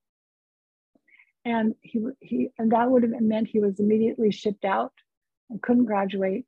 and 1.45 1.75
he 1.81 2.03
he 2.19 2.49
and 2.57 2.71
that 2.71 2.89
would 2.89 3.03
have 3.03 3.11
meant 3.21 3.47
he 3.47 3.59
was 3.59 3.79
immediately 3.79 4.31
shipped 4.31 4.65
out 4.65 4.93
and 5.51 5.61
couldn't 5.61 5.85
graduate 5.85 6.47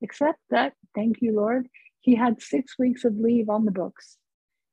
except 0.00 0.38
that 0.50 0.72
thank 0.94 1.20
you 1.20 1.34
lord 1.34 1.68
he 2.00 2.14
had 2.14 2.40
six 2.40 2.78
weeks 2.78 3.04
of 3.04 3.18
leave 3.18 3.48
on 3.50 3.64
the 3.64 3.70
books. 3.70 4.16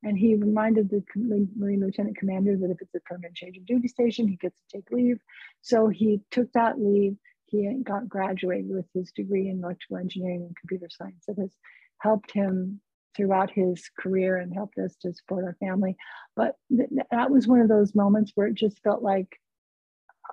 And 0.02 0.16
he 0.16 0.36
reminded 0.36 0.88
the 0.88 1.02
marine 1.16 1.80
lieutenant 1.80 2.16
commander 2.16 2.56
that 2.56 2.70
if 2.70 2.80
it's 2.80 2.94
a 2.94 3.00
permanent 3.00 3.34
change 3.34 3.56
of 3.56 3.66
duty 3.66 3.88
station 3.88 4.28
he 4.28 4.36
gets 4.36 4.58
to 4.58 4.78
take 4.78 4.90
leave. 4.90 5.18
So 5.62 5.88
he 5.88 6.20
took 6.30 6.52
that 6.52 6.78
leave. 6.78 7.16
He 7.46 7.70
got 7.82 8.08
graduated 8.08 8.70
with 8.70 8.86
his 8.94 9.10
degree 9.12 9.48
in 9.48 9.62
electrical 9.62 9.98
engineering 9.98 10.42
and 10.46 10.56
computer 10.56 10.88
science. 10.90 11.24
That 11.26 11.38
has 11.38 11.54
helped 11.98 12.32
him 12.32 12.80
throughout 13.16 13.50
his 13.50 13.90
career 13.98 14.36
and 14.36 14.52
helped 14.52 14.78
us 14.78 14.94
to 15.02 15.12
support 15.12 15.44
our 15.44 15.56
family. 15.60 15.96
But 16.36 16.56
th- 16.74 16.90
that 17.10 17.30
was 17.30 17.46
one 17.46 17.60
of 17.60 17.68
those 17.68 17.94
moments 17.94 18.32
where 18.34 18.46
it 18.46 18.54
just 18.54 18.82
felt 18.82 19.02
like 19.02 19.38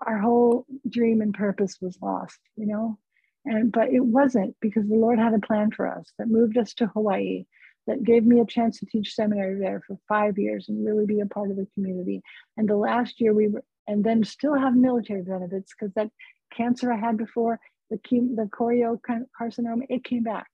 our 0.06 0.20
whole 0.20 0.66
dream 0.90 1.22
and 1.22 1.34
purpose 1.34 1.78
was 1.82 1.98
lost, 2.02 2.40
you 2.56 2.68
know? 2.68 2.98
And 3.46 3.72
but 3.72 3.90
it 3.90 4.04
wasn't 4.04 4.56
because 4.62 4.88
the 4.88 4.96
Lord 4.96 5.20
had 5.20 5.34
a 5.34 5.40
plan 5.40 5.72
for 5.72 5.88
us 5.88 6.12
that 6.18 6.30
moved 6.30 6.58
us 6.58 6.74
to 6.76 6.88
Hawaii, 6.88 7.46
that 7.88 8.04
gave 8.04 8.24
me 8.24 8.40
a 8.40 8.46
chance 8.46 8.80
to 8.80 8.86
teach 8.86 9.14
seminary 9.14 9.60
there 9.60 9.82
for 9.86 9.98
five 10.08 10.38
years 10.38 10.70
and 10.70 10.86
really 10.86 11.06
be 11.06 11.20
a 11.20 11.26
part 11.26 11.52
of 11.52 11.58
the 11.58 11.68
community. 11.74 12.22
And 12.56 12.68
the 12.68 12.78
last 12.78 13.20
year 13.20 13.34
we 13.34 13.50
were, 13.50 13.64
and 13.88 14.04
then 14.04 14.24
still 14.24 14.56
have 14.56 14.76
military 14.76 15.24
benefits 15.24 15.74
because 15.78 15.94
that 15.96 16.10
cancer 16.56 16.92
I 16.92 16.98
had 16.98 17.18
before, 17.18 17.60
the 17.90 17.98
chemo, 17.98 18.36
the 18.36 18.44
choriocarcinoma, 18.44 19.84
it 19.90 20.04
came 20.06 20.24
back. 20.24 20.48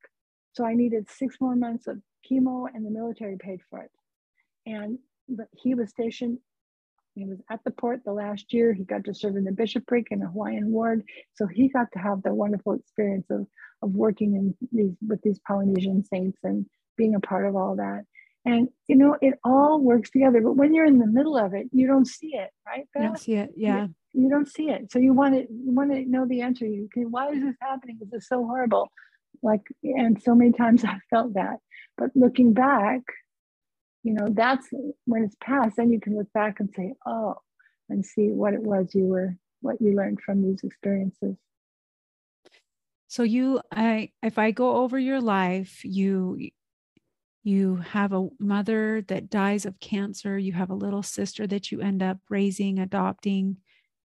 So 0.54 0.66
I 0.66 0.74
needed 0.74 1.10
six 1.10 1.38
more 1.40 1.56
months 1.56 1.88
of 1.88 2.02
chemo 2.30 2.68
and 2.74 2.86
the 2.86 2.90
military 2.90 3.38
paid 3.38 3.60
for 3.70 3.80
it. 3.80 3.92
And 4.66 4.98
but 5.28 5.48
he 5.56 5.76
was 5.76 5.92
stationed 5.92 6.40
he 7.20 7.26
was 7.26 7.40
at 7.52 7.64
the 7.64 7.72
port 7.72 8.02
the 8.06 8.14
last 8.14 8.54
year. 8.54 8.74
He 8.74 8.84
got 8.84 9.04
to 9.06 9.14
serve 9.14 9.36
in 9.36 9.44
the 9.44 9.52
bishopric 9.52 10.08
in 10.12 10.22
a 10.22 10.28
Hawaiian 10.28 10.72
ward. 10.72 11.04
So 11.36 11.48
he 11.48 11.70
got 11.70 11.92
to 11.94 12.00
have 12.00 12.24
the 12.24 12.34
wonderful 12.34 12.74
experience 12.74 13.28
of, 13.30 13.46
of 13.82 13.92
working 13.92 14.36
in 14.36 14.56
these 14.72 14.96
with 15.08 15.22
these 15.22 15.40
Polynesian 15.48 16.04
saints 16.04 16.40
and 16.44 16.66
being 16.98 17.16
a 17.16 17.20
part 17.20 17.46
of 17.46 17.56
all 17.56 17.76
that. 17.76 18.04
And 18.46 18.70
you 18.88 18.96
know, 18.96 19.18
it 19.22 19.36
all 19.44 19.82
works 19.82 20.10
together. 20.10 20.42
But 20.42 20.54
when 20.54 20.74
you're 20.74 20.86
in 20.86 21.00
the 21.00 21.08
middle 21.08 21.38
of 21.38 21.54
it, 21.54 21.68
you 21.72 21.88
don't 21.88 22.08
see 22.08 22.36
it, 22.36 22.50
right? 22.66 22.88
Beth? 22.94 23.02
You 23.02 23.08
don't 23.10 23.20
see 23.20 23.36
it, 23.36 23.52
yeah. 23.56 23.88
You, 24.14 24.24
you, 24.24 24.30
don't 24.30 24.48
see 24.48 24.70
it. 24.70 24.92
So 24.92 25.00
you 25.00 25.14
want 25.14 25.36
to 25.36 25.42
you 25.42 25.74
want 25.74 25.92
to 25.92 26.06
know 26.06 26.26
the 26.26 26.42
answer. 26.42 26.66
You 26.66 26.88
can, 26.94 27.12
why 27.12 27.30
is 27.32 27.42
this 27.42 27.56
happening? 27.62 28.00
Is 28.02 28.10
this 28.10 28.28
so 28.28 28.46
horrible? 28.46 28.90
Like, 29.44 29.62
and 29.84 30.22
so 30.22 30.36
many 30.36 30.52
times 30.52 30.84
I 30.86 31.00
felt 31.10 31.34
that. 31.34 31.58
But 31.98 32.12
looking 32.16 32.54
back, 32.54 33.02
you 34.10 34.16
know 34.16 34.28
that's 34.32 34.68
when 35.06 35.24
it's 35.24 35.36
past 35.40 35.76
then 35.78 35.92
you 35.92 36.00
can 36.00 36.18
look 36.18 36.34
back 36.34 36.60
and 36.60 36.74
say 36.76 36.94
oh 37.06 37.36
and 37.90 38.04
see 38.04 38.30
what 38.30 38.56
it 38.56 38.64
was 38.64 38.96
you 38.96 39.06
were 39.06 39.36
what 39.62 39.80
you 39.80 39.96
learned 39.96 40.20
from 40.20 40.42
these 40.42 40.62
experiences 40.64 41.38
so 43.08 43.22
you 43.22 43.62
i 43.72 44.10
if 44.24 44.40
i 44.40 44.50
go 44.50 44.78
over 44.78 44.98
your 44.98 45.22
life 45.22 45.86
you 45.86 46.50
you 47.44 47.76
have 47.76 48.12
a 48.12 48.28
mother 48.40 49.04
that 49.04 49.30
dies 49.30 49.68
of 49.68 49.80
cancer 49.80 50.40
you 50.40 50.54
have 50.54 50.72
a 50.72 50.82
little 50.86 51.04
sister 51.04 51.46
that 51.46 51.72
you 51.72 51.80
end 51.80 52.02
up 52.02 52.18
raising 52.32 52.80
adopting 52.80 53.58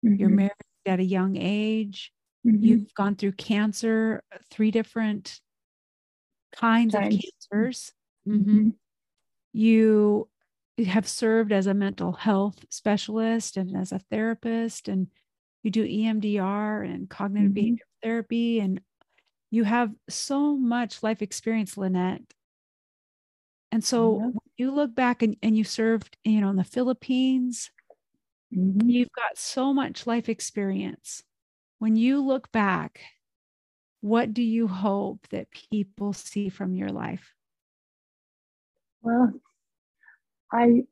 mm-hmm. 0.04 0.16
you're 0.16 0.28
married 0.28 0.52
at 0.84 1.00
a 1.00 1.04
young 1.04 1.38
age 1.38 2.12
mm-hmm. 2.46 2.62
you've 2.62 2.92
gone 2.92 3.16
through 3.16 3.32
cancer 3.32 4.22
three 4.50 4.70
different 4.70 5.40
kinds 6.54 6.92
Times. 6.92 7.14
of 7.14 7.20
cancers 7.22 7.92
mm-hmm. 8.28 8.68
You 9.52 10.28
have 10.84 11.08
served 11.08 11.52
as 11.52 11.66
a 11.66 11.74
mental 11.74 12.12
health 12.12 12.64
specialist 12.70 13.56
and 13.56 13.76
as 13.76 13.92
a 13.92 13.98
therapist 14.10 14.88
and 14.88 15.08
you 15.62 15.70
do 15.70 15.84
EMDR 15.84 16.84
and 16.84 17.08
cognitive 17.08 17.48
mm-hmm. 17.48 17.54
behavior 17.54 17.84
therapy 18.02 18.60
and 18.60 18.80
you 19.50 19.64
have 19.64 19.90
so 20.08 20.56
much 20.56 21.02
life 21.02 21.22
experience 21.22 21.76
Lynette 21.76 22.22
and 23.72 23.82
so 23.82 24.32
you 24.56 24.70
look 24.70 24.94
back 24.94 25.22
and, 25.22 25.36
and 25.42 25.56
you 25.56 25.64
served 25.64 26.16
you 26.24 26.40
know 26.40 26.50
in 26.50 26.56
the 26.56 26.64
Philippines 26.64 27.70
mm-hmm. 28.54 28.88
you've 28.88 29.12
got 29.16 29.38
so 29.38 29.72
much 29.72 30.06
life 30.06 30.28
experience 30.28 31.22
when 31.78 31.96
you 31.96 32.22
look 32.22 32.52
back 32.52 33.00
what 34.02 34.34
do 34.34 34.42
you 34.42 34.68
hope 34.68 35.26
that 35.30 35.50
people 35.50 36.12
see 36.12 36.48
from 36.48 36.74
your 36.74 36.90
life 36.90 37.35
well, 39.06 39.32
I 40.52 40.82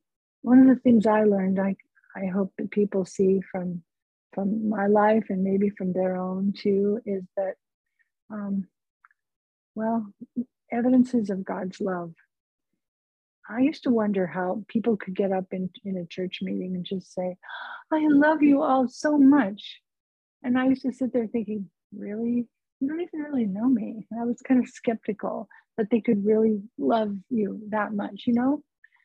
one 0.43 0.61
of 0.61 0.69
the 0.69 0.81
things 0.81 1.05
I 1.05 1.25
learned, 1.25 1.59
I 1.59 1.75
I 2.17 2.27
hope 2.27 2.53
that 2.59 2.71
people 2.71 3.05
see 3.05 3.41
from 3.51 3.83
from 4.33 4.69
my 4.69 4.87
life 4.87 5.25
and 5.31 5.43
maybe 5.43 5.71
from 5.71 5.93
their 5.93 6.17
own 6.17 6.53
too, 6.57 7.01
is 7.05 7.25
that 7.37 7.55
um, 8.31 8.69
well, 9.75 10.07
evidences 10.71 11.29
of 11.29 11.45
God's 11.45 11.81
love. 11.81 12.13
I 13.51 13.61
used 13.61 13.83
to 13.83 13.91
wonder 13.91 14.29
how 14.29 14.65
people 14.69 14.97
could 14.97 15.17
get 15.17 15.33
up 15.33 15.47
in, 15.51 15.69
in 15.85 15.99
a 15.99 16.07
church 16.07 16.39
meeting 16.41 16.77
and 16.77 16.85
just 16.85 17.13
say, 17.13 17.37
I 17.93 18.07
love 18.09 18.43
you 18.43 18.63
all 18.63 18.89
so 18.89 19.19
much. 19.19 19.81
And 20.43 20.57
I 20.57 20.69
used 20.69 20.83
to 20.83 20.93
sit 20.93 21.13
there 21.13 21.27
thinking, 21.27 21.69
really? 21.95 22.47
You 22.81 22.89
don't 22.89 23.03
even 23.03 23.21
really 23.21 23.45
know 23.45 23.69
me. 23.69 24.07
And 24.11 24.21
I 24.21 24.25
was 24.25 24.41
kind 24.41 24.61
of 24.61 24.69
skeptical 24.69 25.49
that 25.77 25.91
they 25.91 26.01
could 26.01 26.25
really 26.25 26.61
love 26.79 27.15
you 27.31 27.61
that 27.69 27.93
much, 27.93 28.25
you 28.27 28.35
know? 28.35 28.63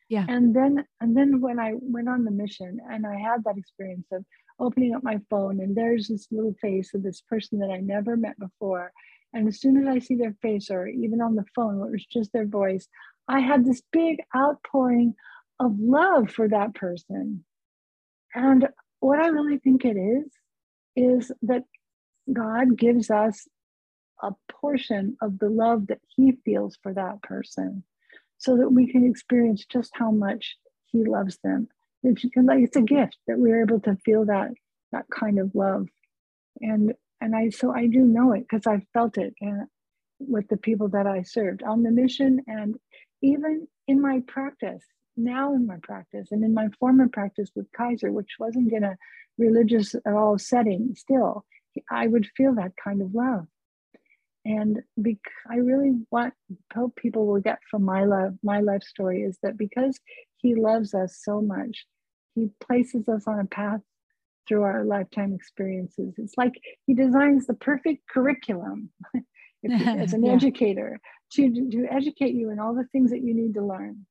Yeah. 0.10 0.26
And 0.28 0.56
then 0.56 0.86
and 1.02 1.16
then 1.16 1.40
when 1.40 1.60
I 1.60 1.74
went 1.76 2.10
on 2.10 2.26
the 2.26 2.32
mission 2.32 2.80
and 2.90 3.06
I 3.06 3.16
had 3.16 3.44
that 3.44 3.58
experience 3.58 4.08
of 4.12 4.26
opening 4.60 4.96
up 4.96 5.04
my 5.04 5.20
phone 5.30 5.62
and 5.62 5.76
there's 5.76 6.08
this 6.08 6.28
little 6.32 6.56
face 6.62 6.94
of 6.94 7.04
this 7.04 7.22
person 7.22 7.60
that 7.60 7.70
I 7.70 7.78
never 7.78 8.18
met 8.18 8.38
before. 8.40 8.92
And 9.34 9.48
as 9.48 9.62
soon 9.62 9.78
as 9.78 9.88
I 9.88 10.00
see 10.00 10.16
their 10.16 10.36
face 10.42 10.72
or 10.72 10.88
even 10.88 11.22
on 11.22 11.36
the 11.36 11.46
phone 11.56 11.78
where 11.78 11.90
it 11.90 11.94
was 11.94 12.06
just 12.06 12.34
their 12.34 12.48
voice, 12.48 12.88
I 13.28 13.40
had 13.40 13.64
this 13.64 13.84
big 13.92 14.18
outpouring 14.36 15.14
of 15.60 15.80
love 15.80 16.32
for 16.32 16.48
that 16.48 16.74
person. 16.74 17.46
And 18.34 18.68
what 19.00 19.20
I 19.20 19.28
really 19.28 19.60
think 19.60 19.86
it 19.86 19.98
is, 19.98 20.32
is 20.96 21.32
that 21.44 21.64
God 22.32 22.78
gives 22.78 23.10
us 23.10 23.48
a 24.22 24.32
portion 24.50 25.18
of 25.22 25.40
the 25.40 25.50
love 25.50 25.88
that 25.88 26.00
he 26.08 26.34
feels 26.46 26.78
for 26.82 26.94
that 26.94 27.22
person 27.22 27.84
so 28.38 28.58
that 28.58 28.70
we 28.70 28.92
can 28.92 29.06
experience 29.06 29.66
just 29.66 29.92
how 29.94 30.12
much 30.12 30.58
he 30.86 31.04
loves 31.04 31.38
them. 31.44 31.68
It's 32.04 32.24
like 32.36 32.60
it's 32.60 32.76
a 32.76 32.80
mm-hmm. 32.80 32.96
gift 32.96 33.18
that 33.28 33.40
we're 33.40 33.62
able 33.62 33.80
to 33.82 33.96
feel 34.06 34.26
that 34.26 34.52
that 34.92 35.06
kind 35.10 35.40
of 35.40 35.54
love, 35.54 35.88
and 36.62 36.94
and 37.22 37.36
I 37.36 37.50
so 37.50 37.74
I 37.74 37.88
do 37.88 38.00
know 38.00 38.34
it 38.34 38.46
because 38.50 38.66
I've 38.66 38.88
felt 38.94 39.18
it 39.18 39.34
and 39.42 39.68
with 40.20 40.48
the 40.48 40.58
people 40.58 40.90
that 40.90 41.08
I 41.08 41.22
served 41.24 41.64
on 41.64 41.84
the 41.84 41.92
mission 41.92 42.42
and 42.48 42.76
even 43.22 43.68
in 43.88 44.02
my 44.02 44.22
practice 44.28 44.84
now 45.20 45.54
in 45.54 45.68
my 45.68 45.78
practice 45.84 46.32
and 46.32 46.44
in 46.44 46.54
my 46.54 46.70
former 46.80 47.08
practice 47.08 47.50
with 47.56 47.72
Kaiser, 47.72 48.12
which 48.12 48.38
wasn't 48.40 48.72
in 48.72 48.84
a 48.84 48.98
religious 49.38 49.96
at 49.96 50.14
all 50.14 50.38
setting, 50.38 50.96
still, 50.96 51.46
I 51.92 52.08
would 52.08 52.28
feel 52.36 52.56
that 52.56 52.74
kind 52.82 53.02
of 53.02 53.14
love. 53.14 53.48
And 54.50 54.82
bec- 54.98 55.18
I 55.48 55.58
really 55.58 56.00
want 56.10 56.34
hope 56.74 56.96
people 56.96 57.28
will 57.28 57.40
get 57.40 57.60
from 57.70 57.84
my 57.84 58.04
love, 58.04 58.34
my 58.42 58.62
life 58.62 58.82
story 58.82 59.22
is 59.22 59.38
that 59.44 59.58
because 59.58 60.00
he 60.38 60.56
loves 60.56 60.96
us 60.96 61.20
so 61.22 61.40
much, 61.40 61.86
he 62.34 62.50
places 62.60 63.08
us 63.08 63.28
on 63.28 63.40
a 63.40 63.46
path 63.46 63.82
through 64.48 64.64
our 64.64 64.84
lifetime 64.84 65.34
experiences. 65.36 66.16
It's 66.18 66.34
like 66.36 66.60
he 66.88 66.96
designs 66.96 67.46
the 67.46 67.54
perfect 67.54 68.08
curriculum 68.10 68.90
as 69.72 70.14
an 70.14 70.26
yeah. 70.26 70.32
educator 70.32 71.00
to, 71.34 71.70
to 71.70 71.86
educate 71.92 72.34
you 72.34 72.50
in 72.50 72.60
all 72.60 72.74
the 72.74 72.88
things 72.92 73.12
that 73.12 73.22
you 73.22 73.36
need 73.36 73.54
to 73.54 73.62
learn. 73.64 74.08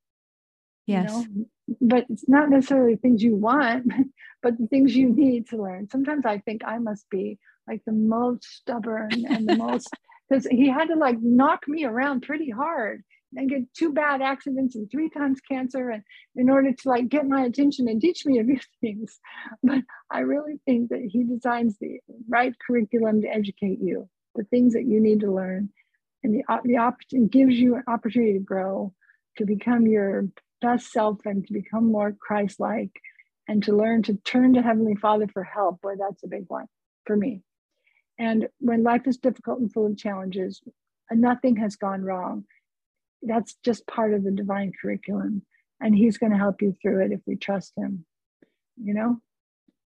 Yes. 0.86 1.10
You 1.10 1.16
know? 1.18 1.46
But 1.80 2.06
it's 2.10 2.28
not 2.28 2.48
necessarily 2.48 2.94
things 2.94 3.24
you 3.24 3.34
want, 3.34 3.92
but 4.42 4.56
the 4.56 4.68
things 4.68 4.94
you 4.94 5.08
need 5.08 5.48
to 5.48 5.60
learn. 5.60 5.88
Sometimes 5.90 6.24
I 6.24 6.38
think 6.38 6.62
I 6.64 6.78
must 6.78 7.10
be 7.10 7.40
like 7.66 7.82
the 7.84 7.92
most 7.92 8.44
stubborn 8.44 9.26
and 9.26 9.48
the 9.48 9.56
most 9.56 9.90
because 10.28 10.46
he 10.46 10.68
had 10.68 10.88
to 10.88 10.94
like 10.94 11.18
knock 11.20 11.66
me 11.68 11.84
around 11.84 12.22
pretty 12.22 12.50
hard 12.50 13.02
and 13.36 13.50
get 13.50 13.62
two 13.74 13.92
bad 13.92 14.22
accidents 14.22 14.74
and 14.74 14.90
three 14.90 15.10
times 15.10 15.40
cancer 15.40 15.90
and 15.90 16.02
in 16.34 16.48
order 16.48 16.72
to 16.72 16.88
like 16.88 17.08
get 17.08 17.26
my 17.26 17.42
attention 17.42 17.86
and 17.88 18.00
teach 18.00 18.24
me 18.24 18.38
a 18.38 18.44
few 18.44 18.58
things 18.80 19.20
but 19.62 19.82
i 20.10 20.20
really 20.20 20.58
think 20.64 20.88
that 20.88 21.02
he 21.02 21.24
designs 21.24 21.76
the 21.78 21.98
right 22.28 22.54
curriculum 22.66 23.20
to 23.20 23.28
educate 23.28 23.78
you 23.80 24.08
the 24.34 24.44
things 24.44 24.72
that 24.72 24.86
you 24.86 25.00
need 25.00 25.20
to 25.20 25.30
learn 25.30 25.68
and 26.22 26.34
the, 26.34 26.42
the 26.64 26.78
opportunity 26.78 27.28
gives 27.28 27.54
you 27.54 27.76
an 27.76 27.84
opportunity 27.86 28.32
to 28.32 28.38
grow 28.38 28.92
to 29.36 29.44
become 29.44 29.86
your 29.86 30.26
best 30.60 30.92
self 30.92 31.18
and 31.24 31.46
to 31.46 31.52
become 31.52 31.90
more 31.90 32.14
Christ-like 32.18 32.90
and 33.46 33.62
to 33.64 33.74
learn 33.74 34.02
to 34.04 34.14
turn 34.14 34.54
to 34.54 34.62
Heavenly 34.62 34.96
Father 34.96 35.26
for 35.28 35.44
help. 35.44 35.80
Boy, 35.80 35.94
that's 35.98 36.22
a 36.22 36.28
big 36.28 36.44
one 36.48 36.66
for 37.06 37.16
me. 37.16 37.42
And 38.18 38.48
when 38.58 38.82
life 38.82 39.06
is 39.06 39.16
difficult 39.16 39.60
and 39.60 39.72
full 39.72 39.86
of 39.86 39.96
challenges, 39.96 40.60
nothing 41.10 41.56
has 41.56 41.76
gone 41.76 42.02
wrong. 42.02 42.44
That's 43.22 43.56
just 43.64 43.86
part 43.86 44.14
of 44.14 44.24
the 44.24 44.30
divine 44.30 44.72
curriculum. 44.80 45.42
And 45.80 45.94
He's 45.94 46.18
going 46.18 46.32
to 46.32 46.38
help 46.38 46.60
you 46.60 46.74
through 46.82 47.04
it 47.04 47.12
if 47.12 47.20
we 47.26 47.36
trust 47.36 47.72
Him. 47.76 48.04
You 48.76 48.94
know, 48.94 49.20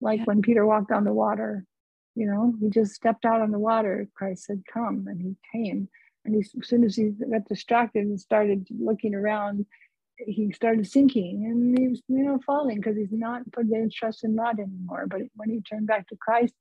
like 0.00 0.20
yeah. 0.20 0.24
when 0.24 0.42
Peter 0.42 0.64
walked 0.66 0.92
on 0.92 1.04
the 1.04 1.12
water, 1.12 1.64
you 2.14 2.26
know, 2.26 2.54
he 2.60 2.70
just 2.70 2.92
stepped 2.92 3.24
out 3.24 3.40
on 3.40 3.50
the 3.50 3.58
water. 3.58 4.06
Christ 4.14 4.44
said, 4.44 4.62
Come, 4.72 5.06
and 5.08 5.20
he 5.20 5.36
came. 5.52 5.88
And 6.24 6.34
he, 6.34 6.40
as 6.40 6.68
soon 6.68 6.84
as 6.84 6.96
he 6.96 7.10
got 7.10 7.44
distracted 7.48 8.04
and 8.04 8.20
started 8.20 8.66
looking 8.70 9.14
around, 9.14 9.66
he 10.16 10.52
started 10.52 10.86
sinking 10.86 11.44
and 11.44 11.76
he 11.76 11.88
was 11.88 12.00
you 12.08 12.22
know 12.22 12.38
falling 12.46 12.76
because 12.76 12.96
he's 12.96 13.08
not 13.10 13.50
put 13.52 13.66
his 13.66 13.92
trust 13.92 14.24
in 14.24 14.36
God 14.36 14.60
anymore. 14.60 15.06
But 15.08 15.22
when 15.34 15.50
he 15.50 15.60
turned 15.60 15.86
back 15.86 16.08
to 16.08 16.16
Christ, 16.16 16.54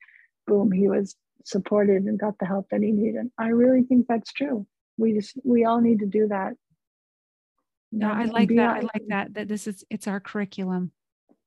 boom, 0.48 0.72
he 0.72 0.88
was 0.88 1.16
supported 1.46 2.04
and 2.04 2.20
got 2.20 2.38
the 2.40 2.46
help 2.46 2.70
that 2.70 2.82
he 2.82 2.92
needed. 2.92 3.30
I 3.38 3.48
really 3.50 3.84
think 3.84 4.08
that's 4.08 4.32
true. 4.32 4.66
We 4.98 5.14
just 5.14 5.38
we 5.44 5.66
all 5.66 5.82
need 5.82 6.00
to 6.00 6.06
do 6.06 6.28
that. 6.28 6.54
No, 7.92 8.12
I 8.12 8.26
like 8.26 8.50
that. 8.50 8.78
I 8.78 8.80
like 8.82 9.08
that. 9.10 9.34
That 9.34 9.48
this 9.48 9.68
is 9.68 9.84
it's 9.90 10.08
our 10.08 10.20
curriculum. 10.20 10.92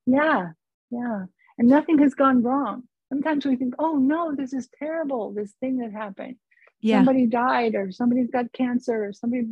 Yeah, 0.07 0.51
yeah. 0.91 1.25
And 1.59 1.69
nothing 1.69 1.99
has 1.99 2.15
gone 2.15 2.43
wrong. 2.43 2.85
Sometimes 3.09 3.47
we 3.47 3.57
think, 3.57 3.75
oh 3.79 3.97
no, 3.97 4.35
this 4.35 4.53
is 4.53 4.69
terrible, 4.79 5.33
this 5.33 5.53
thing 5.61 5.79
that 5.79 5.93
happened. 5.93 6.37
Yeah. 6.81 6.99
Somebody 6.99 7.27
died 7.27 7.75
or 7.75 7.91
somebody's 7.91 8.31
got 8.31 8.53
cancer 8.53 9.07
or 9.07 9.13
somebody 9.13 9.47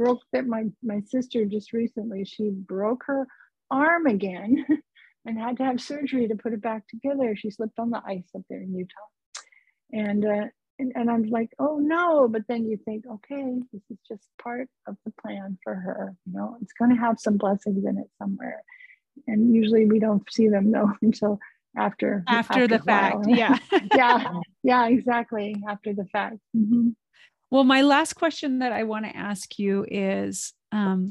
broke 0.00 0.22
that 0.32 0.46
my 0.46 0.64
my 0.82 1.00
sister 1.00 1.44
just 1.44 1.74
recently 1.74 2.24
she 2.24 2.48
broke 2.50 3.04
her 3.06 3.26
arm 3.70 4.06
again 4.06 4.64
and 5.26 5.38
had 5.38 5.58
to 5.58 5.64
have 5.64 5.78
surgery 5.78 6.26
to 6.26 6.36
put 6.36 6.54
it 6.54 6.62
back 6.62 6.88
together 6.88 7.36
she 7.36 7.50
slipped 7.50 7.78
on 7.78 7.90
the 7.90 8.00
ice 8.06 8.30
up 8.34 8.42
there 8.48 8.62
in 8.62 8.74
utah 8.74 9.10
and 9.92 10.24
uh 10.24 10.46
and, 10.78 10.92
and 10.94 11.10
i'm 11.10 11.24
like 11.24 11.50
oh 11.58 11.78
no 11.78 12.28
but 12.28 12.42
then 12.48 12.64
you 12.64 12.78
think 12.84 13.04
okay 13.06 13.56
this 13.72 13.82
is 13.90 13.98
just 14.06 14.28
part 14.42 14.68
of 14.86 14.96
the 15.04 15.12
plan 15.20 15.58
for 15.62 15.74
her 15.74 16.14
you 16.26 16.32
know 16.32 16.56
it's 16.62 16.72
going 16.72 16.94
to 16.94 17.00
have 17.00 17.18
some 17.18 17.36
blessings 17.36 17.84
in 17.84 17.98
it 17.98 18.08
somewhere 18.18 18.62
and 19.26 19.54
usually 19.54 19.86
we 19.86 19.98
don't 19.98 20.30
see 20.32 20.48
them 20.48 20.70
though 20.72 20.90
until 21.02 21.38
after 21.76 22.24
after, 22.26 22.52
after 22.52 22.68
the 22.68 22.78
fact 22.80 23.26
yeah 23.28 23.56
yeah 23.94 24.32
yeah 24.62 24.88
exactly 24.88 25.54
after 25.68 25.92
the 25.92 26.04
fact 26.06 26.38
mm-hmm. 26.56 26.88
Well, 27.50 27.64
my 27.64 27.82
last 27.82 28.12
question 28.12 28.60
that 28.60 28.72
I 28.72 28.84
want 28.84 29.06
to 29.06 29.16
ask 29.16 29.58
you 29.58 29.84
is 29.90 30.52
um, 30.70 31.10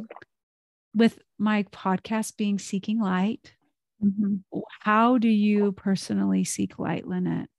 with 0.96 1.20
my 1.38 1.64
podcast 1.64 2.38
being 2.38 2.60
Seeking 2.60 3.02
Light, 3.02 3.54
mm-hmm. 4.02 4.60
how 4.80 5.18
do 5.18 5.28
you 5.28 5.74
personally 5.74 6.46
seek 6.46 6.80
light, 6.80 7.06
Lynette? 7.06 7.50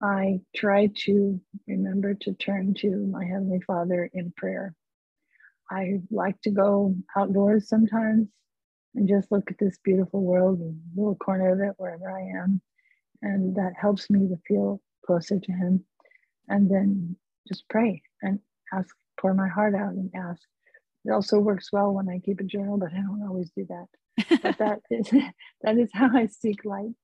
I 0.00 0.40
try 0.54 0.90
to 1.06 1.40
remember 1.66 2.14
to 2.14 2.32
turn 2.34 2.74
to 2.78 3.06
my 3.06 3.24
Heavenly 3.24 3.60
Father 3.66 4.08
in 4.12 4.32
prayer. 4.36 4.74
I 5.70 6.00
like 6.10 6.40
to 6.42 6.50
go 6.50 6.94
outdoors 7.16 7.68
sometimes 7.68 8.28
and 8.94 9.08
just 9.08 9.30
look 9.32 9.50
at 9.50 9.58
this 9.58 9.78
beautiful 9.82 10.22
world, 10.22 10.60
a 10.60 10.72
little 10.98 11.16
corner 11.16 11.52
of 11.52 11.60
it, 11.60 11.74
wherever 11.78 12.10
I 12.10 12.22
am. 12.42 12.60
And 13.22 13.56
that 13.56 13.72
helps 13.80 14.08
me 14.08 14.28
to 14.28 14.36
feel 14.46 14.80
closer 15.04 15.40
to 15.40 15.52
Him, 15.52 15.84
and 16.48 16.70
then 16.70 17.16
just 17.48 17.68
pray 17.68 18.02
and 18.22 18.38
ask, 18.72 18.94
pour 19.20 19.34
my 19.34 19.48
heart 19.48 19.74
out 19.74 19.92
and 19.92 20.10
ask. 20.14 20.42
It 21.04 21.10
also 21.10 21.38
works 21.40 21.72
well 21.72 21.92
when 21.92 22.08
I 22.08 22.20
keep 22.20 22.40
a 22.40 22.44
journal, 22.44 22.78
but 22.78 22.92
I 22.92 23.00
don't 23.00 23.26
always 23.26 23.50
do 23.56 23.66
that. 23.68 24.40
but 24.42 24.58
that 24.58 24.80
is 24.90 25.10
that 25.62 25.76
is 25.76 25.90
how 25.92 26.16
I 26.16 26.26
seek 26.26 26.64
light, 26.64 26.94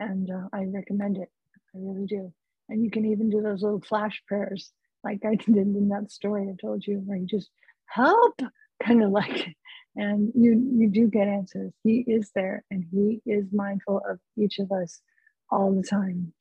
and 0.00 0.28
uh, 0.30 0.48
I 0.52 0.64
recommend 0.64 1.18
it. 1.18 1.28
I 1.74 1.78
really 1.78 2.06
do. 2.06 2.32
And 2.68 2.82
you 2.82 2.90
can 2.90 3.04
even 3.04 3.30
do 3.30 3.42
those 3.42 3.62
little 3.62 3.80
flash 3.80 4.22
prayers, 4.26 4.72
like 5.02 5.20
I 5.24 5.34
did 5.34 5.56
in 5.56 5.88
that 5.88 6.10
story 6.10 6.48
I 6.48 6.56
told 6.60 6.86
you, 6.86 7.02
where 7.04 7.18
you 7.18 7.26
just 7.26 7.50
help, 7.86 8.40
kind 8.82 9.02
of 9.02 9.10
like, 9.10 9.54
and 9.96 10.32
you 10.34 10.52
you 10.76 10.88
do 10.88 11.08
get 11.08 11.28
answers. 11.28 11.72
He 11.82 12.04
is 12.06 12.30
there, 12.34 12.64
and 12.70 12.84
He 12.90 13.20
is 13.26 13.52
mindful 13.52 14.00
of 14.08 14.18
each 14.36 14.58
of 14.58 14.72
us 14.72 15.00
all 15.50 15.72
the 15.72 15.86
time 15.86 16.32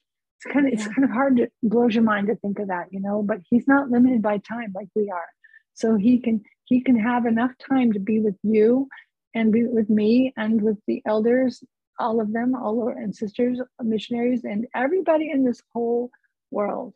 it's 0.43 0.53
kind 0.53 0.67
of 0.67 0.73
it's 0.73 0.87
kind 0.87 1.03
of 1.03 1.09
hard 1.09 1.37
to 1.37 1.49
blows 1.61 1.93
your 1.93 2.03
mind 2.03 2.27
to 2.27 2.35
think 2.35 2.59
of 2.59 2.67
that 2.67 2.87
you 2.91 2.99
know 2.99 3.21
but 3.21 3.39
he's 3.49 3.67
not 3.67 3.89
limited 3.89 4.21
by 4.21 4.37
time 4.37 4.71
like 4.75 4.89
we 4.95 5.09
are 5.09 5.27
so 5.73 5.95
he 5.95 6.19
can 6.19 6.41
he 6.65 6.81
can 6.81 6.99
have 6.99 7.25
enough 7.25 7.51
time 7.69 7.91
to 7.93 7.99
be 7.99 8.19
with 8.19 8.35
you 8.43 8.87
and 9.35 9.51
be 9.51 9.63
with 9.63 9.89
me 9.89 10.33
and 10.37 10.61
with 10.61 10.77
the 10.87 11.01
elders 11.05 11.63
all 11.99 12.21
of 12.21 12.31
them 12.33 12.55
all 12.55 12.81
our 12.83 12.91
and 12.91 13.15
sisters 13.15 13.59
missionaries 13.81 14.43
and 14.43 14.67
everybody 14.75 15.29
in 15.29 15.43
this 15.43 15.61
whole 15.73 16.09
world 16.51 16.93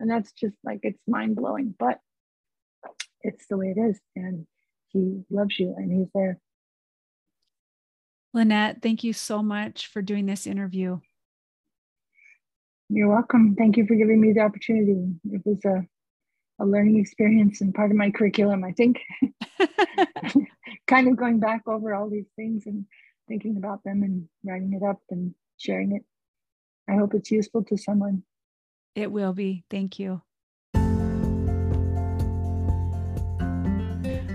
and 0.00 0.10
that's 0.10 0.32
just 0.32 0.56
like 0.64 0.80
it's 0.82 1.02
mind-blowing 1.06 1.74
but 1.78 2.00
it's 3.22 3.46
the 3.48 3.56
way 3.56 3.74
it 3.76 3.80
is 3.80 4.00
and 4.16 4.46
he 4.88 5.22
loves 5.30 5.58
you 5.58 5.74
and 5.76 5.92
he's 5.92 6.08
there 6.14 6.38
lynette 8.32 8.80
thank 8.82 9.04
you 9.04 9.12
so 9.12 9.42
much 9.42 9.86
for 9.86 10.02
doing 10.02 10.26
this 10.26 10.46
interview 10.46 10.98
you're 12.90 13.08
welcome. 13.10 13.54
Thank 13.54 13.76
you 13.76 13.86
for 13.86 13.94
giving 13.96 14.18
me 14.18 14.32
the 14.32 14.40
opportunity. 14.40 15.12
It 15.30 15.42
was 15.44 15.62
a, 15.66 15.86
a 16.58 16.64
learning 16.64 16.98
experience 16.98 17.60
and 17.60 17.74
part 17.74 17.90
of 17.90 17.98
my 17.98 18.10
curriculum, 18.10 18.64
I 18.64 18.72
think. 18.72 18.98
kind 20.86 21.08
of 21.08 21.16
going 21.16 21.38
back 21.38 21.62
over 21.66 21.94
all 21.94 22.08
these 22.08 22.28
things 22.36 22.66
and 22.66 22.86
thinking 23.28 23.56
about 23.56 23.84
them 23.84 24.02
and 24.02 24.26
writing 24.44 24.72
it 24.72 24.82
up 24.82 25.00
and 25.10 25.34
sharing 25.58 25.92
it. 25.92 26.02
I 26.88 26.96
hope 26.96 27.14
it's 27.14 27.30
useful 27.30 27.62
to 27.64 27.76
someone. 27.76 28.22
It 28.94 29.12
will 29.12 29.32
be. 29.32 29.64
Thank 29.70 29.98
you. 29.98 30.22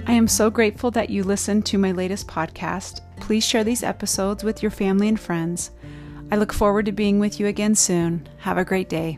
I 0.06 0.16
am 0.16 0.28
so 0.28 0.50
grateful 0.50 0.92
that 0.92 1.10
you 1.10 1.24
listened 1.24 1.66
to 1.68 1.78
my 1.78 1.92
latest 1.92 2.28
podcast. 2.28 3.02
Please 3.20 3.44
share 3.44 3.64
these 3.64 3.84
episodes 3.84 4.44
with 4.44 4.62
your 4.62 4.70
family 4.70 5.08
and 5.08 5.20
friends. 5.20 5.72
I 6.32 6.36
look 6.36 6.54
forward 6.54 6.86
to 6.86 6.92
being 6.92 7.20
with 7.20 7.40
you 7.40 7.48
again 7.48 7.74
soon. 7.74 8.28
Have 8.38 8.58
a 8.58 8.66
great 8.66 8.90
day. 8.90 9.18